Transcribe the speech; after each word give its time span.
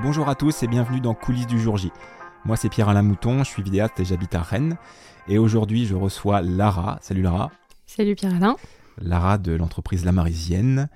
Bonjour 0.00 0.28
à 0.28 0.36
tous 0.36 0.62
et 0.62 0.68
bienvenue 0.68 1.00
dans 1.00 1.12
Coulisses 1.12 1.48
du 1.48 1.58
jour 1.58 1.76
J. 1.76 1.90
Moi 2.44 2.56
c'est 2.56 2.68
Pierre-Alain 2.68 3.02
Mouton, 3.02 3.42
je 3.42 3.48
suis 3.48 3.64
vidéaste 3.64 3.98
et 3.98 4.04
j'habite 4.04 4.32
à 4.36 4.42
Rennes. 4.42 4.76
Et 5.26 5.38
aujourd'hui 5.38 5.86
je 5.86 5.96
reçois 5.96 6.40
Lara. 6.40 6.98
Salut 7.02 7.22
Lara. 7.22 7.50
Salut 7.84 8.14
Pierre-Alain. 8.14 8.56
Lara 9.00 9.38
de 9.38 9.52
l'entreprise 9.52 10.04
La 10.04 10.12
Marisienne. 10.12 10.88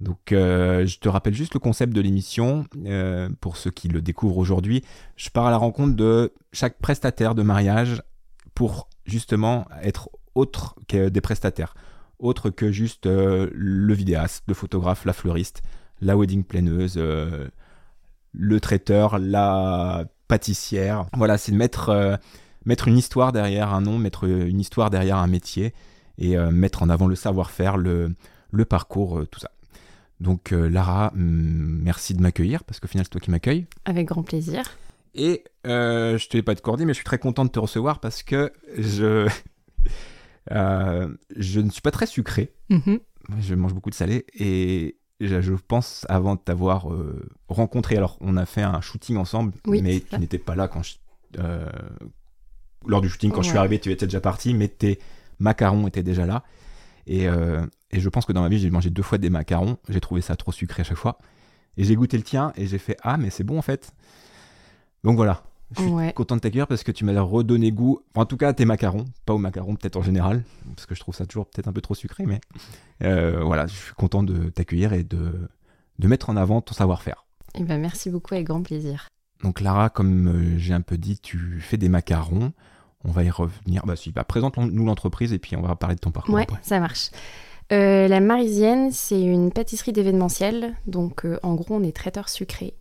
Donc 0.00 0.32
euh, 0.32 0.86
je 0.86 0.98
te 0.98 1.08
rappelle 1.08 1.34
juste 1.34 1.54
le 1.54 1.60
concept 1.60 1.92
de 1.92 2.00
l'émission 2.00 2.64
euh, 2.84 3.28
pour 3.40 3.56
ceux 3.56 3.70
qui 3.70 3.86
le 3.86 4.02
découvrent 4.02 4.38
aujourd'hui. 4.38 4.82
Je 5.14 5.30
pars 5.30 5.46
à 5.46 5.50
la 5.52 5.56
rencontre 5.56 5.94
de 5.94 6.32
chaque 6.52 6.78
prestataire 6.80 7.36
de 7.36 7.42
mariage 7.42 8.02
pour 8.54 8.88
justement 9.06 9.68
être 9.82 10.10
autre 10.34 10.74
que 10.88 11.08
des 11.08 11.20
prestataires, 11.20 11.74
autre 12.18 12.50
que 12.50 12.72
juste 12.72 13.06
euh, 13.06 13.48
le 13.52 13.94
vidéaste, 13.94 14.42
le 14.48 14.54
photographe, 14.54 15.04
la 15.04 15.12
fleuriste, 15.12 15.62
la 16.00 16.16
wedding 16.16 16.42
planeuse, 16.42 17.00
le 18.32 18.60
traiteur, 18.60 19.18
la 19.18 20.06
pâtissière. 20.28 21.06
Voilà, 21.16 21.38
c'est 21.38 21.52
de 21.52 21.56
mettre, 21.56 21.88
euh, 21.88 22.16
mettre 22.64 22.88
une 22.88 22.98
histoire 22.98 23.32
derrière 23.32 23.72
un 23.72 23.80
nom, 23.80 23.98
mettre 23.98 24.24
une 24.24 24.60
histoire 24.60 24.90
derrière 24.90 25.16
un 25.16 25.26
métier 25.26 25.74
et 26.18 26.36
euh, 26.36 26.50
mettre 26.50 26.82
en 26.82 26.88
avant 26.88 27.06
le 27.06 27.14
savoir-faire, 27.14 27.76
le, 27.76 28.14
le 28.50 28.64
parcours, 28.64 29.20
euh, 29.20 29.26
tout 29.26 29.40
ça. 29.40 29.50
Donc 30.20 30.52
euh, 30.52 30.68
Lara, 30.68 31.12
merci 31.14 32.14
de 32.14 32.20
m'accueillir 32.20 32.64
parce 32.64 32.80
qu'au 32.80 32.88
final 32.88 33.04
c'est 33.04 33.10
toi 33.10 33.20
qui 33.20 33.30
m'accueille. 33.30 33.66
Avec 33.84 34.08
grand 34.08 34.22
plaisir. 34.22 34.64
Et 35.14 35.44
euh, 35.66 36.18
je 36.18 36.28
te 36.28 36.36
l'ai 36.36 36.42
pas 36.42 36.52
accordé, 36.52 36.84
mais 36.84 36.92
je 36.92 36.98
suis 36.98 37.04
très 37.04 37.18
content 37.18 37.44
de 37.44 37.50
te 37.50 37.58
recevoir 37.58 38.00
parce 38.00 38.22
que 38.22 38.52
je, 38.76 39.28
euh, 40.50 41.08
je 41.36 41.60
ne 41.60 41.70
suis 41.70 41.82
pas 41.82 41.90
très 41.90 42.06
sucré. 42.06 42.52
Mhm. 42.68 42.98
Je 43.40 43.54
mange 43.54 43.74
beaucoup 43.74 43.90
de 43.90 43.94
salé 43.94 44.26
et 44.34 44.96
je, 45.20 45.52
pense 45.54 46.06
avant 46.08 46.34
de 46.34 46.40
t'avoir 46.40 46.92
euh, 46.92 47.28
rencontré. 47.48 47.96
Alors, 47.96 48.16
on 48.20 48.36
a 48.36 48.46
fait 48.46 48.62
un 48.62 48.80
shooting 48.80 49.16
ensemble, 49.16 49.52
Oui, 49.66 49.82
mais 49.82 50.00
tu 50.00 50.18
n'étais 50.18 50.38
pas 50.38 50.54
là 50.54 50.68
quand 50.68 50.82
je, 50.82 50.94
euh, 51.38 51.68
lors 52.86 53.00
du 53.00 53.08
shooting. 53.08 53.32
Quand 53.32 53.42
je 53.42 53.48
suis 53.48 53.58
arrivé, 53.58 53.78
tu 53.78 53.90
étais 53.90 54.06
déjà 54.06 54.20
parti, 54.20 54.54
mais 54.54 54.68
tes 54.68 54.98
macarons 55.38 55.86
étaient 55.88 56.02
déjà 56.02 56.26
là. 56.26 56.44
Et, 57.06 57.26
euh, 57.26 57.64
et 57.90 58.00
je 58.00 58.08
pense 58.08 58.26
que 58.26 58.32
dans 58.32 58.42
ma 58.42 58.48
vie, 58.48 58.58
j'ai 58.58 58.70
mangé 58.70 58.90
deux 58.90 59.02
fois 59.02 59.18
des 59.18 59.30
macarons. 59.30 59.78
J'ai 59.88 60.00
trouvé 60.00 60.20
ça 60.20 60.36
trop 60.36 60.52
sucré 60.52 60.82
à 60.82 60.84
chaque 60.84 60.98
fois. 60.98 61.18
Et 61.76 61.84
j'ai 61.84 61.94
goûté 61.94 62.16
le 62.16 62.22
tien 62.22 62.52
et 62.56 62.66
j'ai 62.66 62.78
fait 62.78 62.96
Ah, 63.02 63.16
mais 63.16 63.30
c'est 63.30 63.44
bon 63.44 63.58
en 63.58 63.62
fait. 63.62 63.92
Donc 65.04 65.16
voilà. 65.16 65.42
Je 65.76 65.82
suis 65.82 65.90
Ouais. 65.90 66.12
content 66.14 66.36
de 66.36 66.40
t'accueillir 66.40 66.66
parce 66.66 66.82
que 66.82 66.92
tu 66.92 67.04
m'as 67.04 67.20
redonné 67.20 67.70
goût, 67.72 68.00
enfin, 68.14 68.22
en 68.22 68.26
tout 68.26 68.36
cas 68.38 68.48
à 68.48 68.52
tes 68.54 68.64
macarons, 68.64 69.04
pas 69.26 69.34
aux 69.34 69.38
macarons 69.38 69.74
peut-être 69.76 69.96
en 69.96 70.02
général, 70.02 70.42
parce 70.74 70.86
que 70.86 70.94
je 70.94 71.00
trouve 71.00 71.14
ça 71.14 71.26
toujours 71.26 71.46
peut-être 71.46 71.68
un 71.68 71.72
peu 71.72 71.80
trop 71.82 71.94
sucré, 71.94 72.24
mais 72.26 72.40
euh, 73.02 73.42
voilà, 73.44 73.66
je 73.66 73.74
suis 73.74 73.92
content 73.94 74.22
de 74.22 74.48
t'accueillir 74.48 74.92
et 74.94 75.04
de, 75.04 75.48
de 75.98 76.08
mettre 76.08 76.30
en 76.30 76.36
avant 76.36 76.60
ton 76.62 76.72
savoir-faire. 76.74 77.26
Eh 77.54 77.64
ben, 77.64 77.78
merci 77.80 78.08
beaucoup, 78.10 78.34
avec 78.34 78.46
grand 78.46 78.62
plaisir. 78.62 79.08
Donc 79.42 79.60
Lara, 79.60 79.90
comme 79.90 80.28
euh, 80.28 80.58
j'ai 80.58 80.72
un 80.74 80.80
peu 80.80 80.96
dit, 80.96 81.18
tu 81.20 81.60
fais 81.60 81.76
des 81.76 81.88
macarons, 81.88 82.52
on 83.04 83.10
va 83.12 83.22
y 83.24 83.30
revenir. 83.30 83.84
Bah 83.86 83.94
si, 83.94 84.10
bah, 84.10 84.24
présente-nous 84.24 84.84
l'entreprise 84.86 85.32
et 85.32 85.38
puis 85.38 85.54
on 85.54 85.62
va 85.62 85.76
parler 85.76 85.94
de 85.96 86.00
ton 86.00 86.10
parcours 86.10 86.34
Ouais, 86.34 86.42
après. 86.42 86.58
ça 86.62 86.80
marche. 86.80 87.10
Euh, 87.70 88.08
la 88.08 88.20
Marisienne, 88.20 88.90
c'est 88.90 89.20
une 89.22 89.52
pâtisserie 89.52 89.92
d'événementiel. 89.92 90.74
Donc, 90.86 91.26
euh, 91.26 91.38
en 91.42 91.54
gros, 91.54 91.74
on 91.76 91.82
est 91.82 91.94
traiteur 91.94 92.28
sucré. 92.30 92.74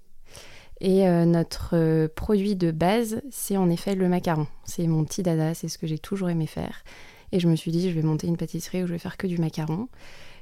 Et 0.80 1.08
euh, 1.08 1.26
notre 1.26 1.72
euh, 1.76 2.08
produit 2.14 2.56
de 2.56 2.72
base, 2.72 3.22
c'est 3.32 3.58
en 3.58 3.70
effet 3.70 3.96
le 3.96 4.08
macaron. 4.10 4.48
C'est 4.64 4.86
mon 4.88 5.04
petit 5.06 5.24
dada, 5.24 5.54
c'est 5.54 5.68
ce 5.70 5.78
que 5.78 5.88
j'ai 5.88 5.98
toujours 6.00 6.30
aimé 6.30 6.46
faire. 6.48 6.84
Et 7.32 7.40
je 7.40 7.48
me 7.48 7.56
suis 7.56 7.72
dit, 7.72 7.90
je 7.90 7.96
vais 7.96 8.04
monter 8.04 8.28
une 8.28 8.38
pâtisserie 8.38 8.84
où 8.84 8.88
je 8.88 8.94
vais 8.94 9.00
faire 9.00 9.18
que 9.18 9.28
du 9.28 9.38
macaron. 9.38 9.90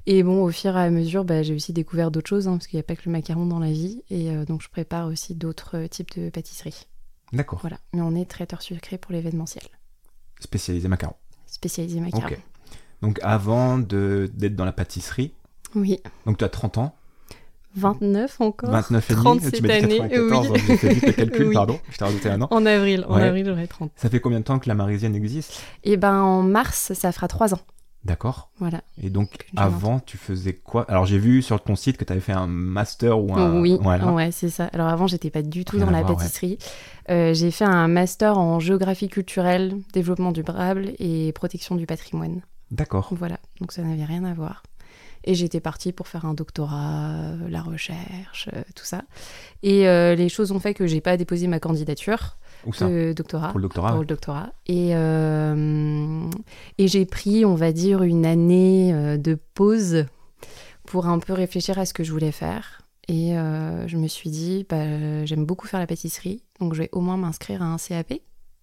Et 0.07 0.21
bon, 0.23 0.43
au 0.43 0.51
fur 0.51 0.77
et 0.77 0.81
à 0.81 0.89
mesure, 0.91 1.25
bah, 1.25 1.41
j'ai 1.41 1.55
aussi 1.55 1.73
découvert 1.73 2.11
d'autres 2.11 2.29
choses, 2.29 2.47
hein, 2.47 2.57
parce 2.57 2.67
qu'il 2.67 2.77
n'y 2.77 2.81
a 2.81 2.83
pas 2.83 2.95
que 2.95 3.01
le 3.05 3.11
macaron 3.11 3.45
dans 3.47 3.57
la 3.59 3.71
vie. 3.71 4.03
Et 4.11 4.29
euh, 4.29 4.45
donc, 4.45 4.61
je 4.61 4.69
prépare 4.69 5.07
aussi 5.07 5.33
d'autres 5.33 5.87
types 5.87 6.19
de 6.19 6.29
pâtisseries. 6.29 6.85
D'accord, 7.33 7.59
Voilà. 7.61 7.79
Mais 7.93 8.01
on 8.01 8.13
est 8.13 8.29
traiteur 8.29 8.61
sucré 8.61 8.97
pour 8.99 9.13
l'événementiel. 9.13 9.63
spécialisé 10.39 10.87
macarons. 10.87 11.15
Spécialisé 11.47 11.99
macaron. 12.01 12.27
Ok. 12.27 12.39
Donc 13.01 13.19
avant 13.23 13.77
de- 13.77 14.29
d'être 14.33 14.55
dans 14.55 14.65
la 14.65 14.71
pâtisserie, 14.73 15.33
Oui. 15.75 15.99
donc 16.25 16.37
tu 16.37 16.43
as 16.43 16.49
30 16.49 16.77
ans, 16.77 16.95
29 17.75 18.41
encore 18.41 18.69
29 18.71 19.11
et 19.11 19.13
30 19.13 19.39
demi, 19.39 19.51
cette 19.51 19.69
année, 19.69 19.97
94, 19.99 20.49
oui. 20.49 20.57
donc 20.57 20.61
j'ai 20.67 20.77
fait 20.77 20.93
vite 20.93 21.05
le 21.07 21.11
calcul, 21.13 21.45
Oui. 21.47 21.53
pardon, 21.53 21.79
je 21.89 21.97
t'ai 21.97 22.05
rajouté 22.05 22.29
un 22.29 22.41
an. 22.41 22.47
En 22.51 22.65
avril, 22.65 23.05
en 23.09 23.15
Ouais. 23.15 23.23
avril 23.23 23.45
j'aurai 23.45 23.67
30. 23.67 23.91
Ça 23.95 24.09
fait 24.09 24.19
combien 24.19 24.39
de 24.39 24.45
temps 24.45 24.59
que 24.59 24.67
la 24.69 24.75
Marisienne 24.75 25.15
existe? 25.15 25.61
Et 25.83 25.97
ben 25.97 26.21
en 26.21 26.41
mars, 26.43 26.93
ça 26.93 27.11
fera 27.11 27.27
3 27.27 27.53
ans. 27.53 27.59
D'accord. 28.03 28.51
Voilà. 28.59 28.81
Et 29.01 29.09
donc, 29.09 29.47
avant, 29.57 29.99
tu 29.99 30.15
faisais 30.17 30.53
quoi? 30.53 30.85
Alors, 30.87 31.07
j'ai 31.07 31.17
vu 31.17 31.41
sur 31.41 31.59
ton 31.59 31.75
site 31.75 31.97
que 31.97 32.03
tu 32.05 32.11
avais 32.13 32.21
fait 32.21 32.33
un 32.33 32.45
master 32.45 33.19
ou 33.19 33.33
un. 33.35 33.59
oui, 33.59 33.79
Voilà. 33.81 34.11
ouais, 34.13 34.29
c'est 34.31 34.49
ça. 34.49 34.65
Alors 34.73 34.89
avant, 34.89 35.07
j'étais 35.07 35.31
pas 35.31 35.41
du 35.41 35.65
tout 35.65 35.77
Rien 35.77 35.85
dans 35.87 35.91
la 35.91 36.01
voir, 36.03 36.11
ouais. 36.11 36.17
pâtisserie. 36.17 36.59
Euh, 37.09 37.33
j'ai 37.33 37.49
fait 37.49 37.65
un 37.65 37.87
master 37.87 38.37
en 38.37 38.59
géographie 38.59 39.07
culturelle, 39.09 39.77
développement 39.91 40.31
durable 40.31 40.91
et 40.99 41.31
protection 41.33 41.73
du 41.75 41.87
patrimoine. 41.87 42.41
D'accord. 42.69 43.09
Voilà, 43.11 43.37
donc 43.59 43.71
ça 43.71 43.81
n'avait 43.81 44.05
rien 44.05 44.23
à 44.23 44.35
voir. 44.35 44.61
Et 45.27 45.33
j'étais 45.33 45.59
partie 45.59 45.91
pour 45.91 46.07
faire 46.07 46.25
un 46.25 46.35
doctorat, 46.35 47.09
euh, 47.09 47.49
la 47.49 47.61
recherche, 47.61 48.47
euh, 48.53 48.61
tout 48.75 48.85
ça. 48.85 49.01
Et 49.63 49.87
euh, 49.87 50.13
les 50.15 50.29
choses 50.29 50.51
ont 50.51 50.59
fait 50.59 50.73
que 50.75 50.85
j'ai 50.85 51.01
pas 51.01 51.17
déposé 51.17 51.47
ma 51.47 51.59
candidature 51.59 52.37
Où 52.65 52.73
ça? 52.73 52.87
de 52.87 53.11
doctorat. 53.11 53.49
Pour 53.49 53.57
le 53.59 53.63
doctorat 53.63 53.89
pour 53.89 53.97
ouais. 53.97 54.03
le 54.03 54.07
doctorat. 54.07 54.53
Et, 54.67 54.95
euh, 54.95 56.29
et 56.77 56.87
j'ai 56.87 57.05
pris, 57.05 57.43
on 57.43 57.55
va 57.55 57.71
dire, 57.71 58.03
une 58.03 58.25
année 58.25 59.17
de 59.17 59.35
pause 59.55 60.05
pour 60.85 61.07
un 61.07 61.17
peu 61.17 61.33
réfléchir 61.33 61.79
à 61.79 61.85
ce 61.85 61.93
que 61.95 62.03
je 62.03 62.11
voulais 62.11 62.31
faire. 62.31 62.83
Et 63.07 63.37
euh, 63.37 63.87
je 63.87 63.97
me 63.97 64.07
suis 64.07 64.29
dit, 64.29 64.65
bah, 64.69 65.25
j'aime 65.25 65.45
beaucoup 65.45 65.67
faire 65.67 65.79
la 65.79 65.87
pâtisserie, 65.87 66.43
donc 66.59 66.73
je 66.75 66.83
vais 66.83 66.89
au 66.91 67.01
moins 67.01 67.17
m'inscrire 67.17 67.63
à 67.63 67.65
un 67.65 67.77
CAP 67.77 68.13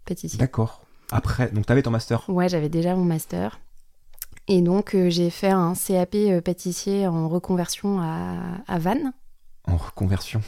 pâtissier. 0.05 0.39
D'accord. 0.39 0.83
Après, 1.11 1.51
donc, 1.51 1.67
tu 1.67 1.73
avais 1.73 1.83
ton 1.83 1.91
master? 1.91 2.25
Ouais, 2.29 2.49
j'avais 2.49 2.69
déjà 2.69 2.95
mon 2.95 3.05
master. 3.05 3.61
Et 4.55 4.61
donc, 4.61 4.95
euh, 4.95 5.09
j'ai 5.09 5.31
fait 5.31 5.49
un 5.49 5.73
CAP 5.75 6.15
euh, 6.15 6.41
pâtissier 6.43 7.07
en 7.07 7.27
reconversion 7.27 8.01
à, 8.03 8.59
à 8.69 8.79
Vannes. 8.79 9.13
en 9.67 9.79
reconversion. 9.79 10.43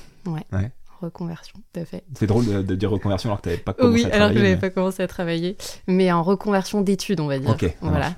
Reconversion, 1.00 1.58
tout 1.72 1.80
à 1.80 1.84
fait. 1.86 2.04
C'est 2.14 2.26
drôle 2.26 2.44
de, 2.46 2.62
de 2.62 2.74
dire 2.74 2.90
reconversion 2.90 3.30
alors 3.30 3.38
que 3.38 3.44
tu 3.44 3.48
n'avais 3.50 3.62
pas 3.62 3.72
commencé 3.72 4.04
Oui, 4.04 4.10
à 4.10 4.14
alors 4.14 4.28
que 4.28 4.34
travailler. 4.34 4.38
j'avais 4.40 4.54
mais- 4.54 4.60
pas 4.60 4.70
commencé 4.70 5.02
à 5.02 5.08
travailler, 5.08 5.56
mais 5.86 6.12
en 6.12 6.22
reconversion 6.22 6.82
d'études, 6.82 7.20
on 7.20 7.26
va 7.26 7.38
dire. 7.38 7.50
Ok, 7.50 7.76
voilà. 7.80 7.98
marche. 7.98 8.14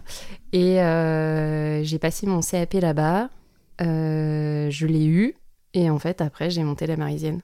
Et 0.52 0.80
euh, 0.82 1.82
j'ai 1.84 1.98
passé 2.00 2.26
mon 2.26 2.40
CAP 2.40 2.74
là-bas, 2.74 3.28
euh, 3.80 4.68
je 4.70 4.86
l'ai 4.86 5.04
eu, 5.06 5.34
et 5.72 5.88
en 5.90 5.98
fait, 6.00 6.20
après, 6.20 6.50
j'ai 6.50 6.62
monté 6.64 6.86
la 6.86 6.96
Marisienne. 6.96 7.42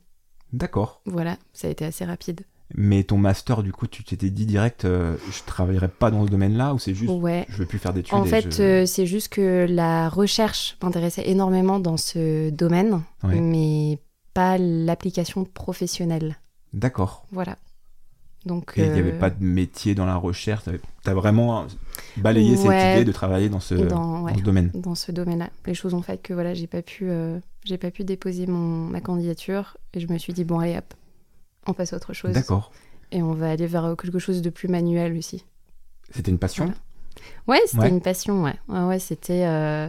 D'accord. 0.53 1.01
Voilà, 1.07 1.37
ça 1.53 1.69
a 1.69 1.71
été 1.71 1.85
assez 1.85 2.05
rapide. 2.05 2.41
Mais 2.75 3.05
ton 3.05 3.19
master, 3.19 3.63
du 3.63 3.71
coup, 3.73 3.87
tu 3.87 4.03
t'étais 4.03 4.31
dit 4.31 4.47
direct, 4.47 4.85
euh, 4.85 5.17
je 5.31 5.43
travaillerai 5.47 5.89
pas 5.89 6.11
dans 6.11 6.25
ce 6.25 6.31
domaine-là 6.31 6.73
ou 6.75 6.79
c'est 6.79 6.95
juste, 6.95 7.13
Ouais. 7.13 7.45
je 7.51 7.57
veux 7.59 7.67
plus 7.67 7.79
faire 7.79 7.93
d'études 7.93 8.15
En 8.15 8.25
fait, 8.25 8.55
je- 8.57 8.63
euh, 8.63 8.87
c'est 8.87 9.05
juste 9.07 9.29
que 9.29 9.67
la 9.69 10.09
recherche 10.09 10.77
m'intéressait 10.83 11.29
énormément 11.29 11.79
dans 11.81 11.97
ce 11.99 12.49
domaine, 12.51 13.03
Ouais. 13.25 13.41
mais 13.41 13.99
pas 14.33 14.57
l'application 14.59 15.45
professionnelle. 15.45 16.39
D'accord. 16.73 17.27
Voilà. 17.33 17.59
Donc, 18.47 18.73
il 18.77 18.83
n'y 18.91 18.99
avait 18.99 19.13
euh, 19.13 19.19
pas 19.21 19.31
de 19.31 19.45
métier 19.45 19.95
dans 19.95 20.07
la 20.07 20.17
recherche. 20.17 20.65
Tu 20.65 21.11
as 21.11 21.15
vraiment 21.15 21.67
balayé 22.17 22.57
cette 22.57 22.95
idée 22.97 23.05
de 23.05 23.13
travailler 23.13 23.49
dans 23.49 23.61
ce, 23.61 23.75
dans 23.75 24.27
ce 24.35 24.41
domaine. 24.43 24.71
dans 24.75 24.95
ce 24.95 25.13
domaine-là. 25.13 25.51
Les 25.67 25.75
choses 25.75 25.95
ont 25.95 26.03
fait 26.03 26.21
que 26.21 26.33
voilà, 26.35 26.53
j'ai 26.55 26.67
pas 26.67 26.83
pu, 26.83 27.05
euh, 27.09 27.39
j'ai 27.65 27.77
pas 27.79 27.91
pu 27.93 28.03
déposer 28.03 28.47
mon, 28.47 28.89
ma 28.89 29.01
candidature 29.01 29.77
et 29.95 30.01
je 30.01 30.09
me 30.13 30.19
suis 30.19 30.33
dit 30.33 30.43
bon 30.45 30.59
allez 30.59 30.77
hop, 30.77 30.93
on 31.67 31.73
passe 31.75 31.93
à 31.93 31.97
autre 31.97 32.13
chose 32.13 32.33
D'accord. 32.33 32.73
et 33.11 33.23
on 33.23 33.33
va 33.35 33.51
aller 33.51 33.67
vers 33.67 33.95
quelque 34.01 34.19
chose 34.19 34.43
de 34.43 34.51
plus 34.51 34.69
manuel 34.69 35.17
aussi. 35.17 35.45
C'était 36.11 36.31
une 36.31 36.39
passion 36.39 36.65
Voilà. 36.67 36.79
Ouais, 37.47 37.61
c'était 37.67 37.83
Ouais. 37.83 37.89
une 37.89 38.01
passion, 38.01 38.43
ouais. 38.43 38.55
Ouais, 38.69 38.83
ouais, 38.85 38.99
c'était. 38.99 39.45
euh, 39.47 39.89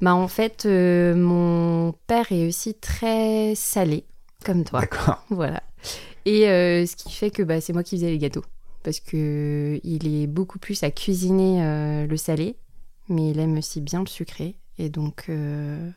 Bah, 0.00 0.14
en 0.14 0.28
fait, 0.28 0.64
euh, 0.66 1.14
mon 1.14 1.92
père 2.06 2.30
est 2.30 2.46
aussi 2.46 2.74
très 2.74 3.54
salé, 3.56 4.04
comme 4.44 4.64
toi. 4.64 4.80
D'accord. 4.80 5.24
Voilà. 5.30 5.62
Et 6.24 6.48
euh, 6.48 6.84
ce 6.86 6.94
qui 6.94 7.10
fait 7.12 7.30
que 7.30 7.42
bah, 7.42 7.60
c'est 7.60 7.72
moi 7.72 7.82
qui 7.82 7.96
faisais 7.96 8.10
les 8.10 8.18
gâteaux. 8.18 8.44
Parce 8.84 9.00
que 9.00 9.80
il 9.82 10.06
est 10.06 10.26
beaucoup 10.26 10.58
plus 10.58 10.82
à 10.82 10.90
cuisiner 10.90 11.62
euh, 11.64 12.06
le 12.06 12.16
salé, 12.16 12.56
mais 13.08 13.30
il 13.30 13.38
aime 13.40 13.56
aussi 13.58 13.80
bien 13.80 14.00
le 14.00 14.06
sucré. 14.06 14.56
Et 14.78 14.88
donc, 14.88 15.24
euh, 15.28 15.90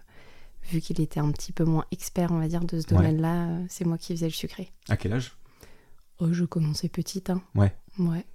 vu 0.69 0.79
qu'il 0.81 0.99
était 1.01 1.19
un 1.19 1.31
petit 1.31 1.51
peu 1.51 1.63
moins 1.65 1.85
expert, 1.91 2.31
on 2.31 2.39
va 2.39 2.47
dire, 2.47 2.61
de 2.61 2.79
ce 2.79 2.87
domaine-là, 2.87 3.47
euh, 3.47 3.65
c'est 3.69 3.85
moi 3.85 3.97
qui 3.97 4.13
faisais 4.13 4.27
le 4.27 4.31
sucré. 4.33 4.71
À 4.89 4.97
quel 4.97 5.13
âge? 5.13 5.35
Oh, 6.19 6.31
je 6.31 6.45
commençais 6.45 6.87
petite, 6.89 7.29
hein. 7.29 7.41
Ouais. 7.55 7.75
Ouais. 7.99 8.25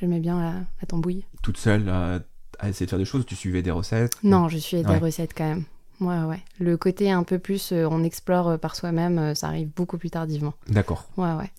J'aimais 0.00 0.20
bien 0.20 0.40
la, 0.40 0.52
la 0.80 0.86
tambouille. 0.88 1.24
Toute 1.42 1.56
seule 1.56 1.84
euh, 1.88 2.18
à 2.58 2.68
essayer 2.68 2.86
de 2.86 2.90
faire 2.90 2.98
des 2.98 3.04
choses 3.04 3.24
Tu 3.26 3.36
suivais 3.36 3.62
des 3.62 3.70
recettes? 3.70 4.16
Non, 4.24 4.48
je 4.48 4.58
suis 4.58 4.82
des 4.82 4.96
recettes 4.98 5.32
quand 5.36 5.48
même. 5.48 5.64
Ouais, 6.00 6.22
ouais. 6.24 6.42
Le 6.58 6.76
côté 6.76 7.10
un 7.12 7.22
peu 7.22 7.38
plus, 7.38 7.70
euh, 7.72 7.86
on 7.88 8.02
explore 8.02 8.58
par 8.58 8.74
soi-même, 8.74 9.18
euh, 9.18 9.34
ça 9.34 9.46
arrive 9.46 9.68
beaucoup 9.68 9.96
plus 9.96 10.10
tardivement. 10.10 10.54
D'accord. 10.68 11.08
Ouais, 11.16 11.32
ouais. 11.34 11.50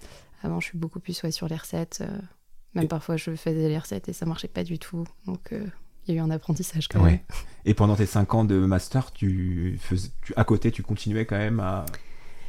Avant, 0.44 0.60
je 0.60 0.68
suis 0.68 0.78
beaucoup 0.78 1.00
plus 1.00 1.24
ouais, 1.24 1.32
sur 1.32 1.48
les 1.48 1.56
recettes. 1.56 2.04
même 2.76 2.84
Et- 2.84 2.88
parfois, 2.88 3.16
je 3.16 3.34
faisais 3.36 3.70
les 3.70 3.80
recettes 3.80 4.10
et 4.10 4.14
ça 4.14 4.26
marchait 4.26 4.50
pas 4.50 4.64
du 4.66 4.78
tout. 4.78 5.06
Donc, 5.26 5.54
il 6.08 6.14
y 6.16 6.18
a 6.18 6.22
eu 6.22 6.24
un 6.24 6.30
apprentissage 6.32 6.88
quand 6.88 7.02
même. 7.02 7.20
Et 7.66 7.74
pendant 7.74 7.96
tes 7.96 8.06
5 8.06 8.34
ans 8.34 8.46
de 8.46 8.56
master, 8.58 9.12
tu 9.12 9.78
faisais, 9.82 10.10
tu, 10.24 10.34
à 10.36 10.44
côté, 10.44 10.72
tu 10.72 10.84
continuais 10.84 11.26
quand 11.26 11.38
même 11.38 11.60
à. 11.60 11.86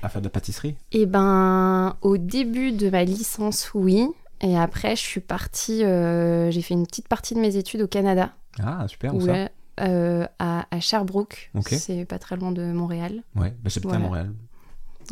à 0.03 0.09
faire 0.09 0.21
de 0.21 0.27
la 0.27 0.31
pâtisserie? 0.31 0.77
Eh 0.93 1.07
ben, 1.07 1.97
au 2.03 2.17
début 2.19 2.73
de 2.73 2.91
ma 2.91 3.05
licence, 3.05 3.71
oui. 3.75 4.07
Et 4.43 4.57
après, 4.59 4.95
je 4.97 5.01
suis 5.01 5.21
partie. 5.21 5.83
euh, 5.85 6.51
j'ai 6.51 6.61
fait 6.63 6.75
une 6.75 6.87
petite 6.87 7.09
partie 7.09 7.35
de 7.35 7.41
mes 7.41 7.57
études 7.57 7.81
au 7.83 7.87
Canada. 7.89 8.35
Ah, 8.63 8.87
super, 8.89 9.15
où 9.15 9.21
ça? 9.23 9.49
Euh, 9.81 10.27
à, 10.39 10.67
à 10.71 10.81
Sherbrooke. 10.81 11.51
Ok. 11.55 11.69
C'est 11.71 12.05
pas 12.07 12.19
très 12.19 12.37
loin 12.37 12.53
de 12.53 12.63
Montréal. 12.73 13.23
Ouais, 13.35 13.55
bah, 13.63 13.71
à 13.75 13.81
Voilà. 13.83 13.99
Montréal. 13.99 14.33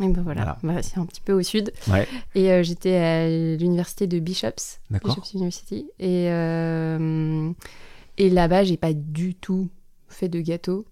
Et 0.01 0.09
ben 0.09 0.23
voilà, 0.23 0.57
Bah, 0.61 0.81
c'est 0.83 0.97
un 0.97 1.05
petit 1.05 1.21
peu 1.21 1.31
au 1.31 1.41
sud. 1.41 1.71
Ouais, 1.87 2.05
Et 2.35 2.51
euh, 2.51 2.63
j'étais 2.63 2.95
à 2.97 3.29
l'université 3.57 4.07
de 4.07 4.19
Bishops, 4.19 4.79
d'accord. 4.91 5.15
Bishops 5.15 5.33
University. 5.35 5.87
Et, 5.99 6.27
et 8.17 8.29
là-bas, 8.29 8.63
j'ai 8.63 8.77
pas 8.77 8.93
du 8.93 9.35
tout 9.35 9.69
fait 10.07 10.29
de 10.29 10.39
gâteau, 10.41 10.85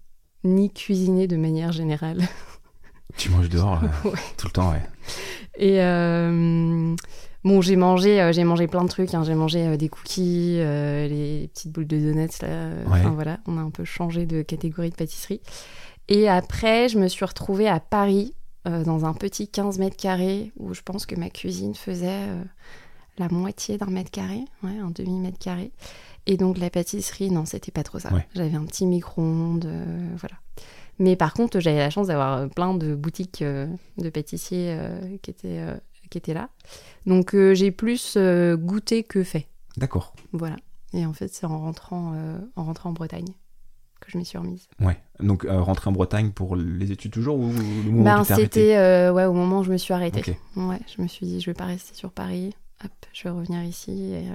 ni 0.44 0.70
cuisiné 0.72 1.26
de 1.26 1.36
manière 1.36 1.72
générale. 1.72 2.20
Tu 3.16 3.30
manges 3.30 3.48
dehors 3.48 3.80
euh, 3.84 4.08
Ouais. 4.10 4.18
tout 4.36 4.48
le 4.48 4.52
temps, 4.52 4.70
ouais. 4.72 4.82
Et 5.56 5.80
euh, 5.82 6.96
bon, 7.44 7.60
j'ai 7.60 7.76
mangé, 7.76 8.20
euh, 8.20 8.32
j'ai 8.32 8.42
mangé 8.42 8.66
plein 8.66 8.82
de 8.82 8.88
trucs. 8.88 9.14
hein. 9.14 9.22
J'ai 9.22 9.36
mangé 9.36 9.76
des 9.76 9.88
cookies, 9.88 10.56
les 10.58 11.48
petites 11.52 11.70
boules 11.70 11.86
de 11.86 11.96
donuts. 11.98 12.26
Là. 12.42 12.70
Ouais. 12.86 12.98
Enfin 12.98 13.10
voilà, 13.10 13.38
on 13.46 13.56
a 13.56 13.60
un 13.60 13.70
peu 13.70 13.84
changé 13.84 14.26
de 14.26 14.42
catégorie 14.42 14.90
de 14.90 14.96
pâtisserie. 14.96 15.40
Et 16.08 16.28
après, 16.28 16.88
je 16.88 16.98
me 16.98 17.06
suis 17.06 17.24
retrouvée 17.24 17.68
à 17.68 17.78
Paris, 17.78 18.34
dans 18.64 19.04
un 19.04 19.12
petit 19.14 19.46
15 19.46 19.78
mètres 19.78 19.96
carrés, 19.96 20.50
où 20.56 20.74
je 20.74 20.80
pense 20.82 21.06
que 21.06 21.14
ma 21.14 21.30
cuisine 21.30 21.74
faisait 21.76 22.26
la 23.18 23.28
moitié 23.28 23.78
d'un 23.78 23.86
mètre 23.90 24.10
carré, 24.10 24.40
ouais, 24.64 24.76
un 24.82 24.90
demi-mètre 24.90 25.38
carré. 25.38 25.70
Et 26.26 26.36
donc 26.36 26.58
la 26.58 26.70
pâtisserie, 26.70 27.30
non, 27.30 27.44
c'était 27.44 27.72
pas 27.72 27.82
trop 27.82 27.98
ça. 27.98 28.12
Ouais. 28.12 28.26
J'avais 28.34 28.56
un 28.56 28.64
petit 28.64 28.86
micro-ondes, 28.86 29.66
euh, 29.66 30.08
voilà. 30.16 30.36
Mais 30.98 31.16
par 31.16 31.34
contre, 31.34 31.60
j'avais 31.60 31.78
la 31.78 31.90
chance 31.90 32.06
d'avoir 32.08 32.38
euh, 32.38 32.46
plein 32.46 32.74
de 32.74 32.94
boutiques 32.94 33.42
euh, 33.42 33.66
de 33.98 34.10
pâtissiers 34.10 34.76
euh, 34.78 35.16
qui, 35.22 35.30
étaient, 35.30 35.60
qui 36.10 36.18
étaient 36.18 36.34
là. 36.34 36.48
Donc 37.06 37.34
j'ai 37.52 37.70
plus 37.70 38.16
goûté 38.56 39.02
que 39.02 39.22
fait. 39.22 39.48
D'accord. 39.76 40.14
Voilà. 40.32 40.56
Et 40.92 41.04
en 41.06 41.12
fait, 41.12 41.28
c'est 41.28 41.46
en 41.46 41.58
rentrant, 41.58 42.14
en 42.54 42.64
rentrant 42.64 42.90
en 42.90 42.92
Bretagne 42.92 43.26
que 44.00 44.10
je 44.10 44.18
m'y 44.18 44.24
suis 44.24 44.38
remise. 44.38 44.68
Ouais. 44.80 44.98
Donc, 45.18 45.46
rentrer 45.48 45.88
en 45.88 45.92
Bretagne 45.92 46.30
pour 46.30 46.56
les 46.56 46.92
études 46.92 47.10
toujours 47.10 47.38
ou 47.38 47.48
le 47.48 47.90
moment 47.90 48.04
Ben, 48.04 48.20
où 48.20 48.24
tu 48.24 48.34
c'était 48.34 48.78
ouais, 49.10 49.24
au 49.24 49.32
moment 49.32 49.60
où 49.60 49.64
je 49.64 49.72
me 49.72 49.76
suis 49.76 49.92
arrêtée. 49.92 50.20
Ok. 50.20 50.36
Ouais, 50.56 50.80
je 50.94 51.02
me 51.02 51.08
suis 51.08 51.26
dit, 51.26 51.40
je 51.40 51.50
vais 51.50 51.54
pas 51.54 51.64
rester 51.64 51.94
sur 51.94 52.12
Paris. 52.12 52.54
Hop, 52.84 52.92
je 53.12 53.24
vais 53.24 53.30
revenir 53.30 53.62
ici 53.64 54.12
et 54.12 54.28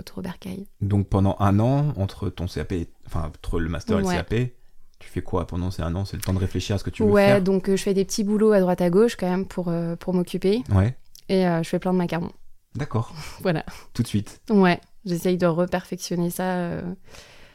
retour 0.00 0.18
au 0.18 0.22
bercail. 0.22 0.66
Donc, 0.80 1.08
pendant 1.08 1.36
un 1.38 1.58
an, 1.60 1.92
entre 1.96 2.28
ton 2.28 2.46
CAP, 2.46 2.74
enfin, 3.06 3.24
entre 3.28 3.60
le 3.60 3.68
master 3.68 3.98
et 3.98 4.00
le 4.02 4.06
Ouais. 4.06 4.16
CAP, 4.16 4.34
tu 4.98 5.08
fais 5.08 5.22
quoi 5.22 5.46
pendant 5.46 5.70
ces 5.70 5.82
un 5.82 5.94
an? 5.94 6.04
C'est 6.04 6.16
le 6.16 6.22
temps 6.22 6.34
de 6.34 6.38
réfléchir 6.38 6.74
à 6.76 6.78
ce 6.78 6.84
que 6.84 6.90
tu 6.90 7.02
veux 7.02 7.10
Ouais, 7.10 7.24
faire? 7.26 7.42
donc 7.42 7.68
euh, 7.70 7.76
je 7.76 7.82
fais 7.82 7.94
des 7.94 8.04
petits 8.04 8.24
boulots 8.24 8.52
à 8.52 8.60
droite 8.60 8.80
à 8.82 8.90
gauche 8.90 9.16
quand 9.16 9.28
même 9.30 9.46
pour, 9.46 9.68
euh, 9.68 9.96
pour 9.96 10.12
m'occuper. 10.12 10.62
Ouais. 10.70 10.94
Et 11.30 11.46
euh, 11.46 11.62
je 11.62 11.68
fais 11.68 11.78
plein 11.78 11.92
de 11.92 11.98
macarons. 11.98 12.32
D'accord. 12.74 13.14
Voilà. 13.40 13.64
Tout 13.94 14.02
de 14.02 14.08
suite. 14.08 14.40
Ouais, 14.50 14.78
j'essaye 15.06 15.38
de 15.38 15.46
reperfectionner 15.46 16.28
ça 16.30 16.68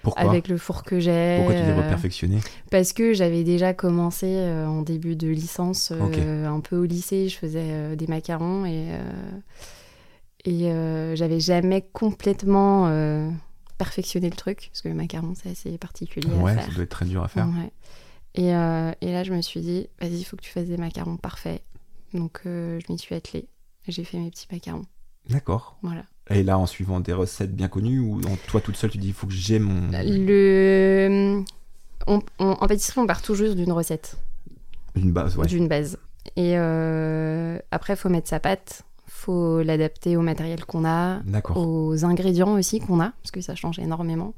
Pourquoi? 0.02 0.30
avec 0.30 0.48
le 0.48 0.58
four 0.58 0.84
que 0.84 1.00
j'ai. 1.00 1.36
Pourquoi 1.38 1.54
tu 1.56 1.64
dis 1.64 1.70
euh, 1.70 1.76
reperfectionner? 1.78 2.40
Parce 2.72 2.94
que 2.94 3.14
j'avais 3.14 3.44
déjà 3.44 3.74
commencé 3.74 4.26
euh, 4.28 4.66
en 4.68 4.82
début 4.82 5.16
de 5.16 5.28
licence, 5.28 5.92
euh, 5.94 6.46
un 6.48 6.60
peu 6.62 6.76
au 6.78 6.84
lycée, 6.86 7.30
je 7.30 7.38
faisais 7.38 7.60
euh, 7.64 7.96
des 7.96 8.08
macarons 8.08 8.66
et, 8.66 8.88
et 10.46 10.72
euh, 10.72 11.16
j'avais 11.16 11.40
jamais 11.42 11.82
complètement 11.94 12.88
euh, 12.88 13.30
perfectionné 13.78 14.30
le 14.30 14.36
truc, 14.36 14.70
parce 14.72 14.82
que 14.82 14.88
le 14.88 14.96
macaron 14.96 15.34
c'est 15.36 15.50
assez 15.50 15.78
particulier 15.78 16.32
Ouais, 16.36 16.52
à 16.52 16.56
ça 16.56 16.62
faire. 16.62 16.74
doit 16.76 16.84
être 16.84 16.90
très 16.90 17.06
dur 17.06 17.24
à 17.24 17.28
faire. 17.28 17.48
Ouais. 17.48 17.72
Et, 18.36 18.54
euh, 18.56 18.92
et 19.02 19.12
là 19.12 19.24
je 19.24 19.34
me 19.34 19.42
suis 19.42 19.60
dit, 19.62 19.88
vas-y, 20.00 20.20
il 20.20 20.24
faut 20.24 20.38
que 20.38 20.42
tu 20.44 20.52
fasses 20.52 20.68
des 20.68 20.78
macarons 20.78 21.18
parfaits. 21.18 21.62
Donc 22.14 22.42
je 22.46 22.80
m'y 22.92 22.98
suis 22.98 23.16
attelée 23.16 23.48
j'ai 23.88 24.04
fait 24.04 24.18
mes 24.18 24.32
petits 24.32 24.48
macarons. 24.52 24.86
D'accord. 25.30 25.78
Voilà. 25.84 26.04
Et 26.32 26.42
là, 26.42 26.58
en 26.58 26.66
suivant 26.66 27.00
des 27.00 27.14
recettes 27.14 27.56
bien 27.56 27.68
connues 27.68 28.00
ou 28.00 28.20
en- 28.28 28.36
toi 28.48 28.60
toute 28.62 28.76
seule, 28.78 28.90
tu 28.90 28.98
dis 28.98 29.10
il 29.10 29.14
faut 29.14 29.28
que 29.28 29.34
j'ai 29.34 29.60
mon. 29.60 29.92
Le... 29.92 31.44
on- 32.08 32.22
on- 32.40 32.46
en 32.54 32.68
pâtisserie, 32.68 33.00
on 33.02 33.06
part 33.06 33.22
toujours 33.22 33.54
d'une 33.54 33.72
recette. 33.72 34.18
Une 34.96 35.12
base, 35.12 35.38
ouais. 35.38 35.46
d'une 35.46 35.68
base. 35.68 36.00
Et 36.36 36.56
après, 36.56 37.94
il 37.94 37.96
faut 37.98 38.10
mettre 38.10 38.28
sa 38.28 38.40
pâte, 38.40 38.82
faut 39.08 39.62
l'adapter 39.62 40.18
au 40.18 40.22
matériel 40.22 40.66
qu'on 40.66 40.86
a, 40.86 41.22
aux 41.56 42.06
ingrédients 42.06 42.54
aussi 42.54 42.80
qu'on 42.80 43.00
a, 43.00 43.12
parce 43.22 43.32
que 43.32 43.42
ça 43.42 43.56
change 43.56 43.80
énormément. 43.80 44.34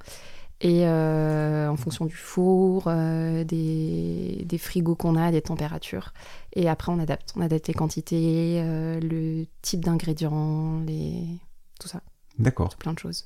Et 0.60 0.88
euh, 0.88 1.70
en 1.70 1.76
fonction 1.76 2.06
du 2.06 2.16
four, 2.16 2.86
euh, 2.88 3.44
des, 3.44 4.44
des 4.44 4.58
frigos 4.58 4.96
qu'on 4.96 5.16
a, 5.16 5.32
des 5.32 5.42
températures. 5.42 6.14
Et 6.54 6.68
après, 6.68 6.92
on 6.92 6.98
adapte. 7.00 7.34
On 7.36 7.42
adapte 7.42 7.68
les 7.68 7.76
quantités, 7.76 8.60
euh, 8.64 9.00
le 9.00 9.46
type 9.62 9.86
d'ingrédients, 9.86 10.80
les... 10.88 11.22
tout 11.80 11.88
ça, 11.88 12.02
D'accord. 12.40 12.76
plein 12.78 12.94
de 12.94 13.00
choses. 13.00 13.26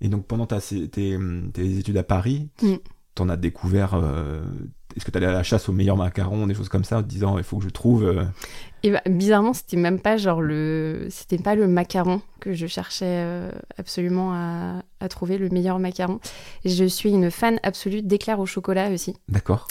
Et 0.00 0.08
donc 0.08 0.26
pendant 0.26 0.46
ta, 0.46 0.60
tes, 0.60 0.88
tes 0.88 1.78
études 1.78 1.96
à 1.98 2.02
Paris, 2.02 2.48
Mm. 2.62 2.74
t'en 3.14 3.28
as 3.28 3.36
découvert. 3.36 3.94
Est-ce 4.96 5.04
que 5.04 5.12
t'allais 5.12 5.26
à 5.26 5.32
la 5.32 5.44
chasse 5.44 5.68
aux 5.68 5.72
meilleurs 5.72 5.96
macarons, 5.96 6.48
des 6.48 6.54
choses 6.54 6.68
comme 6.68 6.82
ça, 6.82 6.98
en 6.98 7.02
te 7.04 7.08
disant 7.08 7.38
il 7.38 7.44
faut 7.44 7.58
que 7.58 7.64
je 7.64 7.70
trouve. 7.70 8.26
Et 8.84 8.90
bah, 8.90 9.02
bizarrement, 9.08 9.52
c'était 9.52 9.76
même 9.76 10.00
pas 10.00 10.16
genre 10.16 10.40
le, 10.42 11.06
c'était 11.10 11.38
pas 11.38 11.54
le 11.54 11.68
macaron 11.68 12.20
que 12.40 12.52
je 12.52 12.66
cherchais 12.66 13.04
euh, 13.06 13.50
absolument 13.78 14.32
à, 14.34 14.82
à 15.00 15.08
trouver 15.08 15.38
le 15.38 15.48
meilleur 15.50 15.78
macaron. 15.78 16.18
Je 16.64 16.84
suis 16.84 17.10
une 17.10 17.30
fan 17.30 17.60
absolue 17.62 18.02
d'éclairs 18.02 18.40
au 18.40 18.46
chocolat 18.46 18.90
aussi, 18.90 19.16
D'accord. 19.28 19.68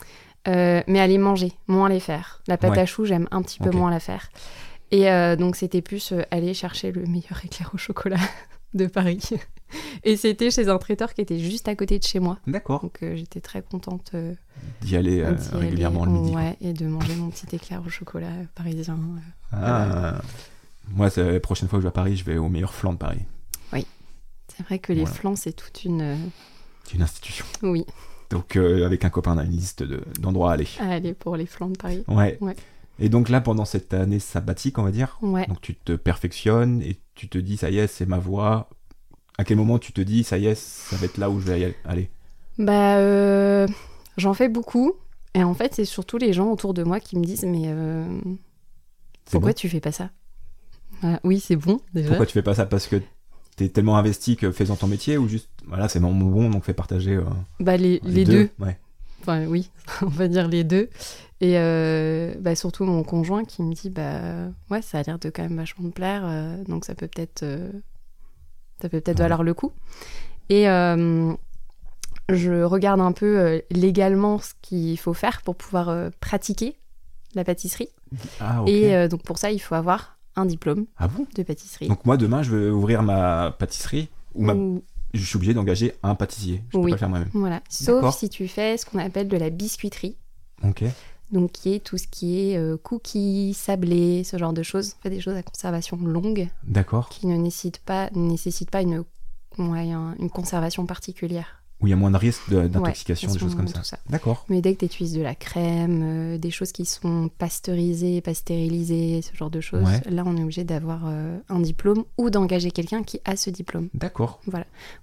Euh, 0.48 0.82
mais 0.88 1.00
à 1.00 1.08
les 1.08 1.18
manger, 1.18 1.52
moins 1.68 1.90
les 1.90 2.00
faire. 2.00 2.42
La 2.48 2.58
pâte 2.58 2.72
Ouais. 2.72 2.80
à 2.80 2.86
choux, 2.86 3.06
j'aime 3.06 3.28
un 3.32 3.42
petit 3.42 3.60
peu 3.60 3.70
moins 3.70 3.92
la 3.92 4.00
faire. 4.00 4.30
Et 4.92 5.10
euh, 5.12 5.36
donc 5.36 5.56
c'était 5.56 5.82
plus 5.82 6.14
aller 6.32 6.54
chercher 6.54 6.92
le 6.92 7.02
meilleur 7.06 7.40
éclair 7.46 7.70
au 7.74 7.78
chocolat 7.78 8.18
de 8.74 8.88
Paris. 8.88 9.20
Et 10.04 10.18
c'était 10.18 10.52
chez 10.52 10.68
un 10.68 10.78
traiteur 10.78 11.14
qui 11.14 11.22
était 11.22 11.40
juste 11.40 11.68
à 11.68 11.76
côté 11.76 11.98
de 12.00 12.04
chez 12.04 12.20
moi. 12.20 12.40
D'accord. 12.48 12.82
Donc 12.82 13.00
euh, 13.04 13.16
j'étais 13.16 13.40
très 13.40 13.62
contente 13.62 14.12
euh, 14.16 14.34
D'y 14.82 14.96
aller 14.98 15.22
euh, 15.22 15.34
d'y 15.34 15.48
aller, 15.56 15.60
régulièrement 15.68 16.06
le 16.06 16.12
midi. 16.12 16.32
ouais, 16.36 16.58
et 16.60 16.74
de 16.74 16.86
manger 16.88 17.16
mon 17.16 17.30
petit 17.30 17.56
éclair 17.56 17.82
au 17.86 17.90
chocolat 17.90 18.32
parisien. 18.56 19.00
Ah. 19.54 20.22
Moi, 20.90 21.10
c'est 21.10 21.32
la 21.34 21.40
prochaine 21.40 21.70
fois 21.70 21.78
que 21.80 21.82
je 21.84 21.86
vais 21.88 21.90
à 21.90 21.94
Paris, 21.94 22.18
je 22.18 22.26
vais 22.26 22.38
au 22.38 22.50
meilleur 22.50 22.74
flan 22.74 22.94
de 22.94 22.98
Paris. 22.98 23.20
C'est 24.54 24.64
vrai 24.66 24.80
que 24.80 24.92
les 24.92 25.02
Voilà. 25.06 25.16
flancs, 25.16 25.36
c'est 25.38 25.54
toute 25.54 25.86
une. 25.86 26.30
C'est 26.84 26.96
une 26.96 27.02
institution. 27.02 27.46
Oui, 27.64 27.86
Donc, 28.30 28.58
avec 28.58 29.06
un 29.06 29.10
copain, 29.10 29.36
on 29.36 29.38
a 29.38 29.46
une 29.46 29.52
liste 29.52 29.82
de- 29.82 30.04
d'endroits 30.20 30.52
à 30.52 30.54
aller. 30.56 30.68
à 30.80 30.90
aller 30.90 31.14
pour 31.14 31.38
les 31.38 31.46
flancs 31.46 31.70
de 31.70 31.78
Paris. 31.78 32.04
Ouais. 32.10 32.38
Ouais. 32.42 32.56
Et 33.00 33.10
donc 33.10 33.30
là, 33.30 33.42
pendant 33.42 33.66
cette 33.66 33.94
année 33.94 34.20
sabbatique, 34.20 34.78
on 34.78 34.84
va 34.84 34.92
dire, 34.92 35.18
Ouais. 35.22 35.48
donc 35.48 35.60
tu 35.62 35.76
te 35.76 35.94
perfectionnes 35.94 36.82
et 36.84 37.00
tu 37.16 37.30
te 37.30 37.38
dis, 37.38 37.58
ça 37.58 37.70
y 37.72 37.78
est, 37.80 37.88
c'est 37.88 38.06
ma 38.06 38.20
voie. 38.20 38.70
À 39.38 39.44
quel 39.44 39.58
moment 39.58 39.80
tu 39.80 39.92
te 39.92 40.02
dis, 40.02 40.24
ça 40.24 40.38
y 40.38 40.46
est, 40.46 40.56
ça 40.56 40.96
va 40.98 41.06
être 41.06 41.18
là 41.18 41.30
où 41.30 41.40
je 41.40 41.52
vais 41.52 41.76
aller? 41.86 42.10
Bah, 42.60 42.98
euh, 42.98 43.68
j'en 44.18 44.34
fais 44.34 44.50
beaucoup. 44.50 44.94
Et 45.34 45.44
en 45.44 45.54
fait, 45.54 45.74
c'est 45.74 45.86
surtout 45.86 46.18
les 46.18 46.34
gens 46.34 46.52
autour 46.52 46.74
de 46.74 46.84
moi 46.84 47.00
qui 47.00 47.18
me 47.18 47.24
disent 47.24 47.44
Mais 47.46 47.64
euh, 47.66 48.06
pourquoi 49.32 49.52
bon? 49.52 49.56
tu 49.56 49.70
fais 49.70 49.80
pas 49.80 49.92
ça? 49.94 50.12
Voilà. 51.02 51.20
Oui, 51.24 51.40
c'est 51.40 51.56
bon, 51.56 51.80
déjà. 51.94 52.10
Pourquoi 52.10 52.26
tu 52.26 52.34
fais 52.34 52.44
pas 52.44 52.54
ça? 52.54 52.66
Parce 52.66 52.86
que 52.88 52.98
t'es 53.56 53.70
tellement 53.70 53.98
investi 53.98 54.36
que 54.36 54.52
faisant 54.52 54.76
ton 54.76 54.88
métier 54.88 55.18
ou 55.18 55.28
juste, 55.28 55.50
voilà, 55.66 55.88
c'est 55.90 56.00
mon 56.00 56.14
bon, 56.14 56.50
donc 56.50 56.64
fais 56.66 56.74
partager 56.74 57.16
euh, 57.16 57.24
Bah, 57.60 57.78
les, 57.78 58.00
les 58.04 58.26
deux. 58.26 58.50
Ouais. 58.60 58.78
Enfin, 59.22 59.46
oui, 59.46 59.70
on 60.02 60.08
va 60.08 60.28
dire 60.28 60.48
les 60.48 60.64
deux. 60.64 60.90
Et 61.42 61.58
euh, 61.58 62.36
bah, 62.40 62.56
surtout 62.56 62.84
mon 62.86 63.04
conjoint 63.04 63.46
qui 63.46 63.64
me 63.64 63.74
dit 63.74 63.90
Bah, 63.90 64.20
ouais, 64.70 64.82
ça 64.82 65.00
a 65.00 65.04
l'air 65.04 65.18
de 65.20 65.30
quand 65.30 65.44
même 65.44 65.58
vachement 65.58 65.86
me 65.86 65.92
plaire. 65.92 66.22
euh, 66.26 66.64
donc, 66.66 66.86
ça 66.86 66.94
peut 66.96 67.08
peut-être. 67.08 67.44
euh, 67.44 67.72
ça 68.82 68.90
peut 68.90 69.00
peut-être 69.02 69.18
Ouais. 69.20 69.24
valoir 69.26 69.44
le 69.44 69.54
coup. 69.54 69.72
Et 70.50 70.66
je 72.30 72.64
regarde 72.64 73.02
un 73.02 73.12
peu 73.12 73.62
légalement 73.72 74.40
ce 74.40 74.54
qu'il 74.62 74.98
faut 74.98 75.14
faire 75.14 75.42
pour 75.42 75.56
pouvoir 75.56 76.10
pratiquer 76.20 76.78
la 77.36 77.44
pâtisserie. 77.44 77.90
Ah. 78.40 78.64
Et 78.68 79.08
donc 79.08 79.24
pour 79.24 79.38
ça, 79.38 79.52
il 79.52 79.60
faut 79.60 79.76
avoir 79.76 80.18
un 80.36 80.46
diplôme 80.46 80.86
Ah 80.98 81.08
bon? 81.08 81.26
de 81.36 81.44
pâtisserie. 81.44 81.88
Donc 81.90 82.06
moi, 82.06 82.18
demain, 82.18 82.42
je 82.44 82.56
vais 82.56 82.70
ouvrir 82.70 83.04
ma 83.04 83.52
pâtisserie 83.58 84.10
ou 84.34 84.44
ma... 84.44 84.54
Ou- 84.54 84.82
je 85.14 85.24
suis 85.24 85.36
obligé 85.38 85.54
d'engager 85.54 85.94
un 86.04 86.16
pâtissier. 86.16 86.62
Je 86.70 86.78
peux 86.78 86.84
Oui. 86.84 86.92
pas 86.92 86.96
le 86.96 87.00
faire 87.00 87.10
moi-même. 87.10 87.30
Voilà. 87.34 87.62
Sauf 87.70 88.16
si 88.16 88.30
tu 88.30 88.48
fais 88.48 88.78
ce 88.78 88.86
qu'on 88.86 89.00
appelle 89.00 89.28
de 89.28 89.38
la 89.38 89.50
biscuiterie. 89.50 90.16
Ok. 90.64 90.84
Donc 91.32 91.52
qui 91.54 91.74
est 91.74 91.80
tout 91.80 91.98
ce 91.98 92.08
qui 92.08 92.40
est 92.52 92.58
euh, 92.58 92.76
cookies, 92.78 93.54
sablés, 93.54 94.24
ce 94.26 94.38
genre 94.38 94.52
de 94.54 94.64
choses. 94.64 94.96
En 95.00 95.02
fait, 95.04 95.10
des 95.10 95.22
choses 95.22 95.36
à 95.36 95.44
conservation 95.44 95.98
longue 95.98 96.50
D'accord. 96.64 97.08
qui 97.10 97.26
ne 97.28 97.38
nécessitent 97.38 97.80
pas, 97.80 98.10
nécessitent 98.14 98.70
pas 98.72 98.82
une, 98.82 99.04
une 99.58 100.30
conservation 100.30 100.86
particulière. 100.86 101.61
Où 101.82 101.88
il 101.88 101.90
y 101.90 101.94
a 101.94 101.96
moins 101.96 102.12
de 102.12 102.18
risque 102.18 102.50
d'intoxication, 102.52 103.28
Ouais, 103.30 103.34
des 103.34 103.40
choses 103.40 103.56
comme 103.56 103.68
ça. 103.68 103.98
D'accord. 104.10 104.46
Mais 104.50 104.62
dès 104.62 104.74
que 104.76 104.80
tu 104.80 104.86
utilises 104.86 105.14
de 105.14 105.22
la 105.22 105.34
crème, 105.36 106.02
euh, 106.04 106.38
des 106.38 106.52
choses 106.52 106.72
qui 106.72 106.86
sont 106.86 107.30
pasteurisées, 107.40 108.22
pas 108.22 108.34
stérilisées, 108.36 109.22
ce 109.24 109.36
genre 109.36 109.50
de 109.50 109.62
choses, 109.62 109.84
Ouais. 109.88 110.02
là 110.10 110.24
on 110.26 110.38
est 110.38 110.44
obligé 110.44 110.64
d'avoir 110.64 111.02
euh, 111.06 111.40
un 111.50 111.60
diplôme 111.60 112.04
ou 112.18 112.30
d'engager 112.30 112.72
quelqu'un 112.72 113.02
qui 113.04 113.20
a 113.26 113.36
ce 113.36 113.50
diplôme. 113.50 113.90
D'accord. 113.94 114.40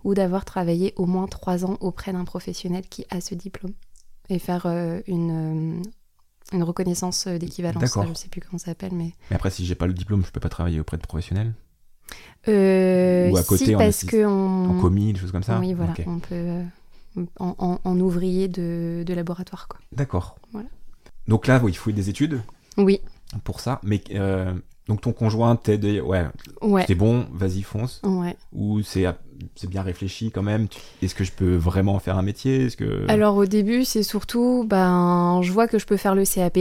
Ou 0.04 0.14
d'avoir 0.14 0.44
travaillé 0.44 0.92
au 0.96 1.06
moins 1.06 1.26
trois 1.26 1.64
ans 1.64 1.76
auprès 1.80 2.12
d'un 2.12 2.24
professionnel 2.24 2.84
qui 2.88 3.06
a 3.10 3.20
ce 3.20 3.34
diplôme. 3.34 3.72
Et 4.28 4.38
faire 4.38 4.66
euh, 4.66 5.00
une, 5.06 5.82
une 6.52 6.62
reconnaissance 6.62 7.26
d'équivalence. 7.26 7.82
D'accord. 7.82 8.06
Je 8.06 8.14
sais 8.14 8.28
plus 8.28 8.40
comment 8.40 8.58
ça 8.58 8.66
s'appelle, 8.66 8.92
mais. 8.92 9.12
Mais 9.30 9.36
après, 9.36 9.50
si 9.50 9.64
j'ai 9.66 9.74
pas 9.74 9.86
le 9.86 9.94
diplôme, 9.94 10.24
je 10.24 10.30
peux 10.30 10.38
pas 10.40 10.48
travailler 10.50 10.78
auprès 10.80 10.96
de 10.96 11.02
professionnels 11.02 11.54
Ou 12.46 13.36
à 13.36 13.42
côté, 13.42 13.66
si, 13.66 13.74
en 13.74 13.78
parce 13.78 13.90
assist- 14.04 14.10
que 14.10 14.24
on... 14.24 14.70
En 14.78 14.80
commis, 14.80 15.12
des 15.12 15.18
choses 15.18 15.32
comme 15.32 15.42
ça 15.42 15.58
Oui, 15.60 15.74
voilà, 15.74 15.92
on 16.06 16.18
peut 16.18 16.34
euh, 16.34 16.62
en, 17.38 17.54
en- 17.58 17.78
en 17.84 18.00
ouvrier 18.00 18.48
de, 18.48 19.02
de 19.06 19.14
laboratoire, 19.14 19.68
quoi. 19.68 19.78
D'accord. 19.92 20.36
Voilà. 20.52 20.68
Donc 21.26 21.46
là, 21.46 21.60
oui, 21.62 21.72
il 21.72 21.76
faut 21.76 21.90
des 21.92 22.08
études 22.08 22.40
Oui, 22.78 23.00
pour 23.44 23.60
ça. 23.60 23.80
Mais 23.82 24.02
euh, 24.14 24.54
donc 24.86 25.02
ton 25.02 25.12
conjoint 25.12 25.56
t'aide, 25.56 25.84
ouais, 25.84 26.24
ouais, 26.62 26.84
c'est 26.86 26.94
bon, 26.94 27.26
vas-y, 27.32 27.60
fonce. 27.62 28.00
ouais. 28.04 28.34
Ou 28.54 28.80
c'est 28.82 29.04
c'est 29.54 29.68
bien 29.68 29.82
réfléchi 29.82 30.30
quand 30.30 30.42
même? 30.42 30.68
Est-ce 31.02 31.14
que 31.14 31.22
je 31.24 31.32
peux 31.32 31.54
vraiment 31.54 31.94
en 31.94 31.98
faire 31.98 32.16
un 32.16 32.22
métier? 32.22 32.64
Est-ce 32.64 32.76
que 32.78 33.04
Alors 33.08 33.36
au 33.36 33.44
début, 33.44 33.84
c'est 33.84 34.02
surtout, 34.02 34.64
ben, 34.66 35.40
je 35.42 35.52
vois 35.52 35.68
que 35.68 35.78
je 35.78 35.84
peux 35.86 35.98
faire 35.98 36.14
le 36.14 36.24
CAP. 36.24 36.58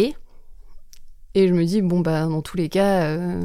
Et 1.36 1.48
je 1.48 1.54
me 1.54 1.66
dis, 1.66 1.82
bon, 1.82 2.00
bah, 2.00 2.26
dans 2.26 2.42
tous 2.42 2.58
les 2.58 2.70
cas, 2.70 3.04
euh, 3.04 3.40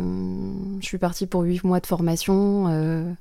je 0.80 0.86
suis 0.86 0.98
partie 0.98 1.26
pour 1.26 1.42
8 1.42 1.62
mois 1.64 1.80
de 1.80 1.86
formation. 1.86 2.68
euh, 2.68 3.12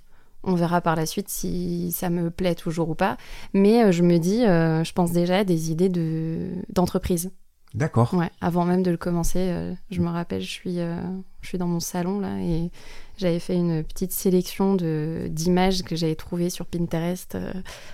on 0.44 0.56
verra 0.56 0.82
par 0.82 0.96
la 0.96 1.06
suite 1.06 1.30
si 1.30 1.92
ça 1.92 2.10
me 2.10 2.32
plaît 2.32 2.56
toujours 2.56 2.90
ou 2.90 2.96
pas. 2.96 3.18
Mais 3.54 3.84
euh, 3.84 3.92
je 3.92 4.02
me 4.02 4.18
dis, 4.18 4.44
euh, 4.46 4.84
je 4.84 4.94
pense 4.94 5.12
déjà 5.12 5.40
à 5.40 5.44
des 5.44 5.72
idées 5.72 5.90
de- 5.90 6.52
d'entreprise. 6.70 7.32
D'accord. 7.74 8.14
Ouais, 8.14 8.30
avant 8.42 8.66
même 8.66 8.84
de 8.84 8.92
le 8.92 8.98
commencer, 8.98 9.74
je 9.92 10.02
me 10.02 10.10
rappelle, 10.10 10.42
je 10.42 10.50
suis, 10.50 10.76
je 10.76 11.48
suis 11.48 11.58
dans 11.58 11.68
mon 11.68 11.80
salon 11.80 12.20
là 12.20 12.38
et 12.42 12.70
j'avais 13.18 13.40
fait 13.40 13.56
une 13.56 13.82
petite 13.86 14.12
sélection 14.12 14.76
de 14.76 15.28
d'images 15.30 15.82
que 15.84 15.96
j'avais 15.96 16.16
trouvées 16.16 16.50
sur 16.50 16.66
Pinterest 16.66 17.38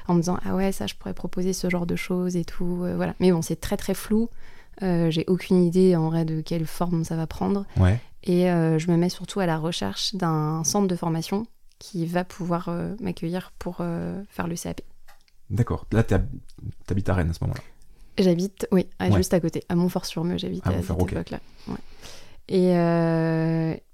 en 0.07 0.15
me 0.15 0.21
disant 0.21 0.39
ah 0.43 0.55
ouais 0.55 0.71
ça 0.71 0.88
je 0.88 0.95
pourrais 0.95 1.13
proposer 1.13 1.53
ce 1.53 1.69
genre 1.69 1.86
de 1.86 1.95
choses 1.95 2.36
et 2.38 2.43
tout 2.43 2.88
voilà. 2.95 3.13
Mais 3.19 3.31
bon 3.31 3.43
c'est 3.43 3.62
très 3.62 3.77
très 3.77 3.93
flou. 3.93 4.29
Euh, 4.84 5.10
J'ai 5.10 5.25
aucune 5.27 5.63
idée 5.63 5.96
en 5.96 6.10
vrai 6.10 6.24
de 6.25 6.41
quelle 6.41 6.65
forme 6.65 7.03
ça 7.03 7.15
va 7.15 7.25
prendre 7.27 7.65
Ouais. 7.79 8.00
et 8.24 8.50
euh, 8.51 8.77
je 8.77 8.91
me 8.91 8.98
mets 8.98 9.10
surtout 9.10 9.39
à 9.39 9.46
la 9.46 9.57
recherche 9.57 10.13
d'un 10.15 10.63
centre 10.63 10.88
de 10.88 10.96
formation 10.96 11.48
qui 11.79 12.05
va 12.05 12.24
pouvoir 12.24 12.69
euh, 12.69 12.96
m'accueillir 13.01 13.51
pour 13.60 13.77
faire 14.29 14.48
le 14.48 14.55
CAP. 14.55 14.81
D'accord. 15.50 15.86
Là, 15.91 16.03
t'hab- 16.03 16.27
t'habites 16.86 17.10
à 17.10 17.13
Rennes 17.15 17.29
à 17.29 17.34
ce 17.34 17.43
moment-là. 17.43 17.62
J'habite, 18.19 18.67
oui, 18.72 18.88
à- 19.00 19.10
Ouais. 19.10 19.15
juste 19.17 19.34
à 19.34 19.39
côté, 19.39 19.63
à 19.69 19.75
Montfort-sur-Meux, 19.75 20.38
j'habite 20.38 20.65
À 20.65 20.72
à, 20.72 20.81
cette 20.81 20.91
ok. 20.91 21.12
époque-là. 21.12 21.39
Ouais. 21.67 21.75
Et, 22.50 22.72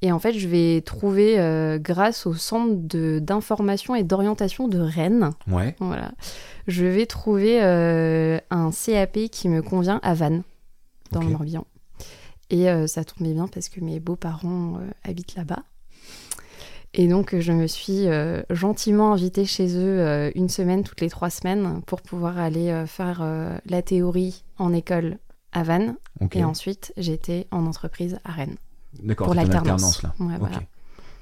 et 0.02 0.12
en 0.12 0.20
fait, 0.20 0.34
je 0.34 0.48
vais 0.48 0.82
trouver, 0.82 1.36
grâce 1.82 2.26
au 2.26 2.34
centre 2.34 2.74
de- 2.76 3.20
d'information 3.20 3.96
et 3.96 4.04
d'orientation 4.04 4.68
de 4.68 4.80
Rennes, 4.80 5.32
Ouais. 5.48 5.76
voilà, 5.80 6.12
je 6.68 6.86
vais 6.86 7.06
trouver 7.06 7.62
un 7.62 8.72
CAP 8.72 9.30
qui 9.32 9.50
me 9.50 9.62
convient 9.62 10.00
à 10.04 10.14
Vannes, 10.14 10.44
dans 11.14 11.20
Ok. 11.22 11.26
le 11.28 11.32
Morbihan. 11.32 11.66
Et 12.50 12.70
euh, 12.70 12.88
ça 12.88 13.04
tombait 13.04 13.34
bien 13.34 13.48
parce 13.48 13.70
que 13.70 13.80
mes 13.80 14.00
beaux-parents 14.00 14.78
euh, 14.80 14.90
habitent 15.04 15.36
là-bas. 15.36 15.64
Et 16.94 17.08
donc, 17.08 17.36
je 17.40 17.52
me 17.52 17.66
suis 17.66 18.08
euh, 18.08 18.44
gentiment 18.52 19.14
invitée 19.14 19.46
chez 19.46 19.76
eux 19.78 20.32
une 20.36 20.50
semaine, 20.50 20.84
toutes 20.84 21.02
les 21.02 21.10
trois 21.10 21.32
semaines, 21.32 21.82
pour 21.88 22.02
pouvoir 22.04 22.38
aller 22.38 22.84
faire 22.86 23.26
la 23.66 23.82
théorie 23.82 24.44
en 24.60 24.72
école 24.74 25.18
à 25.54 25.64
Vannes. 25.64 25.96
Et 26.34 26.44
ensuite, 26.44 26.94
j'étais 26.98 27.48
en 27.50 27.66
entreprise 27.66 28.20
à 28.24 28.32
Rennes. 28.32 28.58
D'accord. 29.02 29.26
pour 29.26 29.34
l'alternance. 29.34 30.04
là. 30.04 30.14
Ouais, 30.20 30.38
voilà. 30.38 30.62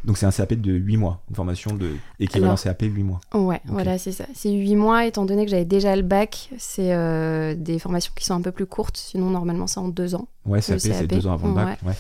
Donc 0.03 0.17
c'est 0.17 0.25
un 0.25 0.31
CAP 0.31 0.53
de 0.55 0.72
8 0.74 0.98
mois, 0.98 1.22
une 1.29 1.36
formation 1.36 1.75
de 1.75 1.91
équivalent 2.20 2.53
Alors- 2.53 2.62
CAP 2.63 2.81
8 2.84 3.03
mois. 3.03 3.22
Ouais, 3.34 3.62
voilà, 3.65 3.98
c'est 4.00 4.12
ça. 4.12 4.25
C'est 4.34 4.51
huit 4.51 4.75
mois, 4.75 5.05
étant 5.05 5.25
donné 5.25 5.46
que 5.46 5.51
j'avais 5.51 5.65
déjà 5.65 5.96
le 5.96 6.01
bac. 6.01 6.50
C'est 6.58 6.93
euh, 6.93 7.53
des 7.55 7.77
formations 7.77 8.12
qui 8.15 8.25
sont 8.25 8.34
un 8.34 8.41
peu 8.41 8.51
plus 8.51 8.65
courtes. 8.65 8.98
Sinon, 8.98 9.29
normalement, 9.29 9.67
c'est 9.67 9.79
en 9.79 9.88
deux 9.89 10.15
ans. 10.15 10.27
Ouais, 10.46 10.60
CAP, 10.62 10.79
c'est 10.79 10.89
CAP, 10.89 11.05
deux 11.08 11.27
ans 11.27 11.34
avant 11.34 11.50
le 11.50 11.53
bac. 11.53 11.79
Ouais. 11.86 11.93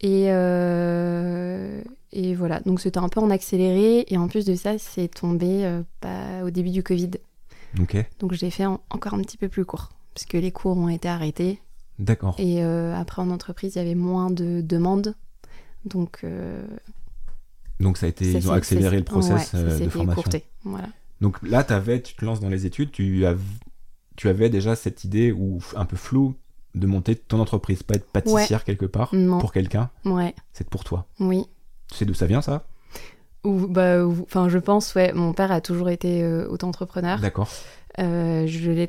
Et, 0.00 0.26
euh, 0.32 1.80
et 2.12 2.34
voilà, 2.34 2.60
donc 2.60 2.80
c'était 2.80 2.98
un 2.98 3.08
peu 3.08 3.20
en 3.20 3.30
accéléré. 3.30 4.04
Et 4.08 4.16
en 4.16 4.28
plus 4.28 4.44
de 4.44 4.54
ça, 4.54 4.78
c'est 4.78 5.08
tombé 5.08 5.64
euh, 5.64 5.82
pas 6.00 6.44
au 6.44 6.50
début 6.50 6.70
du 6.70 6.82
Covid. 6.82 7.10
Ok. 7.80 7.96
Donc 8.18 8.32
j'ai 8.32 8.50
fait 8.50 8.66
en- 8.66 8.80
encore 8.90 9.14
un 9.14 9.20
petit 9.22 9.36
peu 9.36 9.48
plus 9.48 9.64
court. 9.64 9.90
Parce 10.14 10.26
que 10.26 10.36
les 10.36 10.52
cours 10.52 10.76
ont 10.76 10.88
été 10.88 11.08
arrêtés. 11.08 11.60
D'accord. 11.98 12.34
Et 12.38 12.62
euh, 12.64 12.94
après, 12.96 13.22
en 13.22 13.30
entreprise, 13.30 13.74
il 13.76 13.78
y 13.78 13.80
avait 13.82 13.94
moins 13.94 14.30
de 14.30 14.60
demandes. 14.60 15.14
Donc, 15.84 16.20
Donc 17.80 17.96
ça 17.98 18.06
a 18.06 18.08
été, 18.08 18.30
ils 18.30 18.48
ont 18.48 18.52
accéléré 18.52 18.96
le 18.98 19.04
process 19.04 19.52
ouais, 19.52 19.58
euh, 19.60 19.78
de 19.78 19.88
formation. 19.88 20.22
Voilà. 20.64 20.88
Donc 21.20 21.38
là, 21.42 21.64
t'avais, 21.64 22.00
tu 22.02 22.14
te 22.14 22.24
lances 22.24 22.40
dans 22.40 22.48
les 22.48 22.66
études, 22.66 22.90
tu, 22.92 23.24
av- 23.26 23.40
tu 24.16 24.28
avais 24.28 24.48
déjà 24.50 24.76
cette 24.76 25.04
idée 25.04 25.32
ou 25.32 25.58
un 25.76 25.84
peu 25.84 25.96
floue 25.96 26.34
de 26.74 26.86
monter 26.86 27.16
ton 27.16 27.38
entreprise, 27.40 27.82
pas 27.82 27.94
être 27.94 28.06
pâtissière 28.10 28.64
quelque 28.64 28.86
part 28.86 29.14
Non. 29.14 29.38
pour 29.38 29.52
quelqu'un, 29.52 29.90
Ouais, 30.04 30.34
c'est 30.52 30.68
pour 30.68 30.84
toi. 30.84 31.06
oui. 31.20 31.44
Tu 31.90 31.98
sais 31.98 32.04
d'où 32.06 32.14
ça 32.14 32.26
vient 32.26 32.40
ça? 32.40 32.64
Ou, 33.44 33.66
bah, 33.66 34.04
ou- 34.04 34.22
enfin, 34.22 34.48
je 34.48 34.58
pense, 34.58 34.94
ouais, 34.94 35.12
mon 35.12 35.32
père 35.32 35.52
a 35.52 35.60
toujours 35.60 35.90
été 35.90 36.22
euh, 36.22 36.48
auto-entrepreneur. 36.48 37.18
D'accord. 37.20 37.48
Euh, 37.98 38.46
je 38.46 38.70
l'ai 38.70 38.88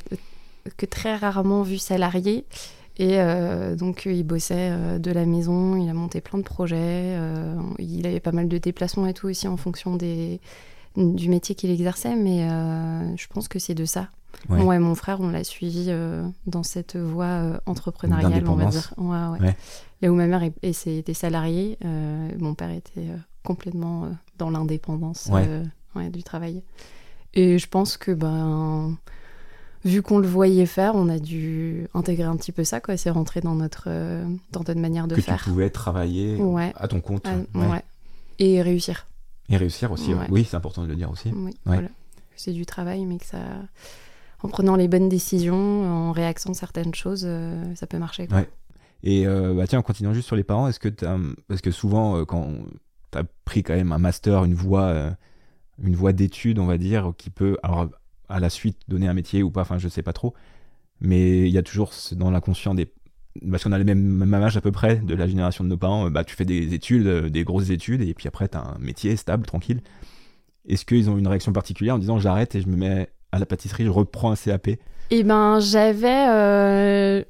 que 0.77 0.85
très 0.85 1.15
rarement 1.17 1.63
vu 1.63 1.77
salarié. 1.77 2.45
Et 2.97 3.19
euh, 3.19 3.75
donc, 3.75 4.03
il 4.05 4.23
bossait 4.23 4.69
euh, 4.71 4.99
de 4.99 5.11
la 5.11 5.25
maison, 5.25 5.75
il 5.75 5.89
a 5.89 5.93
monté 5.93 6.21
plein 6.21 6.37
de 6.37 6.43
projets. 6.43 6.77
euh, 6.77 7.55
il 7.79 8.05
avait 8.05 8.19
pas 8.19 8.31
mal 8.31 8.47
de 8.47 8.57
déplacements 8.57 9.07
et 9.07 9.13
tout 9.13 9.27
aussi 9.27 9.47
en 9.47 9.57
fonction 9.57 9.95
des, 9.95 10.39
du 10.95 11.29
métier 11.29 11.55
qu'il 11.55 11.71
exerçait. 11.71 12.15
Mais 12.15 12.47
euh, 12.49 13.15
je 13.17 13.27
pense 13.27 13.47
que 13.47 13.57
c'est 13.59 13.73
de 13.73 13.85
ça. 13.85 14.09
Ouais. 14.49 14.57
Moi 14.61 14.75
et 14.75 14.79
mon 14.79 14.95
frère, 14.95 15.21
on 15.21 15.29
l'a 15.29 15.43
suivi 15.43 15.85
euh, 15.89 16.23
dans 16.47 16.63
cette 16.63 16.95
voie 16.95 17.25
euh, 17.25 17.57
entrepreneuriale, 17.65 18.43
on 18.47 18.55
va 18.55 18.65
dire. 18.65 18.93
Ouais. 18.97 19.55
Là 20.01 20.11
où 20.11 20.15
ma 20.15 20.27
mère 20.27 20.43
était 20.43 21.13
salariée, 21.13 21.77
euh, 21.85 22.29
mon 22.39 22.53
père 22.55 22.71
était 22.71 22.99
euh, 23.09 23.17
complètement 23.43 24.05
euh, 24.05 24.07
dans 24.37 24.49
l'indépendance 24.49 25.29
euh, 25.31 25.63
du 26.09 26.23
travail. 26.23 26.63
Et 27.35 27.57
je 27.57 27.67
pense 27.67 27.97
que, 27.97 28.11
ben, 28.11 28.97
vu 29.85 30.01
qu'on 30.01 30.19
le 30.19 30.27
voyait 30.27 30.65
faire, 30.65 30.95
on 30.95 31.09
a 31.09 31.19
dû 31.19 31.87
intégrer 31.93 32.23
un 32.23 32.35
petit 32.37 32.51
peu 32.51 32.63
ça, 32.63 32.79
quoi. 32.79 32.95
C'est 32.97 33.09
rentré 33.09 33.41
dans 33.41 33.55
notre, 33.55 33.85
euh, 33.87 34.23
dans 34.51 34.61
notre 34.61 34.79
manière 34.79 35.07
de 35.07 35.15
que 35.15 35.21
faire. 35.21 35.37
tu 35.43 35.49
pouvais 35.49 35.69
travailler 35.69 36.35
Ouais. 36.37 36.71
à 36.75 36.87
ton 36.87 37.01
compte 37.01 37.25
Ah, 37.25 37.35
ouais. 37.57 37.67
ouais. 37.67 37.83
Et 38.39 38.61
réussir. 38.61 39.07
et 39.49 39.57
réussir 39.57 39.91
aussi. 39.91 40.13
Oui, 40.29 40.45
c'est 40.49 40.55
important 40.57 40.83
de 40.83 40.87
le 40.87 40.95
dire 40.95 41.11
aussi. 41.11 41.31
Oui, 41.35 41.55
voilà. 41.65 41.89
C'est 42.35 42.53
du 42.53 42.65
travail, 42.65 43.05
mais 43.05 43.17
que 43.17 43.25
ça. 43.25 43.37
En 44.41 44.49
prenant 44.49 44.75
les 44.75 44.87
bonnes 44.89 45.07
décisions, 45.07 45.55
en 45.55 46.11
réaxant 46.11 46.53
certaines 46.53 46.93
choses, 46.95 47.23
euh, 47.25 47.63
ça 47.75 47.87
peut 47.87 47.97
marcher. 47.99 48.27
Quoi. 48.27 48.39
Ouais. 48.39 48.49
Et 49.03 49.27
euh, 49.27 49.53
bah 49.53 49.67
tiens, 49.67 49.79
en 49.79 49.83
continuant 49.83 50.13
juste 50.13 50.27
sur 50.27 50.35
les 50.35 50.43
parents, 50.43 50.67
est-ce 50.67 50.79
que 50.79 50.89
t'as, 50.89 51.17
parce 51.47 51.61
que 51.61 51.71
souvent 51.71 52.23
quand 52.25 52.49
tu 53.11 53.17
as 53.17 53.23
pris 53.45 53.63
quand 53.63 53.73
même 53.75 53.91
un 53.91 53.97
master, 53.99 54.43
une 54.45 54.53
voie, 54.53 55.15
une 55.81 55.95
voie 55.95 56.13
d'études, 56.13 56.59
on 56.59 56.65
va 56.65 56.77
dire, 56.77 57.13
qui 57.17 57.29
peut, 57.29 57.57
alors 57.63 57.87
à 58.29 58.39
la 58.39 58.49
suite 58.49 58.77
donner 58.87 59.07
un 59.07 59.13
métier 59.13 59.43
ou 59.43 59.51
pas, 59.51 59.61
enfin 59.61 59.77
je 59.77 59.87
sais 59.87 60.01
pas 60.03 60.13
trop, 60.13 60.33
mais 61.01 61.41
il 61.47 61.53
y 61.53 61.57
a 61.57 61.63
toujours 61.63 61.91
dans 62.13 62.31
l'inconscient 62.31 62.73
des, 62.73 62.91
parce 63.49 63.63
qu'on 63.63 63.71
a 63.71 63.77
le 63.77 63.83
même, 63.83 63.99
même 64.01 64.33
âge 64.35 64.57
à 64.57 64.61
peu 64.61 64.71
près 64.71 64.97
de 64.97 65.15
la 65.15 65.27
génération 65.27 65.63
de 65.63 65.69
nos 65.69 65.77
parents, 65.77 66.09
bah 66.09 66.23
tu 66.23 66.35
fais 66.35 66.45
des 66.45 66.73
études, 66.73 67.07
euh, 67.07 67.29
des 67.29 67.43
grosses 67.43 67.69
études, 67.69 68.01
et 68.01 68.13
puis 68.13 68.27
après 68.27 68.47
tu 68.47 68.57
as 68.57 68.61
un 68.61 68.77
métier 68.79 69.15
stable, 69.15 69.45
tranquille. 69.45 69.81
Est-ce 70.67 70.85
qu'ils 70.85 71.09
ont 71.09 71.17
une 71.17 71.27
réaction 71.27 71.51
particulière 71.51 71.95
en 71.95 71.99
disant 71.99 72.19
j'arrête 72.19 72.55
et 72.55 72.61
je 72.61 72.67
me 72.67 72.77
mets 72.77 73.09
à 73.31 73.39
la 73.39 73.45
pâtisserie, 73.45 73.83
je 73.85 73.89
reprends 73.89 74.31
un 74.31 74.35
CAP 74.35 74.69
Et 75.09 75.23
ben, 75.23 75.59
j'avais, 75.59 76.27
euh, 76.29 77.23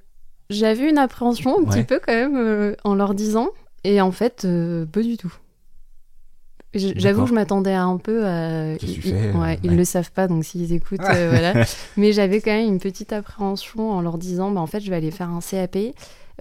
j'avais 0.50 0.90
une 0.90 0.98
appréhension 0.98 1.58
un 1.58 1.64
Ouais. 1.64 1.70
petit 1.78 1.84
peu 1.84 2.00
quand 2.06 2.14
même 2.14 2.36
euh, 2.36 2.76
en 2.84 2.94
leur 2.96 3.14
disant, 3.16 3.50
et 3.84 4.02
en 4.02 4.12
fait, 4.12 4.44
euh, 4.46 4.86
pas 4.86 5.02
du 5.02 5.18
tout. 5.18 5.34
J'avoue 6.76 7.24
que 7.24 7.30
je 7.30 7.34
m'attendais 7.36 7.74
à 7.74 7.84
un 7.84 7.98
peu 7.98 8.20
tu 8.80 9.02
fais, 9.02 9.14
euh, 9.14 9.34
ouais, 9.34 9.60
ils 9.64 9.70
ouais. 9.72 9.76
le 9.76 9.86
savent 9.86 10.12
pas, 10.12 10.28
donc 10.28 10.44
s'ils 10.44 10.74
écoutent, 10.74 11.02
euh, 11.02 11.30
voilà. 11.30 11.66
Mais 11.98 12.12
j'avais 12.14 12.42
quand 12.42 12.52
même 12.52 12.68
une 12.68 12.80
petite 12.80 13.14
appréhension 13.14 13.92
en 13.92 14.02
leur 14.02 14.18
disant, 14.18 14.50
bah, 14.52 14.60
en 14.62 14.66
fait, 14.68 14.80
je 14.80 14.90
vais 14.90 14.96
aller 14.96 15.12
faire 15.12 15.30
un 15.30 15.40
CAP. 15.40 15.78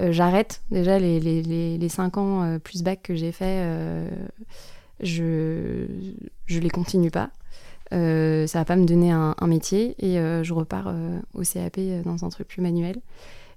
Euh, 0.00 0.10
J'arrête 0.10 0.62
déjà 0.70 0.98
les, 0.98 1.20
les, 1.20 1.42
les, 1.42 1.76
les 1.76 1.88
5 1.90 2.16
ans 2.16 2.42
euh, 2.44 2.58
plus 2.58 2.82
bac 2.82 3.00
que 3.02 3.14
j'ai 3.14 3.30
fait, 3.30 3.62
je, 5.00 5.86
je 6.46 6.58
les 6.60 6.70
continue 6.70 7.10
pas. 7.10 7.30
Ça 7.90 8.58
va 8.58 8.64
pas 8.64 8.76
me 8.76 8.86
donner 8.86 9.10
un, 9.10 9.34
un 9.38 9.46
métier 9.46 9.94
et 9.98 10.14
je 10.42 10.52
repars 10.54 10.92
au 11.34 11.42
CAP 11.42 11.78
dans 12.04 12.24
un 12.24 12.28
truc 12.30 12.48
plus 12.48 12.62
manuel. 12.62 12.96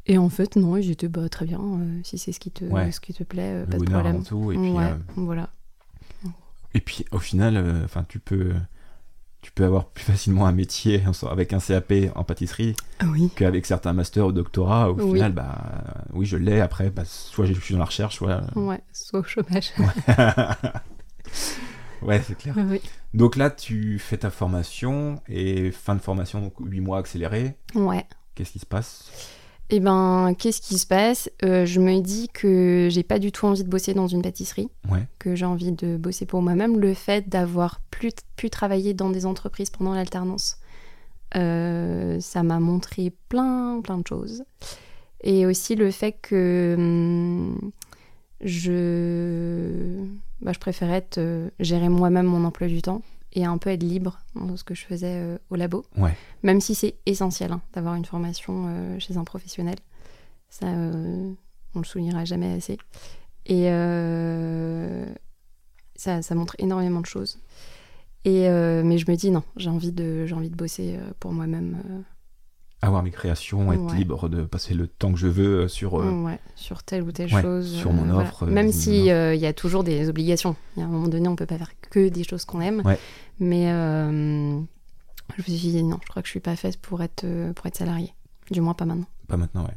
Et 0.07 0.17
en 0.19 0.29
fait, 0.29 0.55
non, 0.55 0.75
étaient 0.77 1.07
bah, 1.07 1.29
très 1.29 1.45
bien. 1.45 1.59
si 2.03 2.17
c'est 2.17 2.31
ce 2.31 2.39
qui 2.39 2.51
te, 2.51 2.63
Ouais. 2.65 2.91
ce 2.91 2.99
qui 2.99 3.13
te 3.13 3.23
plaît, 3.23 3.61
Le 3.61 3.65
pas 3.65 3.77
de 3.77 3.85
problème. 3.85 4.23
tout, 4.23 4.51
et 4.51 4.57
puis 4.57 4.73
voilà. 5.15 5.49
Et 6.75 6.81
puis 6.81 7.05
au 7.11 7.17
final, 7.19 7.57
euh, 7.57 7.83
enfin 7.85 8.05
tu 8.07 8.19
peux 8.19 8.53
tu 9.41 9.51
peux 9.51 9.63
avoir 9.63 9.85
plus 9.89 10.03
facilement 10.03 10.45
un 10.47 10.51
métier 10.51 11.03
avec 11.29 11.53
un 11.53 11.59
CAP 11.59 11.93
en 12.15 12.23
pâtisserie 12.23 12.75
Ah 12.99 13.05
oui. 13.07 13.29
qu'avec 13.35 13.65
certains 13.67 13.93
masters 13.93 14.25
ou 14.25 14.31
doctorats. 14.31 14.89
Au 14.91 14.95
Oui. 14.95 15.13
final, 15.13 15.33
bah 15.33 15.55
oui, 16.13 16.25
je 16.25 16.35
l'ai. 16.35 16.59
Après, 16.61 16.89
bah, 16.89 17.03
soit 17.05 17.45
je 17.45 17.53
suis 17.53 17.73
dans 17.73 17.79
la 17.79 17.85
recherche, 17.85 18.15
soit 18.15 18.41
Ouais, 18.55 18.81
soit 18.91 19.19
au 19.19 19.23
chômage. 19.23 19.71
ouais, 22.01 22.21
c'est 22.25 22.37
clair. 22.37 22.55
oui. 22.57 22.81
Donc 23.13 23.35
là, 23.35 23.49
tu 23.51 23.99
fais 23.99 24.17
ta 24.17 24.29
formation 24.31 25.21
et 25.29 25.71
fin 25.71 25.95
de 25.95 26.01
formation, 26.01 26.41
donc 26.41 26.53
8 26.59 26.81
mois 26.81 26.97
accéléré. 26.99 27.55
Ouais. 27.75 28.03
Qu'est-ce 28.33 28.51
qui 28.51 28.59
se 28.59 28.65
passe? 28.65 29.09
Eh 29.71 29.79
ben, 29.79 30.35
qu'est-ce 30.37 30.61
qui 30.61 30.77
se 30.77 30.85
passe? 30.85 31.29
Euh, 31.43 31.65
Je 31.65 31.79
me 31.79 31.99
dis 31.99 32.29
que 32.29 32.87
j'ai 32.91 33.01
pas 33.03 33.17
du 33.17 33.31
tout 33.31 33.45
envie 33.47 33.63
de 33.63 33.69
bosser 33.69 33.93
dans 33.95 34.07
une 34.07 34.21
pâtisserie, 34.21 34.69
Ouais. 34.91 35.07
que 35.17 35.35
j'ai 35.35 35.45
envie 35.45 35.71
de 35.71 35.97
bosser 35.97 36.25
pour 36.27 36.41
moi-même. 36.43 36.79
Le 36.79 36.93
fait 36.93 37.27
d'avoir 37.27 37.81
plus 37.89 38.11
pu 38.35 38.49
travailler 38.51 38.93
dans 38.93 39.09
des 39.09 39.25
entreprises 39.25 39.71
pendant 39.71 39.93
l'alternance, 39.95 40.57
euh, 41.35 42.19
ça 42.19 42.43
m'a 42.43 42.59
montré 42.59 43.11
plein, 43.29 43.81
plein 43.81 43.97
de 43.97 44.05
choses. 44.07 44.43
Et 45.23 45.47
aussi 45.47 45.75
le 45.75 45.89
fait 45.89 46.11
que 46.21 46.75
hum, 46.77 47.71
je, 48.41 50.03
bah, 50.41 50.51
je 50.53 50.59
préférais 50.59 50.97
être, 50.97 51.17
euh, 51.17 51.49
gérer 51.59 51.89
moi-même 51.89 52.27
mon 52.27 52.43
emploi 52.45 52.67
du 52.67 52.81
temps 52.83 53.01
et 53.35 53.45
un 53.45 53.57
peu 53.57 53.69
être 53.69 53.83
libre 53.83 54.19
dans 54.33 54.57
ce 54.57 54.63
que 54.63 54.73
je 54.73 54.85
faisais 54.85 55.17
euh, 55.17 55.37
au 55.49 55.55
labo. 55.55 55.85
Ouais. 55.97 56.15
Même 56.41 56.61
si 56.61 56.73
c'est 56.73 56.95
essentiel 57.05 57.51
hein, 57.51 57.61
d'avoir 57.73 57.95
une 57.95 58.05
formation 58.05 58.65
euh, 58.67 58.99
chez 58.99 59.17
un 59.17 59.23
professionnel. 59.23 59.75
Ça, 60.49 60.67
euh, 60.67 61.33
on 61.75 61.79
le 61.79 61.85
soulignera 61.85 62.23
jamais 62.23 62.53
assez. 62.53 62.77
Et 63.45 63.69
euh, 63.69 65.05
ça, 65.95 66.21
ça 66.21 66.33
montre 66.33 66.55
énormément 66.59 67.01
de 67.01 67.05
choses. 67.05 67.37
Et, 68.23 68.49
mais 68.49 68.97
je 68.97 69.11
me 69.11 69.15
dis 69.15 69.29
non, 69.29 69.43
j'ai 69.55 69.69
envie 69.69 69.91
de, 69.91 70.25
j'ai 70.25 70.33
envie 70.33 70.49
de 70.49 70.55
bosser 70.55 70.97
pour 71.19 71.31
moi-même. 71.31 72.03
Euh, 72.85 72.87
Avoir 72.87 73.03
mes 73.03 73.11
créations, 73.11 73.71
être 73.73 73.81
Ouais. 73.91 73.97
libre 73.97 74.29
de 74.29 74.43
passer 74.43 74.73
le 74.73 74.87
temps 74.87 75.11
que 75.11 75.17
je 75.19 75.27
veux 75.27 75.61
euh, 75.63 75.67
sur. 75.67 75.99
euh, 75.99 76.11
ouais, 76.23 76.39
sur 76.55 76.83
telle 76.83 77.03
ou 77.03 77.11
telle 77.11 77.33
ouais, 77.33 77.41
chose. 77.41 77.71
sur 77.73 77.91
mon 77.93 78.05
voilà. 78.05 78.29
offre, 78.29 78.43
euh, 78.43 78.51
Même 78.51 78.67
mon 78.67 78.71
si 78.71 79.09
euh, 79.11 79.35
il 79.35 79.41
y 79.41 79.45
a 79.45 79.53
toujours 79.53 79.83
des 79.83 80.07
obligations. 80.09 80.55
Il 80.75 80.79
y 80.79 80.83
a 80.83 80.85
un 80.85 80.89
moment 80.89 81.07
donné, 81.07 81.27
on 81.27 81.35
peut 81.35 81.45
pas 81.45 81.57
faire 81.57 81.71
que 81.89 82.09
des 82.09 82.23
choses 82.23 82.45
qu'on 82.45 82.61
aime. 82.61 82.83
Mais 83.39 83.71
euh, 83.71 84.59
je 85.37 85.41
me 85.51 85.57
suis 85.57 85.69
dit 85.71 85.83
non, 85.83 85.99
je 86.03 86.07
crois 86.09 86.21
que 86.21 86.27
je 86.27 86.31
suis 86.31 86.39
pas 86.39 86.55
faite 86.55 86.77
pour 86.79 87.01
être, 87.03 87.23
euh, 87.23 87.51
pour 87.53 87.65
être 87.65 87.77
salariée. 87.77 88.13
Du 88.51 88.61
moins 88.61 88.73
pas 88.75 88.85
maintenant. 88.85 89.07
Pas 89.27 89.37
maintenant, 89.37 89.63
ouais. 89.63 89.75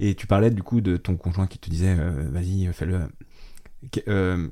Et 0.00 0.14
tu 0.14 0.26
parlais 0.26 0.50
du 0.50 0.62
coup 0.62 0.80
de 0.80 0.96
ton 0.96 1.16
conjoint 1.16 1.46
qui 1.46 1.58
te 1.58 1.68
disait 1.70 1.96
euh, 1.98 2.26
vas-y, 2.30 2.66
fais-le. 2.72 3.00
Euh, 4.08 4.48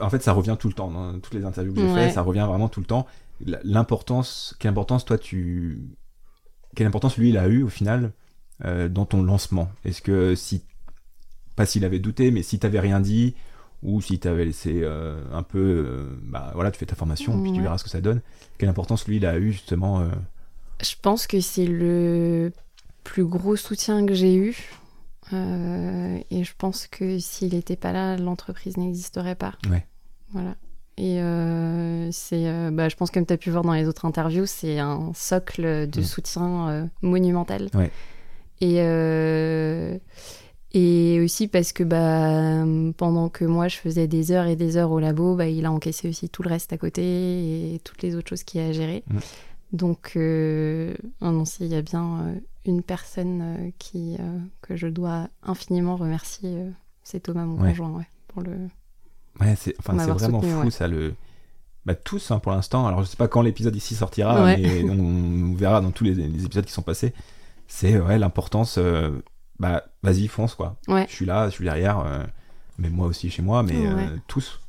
en 0.00 0.10
fait, 0.10 0.22
ça 0.22 0.32
revient 0.32 0.56
tout 0.58 0.68
le 0.68 0.74
temps. 0.74 0.90
Dans 0.90 1.18
toutes 1.20 1.34
les 1.34 1.44
interviews 1.44 1.72
que 1.74 1.80
j'ai 1.80 1.86
Ouais. 1.86 2.08
fait, 2.08 2.10
ça 2.10 2.22
revient 2.22 2.44
vraiment 2.48 2.68
tout 2.68 2.80
le 2.80 2.86
temps. 2.86 3.06
L'importance, 3.64 4.54
quelle 4.58 4.70
importance 4.70 5.04
toi 5.04 5.18
tu. 5.18 5.80
Quelle 6.74 6.86
importance 6.86 7.16
lui 7.16 7.30
il 7.30 7.38
a 7.38 7.48
eu 7.48 7.62
au 7.62 7.68
final 7.68 8.12
euh, 8.64 8.88
dans 8.88 9.06
ton 9.06 9.22
lancement? 9.22 9.70
Est-ce 9.84 10.02
que 10.02 10.34
si. 10.34 10.62
Pas 11.56 11.66
s'il 11.66 11.84
avait 11.84 11.98
douté, 11.98 12.30
mais 12.30 12.42
si 12.42 12.58
t'avais 12.58 12.78
rien 12.78 13.00
dit, 13.00 13.34
ou 13.82 14.00
si 14.00 14.18
t'avais 14.18 14.44
laissé 14.44 14.80
euh, 14.82 15.20
un 15.32 15.42
peu. 15.42 15.58
euh, 15.58 16.18
bah 16.22 16.52
voilà, 16.54 16.70
tu 16.70 16.78
fais 16.78 16.86
ta 16.86 16.94
formation, 16.94 17.40
puis 17.42 17.52
tu 17.52 17.60
verras 17.60 17.78
ce 17.78 17.84
que 17.84 17.90
ça 17.90 18.00
donne. 18.00 18.20
Quelle 18.58 18.68
importance 18.68 19.06
lui 19.08 19.16
il 19.16 19.26
a 19.26 19.38
eu 19.38 19.52
justement 19.52 20.08
Je 20.80 20.94
pense 21.02 21.26
que 21.26 21.40
c'est 21.40 21.66
le 21.66 22.52
plus 23.02 23.24
gros 23.24 23.56
soutien 23.56 24.06
que 24.06 24.14
j'ai 24.14 24.36
eu. 24.36 24.56
Et 25.32 26.44
je 26.44 26.52
pense 26.56 26.86
que 26.86 27.18
s'il 27.18 27.54
n'était 27.54 27.76
pas 27.76 27.92
là, 27.92 28.16
l'entreprise 28.16 28.76
n'existerait 28.76 29.34
pas. 29.34 29.54
Ouais. 29.68 29.86
Voilà. 30.32 30.56
Et 31.00 31.20
euh, 31.22 32.10
c'est, 32.10 32.48
euh, 32.48 32.70
bah, 32.72 32.88
je 32.88 32.96
pense 32.96 33.12
comme 33.12 33.24
tu 33.24 33.32
as 33.32 33.36
pu 33.36 33.50
voir 33.50 33.62
dans 33.62 33.72
les 33.72 33.86
autres 33.86 34.04
interviews, 34.04 34.46
c'est 34.46 34.80
un 34.80 35.12
socle 35.14 35.88
de 35.88 36.00
Mm. 36.00 36.04
soutien 36.04 36.68
euh, 36.70 36.86
monumental. 37.02 37.68
Ouais. 37.72 37.90
Et, 38.60 38.78
et 40.74 41.20
aussi 41.20 41.48
parce 41.48 41.72
que 41.72 41.84
bah, 41.84 42.64
pendant 42.96 43.28
que 43.28 43.44
moi 43.44 43.68
je 43.68 43.76
faisais 43.76 44.06
des 44.08 44.32
heures 44.32 44.46
et 44.46 44.56
des 44.56 44.76
heures 44.76 44.90
au 44.90 44.98
labo, 44.98 45.36
bah, 45.36 45.46
il 45.46 45.64
a 45.64 45.72
encaissé 45.72 46.08
aussi 46.08 46.28
tout 46.28 46.42
le 46.42 46.48
reste 46.50 46.72
à 46.72 46.78
côté 46.78 47.74
et 47.74 47.78
toutes 47.84 48.02
les 48.02 48.16
autres 48.16 48.28
choses 48.30 48.42
qu'il 48.42 48.60
a 48.60 48.66
à 48.66 48.72
gérer. 48.72 49.04
Mm. 49.08 49.18
Donc, 49.72 50.12
euh, 50.16 50.94
non, 51.20 51.44
s'il 51.44 51.66
y 51.66 51.74
a 51.76 51.82
bien 51.82 52.34
une 52.64 52.82
personne 52.82 53.70
qui, 53.78 54.16
que 54.62 54.76
je 54.76 54.88
dois 54.88 55.28
infiniment 55.42 55.94
remercier, 55.96 56.50
c'est 57.04 57.20
Thomas, 57.20 57.44
mon 57.44 57.60
Ouais. 57.62 57.68
conjoint, 57.70 57.90
ouais, 57.92 58.08
pour 58.28 58.42
le... 58.42 58.56
Ouais, 59.40 59.54
c'est 59.56 59.74
vraiment 59.82 60.40
soutenu, 60.40 60.50
fou 60.54 60.64
ouais. 60.64 60.70
ça 60.70 60.88
le. 60.88 61.14
Bah, 61.86 61.94
tous 61.94 62.30
hein, 62.30 62.38
pour 62.38 62.52
l'instant. 62.52 62.86
Alors 62.86 63.02
je 63.02 63.08
sais 63.08 63.16
pas 63.16 63.28
quand 63.28 63.40
l'épisode 63.42 63.74
ici 63.76 63.94
sortira, 63.94 64.44
Ouais. 64.44 64.56
mais 64.58 64.84
on, 64.90 64.98
on 64.98 65.54
verra 65.54 65.80
dans 65.80 65.90
tous 65.90 66.04
les, 66.04 66.14
les 66.14 66.44
épisodes 66.44 66.64
qui 66.66 66.72
sont 66.72 66.82
passés. 66.82 67.12
C'est 67.66 67.98
ouais 67.98 68.18
l'importance. 68.18 68.76
euh, 68.78 69.10
bah 69.58 69.84
vas-y 70.02 70.28
fonce 70.28 70.54
quoi. 70.54 70.76
Je 71.08 71.12
suis 71.14 71.26
là, 71.26 71.48
je 71.48 71.54
suis 71.54 71.64
derrière. 71.64 71.98
euh, 72.00 72.22
mais 72.78 72.90
moi 72.90 73.06
aussi 73.08 73.28
chez 73.30 73.42
moi, 73.42 73.62
mais 73.64 73.74
euh, 73.74 74.16
tous, 74.28 74.60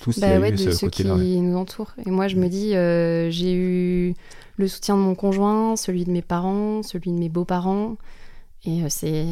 tous 0.00 0.16
il 0.16 0.20
y 0.20 0.22
Bah 0.22 0.28
a 0.28 0.48
eu 0.48 0.52
de 0.52 0.56
ce 0.56 0.70
ceux 0.70 0.88
qui 0.88 1.04
nous 1.04 1.56
entourent. 1.56 1.92
Et 2.04 2.10
moi, 2.12 2.28
je 2.28 2.36
me 2.36 2.48
dis, 2.48 2.76
euh, 2.76 3.28
j'ai 3.30 3.54
eu 3.54 4.14
le 4.56 4.68
soutien 4.68 4.96
de 4.96 5.00
mon 5.02 5.16
conjoint, 5.16 5.74
celui 5.74 6.04
de 6.04 6.12
mes 6.12 6.22
parents, 6.22 6.84
celui 6.84 7.10
de 7.10 7.16
mes 7.18 7.28
beaux-parents. 7.28 7.96
Et 8.64 8.88
c'est 8.88 9.26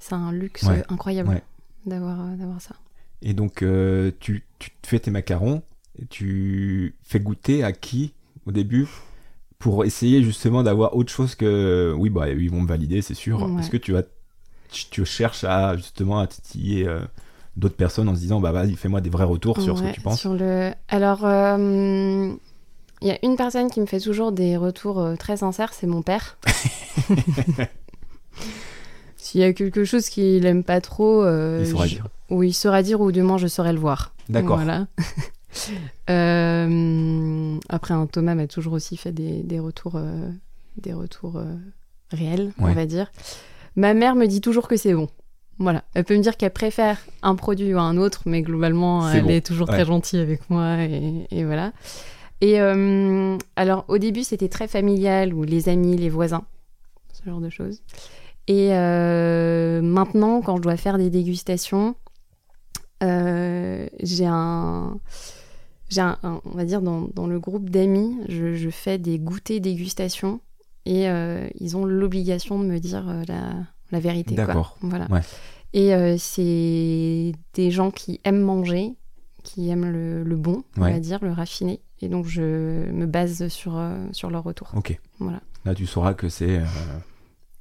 c'est 0.00 0.14
un 0.14 0.32
luxe 0.32 0.64
incroyable 0.88 1.40
d'avoir 1.86 2.60
ça. 2.60 2.74
Et 3.24 3.32
donc 3.32 3.62
euh, 3.62 4.12
tu, 4.20 4.44
tu 4.60 4.70
fais 4.84 5.00
tes 5.00 5.10
macarons, 5.10 5.62
et 6.00 6.06
tu 6.06 6.94
fais 7.02 7.18
goûter 7.18 7.64
à 7.64 7.72
qui 7.72 8.12
au 8.46 8.52
début 8.52 8.86
pour 9.58 9.84
essayer 9.86 10.22
justement 10.22 10.62
d'avoir 10.62 10.94
autre 10.94 11.10
chose 11.10 11.34
que 11.34 11.92
oui 11.96 12.10
bah 12.10 12.28
ils 12.28 12.50
vont 12.50 12.60
me 12.60 12.68
valider 12.68 13.00
c'est 13.02 13.14
sûr. 13.14 13.50
Ouais. 13.50 13.60
Est-ce 13.60 13.70
que 13.70 13.78
tu 13.78 13.92
vas 13.92 14.02
tu, 14.70 14.84
tu 14.90 15.04
cherches 15.06 15.44
à 15.44 15.74
justement 15.76 16.20
à 16.20 16.26
titiller 16.26 16.86
euh, 16.86 17.00
d'autres 17.56 17.76
personnes 17.76 18.08
en 18.10 18.14
se 18.14 18.20
disant 18.20 18.40
bah 18.40 18.52
vas-y 18.52 18.74
fais-moi 18.74 19.00
des 19.00 19.08
vrais 19.10 19.24
retours 19.24 19.62
sur 19.62 19.78
ce 19.78 19.84
que 19.84 19.92
tu 19.92 20.00
penses? 20.02 20.20
sur 20.20 20.34
le... 20.34 20.72
Alors, 20.88 21.24
euh, 21.24 22.34
il 23.00 23.08
y 23.08 23.10
a 23.10 23.18
une 23.22 23.36
personne 23.36 23.70
qui 23.70 23.80
me 23.80 23.86
fait 23.86 24.00
toujours 24.00 24.32
des 24.32 24.56
retours 24.58 25.00
euh, 25.00 25.16
très 25.16 25.38
sincères, 25.38 25.72
c'est 25.72 25.86
mon 25.86 26.02
père. 26.02 26.36
S'il 29.16 29.40
y 29.40 29.44
a 29.44 29.52
quelque 29.52 29.84
chose 29.84 30.08
qu'il 30.10 30.44
aime 30.44 30.64
pas 30.64 30.80
trop, 30.80 31.22
euh, 31.22 31.60
Il 31.62 31.70
saura 31.70 31.86
je- 31.86 31.94
dire. 31.94 32.08
Ou 32.30 32.42
il 32.42 32.52
saura 32.54 32.82
dire, 32.82 33.00
ou 33.00 33.12
du 33.12 33.22
moins 33.22 33.38
je 33.38 33.46
saurai 33.46 33.72
le 33.72 33.78
voir. 33.78 34.14
D'accord. 34.28 34.56
Voilà. 34.56 34.86
Euh, 36.10 37.58
après, 37.68 37.94
Thomas 38.12 38.34
m'a 38.34 38.46
toujours 38.46 38.72
aussi 38.72 38.96
fait 38.96 39.12
des, 39.12 39.42
des 39.42 39.58
retours, 39.60 39.94
euh, 39.96 40.28
des 40.76 40.92
retours 40.92 41.36
euh, 41.36 41.54
réels, 42.10 42.52
on 42.58 42.72
va 42.72 42.86
dire. 42.86 43.10
Ma 43.76 43.94
mère 43.94 44.14
me 44.16 44.26
dit 44.26 44.40
toujours 44.40 44.68
que 44.68 44.76
c'est 44.76 44.94
bon. 44.94 45.08
Voilà. 45.58 45.84
Elle 45.94 46.04
peut 46.04 46.16
me 46.16 46.22
dire 46.22 46.36
qu'elle 46.36 46.52
préfère 46.52 46.98
un 47.22 47.36
produit 47.36 47.72
ou 47.74 47.78
un 47.78 47.96
autre, 47.96 48.22
mais 48.26 48.42
globalement, 48.42 49.08
elle 49.08 49.22
bon. 49.22 49.28
est 49.30 49.46
toujours 49.46 49.68
Ouais. 49.68 49.74
très 49.76 49.84
gentille 49.84 50.18
avec 50.20 50.48
moi 50.50 50.82
et, 50.82 51.26
et 51.30 51.44
voilà. 51.44 51.72
Et 52.40 52.58
alors, 53.56 53.84
au 53.88 53.98
début, 53.98 54.24
c'était 54.24 54.48
très 54.48 54.66
familial, 54.68 55.32
ou 55.32 55.44
les 55.44 55.68
amis, 55.68 55.96
les 55.96 56.10
voisins, 56.10 56.44
ce 57.12 57.24
genre 57.30 57.40
de 57.40 57.48
choses. 57.48 57.80
Et 58.48 58.70
maintenant, 59.82 60.42
quand 60.42 60.56
je 60.56 60.62
dois 60.62 60.76
faire 60.76 60.98
des 60.98 61.08
dégustations, 61.10 61.94
j'ai 64.02 64.26
un, 64.26 64.98
j'ai 65.88 66.00
un, 66.00 66.18
un- 66.22 66.40
on 66.44 66.50
va 66.56 66.64
dire 66.64 66.82
dans, 66.82 67.08
dans 67.14 67.26
le 67.26 67.38
groupe 67.38 67.70
d'amis, 67.70 68.16
je, 68.28 68.54
je 68.54 68.70
fais 68.70 68.98
des 68.98 69.18
goûters 69.18 69.60
dégustation 69.60 70.40
et 70.86 71.08
euh, 71.08 71.46
ils 71.60 71.76
ont 71.76 71.84
l'obligation 71.84 72.58
de 72.58 72.64
me 72.66 72.78
dire 72.78 73.08
euh, 73.08 73.22
la, 73.28 73.54
la 73.90 74.00
vérité. 74.00 74.34
D'accord. 74.34 74.76
Voilà. 74.80 75.06
Ouais. 75.10 75.20
Et 75.72 75.94
euh, 75.94 76.16
c'est 76.18 77.32
des 77.54 77.70
gens 77.70 77.90
qui 77.90 78.20
aiment 78.24 78.40
manger, 78.42 78.94
qui 79.42 79.68
aiment 79.70 79.90
le, 79.90 80.22
le 80.22 80.36
bon, 80.36 80.62
on 80.76 80.82
Ouais. 80.82 80.92
va 80.92 81.00
dire, 81.00 81.18
le 81.22 81.32
raffiné. 81.32 81.80
Et 82.00 82.08
donc 82.08 82.26
je 82.26 82.42
me 82.90 83.06
base 83.06 83.48
sur, 83.48 83.76
euh, 83.78 83.96
sur 84.12 84.30
leur 84.30 84.44
retour. 84.44 84.70
Ok. 84.76 84.98
Voilà. 85.20 85.40
Là 85.64 85.74
tu 85.74 85.86
sauras 85.86 86.12
que 86.14 86.28
c'est 86.28 86.58
euh, 86.58 86.64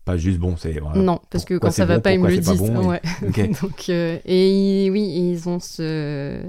pas 0.05 0.17
juste 0.17 0.37
bon 0.39 0.57
c'est 0.57 0.79
voilà. 0.79 0.99
Non, 1.01 1.21
parce 1.29 1.45
que 1.45 1.57
quand 1.57 1.71
ça 1.71 1.85
va 1.85 1.95
bon, 1.97 2.01
pas, 2.01 2.11
ils 2.13 2.19
me 2.19 2.29
le 2.29 2.37
disent. 2.37 2.59
bon, 2.59 2.93
et-. 2.93 2.99
Donc, 3.61 3.85
euh, 3.89 4.17
et 4.25 4.89
oui, 4.91 5.01
ils 5.31 5.47
ont 5.49 5.59
ce, 5.59 6.41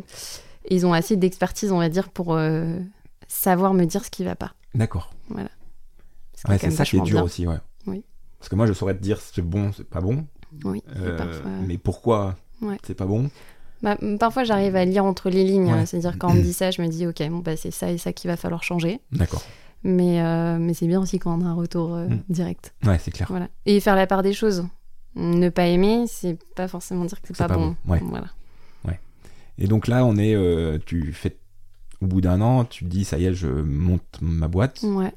ils 0.71 0.87
ont 0.87 0.93
assez 0.93 1.17
d'expertise, 1.17 1.71
on 1.73 1.79
va 1.79 1.89
dire, 1.89 2.09
pour 2.09 2.35
euh, 2.35 2.79
savoir 3.29 3.75
me 3.75 3.85
dire 3.85 4.05
ce 4.05 4.11
qui 4.11 4.25
va 4.25 4.35
pas. 4.35 4.53
D'accord. 4.75 5.13
Ouais, 5.31 5.45
quand 6.45 6.59
c'est 6.59 6.71
ça 6.71 6.85
qui 6.85 6.97
est 6.97 7.01
dur 7.03 7.19
bien. 7.19 7.23
aussi 7.23 7.47
ouais. 7.47 7.57
Oui. 7.87 8.05
Parce 8.39 8.49
que 8.49 8.57
moi 8.57 8.67
je 8.67 8.73
saurais 8.75 8.95
te 8.95 9.03
dire 9.03 9.19
c'est 9.21 9.41
bon 9.41 9.73
c'est 9.75 9.89
pas 9.89 10.01
bon. 10.01 10.27
Oui. 10.65 10.83
euh, 10.97 11.17
parfois, 11.17 11.51
Mais 11.67 11.79
pourquoi 11.79 12.37
Ouais. 12.61 12.77
c'est 12.87 12.95
pas 12.95 13.07
bon 13.07 13.31
Bah, 13.83 13.97
parfois, 14.21 14.45
j'arrive 14.45 14.77
à 14.77 14.85
lire 14.85 15.05
entre 15.05 15.31
les 15.31 15.43
lignes. 15.45 15.67
Ouais. 15.73 15.81
hein. 15.81 15.87
C'est-à-dire 15.87 16.17
quand 16.19 16.31
on 16.31 16.35
me 16.35 16.43
dit 16.43 16.53
ça, 16.55 16.71
je 16.71 16.83
me 16.83 16.89
dis 16.89 17.07
ok, 17.07 17.23
bon 17.31 17.39
bah 17.39 17.57
c'est 17.57 17.71
ça 17.71 17.91
et 17.91 17.99
ça 17.99 18.13
qu'il 18.13 18.29
va 18.31 18.37
falloir 18.37 18.63
changer. 18.63 19.01
D'accord. 19.13 19.43
Mais 19.85 20.23
euh, 20.23 20.57
mais 20.59 20.73
c'est 20.75 20.87
bien 20.87 21.01
aussi 21.01 21.19
quand 21.19 21.39
on 21.39 21.45
a 21.45 21.49
un 21.49 21.55
retour 21.55 21.95
euh, 21.95 22.07
Mm. 22.09 22.19
direct. 22.31 22.75
Ouais 22.85 22.99
c'est 22.99 23.11
clair. 23.11 23.27
Voilà. 23.31 23.49
Et 23.67 23.81
faire 23.81 23.97
la 23.97 24.07
part 24.07 24.23
des 24.23 24.33
choses. 24.33 24.67
Ne 25.17 25.49
pas 25.51 25.67
aimer, 25.67 26.07
c'est 26.09 26.37
pas 26.57 26.67
forcément 26.69 27.05
dire 27.05 27.21
que 27.21 27.29
c'est 27.29 27.37
pas, 27.39 27.49
pas 27.49 27.55
bon. 27.57 27.77
bon, 27.85 27.93
ouais. 27.93 28.01
Voilà. 28.09 28.27
Et 29.57 29.69
donc 29.69 29.87
là, 29.87 30.05
on 30.05 30.17
est, 30.17 30.35
euh, 30.35 30.79
tu 30.85 31.13
fais, 31.13 31.37
au 32.01 32.07
bout 32.07 32.21
d'un 32.21 32.41
an, 32.41 32.65
tu 32.65 32.85
te 32.85 32.91
dis, 32.91 33.05
ça 33.05 33.19
y 33.19 33.27
est, 33.27 33.33
je 33.35 33.47
monte 33.47 34.19
ma 34.21 34.49
boîte. 34.49 34.81
Ouais. 34.83 35.13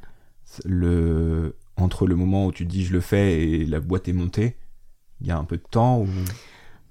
Le, 0.63 1.55
entre 1.75 2.05
le 2.05 2.15
moment 2.15 2.45
où 2.45 2.51
tu 2.51 2.63
te 2.65 2.69
dis, 2.71 2.85
je 2.85 2.93
le 2.93 3.01
fais 3.01 3.41
et 3.41 3.65
la 3.65 3.79
boîte 3.79 4.07
est 4.07 4.13
montée, 4.13 4.55
il 5.21 5.27
y 5.27 5.31
a 5.31 5.37
un 5.39 5.43
peu 5.43 5.57
de 5.57 5.63
temps 5.69 6.01
ou... 6.01 6.07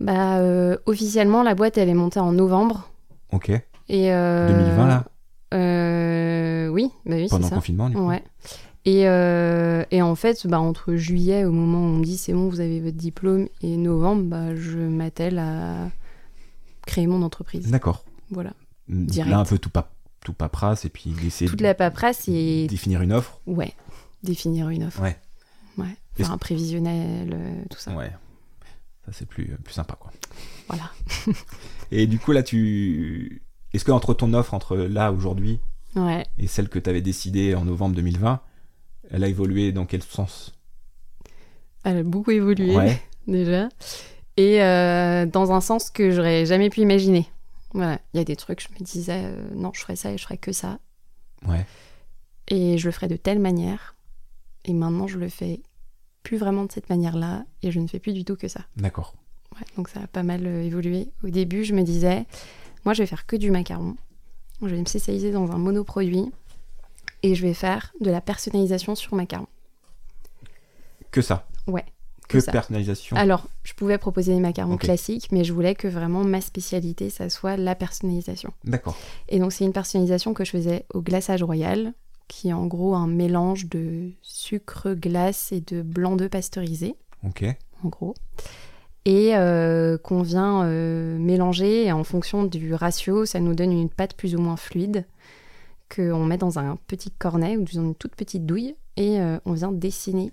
Bah 0.01 0.41
officiellement, 0.87 1.43
la 1.45 1.55
boîte 1.55 1.79
elle 1.79 1.89
est 1.89 1.95
montée 1.95 2.19
en 2.19 2.33
novembre. 2.33 2.91
Ok. 3.33 3.51
Et 3.89 4.13
euh, 4.13 4.49
2020 4.49 4.87
là, 4.89 5.05
oui, 7.05 7.11
bah 7.11 7.17
oui, 7.17 7.27
pendant 7.29 7.49
le 7.49 7.55
confinement 7.55 7.89
du 7.89 7.97
coup. 7.97 8.07
Ouais. 8.07 8.23
Et, 8.87 9.09
euh, 9.09 9.85
et 9.91 10.01
en 10.01 10.15
fait, 10.15 10.47
bah, 10.47 10.61
entre 10.61 10.95
juillet, 10.95 11.45
au 11.45 11.51
moment 11.51 11.79
où 11.79 11.95
on 11.95 11.99
me 11.99 12.05
dit 12.05 12.17
c'est 12.17 12.33
bon, 12.33 12.49
vous 12.49 12.61
avez 12.61 12.81
votre 12.81 12.97
diplôme, 12.97 13.49
et 13.61 13.77
novembre, 13.77 14.23
bah, 14.23 14.55
je 14.55 14.79
m'attelle 14.79 15.41
à 15.41 15.91
créer 16.87 17.09
mon 17.09 17.23
entreprise. 17.23 17.69
D'accord. 17.69 18.05
Voilà. 18.31 18.53
Direct. 18.89 19.31
Là, 19.31 19.41
un 19.41 19.45
peu 19.45 19.59
tout, 19.59 19.71
pa 19.71 19.91
tout 20.25 20.33
paperasse 20.33 20.85
et 20.85 20.89
puis 20.89 21.15
essayer 21.25 21.51
Toute 21.51 21.61
la 21.61 21.75
paperasse 21.75 22.29
et. 22.29 22.69
Définir 22.69 23.03
une 23.03 23.13
offre 23.13 23.41
Ouais, 23.47 23.75
définir 24.23 24.69
une 24.69 24.85
offre. 24.85 25.03
Ouais. 25.03 25.19
Ouais. 25.79 25.97
Faire 26.15 26.31
un 26.31 26.39
prévisionnel, 26.39 27.31
euh, 27.33 27.63
tout 27.69 27.79
ça. 27.79 27.93
Ouais. 27.93 28.13
Ça, 29.05 29.13
c'est 29.13 29.27
plus, 29.27 29.47
plus 29.65 29.75
sympa, 29.75 29.97
quoi. 29.99 30.13
Voilà. 30.69 30.91
et 31.91 32.07
du 32.07 32.21
coup, 32.21 32.31
là, 32.31 32.45
tu. 32.45 33.43
Est-ce 33.73 33.85
que 33.85 33.91
entre 33.91 34.15
ton 34.15 34.33
offre, 34.33 34.55
entre 34.55 34.77
là, 34.77 35.11
aujourd'hui, 35.11 35.59
ouais. 35.97 36.25
et 36.39 36.47
celle 36.47 36.69
que 36.69 36.79
tu 36.79 36.89
avais 36.91 37.01
décidée 37.01 37.55
en 37.55 37.65
novembre 37.65 37.97
2020, 37.97 38.41
elle 39.11 39.25
a 39.25 39.29
évolué 39.29 39.73
dans 39.73 39.87
quel 39.87 40.03
sens? 40.03 40.55
Elle 41.85 41.99
a 41.99 42.03
beaucoup 42.03 42.33
évolué, 42.33 42.75
déjà. 43.27 43.69
Et 44.37 44.63
euh, 44.63 45.25
dans 45.25 45.53
un 45.53 45.61
sens 45.61 45.91
que 45.91 46.11
j'aurais 46.11 46.45
jamais 46.47 46.69
pu 46.69 46.81
imaginer. 46.81 47.27
Voilà, 47.73 48.01
il 48.13 48.19
y 48.19 48.21
a 48.21 48.25
des 48.25 48.37
trucs, 48.37 48.61
je 48.63 48.69
me 48.79 48.85
disais, 48.85 49.23
euh, 49.25 49.49
non, 49.55 49.71
je 49.75 49.81
ferais 49.81 49.97
ça 49.97 50.13
et 50.13 50.19
je 50.19 50.23
ferais 50.23 50.39
que 50.39 50.53
ça. 50.53 50.79
Ouais. 51.47 51.67
Et 52.49 52.79
je 52.79 52.87
le 52.87 52.93
ferais 52.93 53.09
de 53.09 53.17
telle 53.17 53.39
manière. 53.39 53.95
Et 54.65 54.73
maintenant, 54.73 55.07
je 55.07 55.19
le 55.19 55.29
fais 55.29 55.61
plus 56.23 56.39
vraiment 56.39 56.65
de 56.65 56.73
cette 56.73 56.91
manière-là. 56.91 57.45
Et 57.63 57.71
je 57.71 57.81
ne 57.81 57.87
fais 57.87 57.99
plus 57.99 58.13
du 58.13 58.25
tout 58.25 58.37
que 58.37 58.49
ça. 58.49 58.61
D'accord. 58.77 59.15
Ouais, 59.55 59.67
donc 59.77 59.89
ça 59.89 60.01
a 60.01 60.07
pas 60.07 60.23
mal 60.23 60.47
euh, 60.47 60.63
évolué. 60.63 61.09
Au 61.23 61.29
début, 61.29 61.65
je 61.65 61.75
me 61.75 61.83
disais, 61.83 62.25
moi, 62.85 62.95
je 62.95 63.03
vais 63.03 63.07
faire 63.07 63.27
que 63.27 63.37
du 63.37 63.51
macaron. 63.51 63.97
Je 64.63 64.69
vais 64.69 64.81
me 64.81 64.87
spécialiser 64.87 65.33
dans 65.33 65.51
un 65.53 65.59
monoproduit 65.59 66.33
et 67.23 67.35
je 67.35 67.43
vais 67.43 67.55
faire 67.55 67.93
de 68.01 68.11
la 68.11 68.21
personnalisation 68.21 68.95
sur 68.95 69.15
macaron. 69.15 69.47
Que 71.11 71.23
ça? 71.23 71.47
Ouais. 71.67 71.85
Que, 72.29 72.39
personnalisation? 72.51 73.17
Alors, 73.17 73.47
je 73.63 73.73
pouvais 73.75 73.99
proposer 73.99 74.35
des 74.35 74.41
macarons 74.41 74.77
classiques, 74.77 75.31
mais 75.31 75.45
je 75.45 75.53
voulais 75.53 75.75
que 75.75 75.87
vraiment 75.87 76.25
ma 76.25 76.41
spécialité, 76.41 77.09
ça 77.09 77.31
soit 77.31 77.57
la 77.57 77.77
personnalisation. 77.77 78.53
D'accord. 78.65 78.97
Et 79.29 79.39
donc, 79.39 79.53
c'est 79.53 79.65
une 79.65 79.73
personnalisation 79.73 80.35
que 80.35 80.45
je 80.45 80.51
faisais 80.51 80.87
au 80.93 81.03
glaçage 81.03 81.45
royal, 81.45 81.93
qui 82.27 82.49
est 82.49 82.53
en 82.53 82.67
gros 82.67 82.97
un 82.97 83.07
mélange 83.07 83.67
de 83.67 84.11
sucre 84.23 84.95
glace 84.95 85.53
et 85.53 85.61
de 85.61 85.83
blanc 85.83 86.17
d'œuf 86.17 86.31
pasteurisé. 86.31 86.97
Ok. 87.25 87.45
En 87.85 87.89
gros. 87.89 88.15
Et 89.07 89.37
euh, 89.37 89.97
qu'on 89.99 90.21
vient 90.21 90.65
euh, 90.65 91.17
mélanger, 91.17 91.87
et 91.87 91.93
en 91.93 92.05
fonction 92.05 92.45
du 92.45 92.75
ratio, 92.75 93.25
ça 93.25 93.41
nous 93.41 93.55
donne 93.55 93.73
une 93.73 93.89
pâte 93.89 94.15
plus 94.15 94.35
ou 94.35 94.39
moins 94.39 94.57
fluide 94.57 95.07
qu'on 95.95 96.25
met 96.25 96.39
dans 96.39 96.59
un 96.59 96.77
petit 96.87 97.11
cornet 97.11 97.57
ou 97.57 97.65
dans 97.65 97.83
une 97.83 97.95
toute 97.95 98.17
petite 98.17 98.45
douille 98.45 98.75
et 98.97 99.21
euh, 99.21 99.39
on 99.45 99.53
vient 99.53 99.73
dessiner 99.73 100.33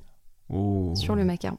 oh. 0.50 0.94
sur 0.96 1.16
le 1.16 1.26
macaron. 1.26 1.58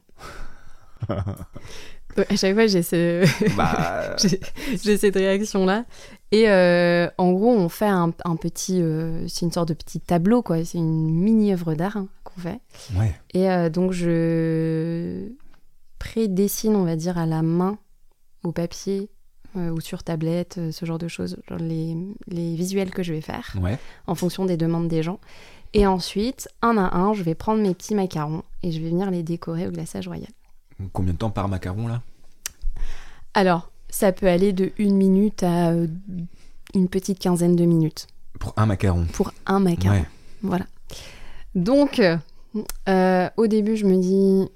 à 1.09 2.37
chaque 2.37 2.55
fois, 2.55 2.66
j'ai 2.66 2.83
ce... 2.83 3.24
Bah... 3.57 4.16
j'ai 4.83 4.96
cette 4.96 5.14
réaction-là. 5.14 5.85
Et 6.33 6.48
euh, 6.48 7.09
en 7.18 7.33
gros, 7.33 7.50
on 7.50 7.68
fait 7.68 7.87
un, 7.87 8.11
petit... 8.11 8.81
Euh, 8.83 9.27
c'est 9.29 9.46
une 9.46 9.53
sorte 9.53 9.68
de 9.68 9.74
petit 9.74 10.00
tableau, 10.00 10.42
quoi. 10.42 10.64
C'est 10.64 10.79
une 10.79 11.11
mini-œuvre 11.11 11.74
d'art 11.74 11.96
hein, 11.96 12.09
qu'on 12.24 12.40
fait. 12.40 12.61
Ouais. 12.96 13.14
Et 13.35 13.70
donc, 13.70 13.92
je 13.92 15.29
pré-dessine, 16.05 16.77
on 16.77 16.85
va 16.85 16.97
dire, 16.97 17.17
à 17.17 17.25
la 17.25 17.43
main, 17.43 17.79
au 18.43 18.53
papier, 18.53 19.09
euh, 19.57 19.71
ou 19.71 19.81
sur 19.81 20.03
tablette, 20.03 20.59
euh, 20.59 20.71
ce 20.71 20.85
genre 20.85 20.99
de 20.99 21.09
choses, 21.09 21.38
genre 21.49 21.59
les, 21.59 21.97
les, 22.27 22.55
visuels 22.55 22.90
que 22.90 23.03
je 23.03 23.14
vais 23.14 23.23
faire 23.23 23.57
en 24.07 24.14
fonction 24.14 24.45
des 24.45 24.59
demandes 24.59 24.88
des 24.88 25.03
gens. 25.03 25.19
Et 25.73 25.87
ensuite, 25.87 26.49
un 26.61 26.77
à 26.77 26.95
un, 26.95 27.14
je 27.14 27.23
vais 27.23 27.35
prendre 27.35 27.62
mes 27.62 27.73
petits 27.73 27.95
macarons 27.95 28.43
et 28.62 28.71
je 28.71 28.81
vais 28.81 28.90
venir 28.90 29.11
les 29.11 29.23
décorer 29.23 29.67
au 29.67 29.71
glaçage 29.71 30.07
royal. 30.07 30.29
Combien 30.93 31.14
de 31.14 31.19
temps 31.19 31.31
par 31.31 31.49
macaron 31.49 31.88
là? 31.88 32.03
Alors, 33.33 33.71
ça 33.88 34.12
peut 34.12 34.29
aller 34.29 34.53
de 34.53 34.73
une 34.77 34.97
minute 34.97 35.43
à 35.43 35.71
euh, 35.71 35.87
une 36.75 36.88
petite 36.88 37.19
quinzaine 37.19 37.57
de 37.57 37.64
minutes. 37.64 38.09
Pour 38.38 38.53
un 38.57 38.67
macaron 38.67 39.07
Pour 39.14 39.33
un 39.47 39.61
macaron. 39.61 40.05
Voilà. 40.43 40.67
Donc, 41.55 42.03
au 42.87 43.47
début, 43.47 43.77
je 43.77 43.87
me 43.87 43.97
dis, 43.97 44.51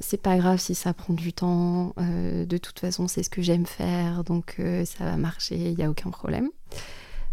c'est 0.00 0.20
pas 0.20 0.36
grave 0.36 0.58
si 0.58 0.74
ça 0.74 0.94
prend 0.94 1.14
du 1.14 1.32
temps. 1.32 1.94
Euh, 1.98 2.44
de 2.44 2.56
toute 2.58 2.78
façon, 2.78 3.08
c'est 3.08 3.22
ce 3.22 3.30
que 3.30 3.42
j'aime 3.42 3.66
faire, 3.66 4.24
donc 4.24 4.56
euh, 4.58 4.84
ça 4.84 5.04
va 5.04 5.16
marcher, 5.16 5.56
il 5.56 5.76
n'y 5.76 5.84
a 5.84 5.90
aucun 5.90 6.10
problème. 6.10 6.48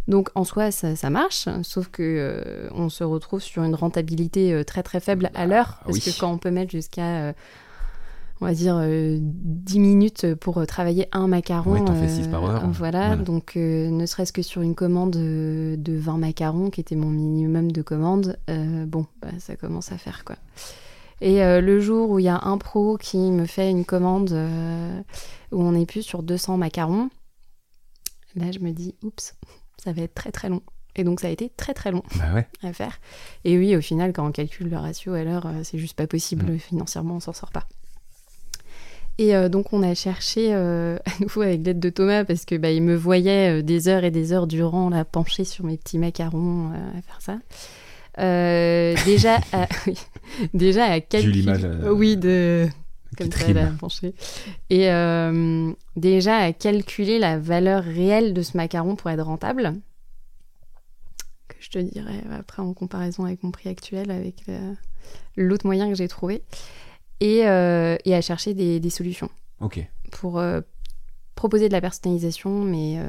Donc 0.07 0.29
en 0.35 0.43
soi, 0.43 0.69
ça, 0.69 1.09
marche, 1.09 1.49
sauf 1.63 1.87
que 1.87 2.03
euh, 2.03 2.69
on 2.75 2.89
se 2.89 3.03
retrouve 3.03 3.41
sur 3.41 3.63
une 3.63 3.73
rentabilité 3.73 4.63
très 4.65 4.83
très 4.83 4.99
faible 4.99 5.31
à 5.33 5.47
l'heure, 5.47 5.79
parce 5.83 5.97
que 5.99 6.19
quand 6.19 6.31
on 6.31 6.37
peut 6.37 6.51
mettre 6.51 6.69
jusqu'à, 6.69 7.33
on 8.39 8.45
va 8.45 8.53
dire, 8.53 8.79
10 8.87 9.79
minutes 9.79 10.35
pour 10.35 10.63
travailler 10.67 11.07
un 11.11 11.27
macaron. 11.27 11.73
Oui, 11.73 11.83
t'en 11.83 11.95
fais 11.95 12.07
6 12.07 12.27
par 12.27 12.43
heure. 12.45 12.69
Voilà, 12.69 13.15
donc 13.15 13.55
ne 13.55 14.05
serait-ce 14.05 14.31
que 14.31 14.43
sur 14.43 14.61
une 14.61 14.75
commande 14.75 15.13
de 15.13 15.97
20 15.97 16.17
macarons, 16.19 16.69
qui 16.69 16.81
était 16.81 16.95
mon 16.95 17.09
minimum 17.09 17.71
de 17.71 17.81
commande, 17.81 18.37
bon, 18.85 19.07
bah, 19.23 19.29
ça 19.39 19.55
commence 19.55 19.91
à 19.91 19.97
faire 19.97 20.23
quoi. 20.23 20.35
Et 21.21 21.43
euh, 21.43 21.61
le 21.61 21.79
jour 21.79 22.09
où 22.09 22.19
il 22.19 22.25
y 22.25 22.29
a 22.29 22.39
un 22.43 22.57
pro 22.57 22.97
qui 22.97 23.17
me 23.17 23.45
fait 23.45 23.69
une 23.69 23.85
commande 23.85 24.31
euh, 24.31 25.01
où 25.51 25.61
on 25.61 25.73
est 25.73 25.85
plus 25.85 26.01
sur 26.01 26.23
200 26.23 26.57
macarons, 26.57 27.09
là 28.35 28.51
je 28.51 28.59
me 28.59 28.71
dis, 28.71 28.95
oups, 29.01 29.35
ça 29.83 29.93
va 29.93 30.01
être 30.01 30.13
très 30.13 30.31
très 30.31 30.49
long. 30.49 30.61
Et 30.97 31.03
donc 31.03 31.19
ça 31.19 31.27
a 31.27 31.29
été 31.29 31.51
très 31.57 31.73
très 31.73 31.91
long 31.91 32.03
bah 32.15 32.43
à 32.63 32.73
faire. 32.73 32.99
Et 33.43 33.57
oui, 33.57 33.75
au 33.75 33.81
final, 33.81 34.13
quand 34.13 34.25
on 34.25 34.31
calcule 34.31 34.69
le 34.69 34.77
ratio 34.77 35.13
à 35.13 35.23
l'heure, 35.23 35.45
euh, 35.45 35.61
c'est 35.63 35.77
juste 35.77 35.95
pas 35.95 36.07
possible. 36.07 36.53
Mm. 36.53 36.59
Financièrement, 36.59 37.15
on 37.15 37.19
s'en 37.19 37.33
sort 37.33 37.51
pas. 37.51 37.67
Et 39.17 39.31
donc 39.47 39.71
on 39.71 39.81
a 39.81 39.95
cherché 39.95 40.53
à 40.53 40.99
nouveau 41.21 41.43
avec 41.43 41.65
l'aide 41.65 41.79
de 41.79 41.89
Thomas 41.89 42.25
parce 42.25 42.43
que 42.43 42.55
bah, 42.55 42.71
il 42.71 42.83
me 42.83 42.97
voyait 42.97 43.63
des 43.63 43.87
heures 43.87 44.03
et 44.03 44.11
des 44.11 44.33
heures 44.33 44.45
durant 44.45 44.89
là 44.89 45.05
pencher 45.05 45.45
sur 45.45 45.63
mes 45.63 45.77
petits 45.77 45.97
macarons 45.97 46.73
à 46.73 47.01
faire 47.01 47.21
ça. 47.21 47.37
Déjà, 49.05 49.37
à, 49.53 49.67
déjà 50.53 50.85
à 50.85 50.99
calculer. 51.01 51.45
Euh, 51.47 51.91
oui, 51.91 52.17
de. 52.17 52.67
Comme 53.17 53.31
ça, 53.31 53.47
Et 54.69 54.91
euh, 54.91 55.71
déjà 55.95 56.35
à 56.35 56.51
calculer 56.51 57.17
la 57.17 57.39
valeur 57.39 57.81
réelle 57.81 58.33
de 58.33 58.41
ce 58.41 58.57
macaron 58.57 58.97
pour 58.97 59.09
être 59.09 59.23
rentable. 59.23 59.73
Que 61.47 61.55
je 61.61 61.69
te 61.69 61.79
dirais 61.79 62.21
après 62.37 62.61
en 62.61 62.73
comparaison 62.73 63.23
avec 63.23 63.41
mon 63.41 63.51
prix 63.51 63.69
actuel, 63.69 64.11
avec 64.11 64.43
l'autre 65.37 65.65
moyen 65.65 65.87
que 65.87 65.95
j'ai 65.95 66.09
trouvé. 66.09 66.43
Et, 67.21 67.37
et, 67.37 68.15
à 68.15 68.21
chercher 68.21 68.53
des, 68.53 68.81
des, 68.81 68.89
solutions. 68.89 69.29
Ok. 69.61 69.79
Pour 70.11 70.43
proposer 71.35 71.69
de 71.69 71.73
la 71.73 71.79
personnalisation, 71.79 72.65
mais 72.65 72.99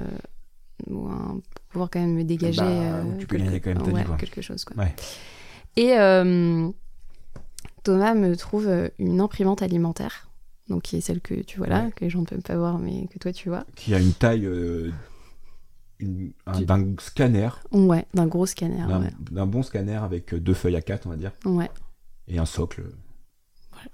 un 0.89 1.41
pouvoir 1.69 1.91
quand 1.91 2.01
même 2.01 2.15
me 2.15 2.25
dégager 2.25 2.61
bah, 2.61 2.67
euh, 2.67 3.19
quelque, 3.19 3.59
quand 3.59 3.77
même 3.77 3.93
ouais, 3.93 4.17
quelque 4.19 4.41
chose. 4.41 4.65
Quoi. 4.65 4.85
Et 5.77 5.93
euh, 5.99 6.71
Thomas 7.87 8.15
me 8.15 8.37
trouve 8.37 8.67
euh, 8.69 8.89
une 8.99 9.21
imprimante 9.21 9.63
alimentaire, 9.63 10.29
donc 10.69 10.83
qui 10.83 10.97
est 10.97 11.01
celle 11.01 11.21
que 11.21 11.35
tu 11.35 11.59
vois 11.59 11.69
là, 11.69 11.91
que 11.91 12.05
les 12.05 12.11
gens 12.11 12.21
ne 12.21 12.27
peuvent 12.27 12.43
pas 12.43 12.57
voir, 12.57 12.79
mais 12.79 13.07
que 13.07 13.19
toi 13.19 13.33
tu 13.33 13.49
vois. 13.49 13.65
Qui 13.77 13.95
a 13.95 14.01
une 14.01 14.13
taille 14.13 14.49
d'un 16.01 16.95
scanner. 16.99 17.51
Ouais, 17.73 18.07
d'un 18.15 18.27
gros 18.27 18.47
scanner. 18.47 18.87
D'un 19.31 19.47
bon 19.47 19.63
scanner 19.63 19.97
avec 19.97 20.35
deux 20.35 20.55
feuilles 20.55 20.77
à 20.77 20.83
quatre, 20.83 21.07
on 21.07 21.11
va 21.11 21.17
dire. 21.17 21.33
Ouais. 21.45 21.71
Et 22.29 22.39
un 22.39 22.47
socle. 22.47 22.83
Voilà. 23.73 23.89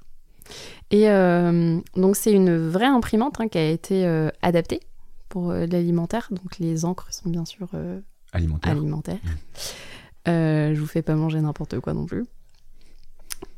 Et 0.90 2.00
donc 2.00 2.16
c'est 2.16 2.32
une 2.32 2.68
vraie 2.68 2.86
imprimante 2.86 3.40
hein, 3.40 3.48
qui 3.48 3.58
a 3.58 3.68
été 3.68 4.06
adaptée 4.40 4.80
pour 5.32 5.50
euh, 5.50 5.66
l'alimentaire. 5.66 6.28
Donc 6.30 6.58
les 6.58 6.84
encres 6.84 7.08
sont 7.10 7.30
bien 7.30 7.46
sûr 7.46 7.68
euh, 7.72 8.00
alimentaires. 8.32 8.72
alimentaires. 8.72 9.18
Mmh. 9.24 10.28
Euh, 10.28 10.74
je 10.74 10.80
vous 10.80 10.86
fais 10.86 11.00
pas 11.00 11.14
manger 11.14 11.40
n'importe 11.40 11.80
quoi 11.80 11.94
non 11.94 12.04
plus. 12.04 12.26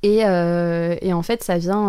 Et, 0.04 0.18
et, 0.18 1.12
en 1.12 1.22
fait, 1.22 1.42
ça 1.42 1.56
vient 1.56 1.88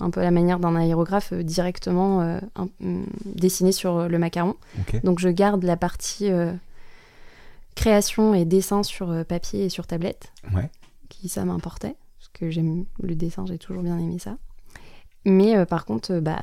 un 0.00 0.10
peu 0.10 0.20
à 0.20 0.24
la 0.24 0.30
manière 0.32 0.58
d'un 0.58 0.74
aérographe 0.74 1.32
directement 1.32 2.40
mm, 2.80 3.04
dessiné 3.24 3.70
sur 3.70 4.08
le 4.08 4.18
macaron. 4.18 4.56
Donc 5.04 5.20
je 5.20 5.28
garde 5.28 5.62
la 5.62 5.76
partie 5.76 6.30
création 7.76 8.34
et 8.34 8.44
dessin 8.44 8.82
sur 8.82 9.24
papier 9.24 9.66
et 9.66 9.68
sur 9.68 9.86
tablette. 9.86 10.32
Ouais. 10.52 10.68
Qui 11.08 11.28
ça 11.28 11.44
m'importait. 11.44 11.94
Parce 12.18 12.30
que 12.32 12.50
j'aime 12.50 12.86
le 13.00 13.14
dessin, 13.14 13.46
j'ai 13.46 13.58
toujours 13.58 13.84
bien 13.84 13.98
aimé 13.98 14.18
ça. 14.18 14.36
Mais 15.24 15.64
par 15.66 15.84
contre, 15.84 16.18
bah, 16.18 16.40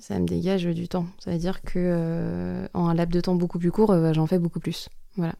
ça 0.00 0.18
me 0.18 0.26
dégage 0.26 0.64
du 0.64 0.88
temps. 0.88 1.06
Ça 1.18 1.30
veut 1.30 1.38
dire 1.38 1.62
que 1.62 1.74
euh, 1.76 2.66
en 2.74 2.88
un 2.88 2.94
laps 2.94 3.14
de 3.14 3.20
temps 3.20 3.34
beaucoup 3.34 3.58
plus 3.58 3.70
court, 3.70 3.90
euh, 3.90 4.12
j'en 4.12 4.26
fais 4.26 4.38
beaucoup 4.38 4.60
plus. 4.60 4.88
Voilà. 5.16 5.34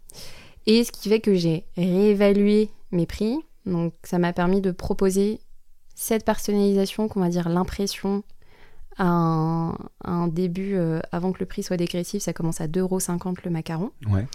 Et 0.66 0.85
ce 0.85 0.92
qui 0.92 1.09
fait 1.09 1.21
que 1.21 1.35
j'ai 1.35 1.64
réévalué 1.77 2.71
mes 2.92 3.07
prix. 3.07 3.38
Donc 3.67 3.95
ça 4.05 4.19
m'a 4.19 4.33
permis 4.33 4.61
de 4.61 4.71
proposer 4.71 5.41
cette 5.95 6.25
personnalisation, 6.25 7.09
qu'on 7.09 7.21
va 7.21 7.29
dire 7.29 7.49
l'impression 7.49 8.23
à 8.99 9.75
un, 10.05 10.29
début, 10.29 10.75
euh, 10.75 11.01
avant 11.13 11.33
que 11.33 11.41
le 11.41 11.47
prix 11.47 11.63
soit 11.63 11.77
dégressif, 11.77 12.23
ça 12.23 12.33
commence 12.33 12.61
à 12.61 12.67
2,50€ 12.67 13.39
le 13.45 13.51
macaron. 13.51 13.91
Ouais. 14.11 14.27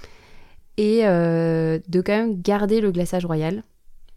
et 0.78 1.06
euh, 1.06 1.80
de 1.88 2.02
quand 2.02 2.15
même 2.15 2.41
garder 2.41 2.82
le 2.82 2.91
glaçage 2.91 3.26
royal, 3.26 3.63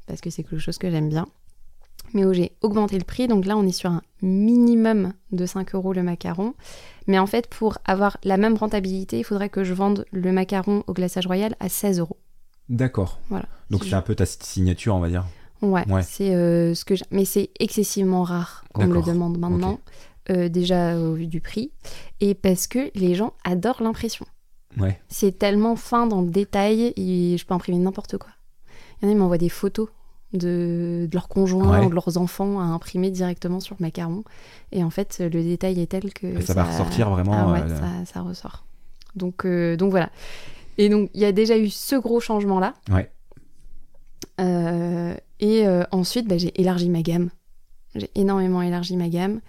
parce 0.06 0.20
que 0.20 0.30
c'est 0.30 0.42
quelque 0.42 0.58
chose 0.58 0.78
que 0.78 0.90
j'aime 0.90 1.08
bien. 1.08 1.26
Mais 2.12 2.24
où 2.24 2.32
j'ai 2.32 2.52
augmenté 2.60 2.98
le 2.98 3.04
prix, 3.04 3.26
donc 3.26 3.46
là 3.46 3.56
on 3.56 3.66
est 3.66 3.72
sur 3.72 3.90
un 3.90 4.02
minimum 4.22 5.14
de 5.32 5.46
5 5.46 5.74
euros 5.74 5.92
le 5.92 6.02
macaron. 6.02 6.54
Mais 7.06 7.18
en 7.18 7.26
fait, 7.26 7.48
pour 7.48 7.78
avoir 7.84 8.18
la 8.22 8.36
même 8.36 8.54
rentabilité, 8.54 9.18
il 9.18 9.24
faudrait 9.24 9.48
que 9.48 9.64
je 9.64 9.74
vende 9.74 10.04
le 10.12 10.30
macaron 10.30 10.84
au 10.86 10.92
glaçage 10.92 11.26
royal 11.26 11.56
à 11.58 11.68
16 11.68 12.00
euros. 12.00 12.18
D'accord. 12.68 13.18
Voilà. 13.28 13.46
Donc 13.70 13.84
c'est 13.84 13.94
un 13.94 14.02
peu 14.02 14.14
ta 14.14 14.26
signature, 14.26 14.94
on 14.94 15.00
va 15.00 15.08
dire. 15.08 15.24
Ouais, 15.62 15.84
Ouais. 15.90 16.02
c'est 16.02 16.34
euh, 16.34 16.74
ce 16.74 16.84
que 16.84 16.94
j'ai- 16.94 17.04
mais 17.10 17.24
c'est 17.24 17.50
excessivement 17.58 18.22
rare 18.22 18.64
qu'on 18.74 18.86
me 18.86 18.94
le 18.94 19.02
demande 19.02 19.38
maintenant, 19.38 19.80
euh, 20.30 20.48
déjà 20.48 20.98
au 20.98 21.14
vu 21.14 21.26
du 21.26 21.40
prix, 21.40 21.70
et 22.20 22.34
parce 22.34 22.66
que 22.66 22.90
les 22.94 23.14
gens 23.14 23.32
adorent 23.44 23.82
l'impression. 23.82 24.26
Ouais. 24.78 25.00
C'est 25.08 25.38
tellement 25.38 25.76
fin 25.76 26.06
dans 26.06 26.20
le 26.20 26.28
détail, 26.30 26.92
et 26.96 27.36
je 27.38 27.46
peux 27.46 27.54
imprimer 27.54 27.78
n'importe 27.78 28.18
quoi. 28.18 28.30
Il 29.00 29.04
y 29.04 29.06
en 29.06 29.10
a 29.10 29.14
qui 29.14 29.18
m'envoient 29.20 29.38
des 29.38 29.48
photos 29.48 29.88
de, 30.32 31.06
de 31.08 31.14
leurs 31.14 31.28
conjoints 31.28 31.78
Ouais. 31.80 31.86
ou 31.86 31.90
de 31.90 31.94
leurs 31.94 32.18
enfants 32.18 32.58
à 32.60 32.64
imprimer 32.64 33.10
directement 33.10 33.60
sur 33.60 33.76
le 33.78 33.84
macaron, 33.84 34.24
et 34.72 34.82
en 34.84 34.90
fait 34.90 35.20
le 35.20 35.42
détail 35.42 35.80
est 35.80 35.86
tel 35.86 36.12
que 36.12 36.26
Et 36.26 36.40
ça 36.42 36.54
va 36.54 36.64
ressortir 36.64 37.08
vraiment, 37.10 37.32
Ah 37.34 37.52
ouais, 37.52 37.62
euh, 37.62 37.78
ça, 38.04 38.12
ça 38.12 38.20
ressort. 38.22 38.64
Donc 39.14 39.46
donc 39.46 39.90
voilà. 39.92 40.10
Et 40.78 40.88
donc 40.88 41.10
il 41.14 41.20
y 41.20 41.24
a 41.24 41.32
déjà 41.32 41.56
eu 41.56 41.70
ce 41.70 41.96
gros 41.96 42.20
changement 42.20 42.60
là. 42.60 42.74
Ouais. 42.90 43.10
Euh, 44.40 45.14
et 45.40 45.66
euh, 45.66 45.84
ensuite, 45.90 46.26
bah, 46.26 46.38
j'ai 46.38 46.58
élargi 46.60 46.88
ma 46.88 47.02
gamme. 47.02 47.30
J'ai 47.94 48.10
énormément 48.14 48.62
élargi 48.62 48.96
ma 48.96 49.08
gamme. 49.08 49.40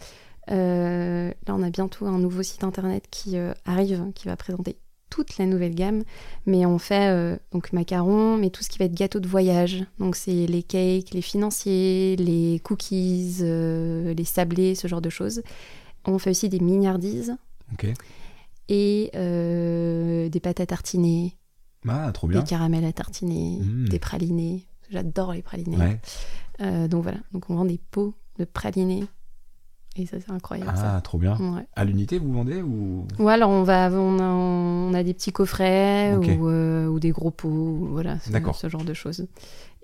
Euh, 0.52 1.30
là, 1.48 1.56
on 1.56 1.64
a 1.64 1.70
bientôt 1.70 2.06
un 2.06 2.20
nouveau 2.20 2.44
site 2.44 2.64
internet 2.64 3.06
qui 3.10 3.38
arrive, 3.66 4.12
qui 4.14 4.28
va 4.28 4.36
présenter 4.36 4.78
toute 5.10 5.38
la 5.38 5.46
nouvelle 5.46 5.74
gamme. 5.74 6.04
Mais 6.46 6.66
on 6.66 6.78
fait 6.78 7.40
donc 7.52 7.74
macarons, 7.74 8.38
mais 8.38 8.52
tout 8.52 8.64
ce 8.64 8.70
qui 8.70 8.78
va 8.78 8.86
être 8.86 8.94
gâteau 8.94 9.20
de 9.20 9.28
voyage. 9.28 9.84
Donc, 10.00 10.16
c'est 10.16 10.46
les 10.46 10.62
cakes, 10.62 11.12
les 11.12 11.22
financiers, 11.22 12.16
les 12.18 12.60
cookies, 12.64 13.38
les 13.42 14.26
sablés, 14.26 14.76
ce 14.76 14.88
genre 14.88 15.02
de 15.02 15.10
choses. 15.10 15.42
On 16.06 16.20
fait 16.20 16.30
aussi 16.30 16.50
des 16.50 16.60
mignardises 16.60 17.36
Ok. 17.74 17.88
Et 18.70 19.12
euh, 19.16 20.30
des 20.30 20.40
pâtes 20.40 20.60
à 20.60 20.66
tartiner, 20.66 21.38
Ah, 21.88 22.12
trop 22.14 22.28
bien. 22.28 22.40
des 22.42 22.46
caramels 22.48 22.86
à 22.86 22.94
tartiner, 22.94 23.60
Mm. 23.62 23.88
des 23.90 24.00
pralinés. 24.00 24.66
J'adore 24.90 25.34
les 25.34 25.42
pralinés. 25.42 25.78
Ouais. 25.78 26.00
Euh, 26.62 26.88
donc 26.88 27.04
voilà, 27.04 27.18
donc 27.32 27.50
on 27.50 27.56
vend 27.56 27.66
des 27.66 27.80
pots 27.92 28.14
de 28.40 28.46
pralinés. 28.46 29.04
Et 29.98 30.06
ça, 30.06 30.18
c'est 30.20 30.32
incroyable. 30.32 30.72
Ah, 30.76 31.00
trop 31.02 31.18
bien. 31.18 31.38
Ouais. 31.38 31.66
À 31.74 31.86
l'unité, 31.86 32.20
vous 32.20 32.34
vendez 32.34 32.62
ou? 32.62 33.08
Ou 33.18 33.30
alors 33.30 33.50
on, 33.50 33.64
va, 33.64 33.90
on, 33.94 34.20
a, 34.20 34.24
on 34.28 34.94
a 34.94 35.04
des 35.04 35.14
petits 35.14 35.32
coffrets 35.32 36.16
ou, 36.18 36.50
euh, 36.50 36.86
ou 36.88 37.00
des 37.00 37.12
gros 37.12 37.32
pots, 37.32 37.48
ou 37.48 37.88
voilà, 37.92 38.18
ce, 38.20 38.68
genre 38.70 38.84
de 38.84 38.94
choses. 38.94 39.26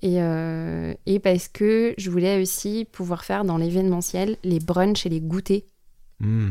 Et, 0.01 0.21
euh, 0.21 0.93
et 1.05 1.19
parce 1.19 1.47
que 1.47 1.93
je 1.97 2.09
voulais 2.09 2.41
aussi 2.41 2.85
pouvoir 2.91 3.23
faire 3.23 3.45
dans 3.45 3.55
l'événementiel 3.57 4.35
les 4.43 4.59
brunchs 4.59 5.05
et 5.05 5.09
les 5.09 5.21
goûters. 5.21 5.61
Hmm, 6.19 6.49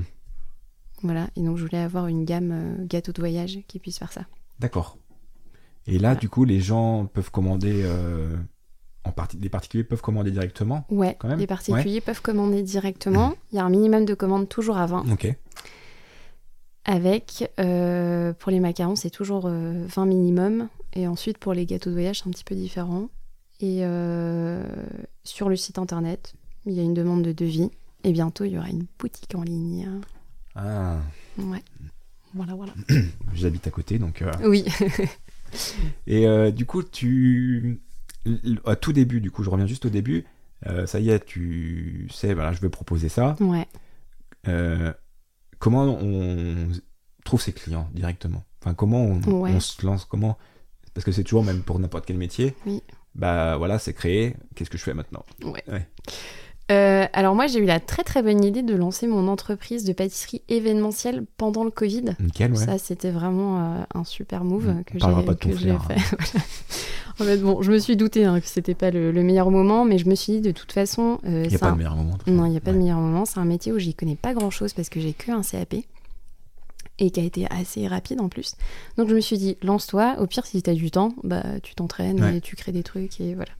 Voilà, 1.02 1.28
et 1.36 1.40
donc 1.42 1.56
je 1.56 1.64
voulais 1.64 1.78
avoir 1.78 2.06
une 2.08 2.24
gamme 2.24 2.50
euh, 2.52 2.84
gâteau 2.86 3.12
de 3.12 3.20
voyage 3.20 3.58
qui 3.68 3.78
puisse 3.78 3.98
faire 3.98 4.12
ça. 4.12 4.22
D'accord. 4.58 4.98
Et 5.86 5.98
là, 5.98 6.14
du 6.14 6.28
coup, 6.28 6.44
les 6.44 6.60
gens 6.60 7.06
peuvent 7.06 7.30
commander. 7.30 7.82
euh, 7.84 8.36
en 9.04 9.12
partie, 9.12 9.38
les 9.38 9.48
particuliers 9.48 9.82
peuvent 9.84 10.02
commander 10.02 10.30
directement. 10.30 10.84
Ouais, 10.90 11.16
Quand 11.18 11.28
même? 11.28 11.38
les 11.38 11.46
particuliers 11.46 12.02
peuvent 12.02 12.20
commander 12.20 12.62
directement. 12.62 13.32
Il 13.50 13.56
y 13.56 13.58
a 13.58 13.64
un 13.64 13.70
minimum 13.70 14.04
de 14.04 14.12
commandes 14.12 14.46
toujours 14.48 14.76
à 14.76 14.84
20. 14.86 15.10
Ok. 15.10 15.34
Avec, 16.84 17.50
euh, 17.60 18.32
pour 18.32 18.50
les 18.50 18.60
macarons, 18.60 18.96
c'est 18.96 19.10
toujours 19.10 19.44
euh, 19.46 19.86
20 19.88 20.06
minimum. 20.06 20.68
Et 20.92 21.06
ensuite, 21.06 21.38
pour 21.38 21.52
les 21.54 21.66
gâteaux 21.66 21.90
de 21.90 21.94
voyage, 21.94 22.20
c'est 22.20 22.28
un 22.28 22.32
petit 22.32 22.44
peu 22.44 22.54
différent. 22.54 23.08
Et 23.60 23.78
euh, 23.82 24.64
sur 25.24 25.48
le 25.48 25.56
site 25.56 25.78
internet, 25.78 26.34
il 26.66 26.72
y 26.72 26.80
a 26.80 26.82
une 26.82 26.94
demande 26.94 27.22
de 27.22 27.32
devis. 27.32 27.70
Et 28.04 28.12
bientôt, 28.12 28.44
il 28.44 28.52
y 28.52 28.58
aura 28.58 28.68
une 28.68 28.86
boutique 28.98 29.34
en 29.34 29.42
ligne. 29.42 29.88
Ah, 30.54 30.98
Ouais. 31.38 31.62
Voilà, 32.34 32.54
voilà. 32.54 32.72
j'habite 33.34 33.66
à 33.66 33.70
côté, 33.70 33.98
donc. 33.98 34.22
euh, 34.22 34.30
Oui. 34.44 34.64
Et 36.06 36.26
euh, 36.28 36.50
du 36.50 36.64
coup, 36.66 36.82
tu. 36.82 37.80
À 38.66 38.76
tout 38.76 38.92
début, 38.92 39.20
du 39.20 39.30
coup, 39.30 39.42
je 39.42 39.50
reviens 39.50 39.66
juste 39.66 39.86
au 39.86 39.90
début. 39.90 40.24
euh, 40.66 40.86
ça 40.86 41.00
y 41.00 41.10
est, 41.10 41.24
tu 41.24 42.06
sais, 42.12 42.34
voilà, 42.34 42.52
je 42.52 42.60
veux 42.60 42.70
proposer 42.70 43.08
ça. 43.08 43.34
ouais. 43.40 43.66
Comment 45.58 45.84
on 45.84 46.68
trouve 47.24 47.40
ses 47.40 47.52
clients 47.52 47.88
directement? 47.94 48.44
Enfin, 48.62 48.74
comment 48.74 49.02
on, 49.04 49.20
Ouais. 49.22 49.52
on 49.54 49.60
se 49.60 49.84
lance? 49.84 50.04
Comment? 50.04 50.38
Parce 50.94 51.04
que 51.04 51.12
c'est 51.12 51.24
toujours, 51.24 51.44
même 51.44 51.62
pour 51.62 51.78
n'importe 51.78 52.06
quel 52.06 52.16
métier, 52.18 52.54
Oui. 52.66 52.82
bah 53.14 53.56
voilà, 53.56 53.78
c'est 53.78 53.92
créé. 53.94 54.36
Qu'est-ce 54.54 54.70
que 54.70 54.78
je 54.78 54.82
fais 54.82 54.94
maintenant? 54.94 55.24
Euh, 56.70 57.06
alors 57.12 57.35
moi, 57.35 57.46
j'ai 57.48 57.59
eu 57.59 57.64
la 57.64 57.80
très 57.80 58.04
très 58.04 58.22
bonne 58.22 58.44
idée 58.44 58.62
de 58.62 58.74
lancer 58.74 59.06
mon 59.06 59.26
entreprise 59.28 59.85
de 59.85 59.92
pâtisserie 59.92 60.42
événementielle 60.48 61.24
pendant 61.37 61.64
le 61.64 61.70
Covid. 61.70 62.04
Nickel, 62.20 62.52
ouais. 62.52 62.56
Ça, 62.56 62.78
c'était 62.78 63.11
vraiment 63.11 63.59
euh, 63.59 63.83
un 63.94 64.04
super 64.04 64.44
move 64.44 64.68
Mm, 64.68 64.85
que 64.85 64.98
j'ai 65.56 65.76
fait. 65.78 65.96
Voilà. 66.16 66.44
En 67.18 67.24
fait, 67.24 67.37
bon, 67.38 67.61
je 67.61 67.70
me 67.72 67.78
suis 67.78 67.96
douté 67.96 68.24
hein, 68.24 68.40
que 68.40 68.46
c'était 68.46 68.74
pas 68.74 68.90
le, 68.90 69.11
le 69.12 69.22
meilleur 69.22 69.50
moment, 69.50 69.85
mais 69.85 69.98
je 69.98 70.09
me 70.09 70.14
suis 70.14 70.35
dit 70.35 70.40
de 70.40 70.52
toute 70.52 70.72
façon, 70.72 71.18
euh, 71.26 71.42
Il 71.44 71.50
n'y 71.50 71.56
a 71.56 71.59
pas 71.59 71.72
de 71.72 71.76
meilleur 71.76 71.96
moment. 71.96 72.16
non, 72.26 72.46
il 72.46 72.50
n'y 72.52 72.56
a 72.56 72.61
pas 72.61 72.72
de 72.72 72.78
meilleur 72.78 72.98
moment. 72.98 73.24
C'est 73.26 73.40
un 73.40 73.44
métier 73.44 73.72
où 73.72 73.78
j'y 73.78 73.92
connais 73.94 74.16
pas 74.16 74.33
grand 74.33 74.48
chose 74.50 74.72
parce 74.72 74.88
que 74.88 75.00
j'ai 75.00 75.12
que 75.12 75.30
un 75.30 75.42
CAP 75.42 75.74
et 76.98 77.11
qui 77.11 77.20
a 77.20 77.22
été 77.22 77.46
assez 77.50 77.87
rapide 77.88 78.20
en 78.20 78.28
plus. 78.28 78.54
Donc 78.96 79.09
je 79.09 79.14
me 79.14 79.20
suis 79.20 79.37
dit, 79.38 79.56
lance-toi. 79.62 80.16
Au 80.18 80.26
pire, 80.26 80.46
si 80.46 80.62
tu 80.62 80.70
as 80.70 80.74
du 80.74 80.90
temps, 80.90 81.12
bah 81.24 81.42
tu 81.62 81.74
t'entraînes 81.74 82.22
Ouais. 82.22 82.37
et 82.38 82.40
tu 82.40 82.56
crées 82.56 82.72
des 82.72 82.83
trucs 82.83 83.20
et 83.20 83.35
voilà. 83.35 83.52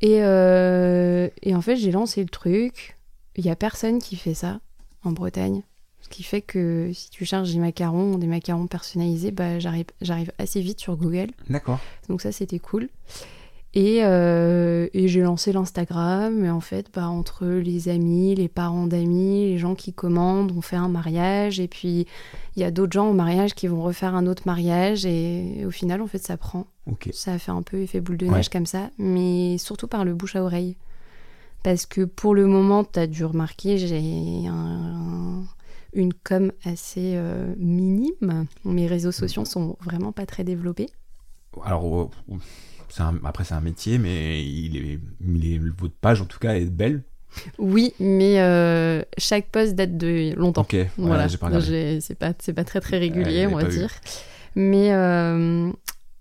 Et, 0.00 0.22
euh, 0.22 1.28
et 1.42 1.54
en 1.54 1.60
fait, 1.60 1.76
j'ai 1.76 1.90
lancé 1.90 2.22
le 2.22 2.28
truc. 2.28 2.96
Il 3.36 3.44
y 3.44 3.50
a 3.50 3.56
personne 3.56 3.98
qui 3.98 4.16
fait 4.16 4.34
ça 4.34 4.60
en 5.04 5.12
Bretagne. 5.12 5.62
Ce 6.00 6.08
qui 6.08 6.22
fait 6.22 6.40
que 6.40 6.90
si 6.94 7.10
tu 7.10 7.24
cherches 7.24 7.52
des 7.52 7.58
macarons, 7.58 8.18
des 8.18 8.26
macarons 8.26 8.66
personnalisés, 8.66 9.30
bah, 9.30 9.58
j'arrive, 9.58 9.86
j'arrive 10.00 10.32
assez 10.38 10.60
vite 10.60 10.80
sur 10.80 10.96
Google. 10.96 11.28
D'accord. 11.48 11.78
Donc 12.08 12.22
ça, 12.22 12.32
c'était 12.32 12.58
cool. 12.58 12.88
Et, 13.72 14.00
euh, 14.02 14.88
et 14.94 15.06
j'ai 15.06 15.20
lancé 15.20 15.52
l'Instagram. 15.52 16.44
Et 16.44 16.50
en 16.50 16.60
fait, 16.60 16.86
bah, 16.92 17.08
entre 17.08 17.46
les 17.46 17.88
amis, 17.88 18.34
les 18.34 18.48
parents 18.48 18.86
d'amis, 18.88 19.46
les 19.50 19.58
gens 19.58 19.74
qui 19.76 19.92
commandent, 19.92 20.52
on 20.56 20.60
fait 20.60 20.74
un 20.76 20.88
mariage. 20.88 21.60
Et 21.60 21.68
puis, 21.68 22.06
il 22.56 22.60
y 22.62 22.64
a 22.64 22.72
d'autres 22.72 22.92
gens 22.92 23.08
au 23.08 23.12
mariage 23.12 23.54
qui 23.54 23.68
vont 23.68 23.82
refaire 23.82 24.14
un 24.16 24.26
autre 24.26 24.42
mariage. 24.46 25.06
Et, 25.06 25.64
au 25.64 25.70
final, 25.70 26.02
en 26.02 26.08
fait, 26.08 26.18
ça 26.18 26.36
prend. 26.36 26.66
Ça 27.12 27.34
a 27.34 27.38
fait 27.38 27.52
un 27.52 27.62
peu 27.62 27.78
effet 27.80 28.00
boule 28.00 28.16
de 28.16 28.26
Ouais. 28.26 28.38
neige 28.38 28.48
comme 28.48 28.66
ça. 28.66 28.90
Mais 28.98 29.56
surtout 29.58 29.86
par 29.86 30.04
le 30.04 30.14
bouche 30.14 30.34
à 30.34 30.42
oreille. 30.42 30.76
Parce 31.62 31.86
que 31.86 32.02
pour 32.04 32.34
le 32.34 32.46
moment, 32.46 32.82
tu 32.84 32.98
as 32.98 33.06
dû 33.06 33.24
remarquer, 33.24 33.78
j'ai 33.78 34.46
un- 34.48 35.44
une 35.92 36.12
com 36.14 36.50
assez 36.64 37.12
euh, 37.16 37.54
minime. 37.58 38.46
Mes 38.64 38.86
réseaux 38.86 39.12
sociaux 39.12 39.44
sont 39.44 39.76
vraiment 39.84 40.10
pas 40.10 40.24
très 40.26 40.42
développés. 40.42 40.88
Alors, 41.64 42.10
c'est 42.28 42.34
un- 42.98 43.20
après, 43.24 43.44
c'est 43.44 43.54
un 43.54 43.60
métier, 43.60 43.98
mais 43.98 44.42
il 44.44 44.76
est, 44.76 44.98
il 45.24 45.52
est- 45.54 45.58
votre 45.58 45.94
page, 46.00 46.20
en 46.20 46.24
tout 46.26 46.38
cas, 46.38 46.54
est 46.54 46.64
belle. 46.64 47.02
Oui, 47.58 47.94
mais 48.00 48.40
euh, 48.40 49.02
chaque 49.18 49.46
poste 49.50 49.76
date 49.76 49.96
de 49.96 50.34
longtemps. 50.34 50.62
Ok, 50.62 50.74
voilà, 50.98 51.28
Voilà, 51.38 51.60
c'est 52.00 52.14
pas, 52.18 52.32
c'est 52.40 52.52
pas 52.52 52.64
très 52.64 52.80
très 52.80 52.94
Ouais, 52.96 52.98
régulier, 52.98 53.46
on 53.46 53.54
va 53.54 53.64
dire. 53.64 53.90
Mais, 54.56 54.92
euh, 54.92 55.70